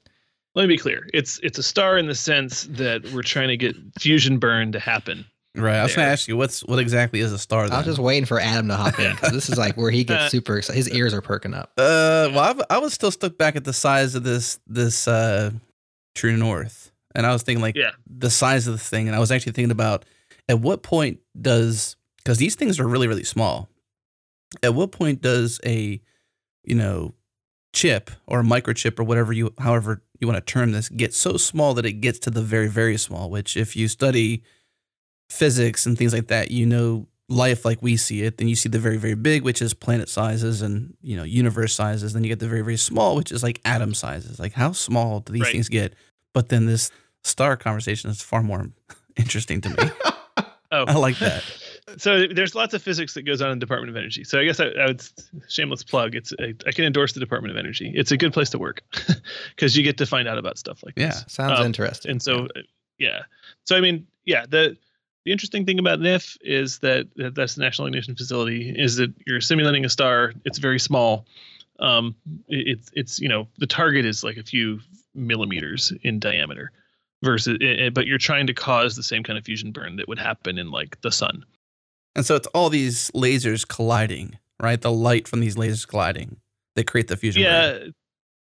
let 0.55 0.63
me 0.63 0.75
be 0.75 0.77
clear. 0.77 1.09
It's 1.13 1.39
it's 1.43 1.57
a 1.57 1.63
star 1.63 1.97
in 1.97 2.07
the 2.07 2.15
sense 2.15 2.63
that 2.71 3.03
we're 3.11 3.23
trying 3.23 3.49
to 3.49 3.57
get 3.57 3.75
fusion 3.99 4.37
burn 4.37 4.71
to 4.71 4.79
happen. 4.79 5.25
Right. 5.55 5.75
I 5.77 5.83
was 5.83 5.95
going 5.95 6.05
to 6.05 6.11
ask 6.11 6.27
you 6.27 6.37
what's 6.37 6.63
what 6.63 6.77
exactly 6.79 7.19
is 7.21 7.31
a 7.33 7.39
star? 7.39 7.63
I 7.63 7.67
Then? 7.69 7.77
was 7.79 7.85
just 7.87 7.99
waiting 7.99 8.25
for 8.25 8.39
Adam 8.39 8.67
to 8.67 8.75
hop 8.75 8.99
in 8.99 9.11
because 9.15 9.31
this 9.31 9.49
is 9.49 9.57
like 9.57 9.75
where 9.77 9.89
he 9.91 10.03
gets 10.03 10.31
super 10.31 10.57
excited. 10.57 10.77
His 10.77 10.89
ears 10.91 11.13
are 11.13 11.21
perking 11.21 11.53
up. 11.55 11.71
Uh, 11.77 12.29
well, 12.31 12.39
I, 12.39 12.47
w- 12.49 12.65
I 12.69 12.77
was 12.77 12.93
still 12.93 13.09
stuck 13.11 13.37
back 13.37 13.55
at 13.55 13.63
the 13.63 13.73
size 13.73 14.13
of 14.15 14.23
this 14.23 14.59
this 14.67 15.07
uh, 15.07 15.51
True 16.15 16.37
North, 16.37 16.91
and 17.15 17.25
I 17.25 17.33
was 17.33 17.41
thinking 17.41 17.61
like 17.63 17.75
Yeah. 17.75 17.91
the 18.07 18.29
size 18.29 18.67
of 18.67 18.73
the 18.73 18.79
thing, 18.79 19.07
and 19.07 19.15
I 19.15 19.19
was 19.19 19.31
actually 19.31 19.53
thinking 19.53 19.71
about 19.71 20.05
at 20.47 20.59
what 20.59 20.83
point 20.83 21.19
does 21.41 21.95
because 22.17 22.37
these 22.37 22.53
things 22.55 22.79
are 22.79 22.87
really 22.87 23.07
really 23.07 23.23
small. 23.23 23.69
At 24.61 24.75
what 24.75 24.91
point 24.91 25.21
does 25.21 25.59
a 25.65 25.99
you 26.63 26.75
know 26.75 27.15
chip 27.73 28.11
or 28.27 28.41
a 28.41 28.43
microchip 28.43 28.99
or 28.99 29.03
whatever 29.03 29.33
you 29.33 29.51
however 29.57 30.03
you 30.19 30.27
want 30.27 30.37
to 30.45 30.53
term 30.53 30.71
this 30.73 30.89
get 30.89 31.13
so 31.13 31.37
small 31.37 31.73
that 31.73 31.85
it 31.85 31.93
gets 31.93 32.19
to 32.19 32.29
the 32.29 32.41
very 32.43 32.67
very 32.67 32.97
small? 32.97 33.29
Which 33.31 33.57
if 33.57 33.75
you 33.75 33.87
study 33.87 34.43
physics 35.29 35.85
and 35.85 35.97
things 35.97 36.13
like 36.13 36.27
that, 36.27 36.51
you 36.51 36.65
know 36.65 37.07
life 37.31 37.63
like 37.63 37.79
we 37.83 37.95
see 37.95 38.23
it. 38.23 38.37
Then 38.37 38.47
you 38.47 38.55
see 38.55 38.69
the 38.69 38.79
very, 38.79 38.97
very 38.97 39.13
big, 39.13 39.43
which 39.43 39.61
is 39.61 39.73
planet 39.75 40.09
sizes 40.09 40.61
and 40.63 40.95
you 41.01 41.15
know 41.15 41.23
universe 41.23 41.73
sizes. 41.75 42.13
Then 42.13 42.23
you 42.23 42.29
get 42.29 42.39
the 42.39 42.47
very, 42.47 42.61
very 42.61 42.77
small, 42.77 43.15
which 43.15 43.31
is 43.31 43.43
like 43.43 43.61
atom 43.65 43.93
sizes. 43.93 44.39
Like 44.39 44.53
how 44.53 44.71
small 44.71 45.19
do 45.19 45.33
these 45.33 45.43
Right. 45.43 45.51
things 45.51 45.69
get? 45.69 45.93
But 46.33 46.49
then 46.49 46.65
this 46.65 46.89
star 47.23 47.55
conversation 47.57 48.09
is 48.09 48.21
far 48.21 48.41
more 48.41 48.69
interesting 49.15 49.61
to 49.61 49.69
me. 49.69 49.75
Oh, 50.71 50.85
I 50.87 50.93
like 50.97 51.17
that. 51.17 51.43
so 51.97 52.27
there's 52.27 52.53
lots 52.53 52.75
of 52.75 52.83
physics 52.83 53.15
that 53.15 53.23
goes 53.23 53.41
on 53.41 53.49
in 53.49 53.57
the 53.57 53.65
Department 53.65 53.89
of 53.89 53.95
Energy. 53.97 54.23
So 54.23 54.39
I 54.39 54.45
guess 54.45 54.59
I, 54.59 54.67
I 54.67 54.85
would 54.85 55.01
shameless 55.47 55.81
plug. 55.81 56.13
It's 56.13 56.31
I, 56.39 56.53
I 56.67 56.71
can 56.71 56.85
endorse 56.85 57.13
the 57.13 57.19
Department 57.19 57.51
of 57.51 57.57
Energy. 57.57 57.91
It's 57.95 58.11
a 58.11 58.17
good 58.17 58.33
place 58.33 58.51
to 58.51 58.59
work 58.59 58.83
because 59.55 59.75
you 59.75 59.81
get 59.81 59.97
to 59.97 60.05
find 60.05 60.27
out 60.27 60.37
about 60.37 60.59
stuff 60.59 60.83
like 60.85 60.93
Yeah. 60.95 61.07
this. 61.07 61.25
Sounds 61.27 61.59
Um, 61.59 61.65
interesting. 61.65 62.11
And 62.11 62.21
so 62.21 62.45
uh, 62.55 62.61
yeah. 62.99 63.21
So 63.65 63.77
I 63.77 63.81
mean, 63.81 64.05
yeah, 64.25 64.45
the 64.47 64.77
the 65.29 65.33
interesting 65.33 65.63
thing 65.63 65.77
about 65.77 65.99
NIF 65.99 66.37
is 66.41 66.79
that 66.79 67.07
that 67.17 67.35
that's 67.35 67.53
the 67.53 67.61
National 67.61 67.87
Ignition 67.87 68.15
Facility 68.15 68.73
is 68.75 68.95
that 68.95 69.13
you're 69.27 69.41
simulating 69.41 69.85
a 69.85 69.89
star. 69.89 70.33
It's 70.43 70.57
very 70.57 70.79
small. 70.79 71.27
Um, 71.79 72.15
it- 72.47 72.67
it's 72.67 72.91
it's 72.95 73.19
you 73.19 73.29
know 73.29 73.47
the 73.59 73.67
target 73.67 74.05
is 74.05 74.23
like 74.23 74.37
a 74.37 74.43
few 74.43 74.79
millimeters 75.13 75.93
in 76.01 76.19
diameter, 76.19 76.71
versus 77.23 77.59
eh, 77.61 77.85
eh, 77.85 77.89
but 77.91 78.07
you're 78.07 78.17
trying 78.17 78.47
to 78.47 78.53
cause 78.55 78.95
the 78.95 79.03
same 79.03 79.21
kind 79.23 79.37
of 79.37 79.45
fusion 79.45 79.71
burn 79.71 79.97
that 79.97 80.07
would 80.07 80.17
happen 80.19 80.57
in 80.57 80.71
like 80.71 80.99
the 81.01 81.11
sun. 81.11 81.45
And 82.15 82.25
so 82.25 82.35
it's 82.35 82.47
all 82.47 82.69
these 82.71 83.11
lasers 83.11 83.67
colliding, 83.67 84.37
right? 84.59 84.81
The 84.81 84.91
light 84.91 85.27
from 85.27 85.41
these 85.41 85.55
lasers 85.57 85.87
colliding 85.87 86.37
that 86.75 86.87
create 86.87 87.07
the 87.07 87.17
fusion. 87.17 87.43
yeah 87.43 87.71
burn. 87.73 87.93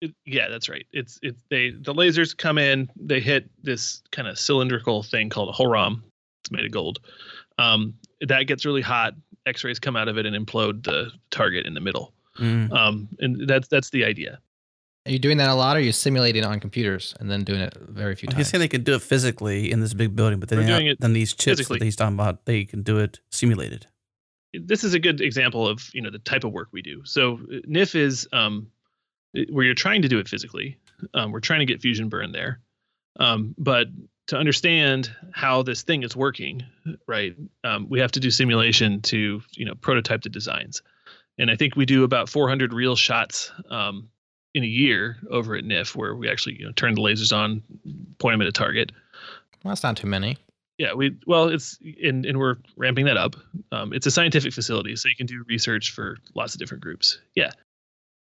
it, 0.01 0.11
yeah 0.25 0.47
that's 0.49 0.69
right 0.69 0.85
it's 0.91 1.17
it's 1.23 1.39
they 1.49 1.71
the 1.71 1.93
lasers 1.93 2.35
come 2.37 2.57
in 2.59 2.87
they 2.95 3.19
hit 3.19 3.49
this 3.63 4.01
kind 4.11 4.27
of 4.27 4.37
cylindrical 4.37 5.01
thing 5.01 5.27
called 5.29 5.49
a 5.49 5.51
hohlraum 5.53 6.01
it's 6.47 6.51
made 6.51 6.65
of 6.65 6.71
gold 6.71 6.99
um 7.59 7.93
that 8.21 8.43
gets 8.43 8.65
really 8.65 8.81
hot 8.81 9.13
x-rays 9.45 9.79
come 9.79 9.95
out 9.95 10.07
of 10.07 10.17
it 10.17 10.25
and 10.25 10.35
implode 10.35 10.83
the 10.83 11.11
target 11.29 11.65
in 11.65 11.73
the 11.73 11.81
middle 11.81 12.13
Mm. 12.39 12.71
um 12.71 13.07
and 13.19 13.47
that's 13.47 13.67
that's 13.67 13.89
the 13.89 14.05
idea 14.05 14.39
are 15.07 15.11
you 15.11 15.17
doing 15.19 15.37
that 15.37 15.49
a 15.49 15.53
lot, 15.55 15.75
or 15.75 15.79
are 15.79 15.83
you 15.83 15.93
simulating 15.93 16.43
on 16.43 16.59
computers 16.59 17.15
and 17.19 17.31
then 17.31 17.43
doing 17.45 17.61
it 17.61 17.73
very 17.79 18.13
few 18.13 18.27
He's 18.27 18.35
times? 18.35 18.47
saying 18.49 18.59
they 18.59 18.67
can 18.67 18.83
do 18.83 18.93
it 18.93 19.01
physically 19.01 19.71
in 19.71 19.79
this 19.79 19.93
big 19.93 20.17
building, 20.17 20.37
but 20.39 20.49
then, 20.49 20.59
We're 20.59 20.65
have- 20.65 20.77
doing 20.79 20.87
it 20.87 20.99
then 20.99 21.13
these 21.13 21.31
chips 21.33 21.59
physically. 21.59 21.79
that 21.79 21.85
he's 21.85 21.95
talking 21.95 22.13
about, 22.15 22.43
they 22.45 22.65
can 22.65 22.83
do 22.83 22.97
it 22.99 23.21
simulated. 23.31 23.87
this 24.53 24.83
is 24.83 24.93
a 24.93 24.99
good 24.99 25.21
example 25.21 25.65
of 25.65 25.89
you 25.93 26.01
know 26.01 26.11
the 26.11 26.19
type 26.19 26.43
of 26.43 26.51
work 26.51 26.67
we 26.73 26.81
do 26.81 27.01
so 27.05 27.35
uh, 27.51 27.59
nif 27.67 27.95
is 27.95 28.27
um 28.33 28.67
where 29.49 29.63
you're 29.65 29.73
trying 29.85 30.01
to 30.03 30.07
do 30.09 30.19
it 30.19 30.27
physically 30.27 30.77
um, 31.15 31.31
we're 31.31 31.39
trying 31.39 31.59
to 31.61 31.65
get 31.65 31.81
fusion 31.81 32.07
burn 32.09 32.31
there 32.33 32.59
um, 33.19 33.55
but 33.57 33.87
to 34.27 34.37
understand 34.37 35.11
how 35.33 35.63
this 35.63 35.83
thing 35.83 36.03
is 36.03 36.15
working 36.15 36.63
right 37.07 37.35
um, 37.63 37.87
we 37.89 37.99
have 37.99 38.11
to 38.11 38.19
do 38.19 38.31
simulation 38.31 39.01
to 39.01 39.41
you 39.53 39.65
know 39.65 39.75
prototype 39.75 40.21
the 40.21 40.29
designs 40.29 40.81
and 41.37 41.49
i 41.51 41.55
think 41.55 41.75
we 41.75 41.85
do 41.85 42.03
about 42.03 42.29
400 42.29 42.73
real 42.73 42.95
shots 42.95 43.51
um, 43.69 44.09
in 44.53 44.63
a 44.63 44.67
year 44.67 45.17
over 45.29 45.55
at 45.55 45.63
nif 45.63 45.95
where 45.95 46.15
we 46.15 46.29
actually 46.29 46.59
you 46.59 46.65
know 46.65 46.71
turn 46.71 46.95
the 46.95 47.01
lasers 47.01 47.35
on 47.35 47.63
point 48.19 48.33
them 48.33 48.41
at 48.41 48.47
a 48.47 48.51
target 48.51 48.91
well, 49.63 49.71
that's 49.71 49.83
not 49.83 49.97
too 49.97 50.07
many. 50.07 50.37
yeah, 50.77 50.93
we 50.93 51.17
well, 51.25 51.49
it's 51.49 51.77
and 52.01 52.25
and 52.25 52.37
we're 52.37 52.55
ramping 52.75 53.05
that 53.05 53.17
up. 53.17 53.35
Um, 53.71 53.91
it's 53.91 54.05
a 54.05 54.11
scientific 54.11 54.53
facility, 54.53 54.95
so 54.95 55.09
you 55.09 55.15
can 55.15 55.25
do 55.25 55.43
research 55.47 55.91
for 55.91 56.17
lots 56.35 56.53
of 56.53 56.59
different 56.59 56.83
groups. 56.83 57.19
Yeah. 57.35 57.51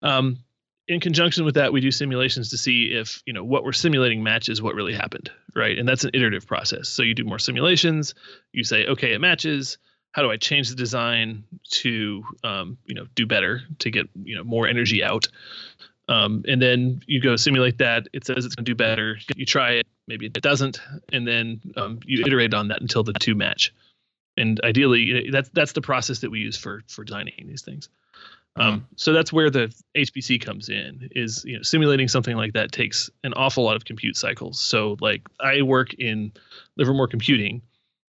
Um, 0.01 0.39
in 0.87 0.99
conjunction 0.99 1.45
with 1.45 1.55
that, 1.55 1.73
we 1.73 1.81
do 1.81 1.91
simulations 1.91 2.49
to 2.49 2.57
see 2.57 2.91
if 2.93 3.21
you 3.25 3.33
know 3.33 3.43
what 3.43 3.63
we're 3.63 3.71
simulating 3.71 4.23
matches 4.23 4.61
what 4.61 4.75
really 4.75 4.93
happened, 4.93 5.31
right? 5.55 5.77
And 5.77 5.87
that's 5.87 6.03
an 6.03 6.11
iterative 6.13 6.45
process. 6.45 6.89
So 6.89 7.03
you 7.03 7.13
do 7.13 7.23
more 7.23 7.39
simulations. 7.39 8.13
You 8.51 8.63
say, 8.63 8.85
okay, 8.85 9.13
it 9.13 9.19
matches. 9.19 9.77
How 10.11 10.21
do 10.21 10.31
I 10.31 10.37
change 10.37 10.69
the 10.69 10.75
design 10.75 11.43
to 11.81 12.23
um, 12.43 12.77
you 12.85 12.95
know 12.95 13.05
do 13.15 13.25
better 13.25 13.61
to 13.79 13.91
get 13.91 14.07
you 14.23 14.35
know 14.35 14.43
more 14.43 14.67
energy 14.67 15.03
out? 15.03 15.27
Um, 16.07 16.43
and 16.47 16.61
then 16.61 17.01
you 17.07 17.19
go 17.19 17.35
simulate 17.35 17.79
that. 17.79 18.07
It 18.13 18.25
says 18.27 18.45
it's 18.45 18.53
going 18.53 18.65
to 18.65 18.71
do 18.71 18.75
better. 18.75 19.17
You 19.35 19.45
try 19.45 19.71
it, 19.71 19.87
maybe 20.07 20.27
it 20.27 20.33
doesn't, 20.33 20.79
and 21.11 21.27
then 21.27 21.61
um, 21.75 21.99
you 22.05 22.23
iterate 22.25 22.53
on 22.53 22.67
that 22.67 22.81
until 22.81 23.03
the 23.03 23.13
two 23.13 23.33
match. 23.33 23.73
And 24.37 24.61
ideally, 24.63 25.29
that's 25.31 25.49
that's 25.49 25.71
the 25.71 25.81
process 25.81 26.19
that 26.19 26.29
we 26.29 26.39
use 26.39 26.57
for 26.57 26.83
for 26.87 27.03
designing 27.03 27.33
these 27.47 27.63
things. 27.63 27.89
Um, 28.57 28.87
so 28.95 29.11
that's 29.11 29.33
where 29.33 29.49
the 29.49 29.73
HPC 29.97 30.41
comes 30.41 30.69
in. 30.69 31.09
Is 31.11 31.43
you 31.45 31.57
know 31.57 31.61
simulating 31.61 32.07
something 32.07 32.37
like 32.37 32.53
that 32.53 32.71
takes 32.71 33.09
an 33.23 33.33
awful 33.33 33.63
lot 33.63 33.75
of 33.75 33.85
compute 33.85 34.15
cycles. 34.15 34.59
So 34.59 34.97
like 35.01 35.21
I 35.39 35.61
work 35.61 35.93
in 35.95 36.31
Livermore 36.77 37.07
Computing, 37.07 37.61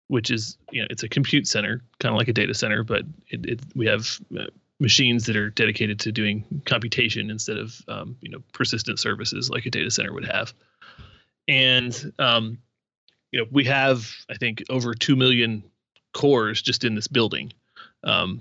which 0.09 0.31
is 0.31 0.59
you 0.73 0.83
know 0.83 0.89
it's 0.91 1.05
a 1.05 1.09
compute 1.09 1.47
center, 1.47 1.83
kind 2.01 2.13
of 2.13 2.19
like 2.19 2.29
a 2.29 2.33
data 2.33 2.55
center, 2.55 2.83
but 2.83 3.03
it, 3.29 3.47
it 3.47 3.61
we 3.77 3.87
have 3.87 4.19
uh, 4.37 4.47
machines 4.81 5.27
that 5.27 5.37
are 5.37 5.51
dedicated 5.51 6.01
to 6.01 6.11
doing 6.11 6.45
computation 6.67 7.31
instead 7.31 7.57
of 7.57 7.81
um, 7.87 8.17
you 8.21 8.31
know 8.31 8.43
persistent 8.53 8.99
services 8.99 9.49
like 9.49 9.65
a 9.67 9.71
data 9.71 9.91
center 9.91 10.13
would 10.13 10.27
have. 10.27 10.53
And 11.47 12.13
um, 12.19 12.59
you 13.31 13.41
know 13.41 13.47
we 13.53 13.65
have 13.67 14.11
I 14.29 14.35
think 14.35 14.65
over 14.71 14.93
two 14.93 15.15
million 15.15 15.63
cores 16.13 16.61
just 16.61 16.85
in 16.85 16.97
this 16.97 17.07
building 17.07 17.53
um, 18.05 18.41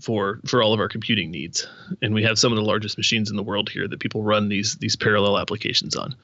for 0.00 0.40
for 0.46 0.62
all 0.62 0.72
of 0.72 0.80
our 0.80 0.88
computing 0.88 1.30
needs, 1.30 1.66
and 2.02 2.14
we 2.14 2.22
have 2.24 2.38
some 2.38 2.52
of 2.52 2.56
the 2.56 2.64
largest 2.64 2.96
machines 2.96 3.30
in 3.30 3.36
the 3.36 3.42
world 3.42 3.68
here 3.68 3.86
that 3.88 4.00
people 4.00 4.22
run 4.22 4.48
these 4.48 4.76
these 4.76 4.96
parallel 4.96 5.38
applications 5.38 5.96
on. 5.96 6.16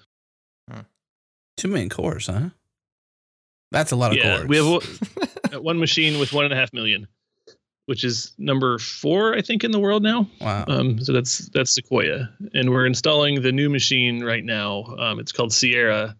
Two 1.56 1.68
million 1.68 1.90
cores, 1.90 2.26
huh? 2.26 2.50
That's 3.70 3.92
a 3.92 3.96
lot 3.96 4.12
of 4.12 4.16
yeah, 4.16 4.36
cores. 4.38 4.48
we 4.48 4.56
have 4.56 4.66
one- 5.62 5.76
uh, 5.76 5.78
machine 5.78 6.18
with 6.18 6.32
one 6.32 6.44
and 6.46 6.54
a 6.54 6.56
half 6.56 6.72
million, 6.72 7.06
which 7.84 8.02
is 8.02 8.32
number 8.38 8.78
four 8.78 9.34
I 9.34 9.42
think 9.42 9.62
in 9.62 9.70
the 9.70 9.78
world 9.78 10.02
now. 10.02 10.26
wow. 10.40 10.64
Um, 10.66 10.98
so 11.00 11.12
that's 11.12 11.50
that's 11.50 11.72
Sequoia, 11.74 12.30
and 12.54 12.70
we're 12.70 12.86
installing 12.86 13.42
the 13.42 13.52
new 13.52 13.68
machine 13.68 14.24
right 14.24 14.44
now. 14.44 14.84
Um, 14.98 15.20
it's 15.20 15.32
called 15.32 15.52
Sierra. 15.52 16.16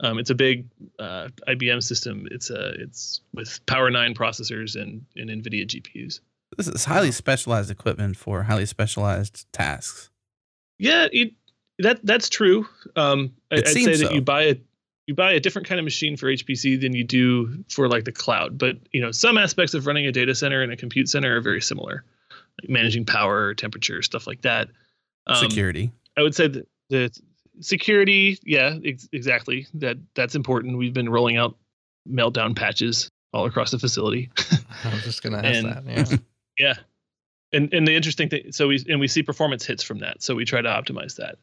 Um, 0.00 0.18
it's 0.18 0.30
a 0.30 0.34
big 0.34 0.66
uh, 0.98 1.28
IBM 1.48 1.82
system. 1.82 2.28
It's 2.30 2.50
a 2.50 2.72
it's 2.78 3.22
with 3.32 3.64
Power 3.66 3.90
Nine 3.90 4.12
processors 4.12 4.80
and, 4.80 5.06
and 5.16 5.30
NVIDIA 5.30 5.66
GPUs. 5.66 6.20
This 6.56 6.68
is 6.68 6.84
highly 6.84 7.10
specialized 7.12 7.70
equipment 7.70 8.16
for 8.16 8.42
highly 8.44 8.66
specialized 8.66 9.46
tasks. 9.52 10.10
Yeah, 10.78 11.06
it, 11.12 11.32
that 11.78 12.00
that's 12.04 12.28
true. 12.28 12.66
Um, 12.96 13.32
I, 13.50 13.56
It 13.56 13.58
I'd 13.60 13.68
say 13.68 13.84
that 13.96 13.96
so. 14.08 14.12
you 14.12 14.20
buy 14.20 14.42
a 14.44 14.54
you 15.06 15.14
buy 15.14 15.32
a 15.32 15.40
different 15.40 15.68
kind 15.68 15.78
of 15.78 15.84
machine 15.84 16.16
for 16.16 16.26
HPC 16.26 16.80
than 16.80 16.94
you 16.94 17.04
do 17.04 17.62
for 17.68 17.88
like 17.88 18.04
the 18.04 18.12
cloud. 18.12 18.56
But 18.58 18.76
you 18.92 19.00
know, 19.00 19.10
some 19.12 19.36
aspects 19.38 19.74
of 19.74 19.86
running 19.86 20.06
a 20.06 20.12
data 20.12 20.34
center 20.34 20.62
and 20.62 20.72
a 20.72 20.76
compute 20.76 21.08
center 21.08 21.36
are 21.36 21.40
very 21.40 21.60
similar, 21.60 22.04
like 22.62 22.70
managing 22.70 23.04
power, 23.04 23.54
temperature, 23.54 24.00
stuff 24.02 24.26
like 24.26 24.42
that. 24.42 24.68
Um, 25.26 25.36
Security. 25.36 25.90
I 26.16 26.22
would 26.22 26.34
say 26.34 26.48
that 26.48 26.66
the 26.90 27.10
security, 27.60 28.38
yeah, 28.44 28.78
ex- 28.84 29.08
exactly. 29.12 29.66
That 29.74 29.98
that's 30.14 30.34
important. 30.34 30.78
We've 30.78 30.94
been 30.94 31.08
rolling 31.08 31.36
out 31.36 31.56
meltdown 32.08 32.54
patches 32.56 33.08
all 33.32 33.46
across 33.46 33.70
the 33.72 33.78
facility. 33.78 34.30
I 34.84 34.92
was 34.94 35.02
just 35.04 35.22
gonna 35.22 35.38
ask 35.38 35.46
And- 35.46 35.66
that. 35.88 36.10
Yeah. 36.10 36.16
Yeah, 36.58 36.74
and 37.52 37.72
and 37.72 37.86
the 37.86 37.94
interesting 37.94 38.28
thing, 38.28 38.52
so 38.52 38.68
we 38.68 38.84
and 38.88 39.00
we 39.00 39.08
see 39.08 39.22
performance 39.22 39.64
hits 39.64 39.82
from 39.82 39.98
that. 40.00 40.22
So 40.22 40.34
we 40.34 40.44
try 40.44 40.60
to 40.62 40.68
optimize 40.68 41.16
that. 41.16 41.36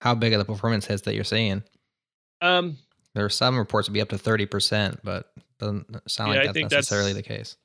How 0.00 0.14
big 0.14 0.32
are 0.32 0.38
the 0.38 0.44
performance 0.44 0.86
hits 0.86 1.02
that 1.02 1.14
you're 1.14 1.24
seeing? 1.24 1.62
Um, 2.40 2.76
There 3.14 3.24
are 3.24 3.28
some 3.30 3.58
reports 3.58 3.86
to 3.86 3.92
be 3.92 4.00
up 4.00 4.08
to 4.10 4.18
thirty 4.18 4.46
percent, 4.46 5.00
but 5.02 5.32
doesn't 5.58 5.86
sound 6.08 6.32
Yeah, 6.32 6.38
like 6.38 6.46
that's 6.46 6.54
think 6.54 6.70
that's- 6.70 6.84
necessarily 6.90 7.12
the 7.12 7.22
case. 7.22 7.56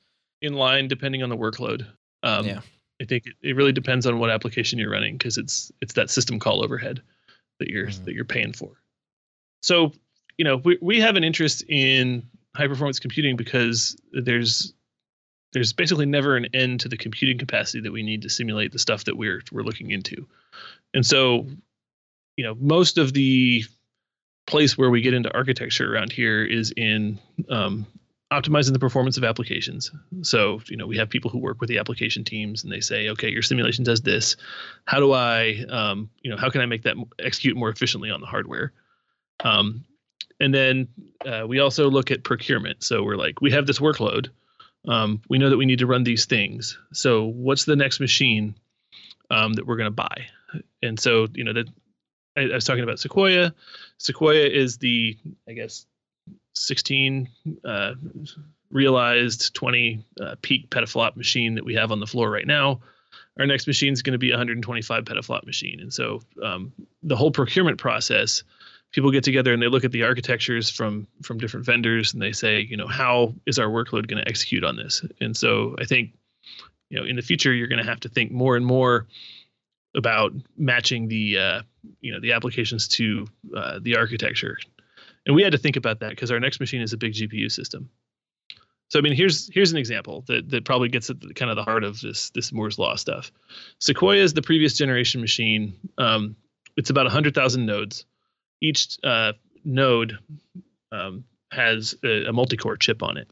in 0.42 0.54
line 0.54 0.88
depending 0.88 1.22
on 1.24 1.30
the 1.30 1.38
workload. 1.38 1.86
Um, 2.24 2.46
Yeah. 2.48 2.62
I 3.02 3.06
think 3.06 3.26
it, 3.28 3.34
it 3.42 3.56
really 3.56 3.72
depends 3.72 4.06
on 4.06 4.20
what 4.20 4.30
application 4.30 4.78
you're 4.80 4.90
running 4.92 5.18
because 5.18 5.38
it's 5.38 5.72
it's 5.82 5.94
that 5.94 6.10
system 6.10 6.40
call 6.40 6.64
overhead 6.64 7.02
that 7.60 7.70
you're 7.70 7.88
Mhm. 7.88 8.06
that 8.06 8.14
you're 8.14 8.26
paying 8.26 8.52
for. 8.54 8.82
So 9.62 9.94
you 10.38 10.44
know, 10.46 10.58
we 10.58 10.78
we 10.82 11.00
have 11.02 11.16
an 11.16 11.24
interest 11.24 11.64
in 11.70 12.28
high 12.56 12.68
performance 12.68 13.00
computing 13.00 13.36
because 13.36 13.96
there's 14.12 14.74
there's 15.54 15.74
basically 15.74 16.06
never 16.06 16.36
an 16.36 16.48
end 16.54 16.82
to 16.82 16.90
the 16.90 16.98
computing 16.98 17.38
capacity 17.38 17.82
that 17.82 17.92
we 17.92 18.04
need 18.04 18.24
to 18.24 18.30
simulate 18.30 18.72
the 18.72 18.80
stuff 18.80 19.06
that 19.06 19.16
we're 19.16 19.42
we're 19.52 19.64
looking 19.64 19.92
into. 19.92 20.28
And 20.94 21.06
so, 21.06 21.48
you 22.36 22.44
know, 22.44 22.56
most 22.60 22.98
of 22.98 23.14
the 23.14 23.64
place 24.46 24.78
where 24.78 24.90
we 24.90 25.02
get 25.02 25.14
into 25.14 25.34
architecture 25.34 25.94
around 25.94 26.12
here 26.12 26.44
is 26.44 26.74
in 26.76 27.20
um, 27.50 27.86
optimizing 28.32 28.74
the 28.74 28.80
performance 28.80 29.18
of 29.18 29.24
applications. 29.24 29.92
So, 30.22 30.62
you 30.68 30.76
know, 30.76 30.88
we 30.88 30.98
have 30.98 31.10
people 31.10 31.30
who 31.30 31.38
work 31.38 31.62
with 31.62 31.70
the 31.70 31.78
application 31.78 32.24
teams 32.24 32.64
and 32.64 32.72
they 32.72 32.82
say, 32.82 33.10
okay, 33.10 33.30
your 33.30 33.42
simulation 33.42 33.84
does 33.84 34.02
this. 34.02 34.36
How 34.86 35.00
do 35.00 35.14
I, 35.14 35.64
um, 35.70 36.10
you 36.22 36.32
know, 36.32 36.38
how 36.38 36.50
can 36.50 36.62
I 36.62 36.66
make 36.66 36.84
that 36.84 36.98
execute 37.20 37.56
more 37.56 37.70
efficiently 37.70 38.10
on 38.10 38.22
the 38.22 38.28
hardware? 38.28 38.74
Um, 39.44 39.86
and 40.40 40.54
then 40.54 40.88
uh, 41.26 41.46
we 41.48 41.60
also 41.60 41.90
look 41.90 42.12
at 42.12 42.24
procurement. 42.24 42.84
So 42.84 43.04
we're 43.04 43.16
like, 43.16 43.40
we 43.40 43.52
have 43.52 43.68
this 43.68 43.80
workload. 43.80 44.30
Um, 44.88 45.22
we 45.30 45.38
know 45.38 45.50
that 45.50 45.58
we 45.58 45.66
need 45.66 45.80
to 45.80 45.88
run 45.88 46.04
these 46.04 46.26
things. 46.26 46.78
So 46.92 47.26
what's 47.26 47.66
the 47.66 47.76
next 47.76 48.00
machine 48.00 48.56
um, 49.30 49.54
that 49.54 49.66
we're 49.66 49.78
going 49.78 49.88
to 49.88 49.92
buy? 49.92 50.28
And 50.82 51.00
so, 51.00 51.28
you 51.34 51.44
know, 51.44 51.54
that 51.54 51.68
I, 52.38 52.42
I 52.42 52.56
was 52.56 52.66
talking 52.66 52.84
about 52.84 53.00
Sequoia. 53.00 53.54
Sequoia 53.98 54.46
is 54.46 54.78
the, 54.78 55.18
I 55.48 55.54
guess, 55.54 55.86
16 56.56 57.30
uh, 57.66 57.94
realized 58.70 59.54
20 59.56 60.06
uh, 60.20 60.36
peak 60.42 60.70
petaflop 60.70 61.16
machine 61.16 61.56
that 61.56 61.66
we 61.66 61.76
have 61.76 61.92
on 61.92 62.00
the 62.00 62.08
floor 62.08 62.30
right 62.30 62.48
now. 62.48 62.82
Our 63.40 63.46
next 63.46 63.68
machine 63.68 63.94
is 63.94 64.02
going 64.02 64.14
to 64.14 64.20
be 64.20 64.30
a 64.30 64.34
125 64.34 65.06
petaflop 65.06 65.46
machine. 65.46 65.80
And 65.80 65.94
so 65.94 66.22
um, 66.42 66.74
the 67.02 67.16
whole 67.16 67.32
procurement 67.32 67.80
process, 67.80 68.44
people 68.94 69.12
get 69.12 69.24
together 69.24 69.54
and 69.54 69.62
they 69.62 69.68
look 69.68 69.84
at 69.84 69.92
the 69.92 70.04
architectures 70.04 70.70
from 70.70 71.08
from 71.22 71.38
different 71.38 71.66
vendors 71.66 72.14
and 72.14 72.22
they 72.22 72.32
say, 72.32 72.62
you 72.62 72.78
know, 72.78 72.88
how 72.88 73.34
is 73.46 73.60
our 73.60 73.68
workload 73.68 74.08
going 74.08 74.24
to 74.24 74.28
execute 74.28 74.64
on 74.64 74.76
this? 74.78 75.06
And 75.20 75.36
so 75.36 75.76
I 75.80 75.86
think, 75.86 76.14
you 76.90 76.98
know, 76.98 77.06
in 77.06 77.16
the 77.16 77.22
future 77.22 77.54
you're 77.54 77.68
going 77.68 77.84
to 77.84 77.90
have 77.90 78.00
to 78.02 78.10
think 78.10 78.32
more 78.32 78.56
and 78.56 78.66
more 78.66 79.08
about 79.96 80.32
matching 80.58 81.08
the 81.08 81.38
uh, 81.38 81.62
you 82.00 82.14
know 82.14 82.20
the 82.20 82.32
applications 82.32 82.88
to 82.88 83.28
uh, 83.56 83.80
the 83.82 83.98
architecture 83.98 84.58
and 85.26 85.36
we 85.36 85.44
had 85.44 85.52
to 85.54 85.58
think 85.58 85.76
about 85.76 86.00
that 86.00 86.10
because 86.10 86.32
our 86.32 86.40
next 86.40 86.60
machine 86.60 86.82
is 86.82 86.94
a 86.94 86.98
big 86.98 87.14
GPU 87.14 87.52
system. 87.52 87.90
So 88.90 89.00
I 89.00 89.02
mean, 89.02 89.14
here's 89.14 89.52
here's 89.54 89.72
an 89.72 89.78
example 89.78 90.24
that 90.28 90.50
that 90.50 90.66
probably 90.66 90.90
gets 90.90 91.10
at 91.10 91.20
the, 91.20 91.34
kind 91.34 91.50
of 91.50 91.56
the 91.56 91.64
heart 91.64 91.84
of 91.84 92.00
this 92.02 92.30
this 92.32 92.52
Moore's 92.52 92.78
law 92.78 92.96
stuff. 92.96 93.32
Sequoia 93.80 94.22
is 94.22 94.34
the 94.34 94.42
previous 94.42 94.78
generation 94.78 95.22
machine. 95.22 95.74
Um, 95.98 96.36
it's 96.76 96.90
about 96.90 97.08
hundred 97.08 97.34
thousand 97.34 97.66
nodes. 97.66 98.06
Each 98.64 98.98
uh, 99.04 99.34
node 99.66 100.18
um, 100.92 101.26
has 101.52 101.96
a, 102.04 102.26
a 102.26 102.34
multi-core 102.34 102.78
chip 102.78 103.04
on 103.04 103.18
it, 103.18 103.30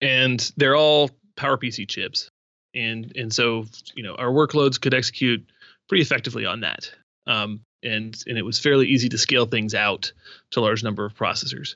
and 0.00 0.52
they're 0.56 0.76
all 0.76 1.10
PowerPC 1.36 1.88
chips. 1.88 2.30
And 2.74 3.12
and 3.16 3.32
so 3.32 3.64
you 3.94 4.02
know 4.02 4.14
our 4.14 4.30
workloads 4.30 4.80
could 4.80 4.94
execute 4.94 5.44
pretty 5.88 6.02
effectively 6.02 6.46
on 6.46 6.60
that. 6.60 6.90
Um, 7.26 7.64
and 7.82 8.16
and 8.26 8.38
it 8.38 8.42
was 8.42 8.58
fairly 8.58 8.88
easy 8.88 9.08
to 9.08 9.18
scale 9.18 9.46
things 9.46 9.74
out 9.74 10.12
to 10.50 10.60
a 10.60 10.62
large 10.62 10.84
number 10.84 11.04
of 11.04 11.14
processors. 11.14 11.74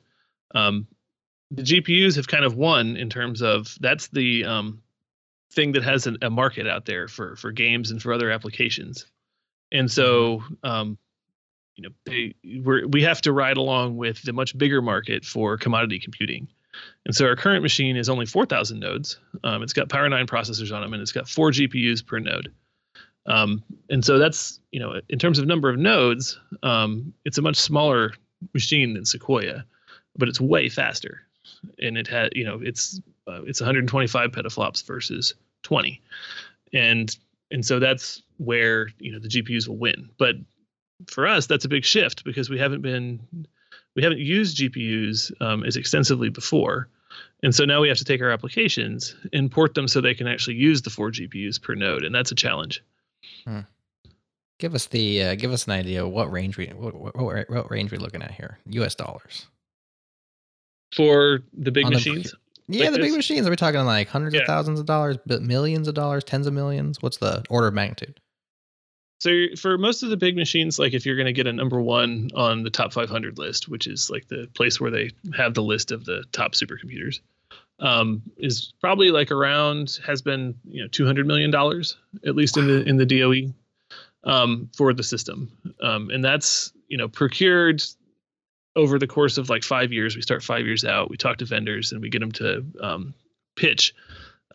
Um, 0.54 0.86
the 1.50 1.62
GPUs 1.62 2.16
have 2.16 2.28
kind 2.28 2.44
of 2.44 2.56
won 2.56 2.96
in 2.96 3.10
terms 3.10 3.42
of 3.42 3.76
that's 3.80 4.08
the 4.08 4.44
um, 4.44 4.82
thing 5.52 5.72
that 5.72 5.84
has 5.84 6.06
an, 6.06 6.18
a 6.22 6.30
market 6.30 6.66
out 6.66 6.84
there 6.86 7.08
for 7.08 7.36
for 7.36 7.52
games 7.52 7.90
and 7.90 8.02
for 8.02 8.12
other 8.12 8.30
applications, 8.30 9.06
and 9.72 9.90
so 9.90 10.42
um, 10.62 10.98
you 11.76 11.82
know 11.82 11.90
they 12.04 12.34
we 12.44 12.84
we 12.86 13.02
have 13.02 13.20
to 13.22 13.32
ride 13.32 13.56
along 13.56 13.96
with 13.96 14.22
the 14.22 14.32
much 14.32 14.56
bigger 14.56 14.82
market 14.82 15.24
for 15.24 15.56
commodity 15.56 16.00
computing. 16.00 16.48
And 17.06 17.14
so 17.14 17.26
our 17.26 17.36
current 17.36 17.62
machine 17.62 17.96
is 17.96 18.10
only 18.10 18.26
4,000 18.26 18.78
nodes. 18.78 19.18
Um, 19.44 19.62
it's 19.62 19.72
got 19.72 19.88
Power 19.88 20.06
9 20.10 20.26
processors 20.26 20.74
on 20.74 20.82
them, 20.82 20.92
and 20.92 21.00
it's 21.00 21.12
got 21.12 21.26
four 21.26 21.50
GPUs 21.50 22.06
per 22.06 22.18
node. 22.18 22.52
Um, 23.24 23.62
and 23.90 24.04
so 24.04 24.18
that's 24.18 24.60
you 24.70 24.80
know 24.80 25.00
in 25.08 25.18
terms 25.18 25.38
of 25.38 25.46
number 25.46 25.68
of 25.68 25.78
nodes, 25.78 26.38
um, 26.62 27.12
it's 27.24 27.38
a 27.38 27.42
much 27.42 27.56
smaller 27.56 28.12
machine 28.54 28.94
than 28.94 29.04
Sequoia, 29.04 29.64
but 30.16 30.28
it's 30.28 30.40
way 30.40 30.68
faster, 30.68 31.22
and 31.80 31.98
it 31.98 32.06
had 32.06 32.32
you 32.34 32.44
know 32.44 32.60
it's 32.62 33.00
uh, 33.26 33.42
it's 33.42 33.60
125 33.60 34.30
petaflops 34.30 34.84
versus 34.86 35.34
20, 35.64 36.00
and 36.72 37.16
and 37.50 37.66
so 37.66 37.80
that's 37.80 38.22
where 38.38 38.88
you 38.98 39.10
know 39.10 39.18
the 39.18 39.28
GPUs 39.28 39.66
will 39.66 39.78
win. 39.78 40.08
But 40.18 40.36
for 41.08 41.26
us, 41.26 41.46
that's 41.46 41.64
a 41.64 41.68
big 41.68 41.84
shift 41.84 42.24
because 42.24 42.48
we 42.50 42.58
haven't 42.58 42.82
been 42.82 43.20
we 43.94 44.02
haven't 44.02 44.18
used 44.18 44.58
GPUs 44.58 45.32
um, 45.40 45.64
as 45.64 45.76
extensively 45.76 46.28
before. 46.28 46.88
And 47.42 47.54
so 47.54 47.64
now 47.64 47.80
we 47.80 47.88
have 47.88 47.98
to 47.98 48.04
take 48.04 48.20
our 48.22 48.30
applications 48.30 49.14
and 49.32 49.50
port 49.50 49.74
them 49.74 49.88
so 49.88 50.00
they 50.00 50.14
can 50.14 50.26
actually 50.26 50.56
use 50.56 50.82
the 50.82 50.90
four 50.90 51.10
GPUs 51.10 51.60
per 51.62 51.74
node, 51.74 52.02
and 52.04 52.14
that's 52.14 52.30
a 52.32 52.34
challenge. 52.34 52.82
Hmm. 53.44 53.60
Give 54.58 54.74
us 54.74 54.86
the 54.86 55.22
uh, 55.22 55.34
give 55.34 55.52
us 55.52 55.66
an 55.66 55.72
idea 55.72 56.06
what 56.08 56.30
range 56.32 56.56
we 56.56 56.66
what, 56.68 56.94
what, 56.94 57.48
what 57.50 57.70
range 57.70 57.92
we're 57.92 58.00
looking 58.00 58.22
at 58.22 58.30
here? 58.32 58.58
U.S. 58.70 58.94
dollars 58.94 59.46
for 60.94 61.40
the 61.52 61.70
big 61.70 61.84
On 61.86 61.90
the- 61.92 61.96
machines. 61.96 62.34
Yeah, 62.68 62.86
Like 62.86 62.94
the 62.94 62.98
big 62.98 63.12
machines. 63.12 63.46
Are 63.46 63.50
we 63.50 63.56
talking 63.56 63.84
like 63.84 64.08
hundreds 64.08 64.34
Yeah. 64.34 64.40
of 64.40 64.46
thousands 64.48 64.80
of 64.80 64.86
dollars, 64.86 65.18
but 65.24 65.40
millions 65.40 65.86
of 65.86 65.94
dollars, 65.94 66.24
tens 66.24 66.48
of 66.48 66.52
millions? 66.52 67.00
What's 67.00 67.18
the 67.18 67.44
order 67.48 67.68
of 67.68 67.74
magnitude? 67.74 68.18
So 69.18 69.30
for 69.56 69.78
most 69.78 70.02
of 70.02 70.10
the 70.10 70.16
big 70.16 70.36
machines, 70.36 70.78
like 70.78 70.92
if 70.92 71.06
you're 71.06 71.16
going 71.16 71.26
to 71.26 71.32
get 71.32 71.46
a 71.46 71.52
number 71.52 71.80
one 71.80 72.30
on 72.34 72.62
the 72.62 72.70
top 72.70 72.92
500 72.92 73.38
list, 73.38 73.68
which 73.68 73.86
is 73.86 74.10
like 74.10 74.28
the 74.28 74.48
place 74.54 74.80
where 74.80 74.90
they 74.90 75.10
have 75.34 75.54
the 75.54 75.62
list 75.62 75.90
of 75.90 76.04
the 76.04 76.24
top 76.32 76.52
supercomputers, 76.52 77.20
um, 77.78 78.22
is 78.36 78.72
probably 78.80 79.10
like 79.10 79.30
around 79.30 79.98
has 80.06 80.22
been 80.22 80.54
you 80.64 80.82
know 80.82 80.88
200 80.88 81.26
million 81.26 81.50
dollars 81.50 81.96
at 82.26 82.34
least 82.34 82.56
in 82.56 82.66
the 82.66 82.82
in 82.88 82.96
the 82.96 83.06
DOE 83.06 83.52
um, 84.24 84.70
for 84.76 84.92
the 84.92 85.02
system, 85.02 85.50
um, 85.82 86.10
and 86.10 86.24
that's 86.24 86.72
you 86.88 86.96
know 86.96 87.08
procured 87.08 87.82
over 88.76 88.98
the 88.98 89.06
course 89.06 89.38
of 89.38 89.48
like 89.48 89.62
five 89.62 89.92
years. 89.92 90.16
We 90.16 90.22
start 90.22 90.42
five 90.42 90.66
years 90.66 90.84
out. 90.84 91.10
We 91.10 91.16
talk 91.16 91.38
to 91.38 91.44
vendors 91.44 91.92
and 91.92 92.02
we 92.02 92.10
get 92.10 92.20
them 92.20 92.32
to 92.32 92.64
um, 92.80 93.14
pitch. 93.56 93.94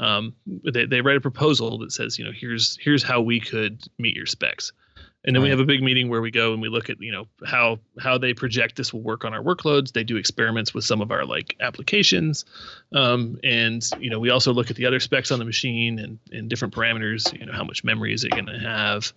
Um, 0.01 0.33
they 0.47 0.85
they 0.85 1.01
write 1.01 1.15
a 1.15 1.21
proposal 1.21 1.77
that 1.79 1.91
says 1.91 2.17
you 2.17 2.25
know 2.25 2.31
here's 2.33 2.77
here's 2.81 3.03
how 3.03 3.21
we 3.21 3.39
could 3.39 3.87
meet 3.99 4.15
your 4.15 4.25
specs. 4.25 4.73
And 5.23 5.35
then 5.35 5.43
we 5.43 5.51
have 5.51 5.59
a 5.59 5.65
big 5.65 5.83
meeting 5.83 6.09
where 6.09 6.19
we 6.19 6.31
go 6.31 6.51
and 6.51 6.59
we 6.63 6.67
look 6.67 6.89
at 6.89 6.99
you 6.99 7.11
know 7.11 7.27
how 7.45 7.77
how 7.99 8.17
they 8.17 8.33
project 8.33 8.75
this 8.75 8.91
will 8.91 9.03
work 9.03 9.23
on 9.23 9.35
our 9.35 9.43
workloads. 9.43 9.91
They 9.91 10.03
do 10.03 10.17
experiments 10.17 10.73
with 10.73 10.83
some 10.83 10.99
of 10.99 11.11
our 11.11 11.23
like 11.25 11.55
applications. 11.59 12.43
Um, 12.91 13.39
and 13.43 13.87
you 13.99 14.09
know 14.09 14.19
we 14.19 14.31
also 14.31 14.51
look 14.51 14.71
at 14.71 14.75
the 14.75 14.87
other 14.87 14.99
specs 14.99 15.31
on 15.31 15.37
the 15.37 15.45
machine 15.45 15.99
and 15.99 16.17
and 16.31 16.49
different 16.49 16.73
parameters 16.73 17.31
you 17.39 17.45
know 17.45 17.53
how 17.53 17.63
much 17.63 17.83
memory 17.83 18.13
is 18.13 18.23
it 18.23 18.31
going 18.31 18.47
to 18.47 18.59
have? 18.59 19.13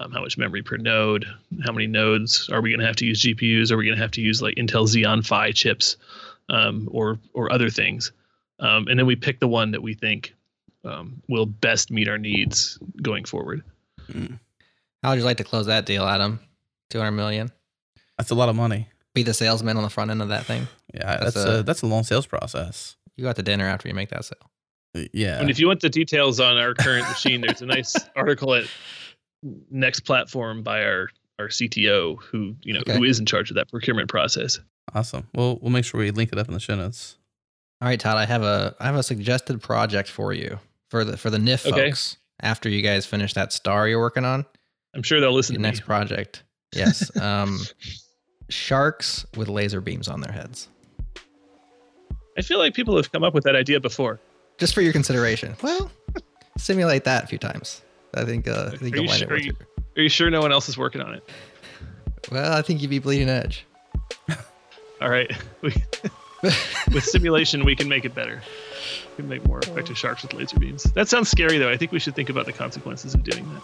Um, 0.00 0.12
how 0.12 0.20
much 0.20 0.38
memory 0.38 0.62
per 0.62 0.76
node? 0.76 1.24
How 1.64 1.72
many 1.72 1.88
nodes 1.88 2.48
are 2.52 2.60
we 2.60 2.70
going 2.70 2.80
to 2.80 2.86
have 2.86 2.96
to 2.96 3.06
use 3.06 3.20
gpus 3.20 3.72
are 3.72 3.76
we 3.76 3.86
going 3.86 3.96
to 3.96 4.02
have 4.02 4.12
to 4.12 4.20
use 4.20 4.40
like 4.40 4.54
intel 4.54 4.86
xeon 4.86 5.26
phi 5.26 5.50
chips 5.50 5.96
um, 6.48 6.88
or 6.92 7.18
or 7.34 7.50
other 7.50 7.68
things 7.68 8.12
um, 8.60 8.86
and 8.88 8.98
then 8.98 9.06
we 9.06 9.16
pick 9.16 9.40
the 9.40 9.48
one 9.48 9.70
that 9.72 9.82
we 9.82 9.94
think 9.94 10.34
um, 10.84 11.22
will 11.28 11.46
best 11.46 11.90
meet 11.90 12.08
our 12.08 12.18
needs 12.18 12.78
going 13.02 13.24
forward 13.24 13.62
How 15.02 15.10
would 15.10 15.18
you 15.18 15.24
like 15.24 15.36
to 15.38 15.44
close 15.44 15.66
that 15.66 15.86
deal, 15.86 16.04
Adam? 16.04 16.40
Two 16.90 16.98
hundred 16.98 17.12
million. 17.12 17.50
That's 18.16 18.30
a 18.30 18.34
lot 18.34 18.48
of 18.48 18.56
money. 18.56 18.88
Be 19.14 19.22
the 19.22 19.34
salesman 19.34 19.76
on 19.76 19.82
the 19.82 19.90
front 19.90 20.10
end 20.10 20.22
of 20.22 20.28
that 20.28 20.44
thing. 20.46 20.66
Yeah, 20.94 21.18
That's 21.18 21.34
that's, 21.34 21.36
a- 21.46 21.58
a, 21.58 21.62
that's 21.62 21.82
a 21.82 21.86
long 21.86 22.04
sales 22.04 22.26
process. 22.26 22.96
You 23.16 23.24
go 23.24 23.30
out 23.30 23.36
to 23.36 23.42
dinner 23.42 23.66
after 23.66 23.88
you 23.88 23.94
make 23.94 24.08
that 24.10 24.24
sale. 24.24 24.50
Yeah. 25.12 25.38
And 25.40 25.50
if 25.50 25.58
you 25.58 25.66
want 25.66 25.80
the 25.80 25.90
details 25.90 26.40
on 26.40 26.56
our 26.56 26.72
current 26.72 27.06
machine, 27.08 27.40
there's 27.42 27.60
a 27.60 27.66
nice 27.66 27.94
article 28.16 28.54
at 28.54 28.64
Next 29.70 30.00
Platform 30.00 30.62
by 30.62 30.82
our 30.84 31.10
our 31.38 31.48
CTO, 31.48 32.20
who 32.22 32.56
you 32.62 32.72
know 32.74 32.80
Okay. 32.80 32.96
who 32.96 33.04
is 33.04 33.18
in 33.20 33.26
charge 33.26 33.50
of 33.50 33.56
that 33.56 33.70
procurement 33.70 34.08
process. 34.08 34.58
awesome. 34.94 35.28
Well, 35.34 35.58
we'll 35.60 35.70
make 35.70 35.84
sure 35.84 36.00
we 36.00 36.10
link 36.10 36.32
it 36.32 36.38
up 36.38 36.48
in 36.48 36.54
the 36.54 36.60
show 36.60 36.74
notes. 36.74 37.17
All 37.80 37.88
right, 37.88 37.98
Todd. 38.00 38.16
I 38.16 38.26
have 38.26 38.42
a 38.42 38.74
I 38.80 38.86
have 38.86 38.96
a 38.96 39.02
suggested 39.02 39.60
project 39.62 40.08
for 40.08 40.32
you 40.32 40.58
for 40.88 41.04
the 41.04 41.16
for 41.16 41.30
the 41.30 41.38
NIF 41.38 41.66
Okay. 41.66 41.88
folks. 41.90 42.16
After 42.40 42.68
you 42.68 42.82
guys 42.82 43.04
finish 43.06 43.34
that 43.34 43.52
star 43.52 43.88
you're 43.88 43.98
working 44.00 44.24
on, 44.24 44.44
I'm 44.94 45.02
sure 45.02 45.20
they'll 45.20 45.32
listen 45.32 45.54
your 45.54 45.58
to 45.58 45.62
me. 45.62 45.68
next 45.68 45.80
project. 45.80 46.42
Yes. 46.72 47.14
um, 47.20 47.58
sharks 48.48 49.26
with 49.36 49.48
laser 49.48 49.80
beams 49.80 50.06
on 50.08 50.20
their 50.20 50.32
heads. 50.32 50.68
I 52.36 52.42
feel 52.42 52.58
like 52.58 52.74
people 52.74 52.96
have 52.96 53.10
come 53.10 53.24
up 53.24 53.34
with 53.34 53.44
that 53.44 53.56
idea 53.56 53.80
before. 53.80 54.20
Just 54.58 54.72
for 54.74 54.80
your 54.82 54.92
consideration. 54.92 55.56
Well, 55.62 55.90
simulate 56.56 57.04
that 57.04 57.24
a 57.24 57.26
few 57.26 57.38
times. 57.38 57.82
I 58.14 58.24
think 58.24 58.46
uh, 58.48 58.70
I 58.72 58.76
think 58.76 58.94
Are 58.94 58.98
you'll 59.00 59.06
you 59.06 59.12
sure- 59.18 59.26
it 59.28 59.32
are 59.32 59.38
you- 59.44 59.56
Are 59.96 60.02
you 60.02 60.08
sure 60.08 60.30
no 60.30 60.40
one 60.40 60.52
else 60.52 60.68
is 60.68 60.78
working 60.78 61.00
on 61.00 61.14
it? 61.14 61.28
Well, 62.30 62.52
I 62.52 62.62
think 62.62 62.80
you'd 62.82 62.90
be 62.90 62.98
bleeding 63.00 63.28
edge. 63.28 63.64
All 65.00 65.08
right, 65.10 65.30
with 66.42 67.04
simulation, 67.04 67.64
we 67.64 67.74
can 67.74 67.88
make 67.88 68.04
it 68.04 68.14
better. 68.14 68.40
We 69.16 69.22
can 69.22 69.28
make 69.28 69.46
more 69.46 69.58
effective 69.58 69.98
sharks 69.98 70.22
with 70.22 70.34
laser 70.34 70.58
beams. 70.58 70.84
That 70.84 71.08
sounds 71.08 71.28
scary, 71.28 71.58
though. 71.58 71.70
I 71.70 71.76
think 71.76 71.90
we 71.90 71.98
should 71.98 72.14
think 72.14 72.30
about 72.30 72.46
the 72.46 72.52
consequences 72.52 73.14
of 73.14 73.24
doing 73.24 73.44
that. 73.54 73.62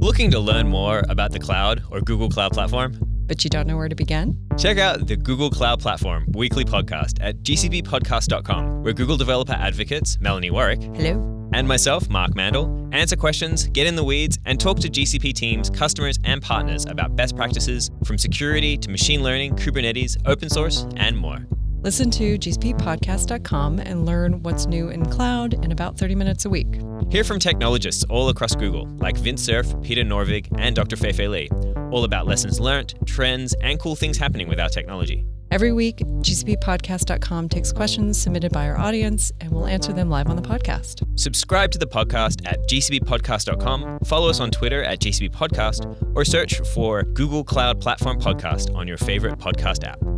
Looking 0.00 0.30
to 0.32 0.40
learn 0.40 0.68
more 0.68 1.02
about 1.08 1.32
the 1.32 1.38
cloud 1.38 1.82
or 1.90 2.00
Google 2.00 2.28
Cloud 2.28 2.52
Platform? 2.52 3.15
But 3.26 3.44
you 3.44 3.50
don't 3.50 3.66
know 3.66 3.76
where 3.76 3.88
to 3.88 3.94
begin? 3.94 4.38
Check 4.58 4.78
out 4.78 5.06
the 5.06 5.16
Google 5.16 5.50
Cloud 5.50 5.80
Platform 5.80 6.26
weekly 6.32 6.64
podcast 6.64 7.18
at 7.20 7.42
gcppodcast.com, 7.42 8.82
where 8.82 8.92
Google 8.92 9.16
developer 9.16 9.52
advocates 9.52 10.18
Melanie 10.20 10.50
Warrick 10.50 10.82
Hello? 10.82 11.50
and 11.52 11.66
myself, 11.66 12.08
Mark 12.08 12.34
Mandel, 12.34 12.88
answer 12.92 13.16
questions, 13.16 13.66
get 13.68 13.86
in 13.86 13.96
the 13.96 14.04
weeds, 14.04 14.38
and 14.44 14.58
talk 14.60 14.78
to 14.80 14.88
GCP 14.88 15.32
teams, 15.32 15.70
customers, 15.70 16.18
and 16.24 16.42
partners 16.42 16.86
about 16.86 17.16
best 17.16 17.36
practices 17.36 17.90
from 18.04 18.18
security 18.18 18.76
to 18.76 18.90
machine 18.90 19.22
learning, 19.22 19.54
Kubernetes, 19.56 20.16
open 20.26 20.48
source, 20.48 20.86
and 20.96 21.16
more. 21.16 21.46
Listen 21.86 22.10
to 22.10 22.36
gcppodcast.com 22.36 23.78
and 23.78 24.04
learn 24.04 24.42
what's 24.42 24.66
new 24.66 24.88
in 24.88 25.06
cloud 25.06 25.54
in 25.64 25.70
about 25.70 25.96
30 25.96 26.16
minutes 26.16 26.44
a 26.44 26.50
week. 26.50 26.80
Hear 27.10 27.22
from 27.22 27.38
technologists 27.38 28.02
all 28.10 28.28
across 28.28 28.56
Google, 28.56 28.88
like 28.96 29.16
Vint 29.16 29.38
Cerf, 29.38 29.72
Peter 29.82 30.02
Norvig, 30.02 30.48
and 30.58 30.74
Dr. 30.74 30.96
Feifei 30.96 31.30
Li, 31.30 31.48
all 31.92 32.02
about 32.02 32.26
lessons 32.26 32.58
learned, 32.58 32.94
trends, 33.06 33.54
and 33.62 33.78
cool 33.78 33.94
things 33.94 34.18
happening 34.18 34.48
with 34.48 34.58
our 34.58 34.68
technology. 34.68 35.24
Every 35.52 35.72
week, 35.72 35.98
gcppodcast.com 35.98 37.48
takes 37.50 37.70
questions 37.70 38.20
submitted 38.20 38.50
by 38.50 38.68
our 38.68 38.76
audience 38.76 39.30
and 39.40 39.52
we'll 39.52 39.68
answer 39.68 39.92
them 39.92 40.10
live 40.10 40.28
on 40.28 40.34
the 40.34 40.42
podcast. 40.42 41.04
Subscribe 41.16 41.70
to 41.70 41.78
the 41.78 41.86
podcast 41.86 42.44
at 42.44 42.68
gcppodcast.com, 42.68 44.00
follow 44.00 44.28
us 44.28 44.40
on 44.40 44.50
Twitter 44.50 44.82
at 44.82 44.98
gcppodcast, 44.98 46.16
or 46.16 46.24
search 46.24 46.58
for 46.74 47.04
Google 47.04 47.44
Cloud 47.44 47.80
Platform 47.80 48.18
Podcast 48.18 48.74
on 48.74 48.88
your 48.88 48.98
favorite 48.98 49.38
podcast 49.38 49.86
app. 49.86 50.15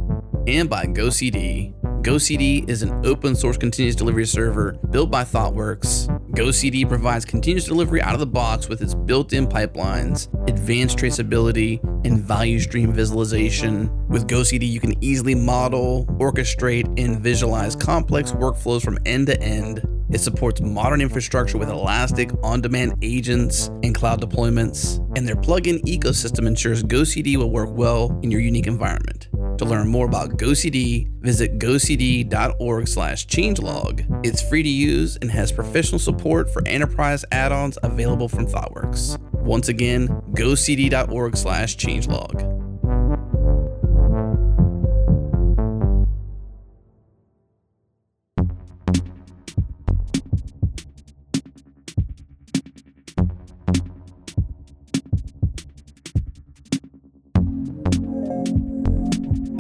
And 0.49 0.71
by 0.71 0.87
GoCD. 0.87 1.75
GoCD 2.03 2.67
is 2.71 2.81
an 2.83 3.05
open 3.05 3.37
source 3.37 3.59
continuous 3.59 3.95
delivery 3.95 4.25
server 4.25 4.73
built 4.91 5.11
by 5.11 5.23
ThoughtWorks. 5.23 6.09
GoCD 6.31 6.89
provides 6.89 7.27
continuous 7.27 7.67
delivery 7.67 8.01
out 8.01 8.15
of 8.15 8.21
the 8.21 8.27
box 8.27 8.67
with 8.67 8.81
its 8.81 8.95
built 8.95 9.35
in 9.35 9.47
pipelines, 9.47 10.29
advanced 10.49 10.97
traceability, 10.97 11.83
and 12.07 12.21
value 12.21 12.61
stream 12.61 12.95
visualization. 12.95 13.91
With 14.09 14.27
GoCD, 14.27 14.67
you 14.67 14.81
can 14.81 15.03
easily 15.05 15.35
model, 15.35 16.07
orchestrate, 16.19 16.99
and 16.99 17.21
visualize 17.21 17.77
complex 17.77 18.33
workflows 18.33 18.83
from 18.83 18.99
end 19.05 19.27
to 19.27 19.39
end. 19.43 19.98
It 20.11 20.21
supports 20.21 20.61
modern 20.61 21.01
infrastructure 21.01 21.59
with 21.59 21.69
elastic 21.69 22.31
on 22.43 22.63
demand 22.63 22.95
agents 23.03 23.69
and 23.83 23.93
cloud 23.95 24.23
deployments, 24.23 24.99
and 25.17 25.29
their 25.29 25.37
plugin 25.37 25.83
ecosystem 25.85 26.47
ensures 26.47 26.83
GoCD 26.83 27.37
will 27.37 27.51
work 27.51 27.69
well 27.71 28.19
in 28.23 28.31
your 28.31 28.41
unique 28.41 28.67
environment. 28.67 29.29
To 29.59 29.65
learn 29.65 29.89
more 29.89 30.07
about 30.07 30.37
GoCD, 30.39 31.09
visit 31.21 31.59
gocd.org/changelog. 31.59 34.25
It's 34.25 34.49
free 34.49 34.63
to 34.63 34.69
use 34.69 35.19
and 35.21 35.29
has 35.31 35.53
professional 35.53 35.99
support 35.99 36.51
for 36.51 36.67
enterprise 36.67 37.25
add-ons 37.33 37.77
available 37.83 38.29
from 38.29 38.47
ThoughtWorks. 38.47 39.19
Once 39.33 39.69
again, 39.69 40.09
gocd.org/changelog. 40.33 42.58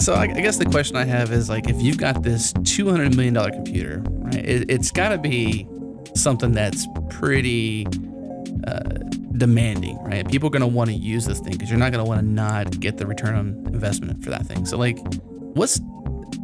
So 0.09 0.15
I, 0.15 0.23
I 0.23 0.41
guess 0.41 0.57
the 0.57 0.65
question 0.65 0.97
I 0.97 1.05
have 1.05 1.33
is 1.33 1.51
like, 1.51 1.69
if 1.69 1.83
you've 1.83 1.99
got 1.99 2.23
this 2.23 2.55
two 2.65 2.89
hundred 2.89 3.15
million 3.15 3.35
dollar 3.35 3.51
computer, 3.51 4.03
right? 4.07 4.37
It, 4.37 4.71
it's 4.71 4.91
got 4.91 5.11
to 5.11 5.19
be 5.19 5.69
something 6.17 6.53
that's 6.53 6.87
pretty 7.11 7.87
uh, 8.67 8.81
demanding, 9.37 10.03
right? 10.03 10.27
People 10.27 10.49
are 10.49 10.51
to 10.63 10.67
want 10.67 10.89
to 10.89 10.97
use 10.97 11.27
this 11.27 11.41
thing 11.41 11.53
because 11.53 11.69
you're 11.69 11.79
not 11.79 11.93
to 11.93 12.09
want 12.09 12.21
to 12.21 12.27
not 12.27 12.81
get 12.81 12.97
the 12.97 13.07
return 13.07 13.35
on 13.35 13.49
investment 13.67 14.25
for 14.25 14.31
that 14.31 14.47
thing. 14.47 14.65
So 14.65 14.79
like, 14.79 14.99
what's 15.53 15.79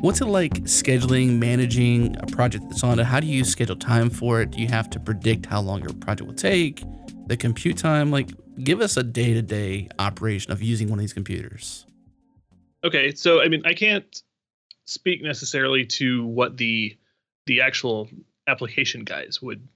what's 0.02 0.20
it 0.20 0.26
like 0.26 0.52
scheduling, 0.64 1.38
managing 1.38 2.18
a 2.18 2.26
project 2.26 2.64
that's 2.68 2.84
on 2.84 2.98
it? 2.98 3.04
How 3.04 3.18
do 3.18 3.26
you 3.26 3.46
schedule 3.46 3.76
time 3.76 4.10
for 4.10 4.42
it? 4.42 4.50
Do 4.50 4.60
you 4.60 4.68
have 4.68 4.90
to 4.90 5.00
predict 5.00 5.46
how 5.46 5.62
long 5.62 5.80
your 5.80 5.94
project 5.94 6.28
will 6.28 6.36
take? 6.36 6.82
The 7.28 7.38
compute 7.38 7.78
time, 7.78 8.10
like, 8.10 8.28
give 8.62 8.82
us 8.82 8.98
a 8.98 9.02
day 9.02 9.32
to 9.32 9.40
day 9.40 9.88
operation 9.98 10.52
of 10.52 10.62
using 10.62 10.90
one 10.90 10.98
of 10.98 11.02
these 11.02 11.14
computers. 11.14 11.86
Okay, 12.84 13.14
so 13.14 13.40
I 13.40 13.48
mean, 13.48 13.62
I 13.64 13.72
can't 13.72 14.22
speak 14.84 15.22
necessarily 15.22 15.86
to 15.86 16.26
what 16.26 16.56
the 16.56 16.96
the 17.46 17.60
actual 17.60 18.08
application 18.46 19.04
guys 19.04 19.40
would 19.40 19.66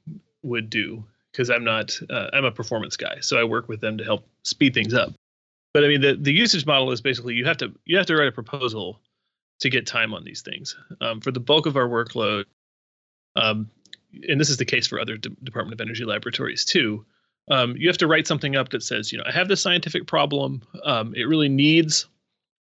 would 0.43 0.69
do 0.71 1.05
because 1.33 1.51
I'm 1.51 1.65
not 1.65 1.99
uh, 2.11 2.29
I'm 2.33 2.45
a 2.45 2.53
performance 2.53 2.97
guy, 2.97 3.19
so 3.21 3.39
I 3.39 3.45
work 3.45 3.69
with 3.69 3.81
them 3.81 3.97
to 3.99 4.05
help 4.05 4.29
speed 4.43 4.75
things 4.75 4.95
up. 4.95 5.15
But 5.73 5.85
I 5.85 5.89
mean, 5.89 6.01
the 6.01 6.15
the 6.15 6.33
usage 6.33 6.67
model 6.67 6.93
is 6.93 7.01
basically 7.01 7.35
you 7.35 7.47
have 7.47 7.57
to 7.59 7.73
you 7.87 7.97
have 7.97 8.07
to 8.07 8.17
write 8.17 8.29
a 8.29 8.33
proposal 8.33 9.01
to 9.61 9.71
get 9.71 9.87
time 9.87 10.13
on 10.13 10.25
these 10.25 10.43
things. 10.43 10.77
Um, 11.01 11.21
for 11.21 11.31
the 11.31 11.41
bulk 11.41 11.67
of 11.67 11.77
our 11.77 11.89
workload, 11.89 12.45
um, 13.37 13.71
and 14.29 14.41
this 14.41 14.51
is 14.51 14.59
the 14.59 14.65
case 14.65 14.87
for 14.87 15.01
other 15.01 15.17
Department 15.17 15.81
of 15.81 15.85
Energy 15.85 16.05
laboratories 16.05 16.65
too. 16.65 17.05
Um, 17.51 17.75
you 17.79 17.89
have 17.89 17.99
to 17.99 18.07
write 18.07 18.27
something 18.27 18.57
up 18.57 18.69
that 18.71 18.83
says, 18.83 19.11
you 19.11 19.17
know, 19.17 19.25
I 19.27 19.33
have 19.33 19.49
this 19.49 19.63
scientific 19.63 20.07
problem. 20.07 20.63
Um, 20.85 21.15
it 21.17 21.25
really 21.25 21.49
needs 21.49 22.07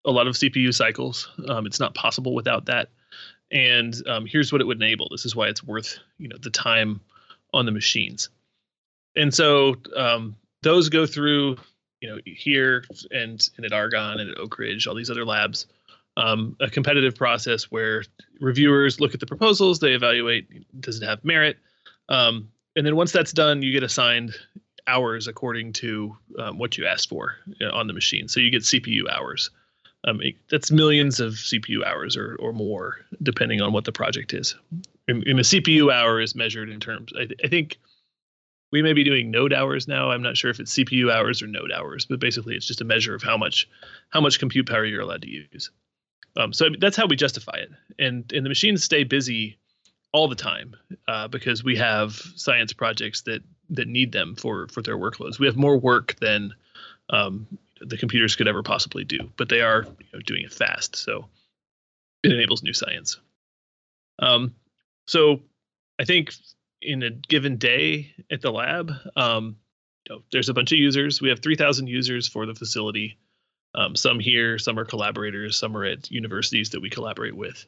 a 0.05 0.11
lot 0.11 0.27
of 0.27 0.35
CPU 0.35 0.75
cycles. 0.75 1.29
Um, 1.49 1.67
it's 1.67 1.81
not 1.81 1.95
possible 1.95 2.35
without 2.35 2.67
that. 2.67 2.91
And 3.51 3.95
um, 4.09 4.27
here's 4.27 4.53
what 4.53 4.61
it 4.61 4.67
would 4.67 4.79
enable. 4.79 5.09
This 5.11 5.25
is 5.25 5.37
why 5.37 5.49
it's 5.49 5.63
worth 5.63 5.99
you 6.19 6.29
know 6.29 6.37
the 6.41 6.51
time 6.51 7.01
on 7.53 7.67
the 7.67 7.73
machines. 7.73 8.29
And 9.17 9.33
so 9.33 9.77
um, 9.97 10.37
those 10.63 10.89
go 10.89 11.07
through 11.07 11.57
you 12.01 12.09
know 12.09 12.19
here 12.25 12.85
and, 13.11 13.47
and 13.57 13.67
at 13.67 13.73
Argonne 13.73 14.21
and 14.21 14.31
at 14.31 14.39
Oak 14.39 14.59
Ridge, 14.59 14.87
all 14.87 14.95
these 14.95 15.11
other 15.11 15.25
labs, 15.25 15.67
um, 16.17 16.57
a 16.61 16.69
competitive 16.69 17.15
process 17.15 17.65
where 17.65 18.05
reviewers 18.41 19.01
look 19.01 19.15
at 19.15 19.21
the 19.21 19.27
proposals, 19.27 19.79
they 19.79 19.93
evaluate 19.93 20.49
does 20.81 21.01
it 21.01 21.07
have 21.07 21.25
merit, 21.25 21.59
um, 22.09 22.51
and 22.77 22.85
then 22.85 22.97
once 22.97 23.13
that's 23.13 23.33
done, 23.33 23.63
you 23.63 23.73
get 23.73 23.83
assigned 23.83 24.35
hours 24.87 25.29
according 25.29 25.73
to 25.73 26.17
um, 26.39 26.59
what 26.59 26.77
you 26.77 26.87
asked 26.87 27.09
for 27.09 27.37
know, 27.61 27.71
on 27.71 27.87
the 27.87 27.93
machine. 27.93 28.29
So 28.29 28.41
you 28.41 28.51
get 28.51 28.63
CPU 28.63 29.09
hours. 29.11 29.51
Um, 30.07 30.21
it, 30.21 30.37
that's 30.51 30.71
millions 30.71 31.21
of 31.21 31.33
CPU 31.33 31.85
hours 31.85 32.17
or, 32.17 32.37
or 32.39 32.53
more, 32.53 32.99
depending 33.23 33.63
on 33.63 33.73
what 33.73 33.85
the 33.85 33.93
project 33.93 34.35
is. 34.35 34.55
And, 35.09 35.27
and 35.27 35.39
a 35.39 35.43
CPU 35.43 35.93
hour 35.93 36.21
is 36.21 36.35
measured 36.35 36.69
in 36.69 36.81
terms. 36.81 37.13
I, 37.15 37.25
th- 37.27 37.41
I 37.43 37.49
think 37.49 37.79
we 38.71 38.83
may 38.83 38.93
be 38.93 39.05
doing 39.05 39.31
node 39.31 39.53
hours 39.53 39.89
now. 39.89 40.11
I'm 40.11 40.23
not 40.23 40.37
sure 40.37 40.51
if 40.51 40.61
it's 40.61 40.75
CPU 40.75 41.11
hours 41.11 41.43
or 41.43 41.47
node 41.47 41.73
hours, 41.73 42.07
but 42.07 42.21
basically 42.21 42.55
it's 42.55 42.67
just 42.67 42.81
a 42.81 42.85
measure 42.85 43.15
of 43.15 43.23
how 43.23 43.37
much 43.37 43.69
how 44.11 44.21
much 44.21 44.39
compute 44.39 44.69
power 44.69 44.85
you're 44.85 45.01
allowed 45.01 45.23
to 45.23 45.31
use. 45.31 45.71
Um, 46.37 46.53
so 46.53 46.67
that's 46.79 46.97
how 46.97 47.07
we 47.07 47.17
justify 47.17 47.59
it, 47.59 47.71
and 47.99 48.31
and 48.33 48.45
the 48.45 48.49
machines 48.49 48.83
stay 48.83 49.05
busy 49.05 49.59
all 50.13 50.27
the 50.27 50.35
time 50.35 50.75
uh, 51.07 51.29
because 51.29 51.63
we 51.63 51.77
have 51.77 52.13
science 52.35 52.73
projects 52.73 53.23
that 53.23 53.43
that 53.71 53.87
need 53.87 54.11
them 54.11 54.35
for 54.35 54.67
for 54.69 54.83
their 54.83 54.99
workloads. 54.99 55.39
We 55.39 55.47
have 55.47 55.57
more 55.57 55.79
work 55.79 56.17
than 56.21 56.53
um, 57.11 57.47
the 57.81 57.97
computers 57.97 58.37
could 58.37 58.49
ever 58.49 58.63
possibly 58.63 59.05
do, 59.05 59.31
but 59.37 59.49
they 59.49 59.61
are 59.61 59.85
you 59.85 60.07
know, 60.13 60.21
doing 60.21 60.43
it 60.45 60.53
fast, 60.53 60.97
so 60.97 61.29
it 62.23 62.33
enables 62.33 62.63
new 62.63 62.73
science. 62.73 63.19
Um, 64.19 64.55
so 65.07 65.43
I 65.99 66.05
think 66.05 66.33
in 66.81 67.03
a 67.03 67.11
given 67.11 67.57
day 67.57 68.15
at 68.31 68.41
the 68.41 68.53
lab, 68.53 68.93
um, 69.17 69.57
you 70.09 70.15
know, 70.15 70.23
there's 70.31 70.49
a 70.49 70.55
bunch 70.55 70.73
of 70.73 70.79
users. 70.79 71.21
We 71.21 71.31
have 71.31 71.41
3,000 71.41 71.87
users 71.87 72.29
for 72.29 72.47
the 72.47 72.55
facility. 72.55 73.19
Um, 73.75 73.97
some 73.97 74.21
here, 74.21 74.59
some 74.59 74.79
are 74.79 74.85
collaborators, 74.85 75.57
some 75.57 75.77
are 75.77 75.85
at 75.85 76.11
universities 76.11 76.71
that 76.71 76.81
we 76.81 76.91
collaborate 76.91 77.35
with. 77.35 77.65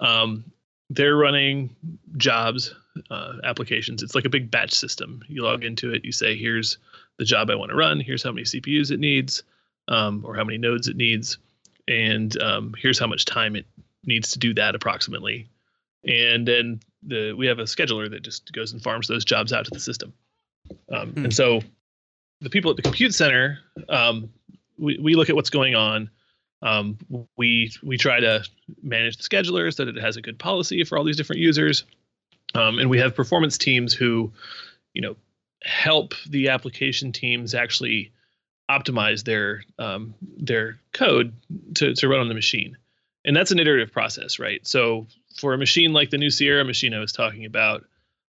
Um, 0.00 0.52
they're 0.90 1.16
running 1.16 1.76
jobs, 2.16 2.74
uh, 3.10 3.34
applications. 3.44 4.02
It's 4.02 4.14
like 4.14 4.24
a 4.24 4.30
big 4.30 4.50
batch 4.50 4.72
system. 4.72 5.22
You 5.28 5.44
log 5.44 5.64
into 5.64 5.92
it, 5.92 6.04
you 6.04 6.12
say, 6.12 6.36
here's 6.36 6.78
the 7.20 7.26
job 7.26 7.50
I 7.50 7.54
want 7.54 7.70
to 7.70 7.76
run, 7.76 8.00
here's 8.00 8.22
how 8.22 8.32
many 8.32 8.44
CPUs 8.44 8.90
it 8.90 8.98
needs, 8.98 9.42
um, 9.88 10.24
or 10.26 10.34
how 10.34 10.42
many 10.42 10.56
nodes 10.56 10.88
it 10.88 10.96
needs, 10.96 11.36
and 11.86 12.40
um, 12.40 12.74
here's 12.78 12.98
how 12.98 13.06
much 13.06 13.26
time 13.26 13.54
it 13.56 13.66
needs 14.06 14.30
to 14.32 14.38
do 14.38 14.54
that 14.54 14.74
approximately. 14.74 15.46
And 16.08 16.48
then 16.48 16.80
the 17.02 17.34
we 17.34 17.46
have 17.46 17.58
a 17.58 17.64
scheduler 17.64 18.10
that 18.10 18.22
just 18.22 18.50
goes 18.52 18.72
and 18.72 18.82
farms 18.82 19.06
those 19.06 19.26
jobs 19.26 19.52
out 19.52 19.66
to 19.66 19.70
the 19.70 19.80
system. 19.80 20.14
Um, 20.90 21.10
Hmm. 21.10 21.24
And 21.24 21.34
so 21.34 21.60
the 22.40 22.48
people 22.48 22.70
at 22.70 22.76
the 22.76 22.82
compute 22.82 23.14
center, 23.14 23.58
um, 23.90 24.30
we, 24.78 24.98
we 24.98 25.14
look 25.14 25.28
at 25.28 25.36
what's 25.36 25.50
going 25.50 25.74
on. 25.74 26.08
Um, 26.62 26.96
we 27.36 27.70
we 27.82 27.98
try 27.98 28.18
to 28.20 28.44
manage 28.82 29.18
the 29.18 29.24
scheduler 29.24 29.74
so 29.74 29.84
that 29.84 29.94
it 29.94 30.00
has 30.00 30.16
a 30.16 30.22
good 30.22 30.38
policy 30.38 30.84
for 30.84 30.96
all 30.96 31.04
these 31.04 31.18
different 31.18 31.40
users. 31.40 31.84
Um, 32.54 32.78
and 32.78 32.88
we 32.88 32.98
have 32.98 33.14
performance 33.14 33.58
teams 33.58 33.92
who, 33.92 34.32
you 34.94 35.02
know, 35.02 35.16
help 35.62 36.14
the 36.28 36.48
application 36.48 37.12
teams 37.12 37.54
actually 37.54 38.12
optimize 38.70 39.24
their 39.24 39.64
um, 39.78 40.14
their 40.36 40.80
code 40.92 41.34
to, 41.74 41.94
to 41.94 42.08
run 42.08 42.20
on 42.20 42.28
the 42.28 42.34
machine. 42.34 42.76
And 43.24 43.36
that's 43.36 43.50
an 43.50 43.58
iterative 43.58 43.92
process, 43.92 44.38
right? 44.38 44.66
So 44.66 45.06
for 45.38 45.52
a 45.52 45.58
machine 45.58 45.92
like 45.92 46.10
the 46.10 46.18
new 46.18 46.30
Sierra 46.30 46.64
machine 46.64 46.94
I 46.94 47.00
was 47.00 47.12
talking 47.12 47.44
about, 47.44 47.84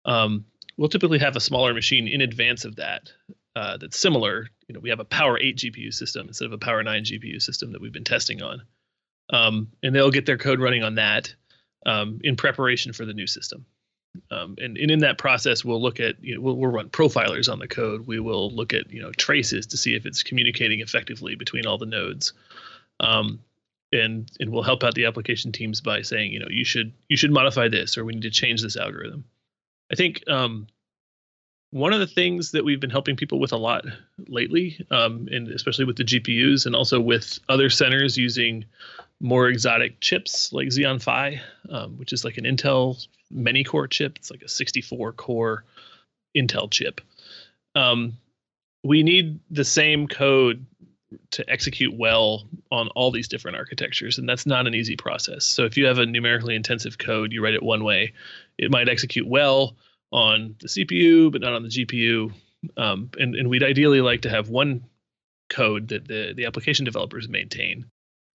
um, 0.04 0.44
we'll 0.76 0.88
typically 0.88 1.20
have 1.20 1.36
a 1.36 1.40
smaller 1.40 1.72
machine 1.72 2.08
in 2.08 2.20
advance 2.20 2.64
of 2.64 2.76
that 2.76 3.12
uh, 3.54 3.76
that's 3.76 3.98
similar. 3.98 4.48
You 4.66 4.74
know, 4.74 4.80
we 4.80 4.90
have 4.90 5.00
a 5.00 5.04
Power 5.04 5.38
8 5.38 5.56
GPU 5.56 5.92
system 5.92 6.28
instead 6.28 6.46
of 6.46 6.52
a 6.52 6.58
Power 6.58 6.82
9 6.82 7.04
GPU 7.04 7.40
system 7.40 7.72
that 7.72 7.80
we've 7.80 7.92
been 7.92 8.02
testing 8.02 8.42
on, 8.42 8.62
um, 9.30 9.68
and 9.82 9.94
they'll 9.94 10.10
get 10.10 10.26
their 10.26 10.38
code 10.38 10.60
running 10.60 10.82
on 10.82 10.96
that 10.96 11.32
um, 11.86 12.20
in 12.24 12.36
preparation 12.36 12.92
for 12.92 13.04
the 13.04 13.14
new 13.14 13.26
system. 13.26 13.66
Um, 14.30 14.56
and, 14.58 14.76
and 14.76 14.90
in 14.90 14.98
that 15.00 15.18
process, 15.18 15.64
we'll 15.64 15.80
look 15.80 16.00
at 16.00 16.22
you 16.22 16.34
know 16.34 16.40
we'll, 16.40 16.56
we'll 16.56 16.70
run 16.70 16.88
profilers 16.90 17.50
on 17.50 17.58
the 17.58 17.68
code. 17.68 18.06
We 18.06 18.20
will 18.20 18.50
look 18.50 18.74
at 18.74 18.90
you 18.90 19.00
know 19.00 19.12
traces 19.12 19.66
to 19.68 19.76
see 19.76 19.94
if 19.94 20.06
it's 20.06 20.22
communicating 20.22 20.80
effectively 20.80 21.34
between 21.34 21.66
all 21.66 21.78
the 21.78 21.86
nodes. 21.86 22.32
Um, 23.00 23.40
and 23.92 24.30
and 24.40 24.50
we'll 24.50 24.62
help 24.62 24.82
out 24.82 24.94
the 24.94 25.04
application 25.04 25.52
teams 25.52 25.80
by 25.80 26.02
saying 26.02 26.32
you 26.32 26.40
know 26.40 26.48
you 26.50 26.64
should 26.64 26.92
you 27.08 27.16
should 27.16 27.30
modify 27.30 27.68
this 27.68 27.96
or 27.96 28.04
we 28.04 28.14
need 28.14 28.22
to 28.22 28.30
change 28.30 28.62
this 28.62 28.76
algorithm 28.76 29.24
i 29.90 29.94
think 29.94 30.22
um, 30.28 30.66
one 31.70 31.92
of 31.92 32.00
the 32.00 32.06
things 32.06 32.50
that 32.50 32.64
we've 32.64 32.80
been 32.80 32.90
helping 32.90 33.16
people 33.16 33.38
with 33.38 33.52
a 33.52 33.56
lot 33.56 33.84
lately 34.28 34.84
um, 34.90 35.28
and 35.30 35.48
especially 35.48 35.84
with 35.84 35.96
the 35.96 36.04
gpus 36.04 36.66
and 36.66 36.74
also 36.74 37.00
with 37.00 37.38
other 37.48 37.68
centers 37.68 38.16
using 38.16 38.64
more 39.20 39.48
exotic 39.48 40.00
chips 40.00 40.52
like 40.52 40.68
xeon 40.68 41.00
phi 41.02 41.40
um, 41.70 41.98
which 41.98 42.12
is 42.12 42.24
like 42.24 42.38
an 42.38 42.44
intel 42.44 43.06
many 43.32 43.64
core 43.64 43.88
chip 43.88 44.16
it's 44.18 44.30
like 44.30 44.42
a 44.42 44.48
64 44.48 45.12
core 45.12 45.64
intel 46.36 46.70
chip. 46.70 47.00
Um, 47.74 48.18
we 48.84 49.02
need 49.02 49.40
the 49.50 49.64
same 49.64 50.08
code 50.08 50.66
to 51.30 51.48
execute 51.48 51.94
well 51.96 52.48
on 52.70 52.88
all 52.88 53.10
these 53.10 53.28
different 53.28 53.56
architectures 53.56 54.18
and 54.18 54.28
that's 54.28 54.46
not 54.46 54.66
an 54.66 54.74
easy 54.74 54.96
process. 54.96 55.44
So 55.44 55.64
if 55.64 55.76
you 55.76 55.86
have 55.86 55.98
a 55.98 56.06
numerically 56.06 56.54
intensive 56.54 56.98
code 56.98 57.32
you 57.32 57.42
write 57.42 57.54
it 57.54 57.62
one 57.62 57.84
way 57.84 58.14
it 58.58 58.70
might 58.70 58.88
execute 58.88 59.26
well 59.26 59.76
on 60.10 60.56
the 60.60 60.68
cpu 60.68 61.32
but 61.32 61.40
not 61.40 61.54
on 61.54 61.62
the 61.62 61.68
gpu 61.68 62.32
um, 62.76 63.10
and, 63.18 63.34
and 63.34 63.48
we'd 63.48 63.62
ideally 63.62 64.00
like 64.00 64.22
to 64.22 64.30
have 64.30 64.48
one 64.48 64.84
code 65.48 65.88
that 65.88 66.06
the, 66.06 66.32
the 66.34 66.46
application 66.46 66.84
developers 66.84 67.28
maintain 67.28 67.86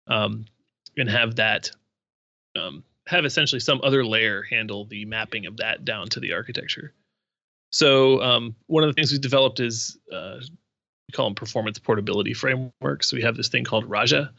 um, 0.07 0.45
and 0.97 1.09
have 1.09 1.35
that 1.35 1.71
um, 2.55 2.83
have 3.07 3.25
essentially 3.25 3.59
some 3.59 3.79
other 3.83 4.05
layer 4.05 4.43
handle 4.43 4.85
the 4.85 5.05
mapping 5.05 5.45
of 5.45 5.57
that 5.57 5.85
down 5.85 6.07
to 6.09 6.19
the 6.19 6.33
architecture 6.33 6.93
so 7.71 8.21
um, 8.21 8.55
one 8.67 8.83
of 8.83 8.89
the 8.89 8.93
things 8.93 9.11
we've 9.11 9.21
developed 9.21 9.59
is 9.59 9.97
uh, 10.11 10.39
we 11.07 11.11
call 11.13 11.25
them 11.25 11.35
performance 11.35 11.79
portability 11.79 12.33
frameworks. 12.33 13.13
We 13.13 13.21
have 13.21 13.37
this 13.37 13.49
thing 13.49 13.63
called 13.63 13.89
Raja. 13.89 14.31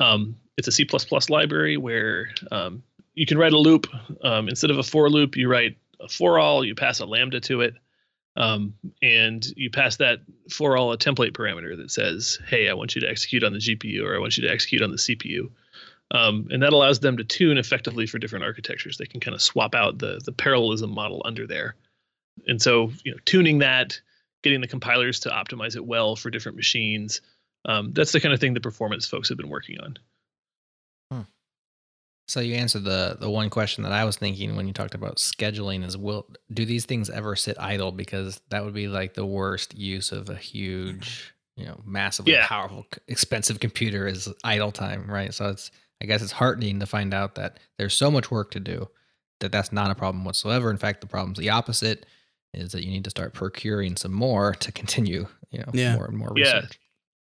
Um, 0.00 0.36
it's 0.56 0.68
a 0.68 0.72
C++ 0.72 0.86
library 1.28 1.76
where 1.76 2.28
um, 2.50 2.82
you 3.14 3.26
can 3.26 3.38
write 3.38 3.52
a 3.52 3.58
loop. 3.58 3.86
Um, 4.22 4.48
instead 4.48 4.70
of 4.70 4.78
a 4.78 4.82
for 4.82 5.08
loop, 5.08 5.36
you 5.36 5.48
write 5.48 5.76
a 6.00 6.08
for 6.08 6.38
all, 6.38 6.64
you 6.64 6.74
pass 6.74 7.00
a 7.00 7.06
lambda 7.06 7.40
to 7.40 7.62
it. 7.62 7.74
Um, 8.34 8.74
and 9.02 9.46
you 9.56 9.70
pass 9.70 9.96
that 9.96 10.20
for 10.50 10.76
all 10.76 10.92
a 10.92 10.98
template 10.98 11.32
parameter 11.32 11.76
that 11.76 11.90
says, 11.90 12.38
hey, 12.48 12.68
I 12.68 12.72
want 12.72 12.94
you 12.94 13.02
to 13.02 13.08
execute 13.08 13.44
on 13.44 13.52
the 13.52 13.58
GPU 13.58 14.02
or 14.04 14.14
I 14.14 14.18
want 14.18 14.38
you 14.38 14.46
to 14.46 14.52
execute 14.52 14.80
on 14.80 14.90
the 14.90 14.96
CPU. 14.96 15.50
Um, 16.12 16.46
and 16.50 16.62
that 16.62 16.72
allows 16.74 17.00
them 17.00 17.16
to 17.16 17.24
tune 17.24 17.56
effectively 17.58 18.06
for 18.06 18.18
different 18.18 18.44
architectures. 18.44 18.98
They 18.98 19.06
can 19.06 19.18
kind 19.18 19.34
of 19.34 19.40
swap 19.42 19.74
out 19.74 19.98
the, 19.98 20.20
the 20.24 20.32
parallelism 20.32 20.90
model 20.90 21.22
under 21.24 21.46
there. 21.46 21.74
And 22.46 22.60
so, 22.60 22.92
you 23.02 23.12
know, 23.12 23.18
tuning 23.24 23.58
that, 23.58 23.98
getting 24.42 24.60
the 24.60 24.68
compilers 24.68 25.18
to 25.20 25.30
optimize 25.30 25.74
it 25.74 25.84
well 25.84 26.14
for 26.14 26.30
different 26.30 26.56
machines. 26.56 27.22
Um, 27.64 27.92
that's 27.92 28.12
the 28.12 28.20
kind 28.20 28.34
of 28.34 28.40
thing 28.40 28.52
the 28.54 28.60
performance 28.60 29.06
folks 29.06 29.28
have 29.30 29.38
been 29.38 29.48
working 29.48 29.78
on. 29.80 29.98
Hmm. 31.10 31.20
So 32.28 32.40
you 32.40 32.54
answered 32.54 32.84
the 32.84 33.16
the 33.18 33.30
one 33.30 33.50
question 33.50 33.84
that 33.84 33.92
I 33.92 34.04
was 34.04 34.16
thinking 34.16 34.56
when 34.56 34.66
you 34.66 34.72
talked 34.72 34.94
about 34.94 35.16
scheduling 35.16 35.84
is 35.84 35.96
will 35.96 36.28
do 36.52 36.64
these 36.64 36.84
things 36.86 37.08
ever 37.10 37.36
sit 37.36 37.56
idle 37.58 37.92
because 37.92 38.40
that 38.50 38.64
would 38.64 38.74
be 38.74 38.88
like 38.88 39.14
the 39.14 39.26
worst 39.26 39.76
use 39.76 40.12
of 40.12 40.28
a 40.28 40.36
huge 40.36 41.34
you 41.56 41.66
know 41.66 41.80
massively 41.84 42.32
Yeah. 42.32 42.46
powerful 42.46 42.86
expensive 43.08 43.60
computer 43.60 44.06
is 44.06 44.28
idle 44.42 44.72
time 44.72 45.10
right 45.10 45.34
so 45.34 45.50
it's 45.50 45.70
I 46.02 46.06
guess 46.06 46.20
it's 46.20 46.32
heartening 46.32 46.80
to 46.80 46.86
find 46.86 47.14
out 47.14 47.36
that 47.36 47.58
there's 47.78 47.94
so 47.94 48.10
much 48.10 48.30
work 48.30 48.50
to 48.50 48.60
do 48.60 48.88
that 49.40 49.52
that's 49.52 49.70
not 49.72 49.90
a 49.90 49.94
problem 49.94 50.24
whatsoever 50.24 50.70
in 50.70 50.76
fact 50.76 51.00
the 51.00 51.06
problem's 51.06 51.38
the 51.38 51.50
opposite 51.50 52.04
is 52.52 52.72
that 52.72 52.84
you 52.84 52.90
need 52.90 53.04
to 53.04 53.10
start 53.10 53.32
procuring 53.34 53.96
some 53.96 54.12
more 54.12 54.52
to 54.56 54.72
continue 54.72 55.26
you 55.50 55.60
know 55.60 55.66
Yeah. 55.72 55.94
more 55.94 56.06
and 56.06 56.18
more 56.18 56.32
Yeah. 56.36 56.54
research 56.56 56.78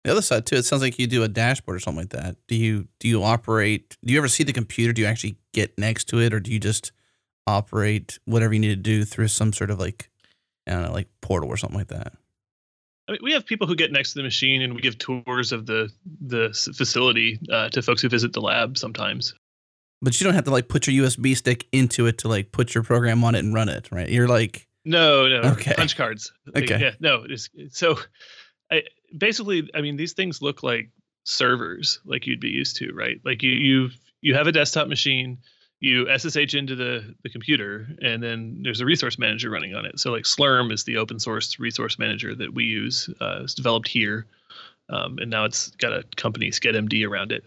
The 0.05 0.11
other 0.11 0.21
side 0.21 0.45
too, 0.45 0.55
it 0.55 0.63
sounds 0.65 0.81
like 0.81 0.97
you 0.97 1.07
do 1.07 1.23
a 1.23 1.27
dashboard 1.27 1.75
or 1.75 1.79
something 1.79 2.03
like 2.03 2.11
that. 2.11 2.37
Do 2.47 2.55
you 2.55 2.87
do 3.01 3.07
you 3.09 3.21
operate? 3.21 3.97
Do 4.03 4.13
you 4.13 4.17
ever 4.19 4.29
see 4.29 4.43
the 4.45 4.53
computer? 4.53 4.93
Do 4.93 5.01
you 5.01 5.07
actually 5.07 5.35
get 5.53 5.77
next 5.77 6.05
to 6.05 6.21
it, 6.21 6.33
or 6.33 6.39
do 6.39 6.51
you 6.53 6.59
just 6.59 6.93
operate 7.47 8.17
whatever 8.25 8.53
you 8.53 8.59
need 8.61 8.69
to 8.69 8.75
do 8.77 9.03
through 9.03 9.27
some 9.27 9.51
sort 9.51 9.69
of 9.71 9.77
like, 9.79 10.09
I 10.67 10.71
don't 10.71 10.83
know, 10.83 10.93
like 10.93 11.09
portal 11.21 11.49
or 11.49 11.57
something 11.57 11.77
like 11.77 11.89
that? 11.89 12.13
I 13.09 13.13
mean, 13.13 13.21
we 13.23 13.33
have 13.33 13.45
people 13.45 13.65
who 13.65 13.75
get 13.75 13.91
next 13.91 14.13
to 14.13 14.19
the 14.19 14.23
machine 14.23 14.61
and 14.61 14.75
we 14.75 14.81
give 14.81 14.97
tours 14.99 15.51
of 15.51 15.65
the 15.65 15.89
the 16.21 16.49
facility 16.77 17.39
uh, 17.51 17.69
to 17.69 17.81
folks 17.81 18.03
who 18.03 18.09
visit 18.09 18.33
the 18.33 18.41
lab 18.41 18.77
sometimes. 18.77 19.33
But 20.01 20.19
you 20.19 20.25
don't 20.25 20.35
have 20.35 20.45
to 20.45 20.51
like 20.51 20.67
put 20.67 20.87
your 20.87 21.05
USB 21.05 21.35
stick 21.35 21.67
into 21.71 22.05
it 22.05 22.19
to 22.19 22.27
like 22.27 22.51
put 22.51 22.75
your 22.75 22.83
program 22.83 23.23
on 23.23 23.33
it 23.33 23.39
and 23.39 23.53
run 23.53 23.67
it, 23.67 23.89
right? 23.91 24.07
You're 24.07 24.27
like, 24.27 24.67
No, 24.85 25.27
no, 25.27 25.41
Okay. 25.53 25.73
punch 25.73 25.97
cards. 25.97 26.31
Like, 26.53 26.65
Okay. 26.65 26.79
Yeah, 26.79 26.91
no. 26.99 27.25
It's, 27.27 27.49
so, 27.71 27.97
I 28.71 28.83
basically, 29.17 29.69
I 29.73 29.81
mean, 29.81 29.97
these 29.97 30.13
things 30.13 30.41
look 30.41 30.61
like 30.61 30.91
servers, 31.23 31.99
like 32.05 32.27
you'd 32.27 32.39
be 32.39 32.49
used 32.49 32.77
to, 32.77 32.93
right? 32.93 33.19
Like 33.25 33.41
you 33.41 33.51
you 33.51 33.89
you 34.21 34.35
have 34.35 34.45
a 34.45 34.51
desktop 34.51 34.87
machine, 34.87 35.39
you 35.79 36.07
SSH 36.15 36.55
into 36.55 36.75
the 36.75 37.15
the 37.23 37.29
computer, 37.29 37.87
and 38.01 38.21
then 38.21 38.59
there's 38.63 38.81
a 38.81 38.85
resource 38.85 39.17
manager 39.17 39.49
running 39.49 39.75
on 39.75 39.85
it. 39.85 39.99
So 39.99 40.11
like 40.11 40.23
Slurm 40.23 40.71
is 40.71 40.83
the 40.83 40.97
open 40.97 41.19
source 41.19 41.59
resource 41.59 41.97
manager 41.97 42.35
that 42.35 42.53
we 42.53 42.65
use. 42.65 43.09
Uh, 43.21 43.41
it's 43.43 43.53
developed 43.53 43.87
here, 43.87 44.25
um, 44.89 45.17
and 45.19 45.29
now 45.29 45.45
it's 45.45 45.69
got 45.71 45.93
a 45.93 46.03
company 46.17 46.51
SchedMD 46.51 47.07
around 47.07 47.31
it. 47.31 47.45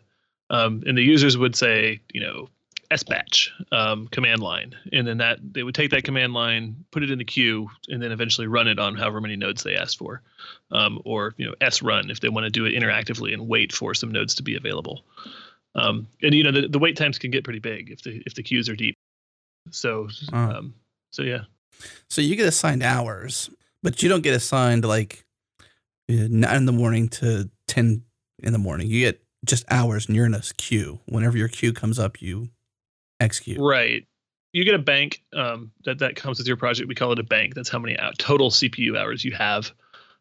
Um, 0.51 0.83
and 0.87 0.97
the 0.97 1.03
users 1.03 1.37
would 1.37 1.57
say, 1.57 2.01
you 2.13 2.21
know, 2.21 2.49
sbatch 2.97 3.49
um, 3.71 4.07
command 4.09 4.43
line, 4.43 4.75
and 4.93 5.07
then 5.07 5.19
that 5.19 5.39
they 5.43 5.63
would 5.63 5.75
take 5.75 5.91
that 5.91 6.05
command 6.05 6.33
line, 6.33 6.85
put 6.91 7.03
it 7.03 7.11
in 7.11 7.19
the 7.19 7.25
queue, 7.25 7.69
and 7.89 8.03
then 8.03 8.13
eventually 8.13 8.47
run 8.47 8.69
it 8.69 8.79
on 8.79 8.95
however 8.95 9.21
many 9.21 9.37
nodes 9.37 9.63
they 9.63 9.77
asked 9.77 9.99
for, 9.99 10.23
um, 10.71 11.01
or 11.05 11.35
you 11.37 11.47
know 11.47 11.55
srun 11.61 12.11
if 12.11 12.21
they 12.21 12.29
want 12.29 12.45
to 12.45 12.51
do 12.51 12.65
it 12.65 12.75
interactively 12.75 13.33
and 13.33 13.49
wait 13.49 13.73
for 13.73 13.95
some 13.95 14.11
nodes 14.11 14.35
to 14.37 14.43
be 14.43 14.57
available. 14.57 15.05
Um, 15.75 16.07
and 16.23 16.35
you 16.35 16.45
know 16.45 16.53
the, 16.53 16.69
the 16.69 16.79
wait 16.79 16.97
times 16.97 17.19
can 17.19 17.31
get 17.31 17.45
pretty 17.45 17.59
big 17.61 17.91
if 17.91 18.03
the 18.03 18.23
if 18.27 18.35
the 18.35 18.43
queues 18.43 18.69
are 18.69 18.77
deep. 18.77 18.95
So 19.71 20.09
Oh. 20.33 20.37
um, 20.39 20.75
so 21.13 21.23
yeah. 21.23 21.43
so 22.11 22.21
you 22.21 22.37
get 22.37 22.47
assigned 22.47 22.83
hours, 22.83 23.49
but 23.83 24.03
you 24.03 24.09
don't 24.09 24.23
get 24.23 24.35
assigned 24.35 24.85
like 24.85 25.25
uh, 26.11 26.27
nine 26.29 26.57
in 26.57 26.67
the 26.67 26.73
morning 26.73 27.09
to 27.11 27.49
ten 27.69 28.03
in 28.43 28.53
the 28.53 28.59
morning. 28.59 28.89
You 28.89 29.01
get 29.01 29.23
just 29.45 29.65
hours, 29.71 30.07
and 30.07 30.15
you're 30.17 30.27
in 30.27 30.35
a 30.35 30.43
queue. 30.57 31.01
Whenever 31.07 31.37
your 31.39 31.49
queue 31.49 31.73
comes 31.73 31.99
up, 31.99 32.21
you 32.21 32.49
execute. 33.21 33.59
Right. 33.61 34.07
You 34.53 34.65
get 34.65 34.75
a 34.75 34.79
bank 34.79 35.23
um, 35.33 35.73
that 35.87 35.99
that 36.01 36.15
comes 36.17 36.37
with 36.39 36.47
your 36.47 36.57
project. 36.59 36.87
We 36.89 36.95
call 36.95 37.13
it 37.13 37.19
a 37.19 37.23
bank. 37.25 37.55
That's 37.55 37.71
how 37.71 37.79
many 37.79 37.97
hou- 37.99 38.13
total 38.19 38.51
CPU 38.51 38.99
hours 38.99 39.25
you 39.25 39.33
have. 39.33 39.73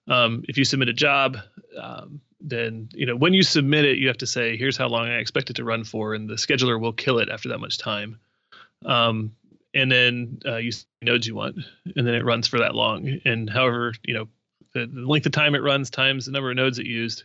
Um, 0.07 0.43
if 0.47 0.57
you 0.57 0.63
submit 0.63 0.87
a 0.87 0.93
job, 0.93 1.37
um, 1.77 2.21
then 2.41 2.89
you 2.93 3.05
know 3.05 3.15
when 3.15 3.33
you 3.33 3.43
submit 3.43 3.85
it, 3.85 3.97
you 3.97 4.07
have 4.07 4.17
to 4.17 4.27
say, 4.27 4.57
"Here's 4.57 4.77
how 4.77 4.87
long 4.87 5.07
I 5.07 5.17
expect 5.17 5.49
it 5.49 5.57
to 5.57 5.63
run 5.63 5.83
for," 5.83 6.13
and 6.13 6.29
the 6.29 6.35
scheduler 6.35 6.79
will 6.79 6.93
kill 6.93 7.19
it 7.19 7.29
after 7.29 7.49
that 7.49 7.59
much 7.59 7.77
time. 7.77 8.19
Um, 8.85 9.35
and 9.73 9.91
then 9.91 10.39
uh, 10.45 10.57
you 10.57 10.71
see 10.71 10.85
nodes 11.01 11.27
you 11.27 11.35
want, 11.35 11.57
and 11.95 12.07
then 12.07 12.15
it 12.15 12.25
runs 12.25 12.47
for 12.47 12.59
that 12.59 12.75
long. 12.75 13.19
And 13.25 13.49
however, 13.49 13.93
you 14.03 14.13
know, 14.13 14.27
the, 14.73 14.85
the 14.85 15.01
length 15.01 15.25
of 15.25 15.31
time 15.31 15.55
it 15.55 15.63
runs 15.63 15.89
times 15.89 16.25
the 16.25 16.31
number 16.31 16.49
of 16.49 16.57
nodes 16.57 16.79
it 16.79 16.85
used, 16.85 17.23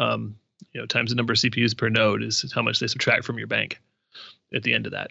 um, 0.00 0.36
you 0.72 0.80
know, 0.80 0.86
times 0.86 1.10
the 1.10 1.16
number 1.16 1.32
of 1.32 1.38
CPUs 1.38 1.76
per 1.76 1.88
node 1.88 2.22
is 2.22 2.50
how 2.54 2.62
much 2.62 2.78
they 2.78 2.86
subtract 2.86 3.24
from 3.24 3.38
your 3.38 3.46
bank 3.46 3.80
at 4.54 4.62
the 4.62 4.74
end 4.74 4.86
of 4.86 4.92
that. 4.92 5.10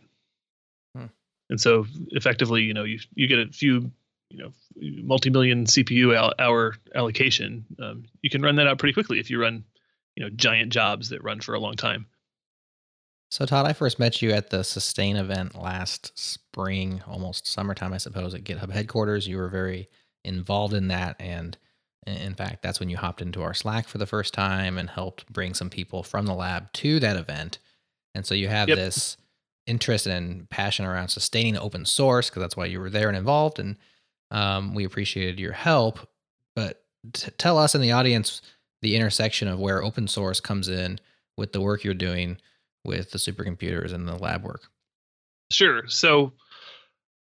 Hmm. 0.95 1.05
And 1.49 1.59
so 1.59 1.86
effectively, 2.11 2.63
you 2.63 2.73
know, 2.73 2.83
you 2.83 2.99
you 3.13 3.27
get 3.27 3.39
a 3.39 3.47
few, 3.47 3.91
you 4.36 4.43
know, 4.43 4.51
multi-million 5.03 5.65
CPU 5.65 6.15
al- 6.15 6.33
hour 6.39 6.75
allocation. 6.93 7.65
Um, 7.81 8.05
you 8.21 8.29
can 8.29 8.41
run 8.41 8.55
that 8.57 8.67
out 8.67 8.77
pretty 8.79 8.93
quickly 8.93 9.19
if 9.19 9.29
you 9.29 9.41
run, 9.41 9.63
you 10.15 10.23
know, 10.23 10.29
giant 10.29 10.71
jobs 10.71 11.09
that 11.09 11.23
run 11.23 11.39
for 11.41 11.53
a 11.55 11.59
long 11.59 11.75
time. 11.75 12.05
So 13.31 13.45
Todd, 13.45 13.65
I 13.65 13.73
first 13.73 13.99
met 13.99 14.21
you 14.21 14.31
at 14.31 14.49
the 14.49 14.63
Sustain 14.63 15.15
event 15.15 15.55
last 15.59 16.17
spring, 16.17 17.01
almost 17.07 17.47
summertime, 17.47 17.91
I 17.93 17.97
suppose, 17.97 18.33
at 18.33 18.43
GitHub 18.43 18.71
headquarters. 18.71 19.27
You 19.27 19.38
were 19.38 19.49
very 19.49 19.89
involved 20.23 20.73
in 20.73 20.88
that, 20.89 21.15
and 21.19 21.57
in 22.05 22.36
fact, 22.36 22.61
that's 22.61 22.79
when 22.79 22.89
you 22.89 22.97
hopped 22.97 23.21
into 23.21 23.41
our 23.41 23.53
Slack 23.53 23.88
for 23.88 23.97
the 23.97 24.05
first 24.05 24.33
time 24.33 24.77
and 24.77 24.89
helped 24.89 25.31
bring 25.31 25.53
some 25.53 25.69
people 25.69 26.03
from 26.03 26.25
the 26.27 26.36
lab 26.36 26.71
to 26.73 26.99
that 26.99 27.17
event. 27.17 27.57
And 28.13 28.25
so 28.25 28.36
you 28.36 28.47
have 28.47 28.69
Yep. 28.69 28.77
this 28.77 29.17
interest 29.65 30.05
and 30.05 30.47
passion 30.51 30.86
around 30.86 31.07
sustaining 31.09 31.57
open 31.57 31.83
source 31.86 32.29
because 32.29 32.41
that's 32.41 32.55
why 32.55 32.67
you 32.67 32.79
were 32.79 32.91
there 32.91 33.07
and 33.07 33.17
involved, 33.17 33.59
and 33.59 33.75
um, 34.32 34.73
we 34.73 34.86
appreciated 34.86 35.39
your 35.39 35.53
help. 35.53 35.99
But 36.55 36.84
t- 37.13 37.32
tell 37.38 37.57
us 37.57 37.76
in 37.76 37.82
the 37.82 37.91
audience 37.91 38.41
the 38.82 38.95
intersection 38.95 39.47
of 39.47 39.59
where 39.59 39.84
open 39.84 40.07
source 40.07 40.39
comes 40.39 40.67
in 40.67 40.99
with 41.38 41.51
the 41.51 41.61
work 41.61 41.84
you're 41.84 41.93
doing 41.93 42.38
with 42.84 43.11
the 43.11 43.17
supercomputers 43.17 43.93
and 43.93 44.07
the 44.07 44.15
lab 44.15 44.43
work. 44.43 44.63
Sure. 45.51 45.88
So 45.88 46.34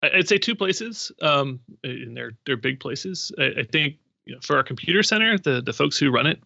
I'd 0.01 0.27
say 0.27 0.37
two 0.37 0.55
places, 0.55 1.11
um, 1.21 1.59
and 1.83 2.15
they're 2.15 2.33
they're 2.45 2.57
big 2.57 2.79
places. 2.79 3.31
I, 3.37 3.61
I 3.61 3.63
think 3.63 3.95
you 4.25 4.35
know, 4.35 4.41
for 4.41 4.57
our 4.57 4.63
computer 4.63 5.03
center, 5.03 5.37
the 5.37 5.61
the 5.61 5.73
folks 5.73 5.97
who 5.97 6.11
run 6.11 6.27
it, 6.27 6.41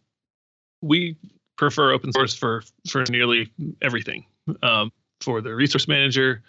we 0.82 1.18
prefer 1.58 1.92
open 1.92 2.12
source 2.14 2.36
for 2.36 2.64
for 2.90 3.04
nearly 3.10 3.52
everything. 3.82 4.26
Um, 4.64 4.92
for 5.22 5.42
the 5.42 5.54
resource 5.54 5.88
manager, 5.88 6.42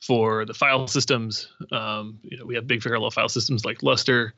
for 0.00 0.44
the 0.44 0.54
file 0.54 0.86
systems, 0.86 1.48
um, 1.72 2.18
you 2.22 2.38
know, 2.38 2.46
we 2.46 2.54
have 2.54 2.66
big 2.66 2.82
parallel 2.82 3.10
file 3.10 3.28
systems 3.28 3.64
like 3.64 3.82
Lustre. 3.82 4.34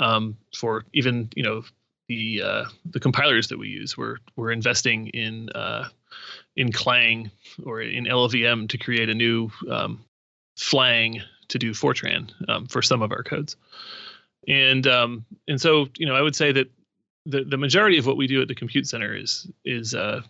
Um, 0.00 0.36
for 0.54 0.84
even 0.94 1.28
you 1.36 1.42
know 1.42 1.64
the 2.08 2.42
uh, 2.42 2.64
the 2.86 3.00
compilers 3.00 3.48
that 3.48 3.58
we 3.58 3.68
use, 3.68 3.96
we're 3.96 4.16
we're 4.36 4.52
investing 4.52 5.08
in 5.08 5.50
uh, 5.50 5.88
in 6.56 6.72
Clang 6.72 7.30
or 7.64 7.80
in 7.80 8.04
LLVM 8.04 8.68
to 8.70 8.78
create 8.78 9.08
a 9.08 9.14
new 9.14 9.50
um, 9.70 10.04
Flang 10.56 11.20
to 11.48 11.58
do 11.58 11.72
Fortran 11.72 12.30
um, 12.48 12.66
for 12.66 12.80
some 12.80 13.02
of 13.02 13.12
our 13.12 13.22
codes. 13.22 13.56
And 14.48 14.86
um, 14.86 15.24
and 15.48 15.60
so 15.60 15.88
you 15.98 16.06
know 16.06 16.14
I 16.14 16.22
would 16.22 16.36
say 16.36 16.52
that 16.52 16.70
the 17.26 17.44
the 17.44 17.58
majority 17.58 17.98
of 17.98 18.06
what 18.06 18.16
we 18.16 18.26
do 18.26 18.40
at 18.40 18.48
the 18.48 18.54
compute 18.54 18.86
center 18.86 19.14
is 19.14 19.46
is 19.64 19.94
uh, 19.94 20.22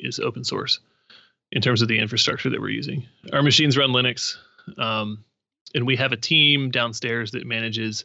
is 0.00 0.20
open 0.20 0.44
source 0.44 0.80
in 1.52 1.62
terms 1.62 1.82
of 1.82 1.88
the 1.88 1.98
infrastructure 1.98 2.50
that 2.50 2.60
we're 2.60 2.68
using. 2.70 3.06
Our 3.32 3.42
machines 3.42 3.76
run 3.76 3.90
Linux, 3.90 4.36
um, 4.76 5.24
and 5.74 5.86
we 5.86 5.96
have 5.96 6.12
a 6.12 6.16
team 6.16 6.70
downstairs 6.70 7.30
that 7.32 7.46
manages 7.46 8.04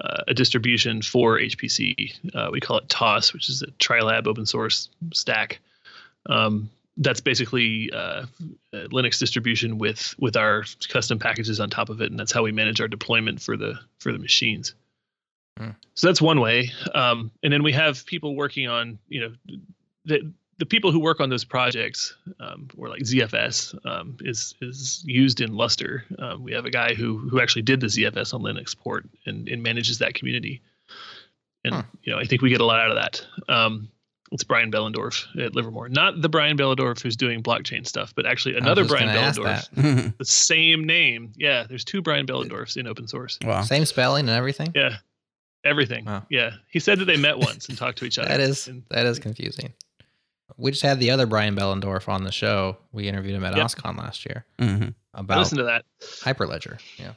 uh, 0.00 0.22
a 0.28 0.34
distribution 0.34 1.02
for 1.02 1.38
HPC. 1.38 2.14
Uh, 2.34 2.48
we 2.52 2.60
call 2.60 2.78
it 2.78 2.88
TOSS, 2.88 3.32
which 3.32 3.48
is 3.48 3.62
a 3.62 3.66
Trilab 3.72 4.26
open 4.26 4.46
source 4.46 4.88
stack. 5.12 5.60
Um, 6.26 6.70
that's 6.96 7.20
basically 7.20 7.90
uh, 7.92 8.26
Linux 8.74 9.18
distribution 9.18 9.78
with 9.78 10.14
with 10.18 10.36
our 10.36 10.64
custom 10.88 11.18
packages 11.18 11.60
on 11.60 11.70
top 11.70 11.88
of 11.88 12.00
it, 12.00 12.10
and 12.10 12.18
that's 12.18 12.32
how 12.32 12.42
we 12.42 12.52
manage 12.52 12.80
our 12.80 12.88
deployment 12.88 13.40
for 13.40 13.56
the 13.56 13.78
for 13.98 14.12
the 14.12 14.18
machines. 14.18 14.74
Hmm. 15.58 15.70
So 15.94 16.06
that's 16.06 16.20
one 16.20 16.40
way, 16.40 16.72
um, 16.94 17.30
and 17.42 17.52
then 17.52 17.62
we 17.62 17.72
have 17.72 18.04
people 18.06 18.34
working 18.34 18.68
on 18.68 18.98
you 19.08 19.20
know 19.20 19.32
the 20.04 20.32
the 20.60 20.66
people 20.66 20.92
who 20.92 21.00
work 21.00 21.18
on 21.20 21.28
those 21.30 21.42
projects, 21.44 22.14
um, 22.38 22.68
or 22.76 22.88
like 22.88 23.02
ZFS, 23.02 23.74
um, 23.84 24.16
is 24.20 24.54
is 24.60 25.02
used 25.04 25.40
in 25.40 25.54
Lustre. 25.54 26.04
Um, 26.18 26.44
we 26.44 26.52
have 26.52 26.66
a 26.66 26.70
guy 26.70 26.94
who 26.94 27.18
who 27.18 27.40
actually 27.40 27.62
did 27.62 27.80
the 27.80 27.88
ZFS 27.88 28.32
on 28.34 28.42
Linux 28.42 28.76
port 28.78 29.08
and, 29.26 29.48
and 29.48 29.62
manages 29.62 29.98
that 29.98 30.14
community, 30.14 30.62
and 31.64 31.74
Huh. 31.74 31.82
you 32.02 32.12
know 32.12 32.18
I 32.18 32.24
think 32.24 32.42
we 32.42 32.50
get 32.50 32.60
a 32.60 32.64
lot 32.66 32.78
out 32.80 32.90
of 32.90 32.96
that. 32.96 33.26
Um, 33.52 33.88
it's 34.32 34.44
Brian 34.44 34.70
Behlendorf 34.70 35.26
at 35.44 35.56
Livermore, 35.56 35.88
not 35.88 36.22
the 36.22 36.28
Brian 36.28 36.56
Behlendorf 36.56 37.00
who's 37.02 37.16
doing 37.16 37.42
blockchain 37.42 37.84
stuff, 37.84 38.12
but 38.14 38.26
actually 38.26 38.56
another 38.56 38.82
I 38.82 38.84
was 38.84 38.92
just 38.92 39.72
Brian 39.74 39.96
Behlendorf, 40.14 40.16
the 40.18 40.24
same 40.24 40.84
name. 40.84 41.32
Yeah, 41.36 41.64
there's 41.68 41.82
two 41.84 42.00
Brian 42.00 42.26
Behlendorfs 42.26 42.76
in 42.76 42.86
open 42.86 43.08
source. 43.08 43.38
wow. 43.42 43.62
Same 43.62 43.84
spelling 43.86 44.28
and 44.28 44.36
everything. 44.36 44.68
Yeah, 44.72 44.98
everything. 45.64 46.04
Wow. 46.04 46.26
Yeah, 46.30 46.50
he 46.68 46.78
said 46.78 47.00
that 47.00 47.06
they 47.06 47.16
met 47.16 47.38
once 47.38 47.68
and 47.68 47.76
talked 47.76 47.98
to 47.98 48.04
each 48.04 48.18
other. 48.20 48.28
That 48.28 48.38
is 48.40 48.68
And- 48.68 48.84
that 48.90 49.06
is 49.06 49.18
confusing. 49.18 49.72
We 50.56 50.70
just 50.70 50.82
had 50.82 51.00
the 51.00 51.10
other 51.10 51.26
Brian 51.26 51.54
Behlendorf 51.56 52.08
on 52.08 52.24
the 52.24 52.32
show. 52.32 52.76
We 52.92 53.08
interviewed 53.08 53.34
him 53.34 53.44
at 53.44 53.56
Yep. 53.56 53.66
OSCON 53.66 53.96
last 53.98 54.24
year 54.26 54.44
Mhm. 54.58 54.94
I 55.14 55.20
about 55.20 55.38
listened 55.38 55.58
to 55.58 55.64
that. 55.64 55.84
Hyperledger. 56.00 56.78
Yeah. 56.98 57.12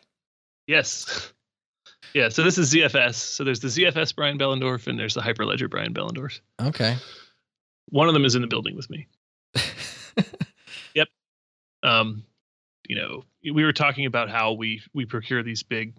Yes. 0.68 1.32
Yeah, 2.14 2.30
so 2.30 2.44
this 2.44 2.60
is 2.60 2.72
ZFS. 2.72 3.16
So 3.16 3.44
there's 3.44 3.60
the 3.62 3.70
ZFS 3.70 4.14
Brian 4.16 4.38
Behlendorf 4.38 4.86
and 4.86 5.00
there's 5.00 5.16
the 5.16 5.22
Hyperledger 5.22 5.68
Brian 5.68 5.96
Behlendorf. 5.96 6.42
Okay. 6.62 6.96
One 7.90 8.08
of 8.08 8.14
them 8.14 8.24
is 8.24 8.36
in 8.36 8.42
the 8.42 8.48
building 8.48 8.76
with 8.76 8.88
me. 8.90 9.08
Yep. 10.94 11.08
Um, 11.82 12.24
you 12.88 12.96
know, 12.96 13.24
we 13.44 13.64
were 13.64 13.74
talking 13.74 14.06
about 14.06 14.30
how 14.30 14.52
we 14.54 14.84
we 14.94 15.06
procure 15.06 15.42
these 15.42 15.64
big 15.64 15.96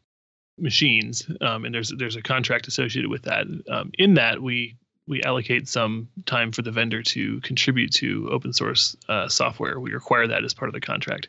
machines, 0.56 1.28
um, 1.40 1.64
and 1.64 1.74
there's 1.74 1.92
there's 1.98 2.14
a 2.16 2.22
contract 2.22 2.68
associated 2.68 3.10
with 3.10 3.22
that. 3.22 3.46
Um, 3.68 3.90
in 3.98 4.14
that, 4.14 4.40
we 4.40 4.76
we 5.06 5.22
allocate 5.22 5.68
some 5.68 6.08
time 6.24 6.50
for 6.50 6.62
the 6.62 6.70
vendor 6.70 7.02
to 7.02 7.40
contribute 7.40 7.92
to 7.92 8.28
open 8.30 8.52
source 8.52 8.96
uh, 9.08 9.28
software. 9.28 9.78
We 9.78 9.92
require 9.92 10.26
that 10.26 10.44
as 10.44 10.54
part 10.54 10.68
of 10.68 10.72
the 10.72 10.80
contract, 10.80 11.28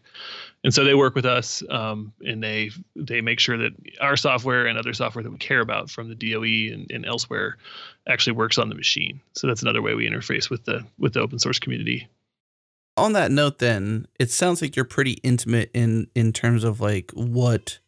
and 0.63 0.73
so 0.73 0.83
they 0.83 0.93
work 0.93 1.15
with 1.15 1.25
us, 1.25 1.61
um, 1.69 2.13
and 2.21 2.41
they 2.41 2.71
they 2.95 3.21
make 3.21 3.39
sure 3.39 3.57
that 3.57 3.71
our 3.99 4.15
software 4.15 4.65
and 4.65 4.77
other 4.77 4.93
software 4.93 5.23
that 5.23 5.31
we 5.31 5.37
care 5.37 5.59
about 5.59 5.89
from 5.89 6.09
the 6.09 6.15
DOE 6.15 6.73
and, 6.73 6.89
and 6.89 7.05
elsewhere 7.05 7.57
actually 8.07 8.33
works 8.33 8.57
on 8.57 8.69
the 8.69 8.75
machine. 8.75 9.19
So 9.33 9.47
that's 9.47 9.61
another 9.61 9.81
way 9.81 9.93
we 9.93 10.09
interface 10.09 10.49
with 10.49 10.63
the 10.63 10.85
with 10.97 11.13
the 11.13 11.21
open 11.21 11.39
source 11.39 11.59
community. 11.59 12.07
On 12.97 13.11
that 13.11 13.29
note, 13.29 13.59
then 13.59 14.07
it 14.19 14.31
sounds 14.31 14.61
like 14.61 14.77
you're 14.77 14.85
pretty 14.85 15.13
intimate 15.23 15.69
in 15.73 16.07
in 16.15 16.31
terms 16.31 16.63
of 16.63 16.79
like 16.79 17.11
what 17.11 17.79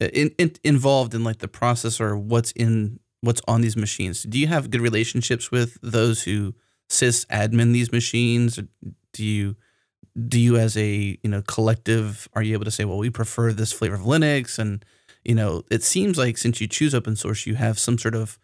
uh, 0.00 0.06
in, 0.06 0.30
in 0.38 0.52
involved 0.62 1.14
in 1.14 1.24
like 1.24 1.38
the 1.38 1.48
process 1.48 2.00
or 2.00 2.16
what's 2.16 2.52
in 2.52 3.00
what's 3.24 3.42
on 3.48 3.60
these 3.60 3.76
machines. 3.76 4.22
Do 4.22 4.38
you 4.38 4.46
have 4.46 4.70
good 4.70 4.80
relationships 4.80 5.50
with 5.50 5.78
those 5.82 6.22
who 6.22 6.54
sys 6.88 7.26
admin 7.26 7.72
these 7.72 7.92
machines? 7.92 8.60
Do 9.12 9.24
you 9.24 9.56
do 10.28 10.38
you 10.38 10.56
as 10.56 10.76
a 10.76 11.18
you 11.22 11.30
know 11.30 11.42
collective 11.42 12.28
are 12.34 12.42
you 12.42 12.52
able 12.52 12.64
to 12.64 12.70
say 12.70 12.84
well 12.84 12.98
we 12.98 13.10
prefer 13.10 13.52
this 13.52 13.72
flavor 13.72 13.96
of 13.96 14.02
Linux 14.02 14.58
and 14.58 14.84
you 15.24 15.34
know 15.34 15.64
it 15.70 15.82
seems 15.82 16.16
like 16.16 16.38
since 16.38 16.60
you 16.60 16.68
choose 16.68 16.94
open 16.94 17.16
source 17.16 17.46
you 17.46 17.56
have 17.56 17.80
some 17.80 17.98
sort 17.98 18.14
of 18.14 18.38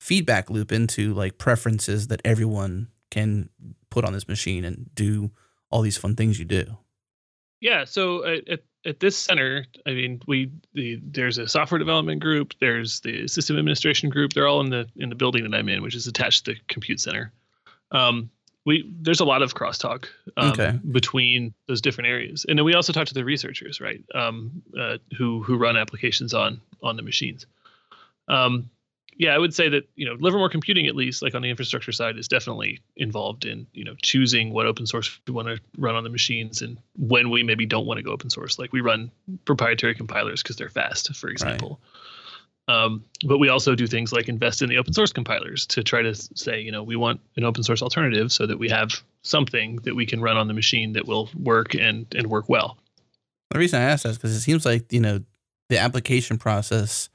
feedback 0.00 0.50
loop 0.50 0.72
into 0.72 1.14
like 1.14 1.38
preferences 1.38 2.08
that 2.08 2.20
everyone 2.24 2.88
can 3.10 3.48
put 3.90 4.04
on 4.04 4.12
this 4.12 4.28
machine 4.28 4.64
and 4.64 4.90
do 4.94 5.30
all 5.70 5.82
these 5.82 5.96
fun 5.96 6.14
things 6.14 6.38
you 6.38 6.44
do. 6.44 6.76
Yeah. 7.60 7.84
So 7.84 8.24
uh, 8.24 8.36
at, 8.50 8.60
at, 8.84 9.00
this 9.00 9.16
center, 9.16 9.66
I 9.86 9.92
mean, 9.92 10.20
we 10.26 10.50
the, 10.74 11.00
there's 11.02 11.38
a 11.38 11.48
software 11.48 11.78
development 11.78 12.20
group, 12.20 12.54
there's 12.60 13.00
the 13.00 13.26
system 13.28 13.58
administration 13.58 14.10
group. 14.10 14.32
They're 14.32 14.46
all 14.46 14.60
in 14.60 14.70
the 14.70 14.86
in 14.96 15.08
the 15.08 15.14
building 15.14 15.48
that 15.48 15.56
I'm 15.56 15.68
in, 15.68 15.82
which 15.82 15.94
is 15.94 16.06
attached 16.06 16.44
to 16.44 16.52
the 16.54 16.60
compute 16.68 17.00
center. 17.00 17.32
Um, 17.92 18.30
we 18.64 18.90
there's 19.00 19.20
a 19.20 19.24
lot 19.24 19.42
of 19.42 19.54
crosstalk 19.54 20.06
um, 20.36 20.52
Okay. 20.52 20.78
between 20.90 21.52
those 21.68 21.80
different 21.80 22.08
areas, 22.08 22.46
and 22.48 22.58
then 22.58 22.64
we 22.64 22.74
also 22.74 22.92
talk 22.92 23.06
to 23.08 23.14
the 23.14 23.24
researchers, 23.24 23.80
right? 23.80 24.02
Um, 24.14 24.62
uh, 24.78 24.98
who 25.16 25.42
who 25.42 25.56
run 25.56 25.76
applications 25.76 26.34
on 26.34 26.60
on 26.82 26.96
the 26.96 27.02
machines. 27.02 27.46
Um, 28.28 28.70
yeah, 29.16 29.34
I 29.34 29.38
would 29.38 29.54
say 29.54 29.68
that 29.68 29.88
you 29.94 30.06
know 30.06 30.16
Livermore 30.18 30.48
Computing, 30.48 30.86
at 30.86 30.96
least 30.96 31.22
like 31.22 31.34
on 31.34 31.42
the 31.42 31.50
infrastructure 31.50 31.92
side, 31.92 32.16
is 32.16 32.28
definitely 32.28 32.80
involved 32.96 33.44
in 33.44 33.66
you 33.72 33.84
know 33.84 33.94
choosing 34.02 34.52
what 34.52 34.66
open 34.66 34.86
source 34.86 35.18
we 35.26 35.32
want 35.32 35.48
to 35.48 35.60
run 35.78 35.94
on 35.94 36.04
the 36.04 36.10
machines 36.10 36.62
and 36.62 36.78
when 36.96 37.30
we 37.30 37.42
maybe 37.42 37.66
don't 37.66 37.86
want 37.86 37.98
to 37.98 38.02
go 38.02 38.12
open 38.12 38.30
source. 38.30 38.58
Like 38.58 38.72
we 38.72 38.80
run 38.80 39.10
proprietary 39.44 39.94
compilers 39.94 40.42
because 40.42 40.56
they're 40.56 40.68
fast, 40.68 41.14
for 41.16 41.28
example. 41.28 41.80
Um, 42.66 43.04
but 43.26 43.38
we 43.38 43.50
also 43.50 43.74
do 43.74 43.86
things 43.86 44.12
like 44.12 44.28
invest 44.28 44.62
in 44.62 44.70
the 44.70 44.78
open 44.78 44.94
source 44.94 45.12
compilers 45.12 45.66
to 45.66 45.82
try 45.82 46.00
to 46.00 46.14
say, 46.14 46.60
you 46.60 46.72
know, 46.72 46.82
we 46.82 46.96
want 46.96 47.20
an 47.36 47.44
open 47.44 47.62
source 47.62 47.82
alternative 47.82 48.32
so 48.32 48.46
that 48.46 48.58
we 48.58 48.70
have 48.70 49.02
something 49.22 49.76
that 49.84 49.94
we 49.94 50.06
can 50.06 50.22
run 50.22 50.38
on 50.38 50.48
the 50.48 50.54
machine 50.54 50.94
that 50.94 51.06
will 51.06 51.28
work 51.38 51.74
and 51.74 52.06
and 52.14 52.26
work 52.28 52.48
well. 52.48 52.78
The 53.50 53.58
reason 53.58 53.80
I 53.80 53.84
ask 53.84 54.02
that 54.04 54.10
is 54.10 54.16
because 54.16 54.34
it 54.34 54.40
seems 54.40 54.64
like 54.64 54.92
you 54.92 55.00
know 55.00 55.20
the 55.68 55.78
application 55.78 56.38
process 56.38 57.10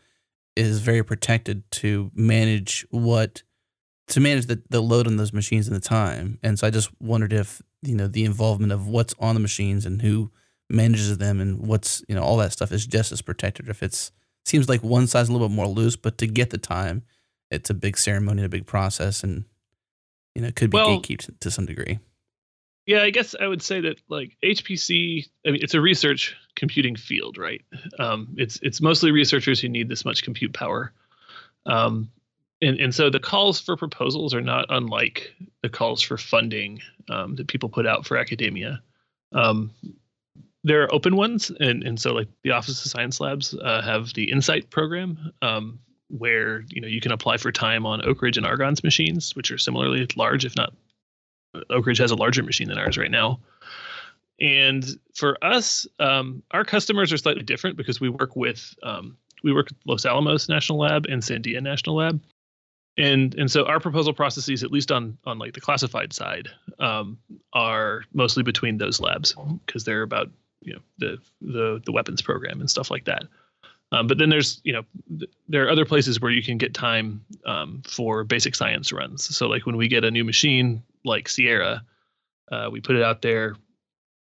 is 0.56 0.80
very 0.80 1.04
protected 1.04 1.70
to 1.72 2.12
manage 2.14 2.86
what 2.90 3.44
to 4.08 4.20
manage 4.20 4.48
the, 4.48 4.62
the 4.70 4.82
load 4.82 5.06
on 5.06 5.18
those 5.18 5.32
machines 5.34 5.68
and 5.68 5.76
the 5.76 5.80
time. 5.82 6.40
And 6.42 6.58
so 6.58 6.66
I 6.66 6.72
just 6.72 6.90
wondered 7.00 7.32
if 7.32 7.62
you 7.82 7.96
know 7.96 8.08
the 8.08 8.26
involvement 8.26 8.72
of 8.72 8.88
what's 8.88 9.14
on 9.20 9.36
the 9.36 9.42
machines 9.42 9.86
and 9.86 10.02
who 10.02 10.32
manages 10.70 11.18
them 11.18 11.40
and 11.40 11.66
what's 11.66 12.04
you 12.08 12.16
know 12.16 12.24
all 12.24 12.38
that 12.38 12.52
stuff 12.52 12.72
is 12.72 12.86
just 12.86 13.12
as 13.12 13.22
protected. 13.22 13.70
If 13.70 13.84
it's 13.84 14.12
seems 14.46 14.68
like 14.68 14.84
one 14.84 15.08
side's 15.08 15.30
a 15.30 15.32
little 15.32 15.48
bit 15.48 15.56
more 15.56 15.68
loose, 15.68 15.96
but 15.96 16.18
to 16.18 16.28
get 16.28 16.50
the 16.50 16.58
time, 16.58 17.04
it's 17.52 17.70
a 17.70 17.74
big 17.74 17.98
ceremony, 17.98 18.40
and 18.40 18.46
a 18.46 18.50
big 18.50 18.66
process, 18.66 19.24
and 19.24 19.46
you 20.36 20.42
know 20.42 20.48
it 20.48 20.56
could 20.56 20.72
be 20.72 20.76
Well- 20.76 21.00
gatekept 21.02 21.40
to 21.40 21.52
some 21.52 21.66
degree. 21.66 22.00
Yeah, 22.86 23.04
I 23.04 23.12
guess 23.12 23.36
I 23.40 23.46
would 23.46 23.62
say 23.62 23.82
that 23.82 23.98
like 24.10 24.36
HPC, 24.44 25.28
I 25.46 25.52
mean, 25.52 25.62
it's 25.62 25.76
a 25.76 25.82
research 25.82 26.36
computing 26.60 26.96
field, 26.96 27.38
right? 27.38 27.62
Um, 27.98 28.36
it's 28.38 28.60
it's 28.62 28.82
mostly 28.82 29.12
researchers 29.12 29.60
who 29.60 29.70
need 29.70 29.90
this 29.90 30.06
much 30.06 30.24
compute 30.24 30.54
power, 30.54 30.92
um, 31.66 32.12
and 32.62 32.80
and 32.80 32.94
so 32.94 33.10
the 33.10 33.20
calls 33.20 33.60
for 33.60 33.78
proposals 33.78 34.34
are 34.34 34.42
not 34.42 34.66
unlike 34.70 35.34
the 35.64 35.70
calls 35.70 36.02
for 36.02 36.18
funding 36.18 36.82
um, 37.10 37.36
that 37.38 37.48
people 37.48 37.70
put 37.70 37.88
out 37.88 38.06
for 38.06 38.18
academia. 38.18 38.82
Um, 39.32 39.72
there 40.64 40.84
are 40.84 40.94
open 40.94 41.16
ones, 41.16 41.50
and 41.50 41.84
and 41.84 42.00
so 42.00 42.14
like 42.14 42.28
the 42.44 42.52
Office 42.52 42.86
of 42.86 42.92
Science 42.92 43.22
Labs 43.22 43.54
uh, 43.54 43.82
have 43.82 44.14
the 44.14 44.30
INCITE 44.30 44.70
program, 44.70 45.32
um, 45.42 45.80
where 46.10 46.66
you 46.70 46.82
know 46.82 46.88
you 46.88 47.00
can 47.00 47.14
apply 47.14 47.38
for 47.38 47.52
time 47.54 47.86
on 47.86 48.06
Oak 48.06 48.22
Ridge 48.22 48.38
and 48.38 48.46
Argonne's 48.46 48.84
machines, 48.84 49.36
which 49.36 49.50
are 49.50 49.58
similarly 49.58 50.06
large, 50.18 50.44
if 50.44 50.58
not 50.58 50.74
Oak 51.70 51.86
Ridge 51.86 52.00
has 52.00 52.12
a 52.12 52.16
larger 52.16 52.44
machine 52.44 52.68
than 52.68 52.78
ours 52.78 52.98
right 52.98 53.10
now. 53.12 53.40
And 54.42 54.86
for 55.14 55.38
us, 55.44 55.86
um, 56.00 56.44
our 56.52 56.64
customers 56.64 57.12
are 57.12 57.18
slightly 57.18 57.44
different 57.44 57.78
because 57.78 58.00
we 58.00 58.10
work 58.10 58.36
with 58.36 58.74
um, 58.84 59.18
we 59.44 59.54
work 59.54 59.70
with 59.70 59.78
Los 59.86 60.06
Alamos 60.06 60.48
National 60.48 60.80
Lab 60.80 61.06
and 61.06 61.22
Sandia 61.22 61.62
National 61.62 61.98
Lab, 61.98 62.22
and 62.98 63.36
and 63.36 63.52
so 63.52 63.66
our 63.66 63.80
proposal 63.80 64.14
processes, 64.14 64.64
at 64.64 64.72
least 64.72 64.92
on 64.92 65.18
on 65.26 65.40
like 65.40 65.54
the 65.54 65.62
classified 65.62 66.14
side, 66.14 66.48
um, 66.80 67.18
are 67.54 68.04
mostly 68.14 68.44
between 68.44 68.78
those 68.78 69.00
labs 69.00 69.36
because 69.66 69.84
they're 69.84 70.04
about 70.04 70.30
you 70.62 70.74
know 70.74 70.80
the 71.00 71.18
the 71.42 71.82
the 71.86 71.92
weapons 71.92 72.22
program 72.22 72.60
and 72.60 72.70
stuff 72.70 72.90
like 72.90 73.06
that. 73.06 73.24
Um, 73.92 74.08
but 74.08 74.18
then 74.18 74.30
there's 74.30 74.62
you 74.64 74.74
know 74.74 74.84
th- 75.18 75.32
there 75.48 75.66
are 75.66 75.70
other 75.70 75.86
places 75.86 76.22
where 76.22 76.32
you 76.32 76.44
can 76.44 76.58
get 76.58 76.74
time 76.74 77.26
um, 77.46 77.82
for 77.88 78.24
basic 78.24 78.56
science 78.56 78.94
runs. 78.94 79.36
So 79.36 79.48
like 79.48 79.66
when 79.66 79.78
we 79.78 79.88
get 79.88 80.04
a 80.04 80.12
new 80.12 80.24
machine 80.24 80.84
like 81.04 81.28
Sierra, 81.28 81.84
uh, 82.52 82.70
we 82.72 82.82
put 82.82 82.96
it 82.96 83.02
out 83.02 83.22
there, 83.22 83.56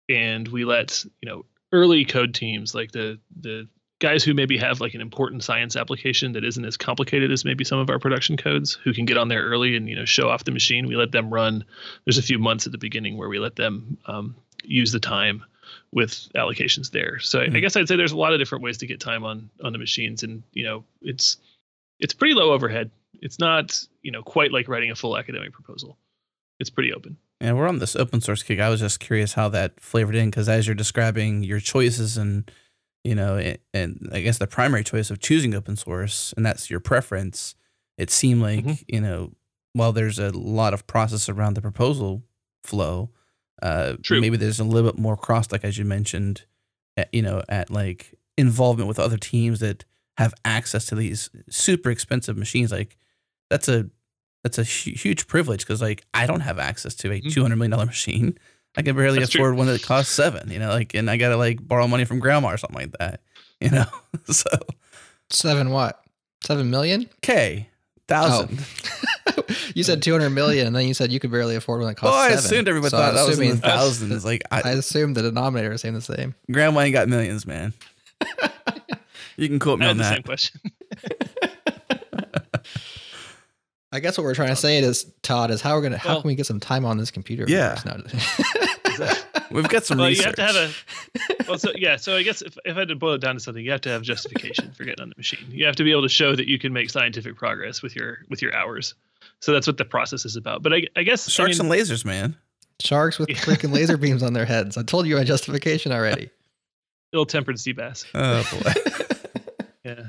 and 0.09 0.47
we 0.47 0.65
let 0.65 1.05
you 1.21 1.29
know 1.29 1.45
early 1.71 2.03
code 2.03 2.33
teams 2.33 2.73
like 2.75 2.91
the 2.91 3.19
the 3.39 3.67
guys 3.99 4.23
who 4.23 4.33
maybe 4.33 4.57
have 4.57 4.79
like 4.79 4.93
an 4.93 5.01
important 5.01 5.43
science 5.43 5.75
application 5.75 6.31
that 6.31 6.45
isn't 6.45 6.63
as 6.63 6.77
complicated 6.77 7.31
as 7.31 7.43
maybe 7.43 7.63
some 7.65 7.79
of 7.79 7.89
our 7.89 7.99
production 7.99 8.37
codes 8.37 8.73
who 8.83 8.93
can 8.93 9.03
get 9.05 9.17
on 9.17 9.27
there 9.27 9.43
early 9.43 9.75
and 9.75 9.87
you 9.89 9.95
know 9.95 10.05
show 10.05 10.29
off 10.29 10.45
the 10.45 10.51
machine 10.51 10.87
we 10.87 10.95
let 10.95 11.11
them 11.11 11.29
run. 11.29 11.63
There's 12.05 12.17
a 12.17 12.23
few 12.23 12.39
months 12.39 12.65
at 12.65 12.71
the 12.71 12.77
beginning 12.77 13.17
where 13.17 13.29
we 13.29 13.39
let 13.39 13.55
them 13.57 13.97
um, 14.07 14.35
use 14.63 14.91
the 14.91 14.99
time 15.01 15.43
with 15.91 16.29
allocations 16.35 16.91
there. 16.91 17.19
So 17.19 17.39
I, 17.39 17.43
I 17.43 17.47
Mhm. 17.49 17.61
guess 17.61 17.75
i'd 17.75 17.87
say 17.87 17.95
there's 17.95 18.11
a 18.13 18.17
lot 18.17 18.33
of 18.33 18.39
different 18.39 18.63
ways 18.63 18.77
to 18.79 18.87
get 18.87 18.99
time 18.99 19.23
on 19.23 19.49
on 19.63 19.73
the 19.73 19.79
machines 19.79 20.23
and 20.23 20.43
you 20.53 20.63
know 20.63 20.83
it's 21.01 21.37
it's 21.99 22.13
pretty 22.13 22.33
low 22.33 22.51
overhead. 22.53 22.89
It's 23.21 23.37
not 23.37 23.77
you 24.01 24.11
know 24.11 24.23
quite 24.23 24.51
like 24.53 24.69
writing 24.69 24.91
a 24.91 24.95
full 24.95 25.17
academic 25.17 25.51
proposal. 25.51 25.97
It's 26.59 26.69
pretty 26.69 26.93
open 26.93 27.17
And 27.41 27.57
we're 27.57 27.67
on 27.67 27.79
this 27.79 27.95
open 27.95 28.19
source 28.21 28.43
kick. 28.43 28.59
I 28.59 28.69
was 28.69 28.81
just 28.81 28.99
curious 28.99 29.33
how 29.33 29.47
that 29.49 29.79
flavored 29.79 30.15
in 30.15 30.29
because 30.29 30.49
as 30.49 30.67
you're 30.67 30.75
describing 30.75 31.43
your 31.43 31.59
choices 31.59 32.17
and 32.17 32.49
you 33.05 33.15
know, 33.15 33.37
and, 33.37 33.57
and 33.73 34.09
I 34.11 34.19
guess 34.19 34.39
the 34.39 34.45
primary 34.47 34.83
choice 34.83 35.09
of 35.09 35.19
choosing 35.21 35.55
open 35.55 35.77
source 35.77 36.33
and 36.35 36.45
that's 36.45 36.69
your 36.69 36.81
preference, 36.81 37.55
it 37.97 38.09
seemed 38.11 38.41
like 38.41 38.65
Mhm. 38.65 38.83
you 38.89 38.99
know, 39.01 39.31
while 39.73 39.93
there's 39.93 40.19
a 40.19 40.31
lot 40.31 40.73
of 40.73 40.85
process 40.85 41.29
around 41.29 41.53
the 41.53 41.61
proposal 41.61 42.23
flow, 42.65 43.11
uh, 43.61 43.95
True. 44.03 44.19
maybe 44.19 44.35
there's 44.35 44.59
a 44.59 44.65
little 44.65 44.91
bit 44.91 44.99
more 44.99 45.15
cross, 45.15 45.49
like 45.51 45.63
as 45.63 45.77
you 45.77 45.85
mentioned, 45.85 46.43
at, 46.97 47.07
you 47.13 47.21
know, 47.21 47.41
at 47.47 47.69
like 47.69 48.13
involvement 48.37 48.89
with 48.89 48.99
other 48.99 49.17
teams 49.17 49.61
that 49.61 49.85
have 50.17 50.33
access 50.43 50.85
to 50.87 50.95
these 50.95 51.29
super 51.49 51.89
expensive 51.89 52.35
machines. 52.37 52.69
Like 52.71 52.97
that's 53.49 53.69
a 53.69 53.89
that's 54.43 54.57
a 54.57 54.63
huge 54.63 55.27
privilege 55.27 55.61
because 55.61 55.81
like 55.81 56.03
I 56.13 56.25
don't 56.25 56.39
have 56.41 56.59
access 56.59 56.95
to 56.95 57.11
a 57.11 57.21
Mhm. 57.21 57.33
two 57.33 57.41
hundred 57.41 57.57
million 57.57 57.71
dollar 57.71 57.85
machine. 57.85 58.37
I 58.77 58.81
can 58.83 58.95
barely 58.95 59.19
That's 59.19 59.31
true. 59.31 59.41
afford 59.41 59.55
one 59.57 59.67
that 59.67 59.81
costs 59.81 60.13
seven. 60.13 60.49
You 60.51 60.59
know, 60.59 60.69
like 60.69 60.93
and 60.93 61.09
I 61.09 61.17
gotta 61.17 61.37
like 61.37 61.65
borrow 61.67 61.87
money 61.87 62.05
from 62.05 62.19
grandma 62.19 62.49
or 62.53 62.57
something 62.57 62.79
like 62.79 62.91
that. 62.99 63.21
You 63.61 63.71
know, 63.71 63.85
so 64.31 64.49
Seven 65.31 65.71
what? 65.71 66.01
Seven 66.45 66.69
million? 66.69 67.09
K 67.21 67.67
thousand. 68.07 68.65
you 69.75 69.83
said 69.83 70.01
200 70.01 70.29
million, 70.29 70.65
and 70.67 70.75
then 70.75 70.87
you 70.87 70.93
said 70.93 71.11
you 71.11 71.19
could 71.19 71.29
barely 71.29 71.55
afford 71.55 71.81
one 71.81 71.89
that 71.89 71.95
costs 71.95 72.13
Well, 72.15 72.23
I 72.23 72.29
seven. 72.29 72.45
assumed 72.45 72.67
everybody 72.69 72.89
So 72.91 72.97
thought 72.97 73.09
I'm 73.09 73.15
that 73.15 73.27
was 73.27 73.39
in 73.39 73.49
the 73.49 73.57
thousands. 73.57 74.23
Like 74.25 74.43
I, 74.49 74.61
I 74.63 74.69
assumed 74.71 75.15
the 75.17 75.21
denominator 75.23 75.73
is 75.73 75.81
saying 75.81 75.93
the 75.93 76.01
same. 76.01 76.35
grandma 76.49 76.79
ain't 76.81 76.93
got 76.93 77.09
millions, 77.09 77.45
man. 77.45 77.73
you 79.37 79.47
can 79.49 79.59
quote 79.59 79.79
me 79.79 79.85
i 79.85 79.89
on 79.89 79.97
had 79.97 80.05
the 80.05 80.09
that. 80.09 80.13
same 80.15 80.23
question 80.23 80.61
I 83.91 83.99
guess 83.99 84.17
what 84.17 84.23
we're 84.23 84.35
trying 84.35 84.49
to 84.49 84.55
say 84.55 84.77
is, 84.77 85.05
Todd, 85.23 85.49
is 85.51 85.61
how 85.61 85.75
we're 85.75 85.81
gonna 85.81 85.97
how 85.97 86.09
Well- 86.09 86.21
can 86.21 86.27
we 86.27 86.35
get 86.35 86.45
some 86.45 86.59
time 86.59 86.85
on 86.85 86.97
this 86.97 87.09
computer? 87.11 87.45
Yeah. 87.47 87.79
yours? 87.85 89.23
We've 89.51 89.67
got 89.67 89.83
some 89.85 89.97
well, 89.97 90.07
you 90.09 90.15
research. 90.17 90.37
have 90.37 90.53
to 90.53 90.59
have 90.59 91.35
a 91.35 91.43
well, 91.47 91.57
so 91.57 91.71
yeah. 91.75 91.95
So 91.95 92.15
I 92.15 92.21
guess 92.21 92.41
if, 92.43 92.55
if 92.65 92.75
I 92.75 92.79
had 92.81 92.87
to 92.89 92.95
boil 92.95 93.13
it 93.15 93.21
down 93.21 93.33
to 93.35 93.39
something, 93.39 93.63
you 93.65 93.71
have 93.71 93.81
to 93.81 93.89
have 93.89 94.03
justification 94.03 94.71
for 94.73 94.83
getting 94.83 95.01
on 95.01 95.09
the 95.09 95.15
machine. 95.17 95.39
You 95.49 95.65
have 95.65 95.75
to 95.77 95.83
be 95.83 95.91
able 95.91 96.03
to 96.03 96.09
show 96.09 96.35
that 96.35 96.47
you 96.47 96.59
can 96.59 96.71
make 96.71 96.89
scientific 96.91 97.35
progress 97.35 97.81
with 97.81 97.95
your 97.95 98.19
with 98.29 98.41
your 98.43 98.53
hours. 98.53 98.93
So 99.41 99.51
that's 99.51 99.65
what 99.65 99.77
the 99.77 99.85
process 99.85 100.23
is 100.25 100.35
about. 100.35 100.61
But 100.61 100.73
I, 100.73 100.87
I 100.95 101.01
guess 101.03 101.27
I 101.27 101.31
Sharks 101.31 101.59
mean, 101.59 101.71
and 101.71 101.79
lasers, 101.81 102.05
man. 102.05 102.35
Sharks 102.79 103.17
with 103.17 103.29
Yeah. 103.29 103.37
freaking 103.37 103.71
laser 103.73 103.97
beams 104.05 104.21
on 104.21 104.33
their 104.33 104.45
heads. 104.45 104.77
I 104.77 104.83
told 104.83 105.07
you 105.07 105.15
my 105.15 105.23
justification 105.23 105.91
already. 105.91 106.29
ill-tempered 107.13 107.59
sea 107.59 107.71
bass. 107.71 108.05
Oh 108.13 108.43
boy. 108.61 108.73
Yeah. 109.85 110.03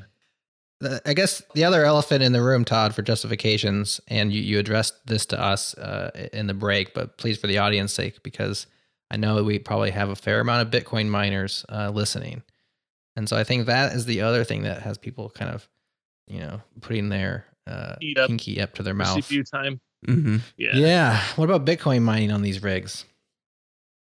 The- 0.80 1.02
I 1.04 1.12
guess 1.14 1.42
the 1.54 1.64
other 1.64 1.84
elephant 1.84 2.22
in 2.22 2.32
the 2.32 2.42
room, 2.42 2.64
Todd, 2.64 2.94
for 2.94 3.02
justifications, 3.02 4.00
and 4.08 4.32
you, 4.32 4.40
you 4.40 4.58
addressed 4.58 5.06
this 5.06 5.26
to 5.26 5.40
us 5.40 5.74
uh, 5.74 6.10
in 6.32 6.46
the 6.46 6.54
break, 6.54 6.94
but 6.94 7.18
please, 7.18 7.38
for 7.38 7.46
the 7.46 7.58
audience 7.58 7.92
sake, 7.92 8.22
because 8.22 8.66
I 9.10 9.16
know 9.16 9.42
we 9.42 9.58
probably 9.58 9.90
have 9.90 10.08
a 10.08 10.16
fair 10.16 10.40
amount 10.40 10.66
of 10.66 10.82
Bitcoin 10.82 11.08
miners 11.08 11.64
uh, 11.68 11.90
listening. 11.90 12.42
And 13.16 13.28
so 13.28 13.36
I 13.36 13.44
think 13.44 13.66
that 13.66 13.92
is 13.92 14.06
the 14.06 14.22
other 14.22 14.44
thing 14.44 14.62
that 14.62 14.82
has 14.82 14.96
people 14.96 15.30
kind 15.30 15.50
of, 15.50 15.68
you 16.26 16.40
know, 16.40 16.62
putting 16.80 17.08
their 17.08 17.44
uh, 17.66 17.96
up. 18.18 18.28
pinky 18.28 18.60
up 18.60 18.74
to 18.74 18.82
their 18.82 18.94
mouth. 18.94 19.18
CPU 19.18 19.44
time. 19.50 19.80
hmm 20.06 20.36
Yeah. 20.56 20.70
Yeah. 20.76 21.22
What 21.36 21.50
about 21.50 21.66
Bitcoin 21.66 22.02
mining 22.02 22.30
on 22.30 22.40
these 22.42 22.62
rigs? 22.62 23.04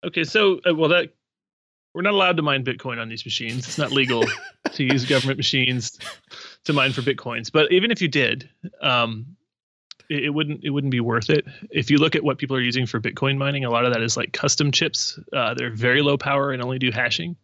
Okay. 0.05 0.25
So 0.25 0.61
uh, 0.69 0.75
well, 0.75 0.89
that 0.89 1.11
we're 1.95 2.03
not 2.03 2.15
allowed 2.15 2.37
to 2.39 2.43
mine 2.43 2.65
Bitcoin 2.65 3.01
on 3.01 3.09
these 3.09 3.25
machines. 3.25 3.69
It's 3.69 3.79
not 3.79 3.93
legal 3.93 4.25
to 4.73 4.83
use 4.85 5.05
government 5.05 5.37
machines 5.37 5.99
to 6.65 6.73
mine 6.73 6.93
for 6.93 7.03
Bitcoins. 7.03 7.51
But 7.53 7.71
even 7.73 7.91
if 7.91 8.01
you 8.03 8.09
did, 8.09 8.49
um, 8.81 9.27
it, 10.11 10.25
it 10.25 10.31
wouldn't 10.31 10.63
it 10.65 10.71
wouldn't 10.71 10.91
be 10.91 11.01
worth 11.01 11.31
it. 11.31 11.47
If 11.71 11.91
you 11.91 11.99
look 11.99 12.15
at 12.17 12.23
what 12.25 12.39
people 12.39 12.57
are 12.57 12.61
using 12.61 12.87
for 12.87 13.01
Bitcoin 13.01 13.37
mining, 13.37 13.65
a 13.65 13.71
lot 13.71 13.85
of 13.85 13.93
that 13.93 14.03
is 14.03 14.17
like 14.17 14.33
custom 14.33 14.71
chips. 14.71 15.19
Uh, 15.33 15.55
they're 15.55 15.71
very 15.75 16.03
low 16.03 16.17
power 16.19 16.53
and 16.53 16.63
only 16.63 16.79
do 16.79 16.91
hashing. 16.91 17.37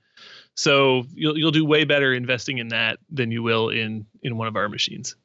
So 0.54 1.04
you'll 1.14 1.38
you'll 1.38 1.50
do 1.52 1.64
way 1.64 1.84
better 1.84 2.12
investing 2.12 2.58
in 2.58 2.68
that 2.68 2.98
than 3.10 3.30
you 3.30 3.42
will 3.42 3.68
in 3.70 4.06
in 4.22 4.36
one 4.36 4.48
of 4.48 4.56
our 4.56 4.68
machines. 4.68 5.16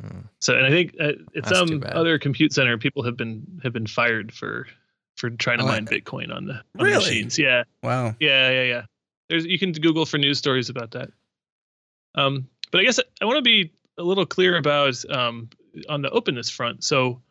Hmm. 0.00 0.20
So 0.40 0.56
and 0.56 0.66
I 0.66 0.70
think 0.70 0.94
uh, 0.98 1.04
at 1.36 1.44
That's 1.44 1.50
some 1.50 1.84
other 1.86 2.18
compute 2.18 2.52
center, 2.52 2.76
people 2.78 3.04
have 3.04 3.16
been 3.16 3.60
have 3.62 3.72
been 3.72 3.86
fired 3.86 4.32
for 4.32 4.66
for 5.16 5.30
trying 5.30 5.58
to 5.58 5.64
Oh, 5.64 5.68
I- 5.68 5.72
mine 5.80 5.86
Bitcoin 5.86 6.34
on 6.34 6.46
the, 6.46 6.54
on 6.54 6.84
Really? 6.86 6.96
machines. 6.96 7.38
Yeah, 7.38 7.64
Wow. 7.82 8.16
yeah, 8.18 8.50
yeah, 8.50 8.62
yeah. 8.62 8.82
There's 9.28 9.44
you 9.44 9.58
can 9.58 9.72
Google 9.72 10.06
for 10.06 10.18
news 10.18 10.38
stories 10.38 10.68
about 10.70 10.92
that. 10.92 11.10
Um, 12.14 12.48
but 12.72 12.80
I 12.80 12.84
guess 12.84 12.98
I 13.20 13.24
want 13.24 13.36
to 13.36 13.42
be 13.42 13.72
a 13.98 14.02
little 14.02 14.26
clear 14.26 14.56
about 14.56 15.04
um, 15.10 15.50
on 15.88 16.02
the 16.02 16.10
openness 16.10 16.50
front. 16.50 16.82
So, 16.82 17.22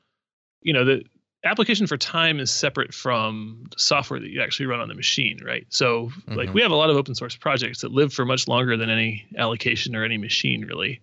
you 0.62 0.72
know, 0.72 0.86
the 0.86 1.04
application 1.44 1.88
for 1.88 1.98
time 1.98 2.40
is 2.40 2.52
separate 2.52 2.94
from 2.94 3.66
the 3.72 3.80
software 3.80 4.20
that 4.20 4.30
you 4.30 4.42
actually 4.42 4.68
run 4.68 4.80
on 4.80 4.88
the 4.88 4.94
machine, 4.94 5.40
right? 5.44 5.66
So, 5.70 6.12
like 6.28 6.50
Mhm. 6.50 6.54
we 6.54 6.62
have 6.62 6.72
a 6.72 6.76
lot 6.76 6.90
of 6.90 6.96
open 6.96 7.16
source 7.16 7.36
projects 7.36 7.82
that 7.82 7.92
live 7.92 8.14
for 8.14 8.24
much 8.24 8.48
longer 8.48 8.78
than 8.78 8.90
any 8.90 9.26
allocation 9.38 9.96
or 9.96 10.04
any 10.06 10.18
machine, 10.18 10.64
really. 10.66 11.02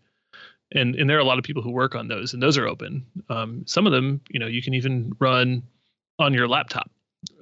And 0.72 0.94
and 0.94 1.10
there 1.10 1.16
are 1.16 1.20
a 1.20 1.24
lot 1.24 1.38
of 1.38 1.44
people 1.44 1.62
who 1.62 1.70
work 1.70 1.94
on 1.94 2.08
those, 2.08 2.34
and 2.34 2.42
those 2.42 2.56
are 2.56 2.66
open. 2.68 3.04
Um, 3.28 3.64
some 3.66 3.86
of 3.86 3.92
them, 3.92 4.20
you 4.30 4.38
know, 4.38 4.46
you 4.46 4.62
can 4.62 4.74
even 4.74 5.12
run 5.18 5.62
on 6.18 6.34
your 6.34 6.46
laptop 6.46 6.90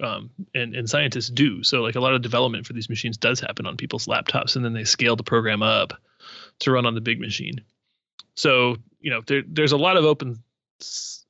um, 0.01 0.29
and 0.55 0.75
and 0.75 0.89
scientists 0.89 1.29
do. 1.29 1.61
So 1.61 1.81
like 1.81 1.95
a 1.95 1.99
lot 1.99 2.13
of 2.13 2.21
development 2.21 2.65
for 2.65 2.73
these 2.73 2.89
machines 2.89 3.17
does 3.17 3.39
happen 3.39 3.67
on 3.67 3.77
people's 3.77 4.07
laptops, 4.07 4.55
and 4.55 4.65
then 4.65 4.73
they 4.73 4.85
scale 4.85 5.15
the 5.15 5.23
program 5.23 5.61
up 5.61 5.93
to 6.59 6.71
run 6.71 6.85
on 6.85 6.95
the 6.95 7.01
big 7.01 7.19
machine. 7.19 7.61
So 8.35 8.77
you 8.99 9.09
know 9.11 9.21
there 9.27 9.43
there's 9.47 9.71
a 9.71 9.77
lot 9.77 9.97
of 9.97 10.05
open 10.05 10.41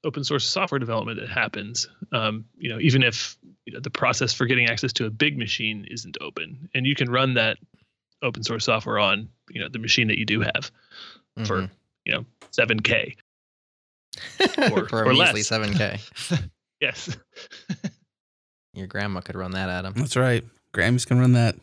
open 0.03 0.23
source 0.23 0.45
software 0.45 0.79
development 0.79 1.19
that 1.19 1.29
happens. 1.29 1.87
Um, 2.11 2.45
you 2.57 2.69
know 2.69 2.79
even 2.79 3.03
if 3.03 3.37
you 3.65 3.73
know, 3.73 3.79
the 3.79 3.89
process 3.89 4.33
for 4.33 4.45
getting 4.45 4.67
access 4.67 4.93
to 4.93 5.05
a 5.05 5.09
big 5.09 5.37
machine 5.37 5.85
isn't 5.89 6.17
open, 6.21 6.69
and 6.73 6.85
you 6.85 6.95
can 6.95 7.09
run 7.09 7.33
that 7.35 7.57
open 8.23 8.43
source 8.43 8.65
software 8.65 8.99
on 8.99 9.29
you 9.49 9.61
know 9.61 9.69
the 9.69 9.79
machine 9.79 10.07
that 10.07 10.17
you 10.17 10.25
do 10.25 10.41
have 10.41 10.71
for 11.45 11.61
Mhm. 11.63 11.69
you 12.05 12.13
know 12.13 12.25
7k. 12.51 13.15
or- 14.71 14.87
for 14.89 15.03
or 15.05 15.11
a 15.11 15.13
measly 15.13 15.41
less. 15.43 15.49
7K. 15.49 16.49
Yes. 16.81 17.15
Your 18.73 18.85
grandma 18.85 19.21
could 19.21 19.35
run 19.35 19.51
that, 19.51 19.67
Adam. 19.69 19.93
That's 19.95 20.15
right. 20.15 20.43
Grammys 20.73 21.07
can 21.07 21.19
run 21.19 21.33
that. 21.33 21.55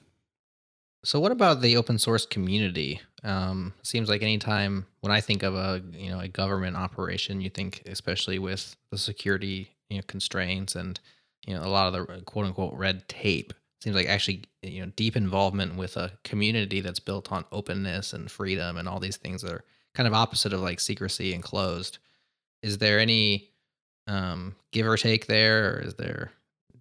So 1.04 1.20
what 1.20 1.30
about 1.30 1.60
the 1.60 1.76
open 1.76 1.98
source 2.00 2.26
community? 2.26 3.00
Um, 3.24 3.72
seems 3.82 4.08
like 4.08 4.22
anytime 4.22 4.86
when 5.00 5.10
I 5.10 5.20
think 5.20 5.42
of 5.42 5.54
a 5.54 5.82
you 5.92 6.10
know 6.10 6.20
a 6.20 6.28
government 6.28 6.76
operation, 6.76 7.40
you 7.40 7.50
think 7.50 7.82
especially 7.86 8.38
with 8.38 8.76
the 8.90 8.98
security 8.98 9.70
you 9.88 9.96
know 9.96 10.04
constraints 10.06 10.76
and 10.76 11.00
you 11.46 11.54
know 11.54 11.62
a 11.62 11.68
lot 11.68 11.86
of 11.86 11.92
the 11.94 12.22
quote 12.22 12.46
unquote 12.46 12.74
red 12.74 13.08
tape. 13.08 13.52
Seems 13.82 13.96
like 13.96 14.08
actually 14.08 14.44
you 14.62 14.84
know 14.84 14.92
deep 14.96 15.16
involvement 15.16 15.76
with 15.76 15.96
a 15.96 16.12
community 16.22 16.80
that's 16.80 17.00
built 17.00 17.32
on 17.32 17.44
openness 17.50 18.12
and 18.12 18.30
freedom 18.30 18.76
and 18.76 18.88
all 18.88 19.00
these 19.00 19.16
things 19.16 19.42
that 19.42 19.52
are 19.52 19.64
kind 19.94 20.06
of 20.06 20.14
opposite 20.14 20.52
of 20.52 20.60
like 20.60 20.80
secrecy 20.80 21.32
and 21.32 21.42
closed. 21.42 21.98
Is 22.62 22.78
there 22.78 22.98
any 22.98 23.50
um, 24.06 24.54
give 24.72 24.86
or 24.86 24.96
take 24.96 25.26
there, 25.26 25.76
or 25.76 25.80
is 25.80 25.94
there 25.94 26.30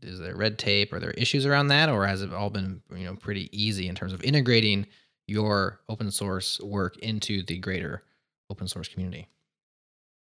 is 0.02 0.20
there 0.20 0.36
red 0.36 0.58
tape? 0.58 0.91
Are 0.91 1.00
there 1.00 1.12
issues 1.12 1.46
around 1.46 1.68
that, 1.68 1.88
or 1.88 2.06
has 2.06 2.22
it 2.22 2.34
all 2.34 2.50
been 2.50 2.82
you 2.94 3.06
know 3.06 3.16
pretty 3.16 3.50
easy 3.58 3.88
in 3.88 3.96
terms 3.96 4.12
of 4.12 4.22
integrating 4.24 4.88
your 5.28 5.80
open 5.89 6.11
source 6.11 6.59
work 6.59 6.97
into 6.97 7.43
the 7.43 7.57
greater 7.57 8.03
open 8.49 8.67
source 8.67 8.88
community? 8.88 9.28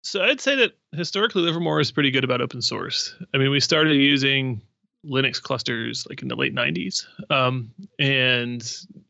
So 0.02 0.22
I'd 0.22 0.40
say 0.40 0.56
that 0.56 0.72
historically 0.92 1.42
Livermore 1.42 1.80
is 1.80 1.90
pretty 1.90 2.10
good 2.10 2.24
about 2.24 2.40
open 2.40 2.62
source. 2.62 3.14
I 3.34 3.38
mean, 3.38 3.50
we 3.50 3.60
started 3.60 3.94
using 3.94 4.62
Linux 5.04 5.42
clusters 5.42 6.06
like 6.08 6.22
in 6.22 6.28
the 6.28 6.36
late 6.36 6.54
90s, 6.54 7.06
um, 7.30 7.70
and 7.98 8.62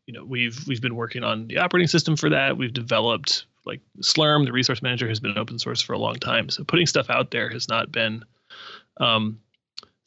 you 0.05 0.13
know 0.13 0.23
we've 0.23 0.65
we've 0.67 0.81
been 0.81 0.95
working 0.95 1.23
on 1.23 1.47
the 1.47 1.57
operating 1.57 1.87
system 1.87 2.15
for 2.15 2.29
that. 2.29 2.57
We've 2.57 2.73
developed 2.73 3.45
like 3.65 3.81
Slurm, 4.01 4.45
the 4.45 4.51
resource 4.51 4.81
manager, 4.81 5.07
has 5.07 5.19
been 5.19 5.37
open 5.37 5.59
source 5.59 5.81
for 5.81 5.93
a 5.93 5.99
long 5.99 6.15
time. 6.15 6.49
So 6.49 6.63
putting 6.63 6.85
stuff 6.85 7.09
out 7.09 7.31
there 7.31 7.49
has 7.49 7.67
not 7.67 7.91
been 7.91 8.23
um, 8.97 9.39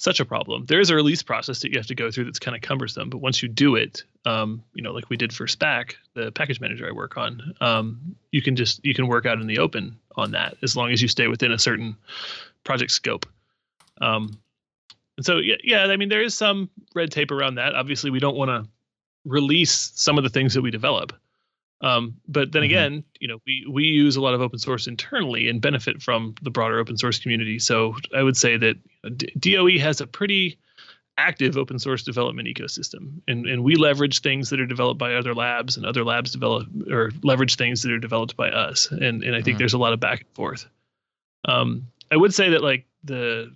such 0.05 0.21
a 0.21 0.25
problem. 0.27 0.67
There 0.67 0.81
is 0.81 0.91
a 0.91 0.95
release 0.95 1.23
process 1.23 1.61
that 1.61 1.73
you 1.73 1.79
have 1.79 1.87
to 1.87 1.95
go 1.95 2.11
through 2.11 2.25
that's 2.25 2.39
kind 2.39 2.55
of 2.55 2.61
cumbersome, 2.61 3.09
but 3.09 3.19
once 3.19 3.43
you 3.43 3.49
do 3.49 3.75
it, 3.75 4.05
um, 4.27 4.63
you 4.75 4.83
know, 4.83 4.93
like 4.93 5.09
we 5.09 5.17
did 5.17 5.33
for 5.33 5.47
Spack, 5.47 5.95
the 6.13 6.31
package 6.31 6.61
manager 6.61 6.87
I 6.87 6.93
work 6.93 7.17
on, 7.17 7.55
um, 7.63 8.15
you 8.31 8.43
can 8.43 8.55
just 8.55 8.85
you 8.85 8.93
can 8.93 9.09
work 9.09 9.25
out 9.25 9.41
in 9.41 9.47
the 9.47 9.59
open 9.59 9.99
on 10.15 10.33
that 10.33 10.59
as 10.63 10.77
long 10.77 10.93
as 10.93 11.01
you 11.01 11.09
stay 11.09 11.27
within 11.27 11.53
a 11.53 11.59
certain 11.59 11.97
project 12.65 12.91
scope. 12.91 13.25
Um, 14.03 14.39
and 15.17 15.25
so 15.25 15.39
yeah, 15.39 15.57
yeah, 15.65 15.85
I 15.85 15.97
mean 15.97 16.11
there 16.11 16.23
is 16.23 16.35
some 16.35 16.69
red 16.95 17.11
tape 17.11 17.31
around 17.31 17.55
that. 17.55 17.75
Obviously, 17.75 18.11
we 18.11 18.21
don't 18.21 18.37
want 18.37 18.51
to 18.51 18.71
release 19.25 19.91
some 19.95 20.19
of 20.19 20.25
the 20.25 20.31
things 20.31 20.53
that 20.53 20.61
we 20.61 20.71
develop. 20.71 21.15
Um, 21.85 22.16
but 22.26 22.53
then 22.53 22.62
Mhm. 22.62 22.66
again, 22.66 23.05
you 23.20 23.28
know, 23.28 23.39
we 23.47 23.66
we 23.68 23.85
use 23.85 24.16
a 24.16 24.20
lot 24.22 24.32
of 24.32 24.41
open 24.41 24.59
source 24.59 24.87
internally 24.87 25.49
and 25.49 25.61
benefit 25.61 26.03
from 26.03 26.35
the 26.41 26.51
broader 26.51 26.78
open 26.78 26.97
source 26.97 27.18
community. 27.18 27.59
So 27.59 27.95
I 28.14 28.22
would 28.22 28.39
say 28.39 28.57
that 28.57 28.76
DOE 29.39 29.78
has 29.78 30.01
a 30.01 30.07
pretty 30.07 30.57
active 31.18 31.57
open 31.57 31.78
source 31.78 32.03
development 32.03 32.49
ecosystem, 32.49 33.20
and 33.28 33.47
and 33.47 33.62
we 33.62 33.76
leverage 33.76 34.20
things 34.20 34.49
that 34.49 34.61
are 34.61 34.66
developed 34.66 34.99
by 34.99 35.14
other 35.14 35.35
labs, 35.35 35.76
and 35.76 35.85
other 35.85 36.05
labs 36.05 36.32
develop 36.32 36.66
or 36.91 37.12
leverage 37.22 37.57
things 37.57 37.82
that 37.82 37.93
are 37.93 37.99
developed 37.99 38.35
by 38.35 38.49
us. 38.49 38.91
And 38.91 39.22
and 39.22 39.37
I 39.37 39.43
think 39.43 39.57
Mhm. 39.57 39.59
there's 39.59 39.74
a 39.74 39.78
lot 39.78 39.93
of 39.93 40.01
back 40.01 40.20
and 40.20 40.30
forth. 40.35 40.66
Um, 41.45 41.89
I 42.11 42.16
would 42.16 42.32
say 42.32 42.49
that 42.51 42.62
like 42.62 42.87
the 43.05 43.55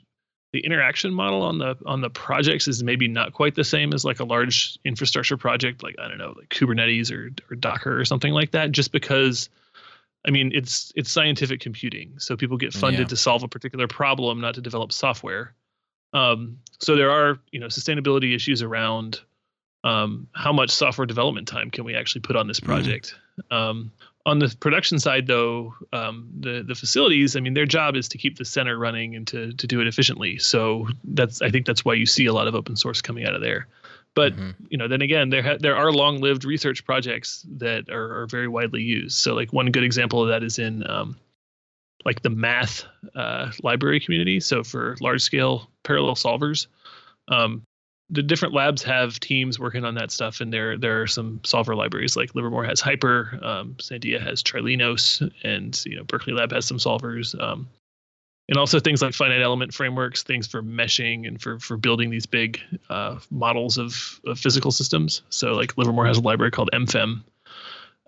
the 0.53 0.61
interaction 0.61 1.13
model 1.13 1.43
on 1.43 1.59
the 1.59 1.77
on 1.85 2.01
the 2.01 2.11
projects 2.11 2.69
is 2.69 2.83
maybe 2.83 3.07
not 3.09 3.33
quite 3.33 3.55
the 3.55 3.65
same 3.65 3.93
as 3.93 4.05
like 4.05 4.21
a 4.21 4.25
large 4.25 4.79
infrastructure 4.85 5.37
project 5.37 5.83
like 5.83 5.95
i 5.99 6.09
don't 6.09 6.19
know 6.19 6.33
like 6.37 6.49
kubernetes 6.49 7.13
or, 7.13 7.31
or 7.51 7.57
docker 7.57 7.99
or 8.01 8.05
something 8.05 8.33
like 8.33 8.53
that 8.53 8.73
just 8.73 8.91
because 8.91 9.51
i 10.27 10.31
mean 10.31 10.51
it's 10.55 10.93
it's 10.97 11.11
scientific 11.11 11.61
computing. 11.61 12.15
So 12.19 12.37
people 12.37 12.57
get 12.57 12.73
funded 12.73 13.01
Yeah. 13.01 13.07
to 13.09 13.17
solve 13.17 13.43
a 13.43 13.49
particular 13.49 13.87
problem 13.87 14.41
not 14.41 14.55
to 14.55 14.61
develop 14.61 14.93
software. 14.93 15.55
Um, 16.15 16.59
so 16.81 16.97
there 16.97 17.11
are 17.11 17.39
you 17.53 17.61
know 17.61 17.67
sustainability 17.67 18.35
issues 18.35 18.63
around 18.63 19.21
um, 19.85 20.27
how 20.35 20.53
much 20.53 20.71
software 20.71 21.07
development 21.07 21.47
time 21.47 21.71
can 21.71 21.85
we 21.85 21.95
actually 21.95 22.23
put 22.23 22.35
on 22.37 22.49
this 22.49 22.59
project? 22.59 23.15
Um, 23.51 23.93
on 24.29 24.39
the 24.39 24.55
production 24.61 24.99
side 24.99 25.27
though 25.27 25.75
um, 25.93 26.29
the 26.39 26.63
the 26.63 26.75
facilities 26.75 27.35
i 27.37 27.41
mean 27.41 27.55
their 27.55 27.67
job 27.67 27.97
is 27.97 28.09
to 28.09 28.19
keep 28.19 28.37
the 28.39 28.45
center 28.45 28.79
running 28.79 29.17
and 29.17 29.27
to 29.27 29.53
to 29.55 29.67
do 29.67 29.81
it 29.81 29.87
efficiently. 29.87 30.39
So 30.39 30.87
that's 31.05 31.41
i 31.43 31.51
think 31.51 31.67
that's 31.67 31.85
why 31.85 31.95
you 31.95 32.07
see 32.07 32.27
a 32.27 32.33
lot 32.33 32.47
of 32.49 32.55
open 32.55 32.77
source 32.77 33.01
coming 33.01 33.25
out 33.25 33.35
of 33.35 33.41
there. 33.41 33.67
But 34.15 34.35
Mhm. 34.37 34.55
you 34.71 34.79
know 34.79 34.89
then 34.89 35.03
again 35.03 35.31
there 35.31 35.43
ha- 35.43 35.59
there 35.59 35.77
are 35.77 35.91
long 35.93 36.21
lived 36.21 36.45
research 36.45 36.85
projects 36.85 37.47
that 37.59 37.89
are, 37.89 38.23
are 38.23 38.27
very 38.27 38.49
widely 38.49 38.83
used. 38.83 39.17
So 39.19 39.35
like 39.35 39.53
one 39.53 39.71
good 39.73 39.85
example 39.85 40.23
of 40.23 40.29
that 40.29 40.43
is 40.43 40.59
in 40.59 40.89
um, 40.89 41.17
like 42.05 42.23
the 42.23 42.31
math 42.31 42.85
uh, 43.15 43.51
library 43.63 44.01
community. 44.01 44.41
So 44.41 44.63
for 44.63 44.97
large 45.01 45.23
scale 45.23 45.71
parallel 45.85 46.15
solvers 46.15 46.67
um, 47.29 47.63
the 48.11 48.23
different 48.23 48.55
labs 48.55 48.83
have 48.83 49.21
teams 49.21 49.59
working 49.59 49.85
on 49.85 49.95
that 49.97 50.11
stuff, 50.11 50.41
and 50.41 50.53
there 50.53 50.79
there 50.79 51.03
are 51.03 51.07
some 51.07 51.41
solver 51.45 51.75
libraries 51.75 52.17
like 52.17 52.35
Livermore 52.35 52.65
has 52.65 52.81
hypre, 52.81 53.43
um, 53.43 53.75
Sandia 53.75 54.21
has 54.21 54.43
Trilinos, 54.43 55.31
and 55.43 55.81
you 55.85 55.97
know 55.97 56.05
Berkeley 56.05 56.33
Lab 56.33 56.53
has 56.53 56.65
some 56.65 56.79
solvers, 56.79 57.39
um, 57.41 57.69
and 58.49 58.57
also 58.57 58.81
things 58.81 59.03
like 59.03 59.15
finite 59.15 59.43
element 59.43 59.75
frameworks, 59.75 60.23
things 60.23 60.47
for 60.47 60.63
meshing 60.63 61.27
and 61.27 61.41
for 61.41 61.59
for 61.59 61.77
building 61.77 62.09
these 62.09 62.25
big 62.25 62.61
uh, 62.89 63.19
models 63.31 63.77
of, 63.77 64.21
of 64.25 64.39
physical 64.39 64.71
systems. 64.71 65.23
So 65.29 65.53
like 65.53 65.77
Livermore 65.77 66.07
has 66.07 66.19
a 66.19 66.23
library 66.23 66.51
called 66.51 66.71
MFEM. 66.73 67.23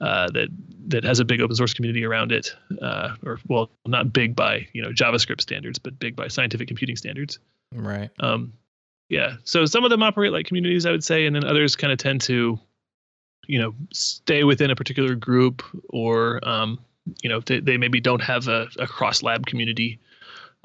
Uh, 0.01 0.31
that 0.31 0.49
that 0.87 1.05
has 1.05 1.21
a 1.21 1.27
big 1.27 1.43
open 1.43 1.55
source 1.55 1.75
community 1.75 2.07
around 2.07 2.33
it, 2.33 2.57
uh, 2.81 3.15
or 3.23 3.39
well, 3.49 3.71
not 3.85 4.15
big 4.15 4.35
by 4.35 4.67
you 4.73 4.81
know 4.81 4.89
JavaScript 4.93 5.43
standards, 5.43 5.79
but 5.79 5.99
big 5.99 6.17
by 6.17 6.27
scientific 6.27 6.69
computing 6.69 6.97
standards. 6.97 7.39
Right. 7.75 8.09
Um, 8.19 8.55
yeah. 9.11 9.37
So 9.45 9.67
some 9.67 9.85
of 9.85 9.91
them 9.91 10.03
operate 10.03 10.33
like 10.33 10.47
communities, 10.47 10.87
I 10.87 10.93
would 10.93 11.05
say, 11.05 11.27
and 11.27 11.35
then 11.37 11.45
others 11.45 11.77
kind 11.77 11.93
of 11.93 11.99
tend 11.99 12.23
to, 12.23 12.59
you 13.47 13.59
know, 13.59 13.75
stay 13.93 14.45
within 14.45 14.71
a 14.71 14.77
particular 14.77 15.17
group, 15.17 15.63
or 15.89 16.41
um, 16.49 16.79
you 17.21 17.29
know, 17.29 17.41
they, 17.41 17.59
they 17.59 17.77
maybe 17.77 18.01
don't 18.01 18.23
have 18.23 18.47
a, 18.47 18.69
a 18.79 18.87
cross 18.87 19.23
lab 19.23 19.47
community. 19.47 19.99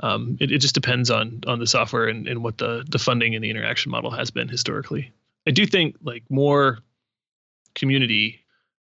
Um, 0.03 0.37
it, 0.39 0.51
it 0.51 0.59
just 0.59 0.75
depends 0.75 1.09
on 1.09 1.41
on 1.47 1.59
the 1.59 1.67
software 1.67 2.07
and, 2.07 2.27
and 2.27 2.43
what 2.43 2.59
the 2.59 2.85
the 2.87 2.99
funding 2.99 3.33
and 3.33 3.43
the 3.43 3.49
interaction 3.49 3.91
model 3.91 4.11
has 4.11 4.29
been 4.29 4.47
historically. 4.47 5.11
I 5.47 5.51
do 5.51 5.65
think 5.65 5.95
like 6.03 6.23
more 6.29 6.79
community 7.73 8.41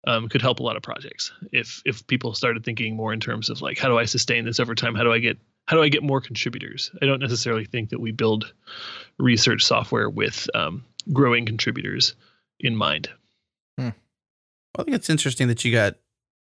um, 0.08 0.28
could 0.28 0.42
help 0.42 0.58
a 0.58 0.62
lot 0.64 0.76
of 0.76 0.82
projects 0.82 1.30
if 1.52 1.82
if 1.84 2.04
people 2.08 2.34
started 2.34 2.64
thinking 2.64 2.96
more 2.96 3.12
in 3.12 3.20
terms 3.20 3.48
of 3.48 3.62
like 3.62 3.78
how 3.78 3.88
do 3.88 3.98
I 3.98 4.06
sustain 4.06 4.44
this 4.44 4.58
over 4.58 4.74
time? 4.74 4.96
How 4.96 5.04
do 5.04 5.12
I 5.12 5.18
get 5.18 5.38
how 5.66 5.76
do 5.76 5.82
I 5.82 5.88
get 5.88 6.02
more 6.02 6.20
contributors? 6.20 6.90
I 7.00 7.06
don't 7.06 7.20
necessarily 7.20 7.64
think 7.64 7.90
that 7.90 8.00
we 8.00 8.10
build 8.10 8.52
research 9.18 9.62
software 9.64 10.08
with 10.10 10.48
um, 10.54 10.84
growing 11.12 11.46
contributors 11.46 12.14
in 12.60 12.76
mind. 12.76 13.08
I 13.78 14.84
think 14.84 14.96
it's 14.96 15.10
interesting 15.10 15.48
that 15.48 15.64
you 15.66 15.72
got 15.72 15.96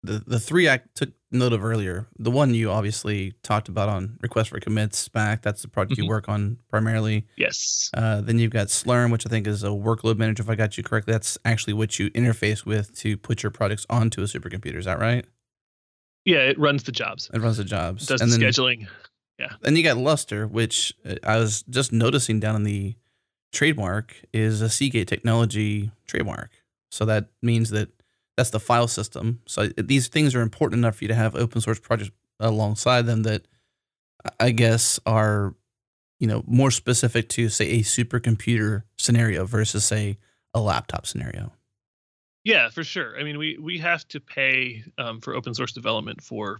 the 0.03 0.21
the 0.27 0.39
three 0.39 0.69
I 0.69 0.81
took 0.93 1.09
note 1.31 1.51
of 1.51 1.63
earlier. 1.65 2.05
The 2.19 2.29
one 2.29 2.53
you 2.53 2.69
obviously 2.69 3.33
talked 3.41 3.69
about 3.69 3.89
on 3.89 4.19
request 4.21 4.49
for 4.51 4.59
commits 4.59 5.09
Spack. 5.09 5.41
That's 5.41 5.63
the 5.63 5.67
project 5.67 5.97
you 5.97 6.03
Mhm. 6.03 6.09
work 6.09 6.29
on 6.29 6.59
primarily. 6.69 7.25
Yes. 7.37 7.89
Uh, 7.95 8.21
then 8.21 8.37
you've 8.37 8.51
got 8.51 8.67
Slurm, 8.67 9.11
which 9.11 9.25
I 9.25 9.29
think 9.29 9.47
is 9.47 9.63
a 9.63 9.69
workload 9.69 10.17
manager. 10.17 10.43
If 10.43 10.49
I 10.49 10.53
got 10.53 10.77
you 10.77 10.83
correctly, 10.83 11.11
that's 11.13 11.39
actually 11.43 11.73
what 11.73 11.97
you 11.97 12.11
interface 12.11 12.67
with 12.67 12.95
to 12.99 13.17
put 13.17 13.41
your 13.41 13.49
projects 13.49 13.87
onto 13.89 14.21
a 14.21 14.25
supercomputer. 14.25 14.75
Is 14.77 14.85
that 14.85 14.99
right? 14.99 15.25
Yeah, 16.25 16.37
it 16.41 16.59
runs 16.59 16.83
the 16.83 16.91
jobs. 16.91 17.31
It 17.33 17.41
runs 17.41 17.57
the 17.57 17.63
jobs. 17.63 18.05
Does 18.05 18.21
and 18.21 18.31
the 18.31 18.37
then, 18.37 18.51
scheduling. 18.51 18.87
Then 19.61 19.75
you 19.75 19.83
got 19.83 19.97
Lustre, 19.97 20.47
which 20.47 20.93
uh, 21.05 21.15
I 21.23 21.37
was 21.37 21.63
just 21.63 21.91
noticing 21.91 22.39
down 22.39 22.55
in 22.55 22.63
the 22.63 22.95
trademark 23.51 24.15
is 24.33 24.61
a 24.61 24.69
Seagate 24.69 25.07
technology 25.07 25.91
trademark. 26.07 26.49
So 26.91 27.05
that 27.05 27.29
means 27.41 27.69
that 27.71 27.89
that's 28.37 28.49
the 28.49 28.59
file 28.59 28.87
system. 28.87 29.41
So 29.45 29.67
these 29.67 30.07
things 30.07 30.35
are 30.35 30.41
important 30.41 30.79
enough 30.79 30.97
for 30.97 31.03
you 31.03 31.07
to 31.09 31.15
have 31.15 31.35
open 31.35 31.61
source 31.61 31.79
projects 31.79 32.11
alongside 32.39 33.05
them 33.05 33.23
that 33.23 33.47
I 34.39 34.51
guess 34.51 34.99
are, 35.05 35.55
you 36.19 36.27
know, 36.27 36.43
more 36.47 36.71
specific 36.71 37.29
to 37.29 37.49
say 37.49 37.71
a 37.71 37.79
supercomputer 37.79 38.83
scenario 38.97 39.45
versus 39.45 39.85
say 39.85 40.17
a 40.53 40.59
laptop 40.59 41.05
scenario. 41.05 41.51
Yeah, 42.43 42.69
for 42.69 42.83
sure. 42.83 43.17
I 43.17 43.23
mean, 43.23 43.37
we 43.37 43.57
we 43.57 43.77
have 43.79 44.07
to 44.09 44.19
pay 44.19 44.83
um, 44.97 45.21
for 45.21 45.33
open 45.33 45.53
source 45.53 45.71
development 45.71 46.21
for 46.21 46.59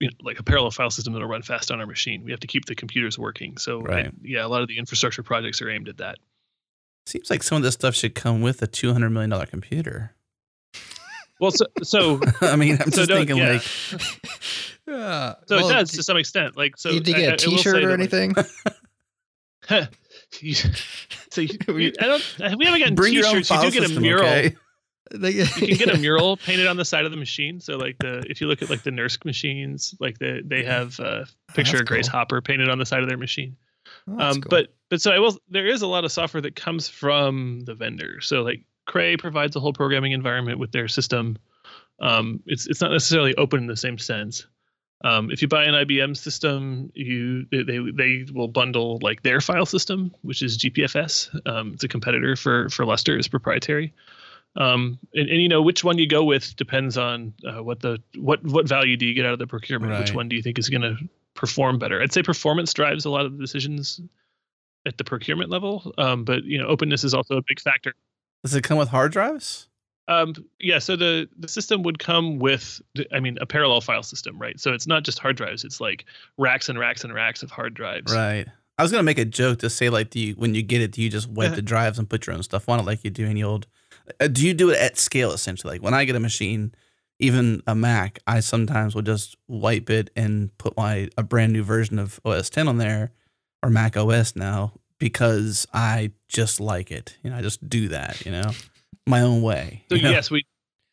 you 0.00 0.08
know, 0.08 0.14
like 0.22 0.38
a 0.38 0.42
parallel 0.42 0.70
file 0.70 0.90
system 0.90 1.12
that'll 1.12 1.28
run 1.28 1.42
fast 1.42 1.70
on 1.70 1.78
our 1.80 1.86
machine. 1.86 2.24
We 2.24 2.30
have 2.30 2.40
to 2.40 2.46
keep 2.46 2.64
the 2.64 2.74
computers 2.74 3.18
working. 3.18 3.58
So 3.58 3.80
I- 3.80 3.84
Right. 3.84 4.12
yeah, 4.22 4.44
a 4.44 4.48
lot 4.48 4.62
of 4.62 4.68
the 4.68 4.78
infrastructure 4.78 5.22
projects 5.22 5.60
are 5.62 5.70
aimed 5.70 5.88
at 5.88 5.98
that. 5.98 6.18
Seems 7.06 7.30
like 7.30 7.42
some 7.42 7.56
of 7.56 7.62
this 7.62 7.74
stuff 7.74 7.94
should 7.94 8.14
come 8.14 8.40
with 8.42 8.62
a 8.62 8.66
two 8.66 8.92
hundred 8.92 9.10
million 9.10 9.30
dollar 9.30 9.46
computer. 9.46 10.14
Well, 11.40 11.50
so 11.50 11.66
so 11.82 12.20
I 12.40 12.56
mean, 12.56 12.78
I'm 12.80 12.90
So 12.90 13.04
just 13.04 13.08
don't- 13.08 13.18
thinking 13.26 13.36
yeah. 13.38 13.52
like 13.52 13.62
Yeah. 14.86 15.34
so 15.46 15.56
Well, 15.56 15.68
it 15.70 15.72
does 15.72 15.90
d- 15.90 15.96
to 15.98 16.02
some 16.02 16.16
extent. 16.16 16.56
Like 16.56 16.76
so, 16.76 16.90
Did 16.90 17.06
you 17.08 17.14
get 17.14 17.22
a 17.22 17.26
I- 17.26 17.28
I 17.28 17.32
will 17.32 17.38
say 17.38 17.46
T-shirt 17.56 17.84
or 17.84 17.96
that, 17.96 18.12
like- 18.12 18.14
anything? 18.14 18.34
So 21.30 21.40
you, 21.42 21.56
you- 21.76 21.92
I 22.00 22.06
don't. 22.06 22.24
We 22.58 22.64
haven't 22.64 22.80
gotten 22.80 22.94
bring 22.96 23.12
your 23.14 23.26
own 23.26 23.34
T-shirts. 23.42 23.50
You 23.50 23.56
file 23.56 23.70
do 23.70 23.80
get 23.80 23.96
a 23.96 24.00
mural. 24.00 24.24
okay? 24.26 24.56
You 25.12 25.44
can 25.44 25.76
get 25.76 25.94
a 25.94 25.98
mural 26.00 26.36
painted 26.36 26.66
on 26.66 26.76
the 26.76 26.84
side 26.84 27.04
of 27.04 27.10
the 27.10 27.16
machine. 27.16 27.60
So 27.60 27.76
like 27.76 27.98
the 27.98 28.24
if 28.28 28.40
you 28.40 28.46
look 28.46 28.62
at 28.62 28.70
like 28.70 28.82
the 28.82 28.90
NERSC 28.90 29.24
machines, 29.24 29.94
like 30.00 30.18
the 30.18 30.42
they 30.44 30.64
have 30.64 30.98
a 31.00 31.26
picture 31.54 31.72
that's 31.72 31.80
of 31.80 31.86
Grace 31.86 32.08
cool. 32.08 32.18
Hopper 32.18 32.40
painted 32.40 32.68
on 32.68 32.78
the 32.78 32.86
side 32.86 33.02
of 33.02 33.08
their 33.08 33.18
machine. 33.18 33.56
Oh, 34.08 34.18
um, 34.18 34.40
cool. 34.40 34.50
But 34.50 34.74
but 34.88 35.00
so 35.00 35.10
I 35.10 35.18
will. 35.18 35.38
There 35.48 35.66
is 35.66 35.82
a 35.82 35.86
lot 35.86 36.04
of 36.04 36.12
software 36.12 36.40
that 36.42 36.56
comes 36.56 36.88
from 36.88 37.60
the 37.64 37.74
vendor. 37.74 38.20
So 38.20 38.42
like 38.42 38.64
Cray 38.86 39.16
provides 39.16 39.56
a 39.56 39.60
whole 39.60 39.72
programming 39.72 40.12
environment 40.12 40.58
with 40.58 40.72
their 40.72 40.88
system. 40.88 41.36
Um, 42.00 42.42
it's 42.46 42.66
it's 42.66 42.80
not 42.80 42.92
necessarily 42.92 43.34
open 43.36 43.60
in 43.60 43.66
the 43.66 43.76
same 43.76 43.98
sense. 43.98 44.46
Um, 45.02 45.30
if 45.30 45.40
you 45.40 45.48
buy 45.48 45.64
an 45.64 45.74
IBM 45.74 46.16
system, 46.16 46.90
you 46.94 47.46
they 47.50 47.62
they 47.62 47.78
they 47.96 48.26
will 48.32 48.48
bundle 48.48 48.98
like 49.02 49.22
their 49.22 49.40
file 49.40 49.66
system, 49.66 50.14
which 50.22 50.42
is 50.42 50.58
GPFS. 50.58 51.48
Um, 51.48 51.72
it's 51.74 51.84
a 51.84 51.88
competitor 51.88 52.36
for 52.36 52.68
for 52.68 52.84
Lustre. 52.84 53.16
It's 53.16 53.28
proprietary. 53.28 53.94
Um, 54.56 54.98
and, 55.14 55.28
and 55.28 55.40
you 55.40 55.48
know 55.48 55.62
which 55.62 55.84
one 55.84 55.98
you 55.98 56.08
go 56.08 56.24
with 56.24 56.56
depends 56.56 56.98
on 56.98 57.34
uh, 57.46 57.62
what 57.62 57.80
the 57.80 57.98
what 58.16 58.42
what 58.44 58.68
value 58.68 58.96
do 58.96 59.06
you 59.06 59.14
get 59.14 59.24
out 59.24 59.32
of 59.32 59.38
the 59.38 59.46
procurement. 59.46 59.98
Which 59.98 60.12
one 60.12 60.28
do 60.28 60.36
you 60.36 60.42
think 60.42 60.58
is 60.58 60.68
going 60.68 60.82
to 60.82 60.96
perform 61.34 61.78
better? 61.78 62.02
I'd 62.02 62.12
say 62.12 62.22
performance 62.22 62.72
drives 62.74 63.04
a 63.04 63.10
lot 63.10 63.26
of 63.26 63.32
the 63.32 63.38
decisions 63.38 64.00
at 64.86 64.98
the 64.98 65.04
procurement 65.04 65.50
level. 65.50 65.94
Um, 65.98 66.24
but 66.24 66.44
you 66.44 66.58
know 66.58 66.66
openness 66.66 67.04
is 67.04 67.14
also 67.14 67.36
a 67.36 67.42
big 67.46 67.60
factor. 67.60 67.94
Does 68.42 68.54
it 68.54 68.64
come 68.64 68.78
with 68.78 68.88
hard 68.88 69.12
drives? 69.12 69.68
Um, 70.08 70.34
yeah, 70.58 70.80
so 70.80 70.96
the 70.96 71.28
the 71.38 71.46
system 71.46 71.84
would 71.84 72.00
come 72.00 72.40
with, 72.40 72.82
I 73.12 73.20
mean, 73.20 73.38
a 73.40 73.46
parallel 73.46 73.80
file 73.80 74.02
system, 74.02 74.36
right? 74.38 74.58
So 74.58 74.72
it's 74.72 74.88
not 74.88 75.04
just 75.04 75.20
hard 75.20 75.36
drives; 75.36 75.62
it's 75.62 75.80
like 75.80 76.04
racks 76.36 76.68
and 76.68 76.78
racks 76.78 77.04
and 77.04 77.14
racks 77.14 77.44
of 77.44 77.52
hard 77.52 77.74
drives. 77.74 78.12
Right. 78.12 78.46
I 78.76 78.82
was 78.82 78.90
gonna 78.90 79.04
make 79.04 79.18
a 79.18 79.24
joke 79.24 79.60
to 79.60 79.70
say 79.70 79.88
like, 79.88 80.10
do 80.10 80.18
you 80.18 80.32
when 80.32 80.54
you 80.54 80.62
get 80.62 80.80
it, 80.80 80.90
do 80.90 81.02
you 81.02 81.10
just 81.10 81.28
wipe 81.28 81.54
the 81.54 81.62
drives 81.62 81.98
and 81.98 82.08
put 82.08 82.26
your 82.26 82.34
own 82.34 82.42
stuff 82.42 82.68
on 82.68 82.80
it 82.80 82.86
like 82.86 83.04
you 83.04 83.10
do 83.10 83.26
any 83.26 83.42
old? 83.42 83.68
Uh, 84.18 84.28
do 84.28 84.46
you 84.46 84.54
do 84.54 84.70
it 84.70 84.78
at 84.78 84.98
scale 84.98 85.32
essentially? 85.32 85.74
Like 85.74 85.82
when 85.82 85.94
I 85.94 86.04
get 86.04 86.16
a 86.16 86.20
machine, 86.20 86.74
even 87.18 87.62
a 87.66 87.74
Mac, 87.74 88.18
I 88.26 88.40
sometimes 88.40 88.94
will 88.94 89.02
just 89.02 89.36
wipe 89.46 89.90
it 89.90 90.10
and 90.16 90.56
put 90.58 90.76
my 90.76 91.08
a 91.16 91.22
brand 91.22 91.52
new 91.52 91.62
version 91.62 91.98
of 91.98 92.18
OS 92.24 92.50
10 92.50 92.68
on 92.68 92.78
there, 92.78 93.12
or 93.62 93.70
Mac 93.70 93.96
OS 93.96 94.34
now 94.34 94.72
because 94.98 95.66
I 95.72 96.12
just 96.28 96.60
like 96.60 96.92
it. 96.92 97.16
You 97.22 97.30
know, 97.30 97.36
I 97.36 97.42
just 97.42 97.68
do 97.68 97.88
that. 97.88 98.24
You 98.24 98.32
know, 98.32 98.50
my 99.06 99.20
own 99.22 99.42
way. 99.42 99.84
So 99.90 99.96
know? 99.96 100.10
yes, 100.10 100.30
we 100.30 100.46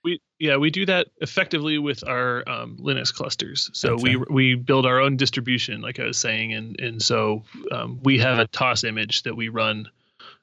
we 0.04 0.20
yeah 0.40 0.58
we 0.58 0.72
do 0.72 0.86
that 0.88 1.08
effectively 1.18 1.78
with 1.78 2.08
our 2.08 2.48
um, 2.50 2.78
Linux 2.82 3.14
clusters. 3.14 3.70
So 3.74 3.96
we 3.96 4.16
we 4.16 4.56
build 4.56 4.86
our 4.86 5.00
own 5.00 5.18
distribution, 5.18 5.82
like 5.82 6.00
I 6.00 6.06
was 6.06 6.18
saying, 6.18 6.54
and 6.54 6.80
and 6.80 7.02
so 7.02 7.44
um, 7.72 8.00
we 8.04 8.18
have 8.20 8.40
a 8.40 8.48
TOSS 8.48 8.84
image 8.86 9.24
that 9.24 9.36
we 9.36 9.50
run 9.50 9.88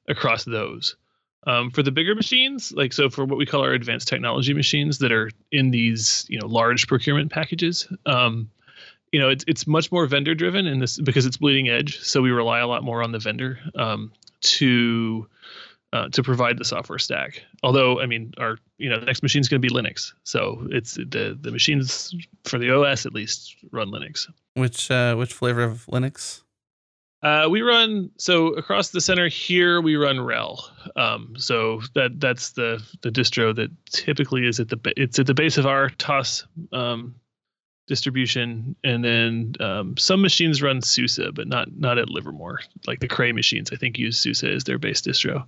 across 0.07 0.45
those. 0.45 0.95
Um, 1.47 1.69
for 1.69 1.83
the 1.83 1.91
bigger 1.91 2.15
machines, 2.15 2.71
like 2.71 2.91
so 2.91 3.09
for 3.09 3.25
what 3.25 3.37
we 3.37 3.45
call 3.45 3.61
our 3.61 3.73
advanced 3.73 4.07
technology 4.07 4.53
machines 4.53 4.97
that 4.99 5.11
are 5.11 5.29
in 5.51 5.71
these 5.71 6.25
you 6.27 6.39
know 6.39 6.47
large 6.47 6.87
procurement 6.87 7.31
packages, 7.31 7.87
um, 8.05 8.49
you 9.11 9.19
know 9.19 9.29
it's 9.29 9.45
it's 9.47 9.67
much 9.67 9.91
more 9.91 10.07
vendor 10.07 10.33
driven 10.33 10.65
in 10.65 10.79
this 10.79 10.99
because 10.99 11.25
it's 11.25 11.37
bleeding 11.37 11.69
edge. 11.69 11.99
So 11.99 12.21
we 12.21 12.31
rely 12.31 12.59
a 12.59 12.67
lot 12.67 12.83
more 12.83 13.03
on 13.03 13.11
the 13.11 13.19
vendor 13.19 13.59
um, 13.75 14.11
to 14.41 15.27
uh, 15.93 16.09
to 16.09 16.21
provide 16.21 16.57
the 16.57 16.65
software 16.65 16.99
stack. 16.99 17.41
Although, 17.63 18.01
I 18.01 18.05
mean, 18.05 18.33
our 18.37 18.57
you 18.77 18.89
know 18.89 18.99
the 18.99 19.05
next 19.05 19.23
machine 19.23 19.39
is 19.39 19.47
going 19.47 19.61
to 19.61 19.67
be 19.67 19.73
Linux, 19.73 20.13
so 20.23 20.67
it's 20.71 20.95
the 20.95 21.37
the 21.39 21.51
machines 21.51 22.13
for 22.43 22.57
the 22.57 22.71
OS 22.75 23.05
at 23.05 23.13
least 23.13 23.55
run 23.71 23.91
Linux. 23.91 24.27
which 24.55 24.91
uh, 24.91 25.15
which 25.15 25.33
flavor 25.33 25.63
of 25.63 25.85
Linux? 25.85 26.41
Uh, 27.25 27.49
we 27.49 27.63
run 27.63 28.11
so 28.17 28.49
across 28.49 28.89
the 28.89 29.01
center 29.01 29.27
here 29.27 29.81
we 29.81 29.95
run 29.95 30.17
RHEL. 30.17 30.61
Um, 30.95 31.33
so 31.39 31.81
that 31.95 32.19
that's 32.19 32.51
the 32.51 32.85
the 33.01 33.09
distro 33.09 33.55
that 33.55 33.71
typically 33.89 34.45
is 34.45 34.59
at 34.59 34.69
the 34.69 34.79
it's 34.95 35.17
at 35.17 35.25
the 35.25 35.33
base 35.33 35.57
of 35.57 35.65
our 35.65 35.89
TOSS 35.89 36.45
um, 36.71 37.15
distribution, 37.87 38.75
and 38.83 39.03
then 39.03 39.55
um, 39.59 39.97
some 39.97 40.21
machines 40.21 40.61
run 40.61 40.83
SUSE, 40.83 41.31
but 41.33 41.47
not 41.47 41.75
not 41.75 41.97
at 41.97 42.11
Livermore. 42.11 42.59
Like 42.85 42.99
the 42.99 43.07
Cray 43.07 43.31
machines, 43.31 43.71
I 43.73 43.75
think 43.75 43.97
use 43.97 44.19
SUSE 44.19 44.43
as 44.43 44.63
their 44.65 44.77
base 44.77 45.01
distro. 45.01 45.47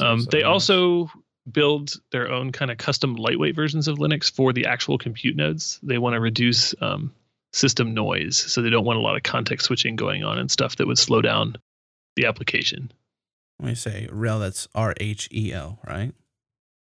Um, 0.00 0.20
So, 0.20 0.30
they 0.30 0.40
yeah. 0.40 0.46
also 0.46 1.10
build 1.50 1.94
their 2.12 2.30
own 2.30 2.52
kind 2.52 2.70
of 2.70 2.78
custom 2.78 3.16
lightweight 3.16 3.56
versions 3.56 3.88
of 3.88 3.98
Linux 3.98 4.30
for 4.30 4.52
the 4.52 4.66
actual 4.66 4.98
compute 4.98 5.34
nodes. 5.34 5.80
They 5.82 5.98
want 5.98 6.14
to 6.14 6.20
reduce 6.20 6.76
um, 6.80 7.12
system 7.52 7.92
noise, 7.94 8.36
so 8.36 8.62
they 8.62 8.70
don't 8.70 8.84
want 8.84 8.98
a 8.98 9.02
lot 9.02 9.16
of 9.16 9.22
context 9.22 9.66
switching 9.66 9.96
going 9.96 10.24
on 10.24 10.38
and 10.38 10.50
stuff 10.50 10.76
that 10.76 10.86
would 10.86 10.98
slow 10.98 11.20
down 11.20 11.56
the 12.16 12.26
application. 12.26 12.90
When 13.58 13.70
you 13.70 13.74
say 13.76 14.08
RHEL, 14.10 14.40
that's 14.40 14.68
R 14.74 14.94
H 14.98 15.28
E 15.32 15.52
L, 15.52 15.78
right? 15.86 16.12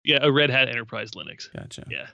Yeah, 0.05 0.18
a 0.22 0.30
Red 0.32 0.51
Hat 0.51 0.68
Enterprise 0.68 1.12
Linux. 1.12 1.52
Gotcha. 1.52 1.85
Yeah, 1.90 2.06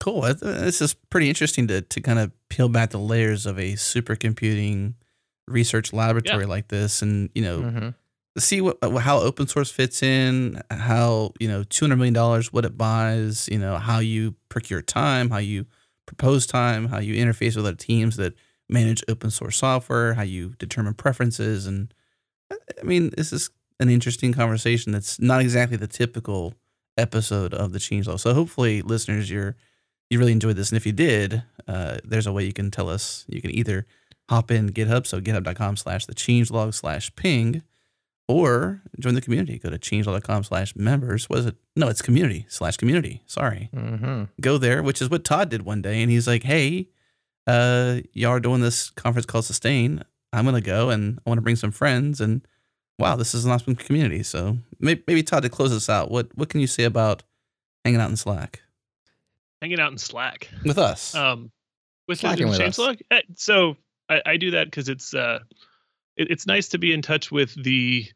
Cool. 0.00 0.22
This 0.22 0.80
is 0.80 0.94
pretty 0.94 1.28
interesting 1.28 1.66
to 1.68 1.80
to 1.82 2.00
kind 2.00 2.18
of 2.18 2.32
peel 2.48 2.68
back 2.68 2.90
the 2.90 2.98
layers 2.98 3.46
of 3.46 3.58
a 3.58 3.72
supercomputing 3.74 4.94
research 5.48 5.92
laboratory 5.92 6.46
like 6.46 6.68
this, 6.68 7.02
and 7.02 7.30
you 7.34 7.42
know, 7.42 7.60
Mhm. 7.60 7.94
see 8.38 8.60
what 8.60 8.78
uh, 8.82 8.90
how 8.98 9.18
open 9.18 9.46
source 9.46 9.70
fits 9.70 10.02
in, 10.02 10.62
how 10.70 11.32
you 11.40 11.48
know, 11.48 11.64
two 11.64 11.84
hundred 11.84 11.96
million 11.96 12.14
dollars, 12.14 12.52
what 12.52 12.64
it 12.64 12.78
buys, 12.78 13.48
you 13.50 13.58
know, 13.58 13.76
how 13.78 13.98
you 13.98 14.34
procure 14.48 14.80
time, 14.82 15.30
how 15.30 15.38
you 15.38 15.66
propose 16.10 16.46
time, 16.46 16.88
how 16.88 16.98
you 16.98 17.14
interface 17.14 17.54
with 17.54 17.64
other 17.64 17.76
teams 17.76 18.16
that 18.16 18.34
manage 18.68 19.04
open 19.08 19.30
source 19.30 19.56
software, 19.56 20.14
how 20.14 20.22
you 20.22 20.54
determine 20.58 20.94
preferences, 20.94 21.66
and 21.66 21.94
I 22.50 22.82
mean, 22.82 23.10
this 23.16 23.32
is 23.32 23.50
an 23.78 23.88
interesting 23.88 24.32
conversation 24.32 24.90
that's 24.90 25.20
not 25.20 25.40
exactly 25.40 25.76
the 25.76 25.86
typical 25.86 26.54
episode 26.98 27.54
of 27.54 27.72
the 27.72 27.78
changelog. 27.78 28.18
So 28.18 28.34
hopefully, 28.34 28.82
listeners, 28.82 29.30
you're 29.30 29.56
you 30.10 30.18
really 30.18 30.32
enjoyed 30.32 30.56
this, 30.56 30.70
and 30.70 30.76
if 30.76 30.84
you 30.84 30.92
did, 30.92 31.44
uh, 31.68 31.98
there's 32.04 32.26
a 32.26 32.32
way 32.32 32.44
you 32.44 32.52
can 32.52 32.72
tell 32.72 32.88
us. 32.88 33.24
You 33.28 33.40
can 33.40 33.52
either 33.52 33.86
hop 34.28 34.50
in 34.50 34.70
GitHub, 34.70 35.06
so 35.06 35.20
github.com 35.20 35.76
slash 35.76 36.06
the 36.06 36.14
changelog 36.14 36.74
slash 36.74 37.14
ping, 37.14 37.62
or 38.30 38.82
join 38.98 39.14
the 39.14 39.20
community. 39.20 39.58
Go 39.58 39.70
to 39.70 39.78
changelog.com 39.78 40.44
slash 40.44 40.74
members. 40.76 41.28
What 41.28 41.40
is 41.40 41.46
it? 41.46 41.56
No, 41.76 41.88
it's 41.88 42.02
community 42.02 42.46
slash 42.48 42.76
community. 42.76 43.22
Sorry. 43.26 43.68
Mhm. 43.74 44.28
Go 44.40 44.58
there, 44.58 44.82
which 44.82 45.02
is 45.02 45.10
what 45.10 45.24
Todd 45.24 45.48
did 45.50 45.62
one 45.62 45.82
day, 45.82 46.00
and 46.02 46.10
he's 46.10 46.26
like, 46.26 46.42
"Hey, 46.42 46.88
uh, 47.46 48.00
y'all 48.12 48.30
are 48.32 48.40
doing 48.40 48.60
this 48.60 48.90
conference 48.90 49.26
called 49.26 49.44
Sustain. 49.44 50.04
I'm 50.32 50.44
gonna 50.44 50.60
go, 50.60 50.90
and 50.90 51.18
I 51.26 51.30
want 51.30 51.38
to 51.38 51.42
bring 51.42 51.56
some 51.56 51.72
friends, 51.72 52.20
and 52.20 52.46
wow, 52.98 53.16
this 53.16 53.34
is 53.34 53.44
an 53.44 53.50
awesome 53.50 53.74
community. 53.74 54.22
So 54.22 54.58
maybe, 54.78 55.02
maybe 55.06 55.22
Todd 55.22 55.42
to 55.42 55.48
close 55.48 55.72
us 55.72 55.88
out. 55.88 56.10
What 56.10 56.28
what 56.36 56.48
can 56.48 56.60
you 56.60 56.66
say 56.66 56.84
about 56.84 57.22
hanging 57.84 58.00
out 58.00 58.10
in 58.10 58.16
Slack 58.16 58.60
hanging 59.62 59.80
out 59.80 59.92
in 59.92 59.98
Slack. 59.98 60.48
with 60.64 60.78
us? 60.78 61.14
Um, 61.14 61.50
with 62.08 62.18
the, 62.18 62.28
Slacking 62.28 62.48
with 62.48 62.58
with 62.58 62.68
us. 62.68 62.78
changelog. 62.78 63.00
Eh, 63.10 63.20
So 63.36 63.76
I, 64.08 64.22
I 64.26 64.36
do 64.38 64.50
that 64.52 64.66
because 64.68 64.88
it's 64.88 65.12
uh, 65.14 65.40
it, 66.16 66.30
it's 66.30 66.46
nice 66.46 66.68
to 66.70 66.78
be 66.78 66.92
in 66.92 67.02
touch 67.02 67.30
with 67.30 67.54
the, 67.62 68.04
I 68.06 68.08
gue- 68.08 68.12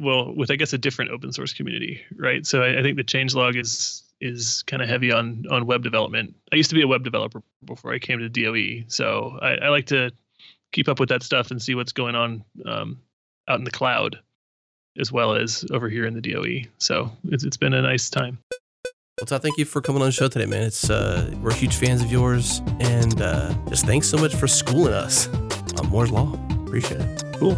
well, 0.00 0.34
with 0.34 0.50
I 0.50 0.56
guess 0.56 0.72
a 0.72 0.78
different 0.78 1.10
open 1.10 1.32
source 1.32 1.52
community, 1.52 2.00
right? 2.16 2.46
So 2.46 2.62
I, 2.62 2.78
I 2.78 2.82
think 2.82 2.96
the 2.96 3.04
changelog 3.04 3.60
is 3.60 4.02
is 4.20 4.62
kind 4.66 4.82
of 4.82 4.88
heavy 4.88 5.12
on 5.12 5.44
on 5.50 5.66
web 5.66 5.82
development. 5.82 6.34
I 6.52 6.56
used 6.56 6.70
to 6.70 6.76
be 6.76 6.82
a 6.82 6.88
web 6.88 7.04
developer 7.04 7.42
before 7.64 7.92
I 7.92 7.98
came 7.98 8.20
to 8.20 8.28
DOE, 8.28 8.84
so 8.88 9.38
I, 9.42 9.54
I 9.56 9.68
like 9.68 9.86
to 9.86 10.10
keep 10.72 10.88
up 10.88 11.00
with 11.00 11.08
that 11.08 11.22
stuff 11.22 11.50
and 11.50 11.60
see 11.60 11.74
what's 11.74 11.92
going 11.92 12.14
on 12.14 12.44
um, 12.66 13.00
out 13.48 13.58
in 13.58 13.64
the 13.64 13.70
cloud, 13.70 14.18
as 14.98 15.10
well 15.10 15.34
as 15.34 15.64
over 15.72 15.88
here 15.88 16.06
in 16.06 16.14
the 16.14 16.20
DOE. 16.20 16.68
So 16.78 17.10
it's 17.24 17.44
it's 17.44 17.56
been 17.56 17.74
a 17.74 17.82
nice 17.82 18.10
time. 18.10 18.38
Well, 19.20 19.26
Todd, 19.26 19.42
thank 19.42 19.58
you 19.58 19.64
for 19.64 19.80
coming 19.80 20.02
on 20.02 20.08
the 20.08 20.12
show 20.12 20.28
today, 20.28 20.46
man. 20.46 20.62
It's 20.62 20.88
uh, 20.88 21.32
we're 21.40 21.54
huge 21.54 21.76
fans 21.76 22.02
of 22.02 22.10
yours, 22.10 22.60
and 22.80 23.20
uh, 23.20 23.54
just 23.68 23.86
thanks 23.86 24.08
so 24.08 24.18
much 24.18 24.34
for 24.34 24.46
schooling 24.46 24.92
us 24.92 25.28
on 25.78 25.88
Moore's 25.88 26.10
Law. 26.10 26.32
Appreciate 26.64 27.00
it. 27.00 27.24
Cool. 27.34 27.56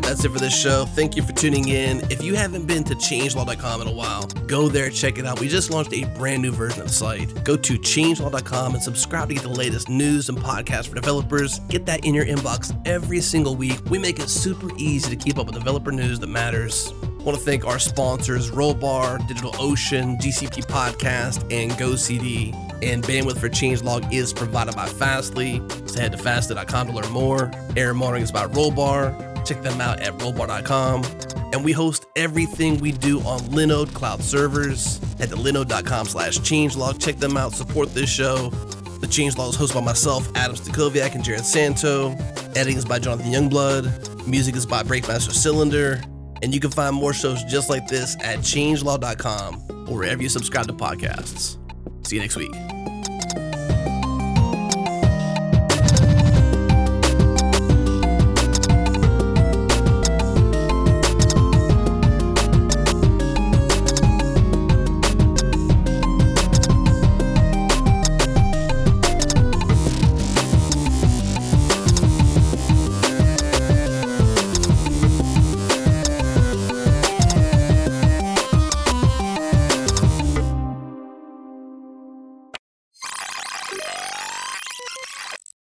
Right, 0.00 0.08
that's 0.08 0.24
it 0.24 0.30
for 0.30 0.38
this 0.38 0.56
show. 0.56 0.84
Thank 0.86 1.16
you 1.16 1.22
for 1.22 1.32
tuning 1.32 1.68
in. 1.68 2.00
If 2.10 2.22
you 2.22 2.34
haven't 2.34 2.66
been 2.66 2.84
to 2.84 2.94
changelog.com 2.94 3.82
in 3.82 3.88
a 3.88 3.92
while, 3.92 4.26
go 4.46 4.68
there, 4.68 4.90
check 4.90 5.18
it 5.18 5.26
out. 5.26 5.40
We 5.40 5.48
just 5.48 5.70
launched 5.70 5.92
a 5.92 6.04
brand 6.16 6.42
new 6.42 6.52
version 6.52 6.82
of 6.82 6.88
the 6.88 6.92
site. 6.92 7.44
Go 7.44 7.56
to 7.56 7.78
changelog.com 7.78 8.74
and 8.74 8.82
subscribe 8.82 9.28
to 9.28 9.34
get 9.34 9.42
the 9.42 9.48
latest 9.48 9.88
news 9.88 10.28
and 10.28 10.38
podcasts 10.38 10.88
for 10.88 10.94
developers. 10.94 11.58
Get 11.68 11.86
that 11.86 12.04
in 12.04 12.14
your 12.14 12.24
inbox 12.24 12.76
every 12.86 13.20
single 13.20 13.56
week. 13.56 13.78
We 13.90 13.98
make 13.98 14.18
it 14.18 14.28
super 14.28 14.68
easy 14.76 15.10
to 15.10 15.16
keep 15.16 15.38
up 15.38 15.46
with 15.46 15.54
developer 15.54 15.92
news 15.92 16.18
that 16.20 16.28
matters. 16.28 16.92
I 17.02 17.22
want 17.22 17.36
to 17.36 17.44
thank 17.44 17.66
our 17.66 17.78
sponsors, 17.78 18.50
Rollbar, 18.50 19.18
DigitalOcean, 19.28 20.18
GCP 20.20 20.64
Podcast, 20.64 21.42
and 21.52 21.70
GoCD. 21.72 22.54
And 22.82 23.04
bandwidth 23.04 23.38
for 23.38 23.50
Changelog 23.50 24.10
is 24.10 24.32
provided 24.32 24.74
by 24.74 24.86
Fastly. 24.86 25.60
So 25.84 26.00
head 26.00 26.12
to 26.12 26.18
fastly.com 26.18 26.86
to 26.86 26.92
learn 26.94 27.10
more. 27.10 27.50
Error 27.76 27.92
monitoring 27.92 28.22
is 28.22 28.32
by 28.32 28.46
Rollbar. 28.46 29.29
Check 29.44 29.62
them 29.62 29.80
out 29.80 30.00
at 30.00 30.12
rollbar.com. 30.18 31.04
And 31.52 31.64
we 31.64 31.72
host 31.72 32.06
everything 32.16 32.78
we 32.78 32.92
do 32.92 33.20
on 33.20 33.40
Linode 33.40 33.92
cloud 33.94 34.22
servers. 34.22 35.00
at 35.20 35.28
the 35.28 35.36
linode.com 35.36 36.06
slash 36.06 36.38
changelog. 36.38 37.00
Check 37.02 37.16
them 37.16 37.36
out. 37.36 37.52
Support 37.52 37.92
this 37.94 38.10
show. 38.10 38.50
The 39.00 39.06
Changelog 39.06 39.50
is 39.50 39.56
hosted 39.56 39.74
by 39.74 39.80
myself, 39.80 40.30
Adam 40.34 40.54
Stacoviak, 40.56 41.14
and 41.14 41.24
Jerod 41.24 41.40
Santo. 41.44 42.12
Editing 42.54 42.76
is 42.76 42.84
by 42.84 42.98
Jonathan 42.98 43.32
Youngblood. 43.32 44.26
Music 44.26 44.54
is 44.54 44.66
by 44.66 44.82
Breakmaster 44.82 45.32
Cylinder. 45.32 46.02
And 46.42 46.54
you 46.54 46.60
can 46.60 46.70
find 46.70 46.94
more 46.94 47.12
shows 47.12 47.42
just 47.44 47.70
like 47.70 47.86
this 47.86 48.16
at 48.20 48.40
changelog.com 48.40 49.88
or 49.88 49.96
wherever 49.96 50.22
you 50.22 50.28
subscribe 50.28 50.66
to 50.68 50.74
podcasts. 50.74 51.56
See 52.06 52.16
you 52.16 52.22
next 52.22 52.36
week. 52.36 52.52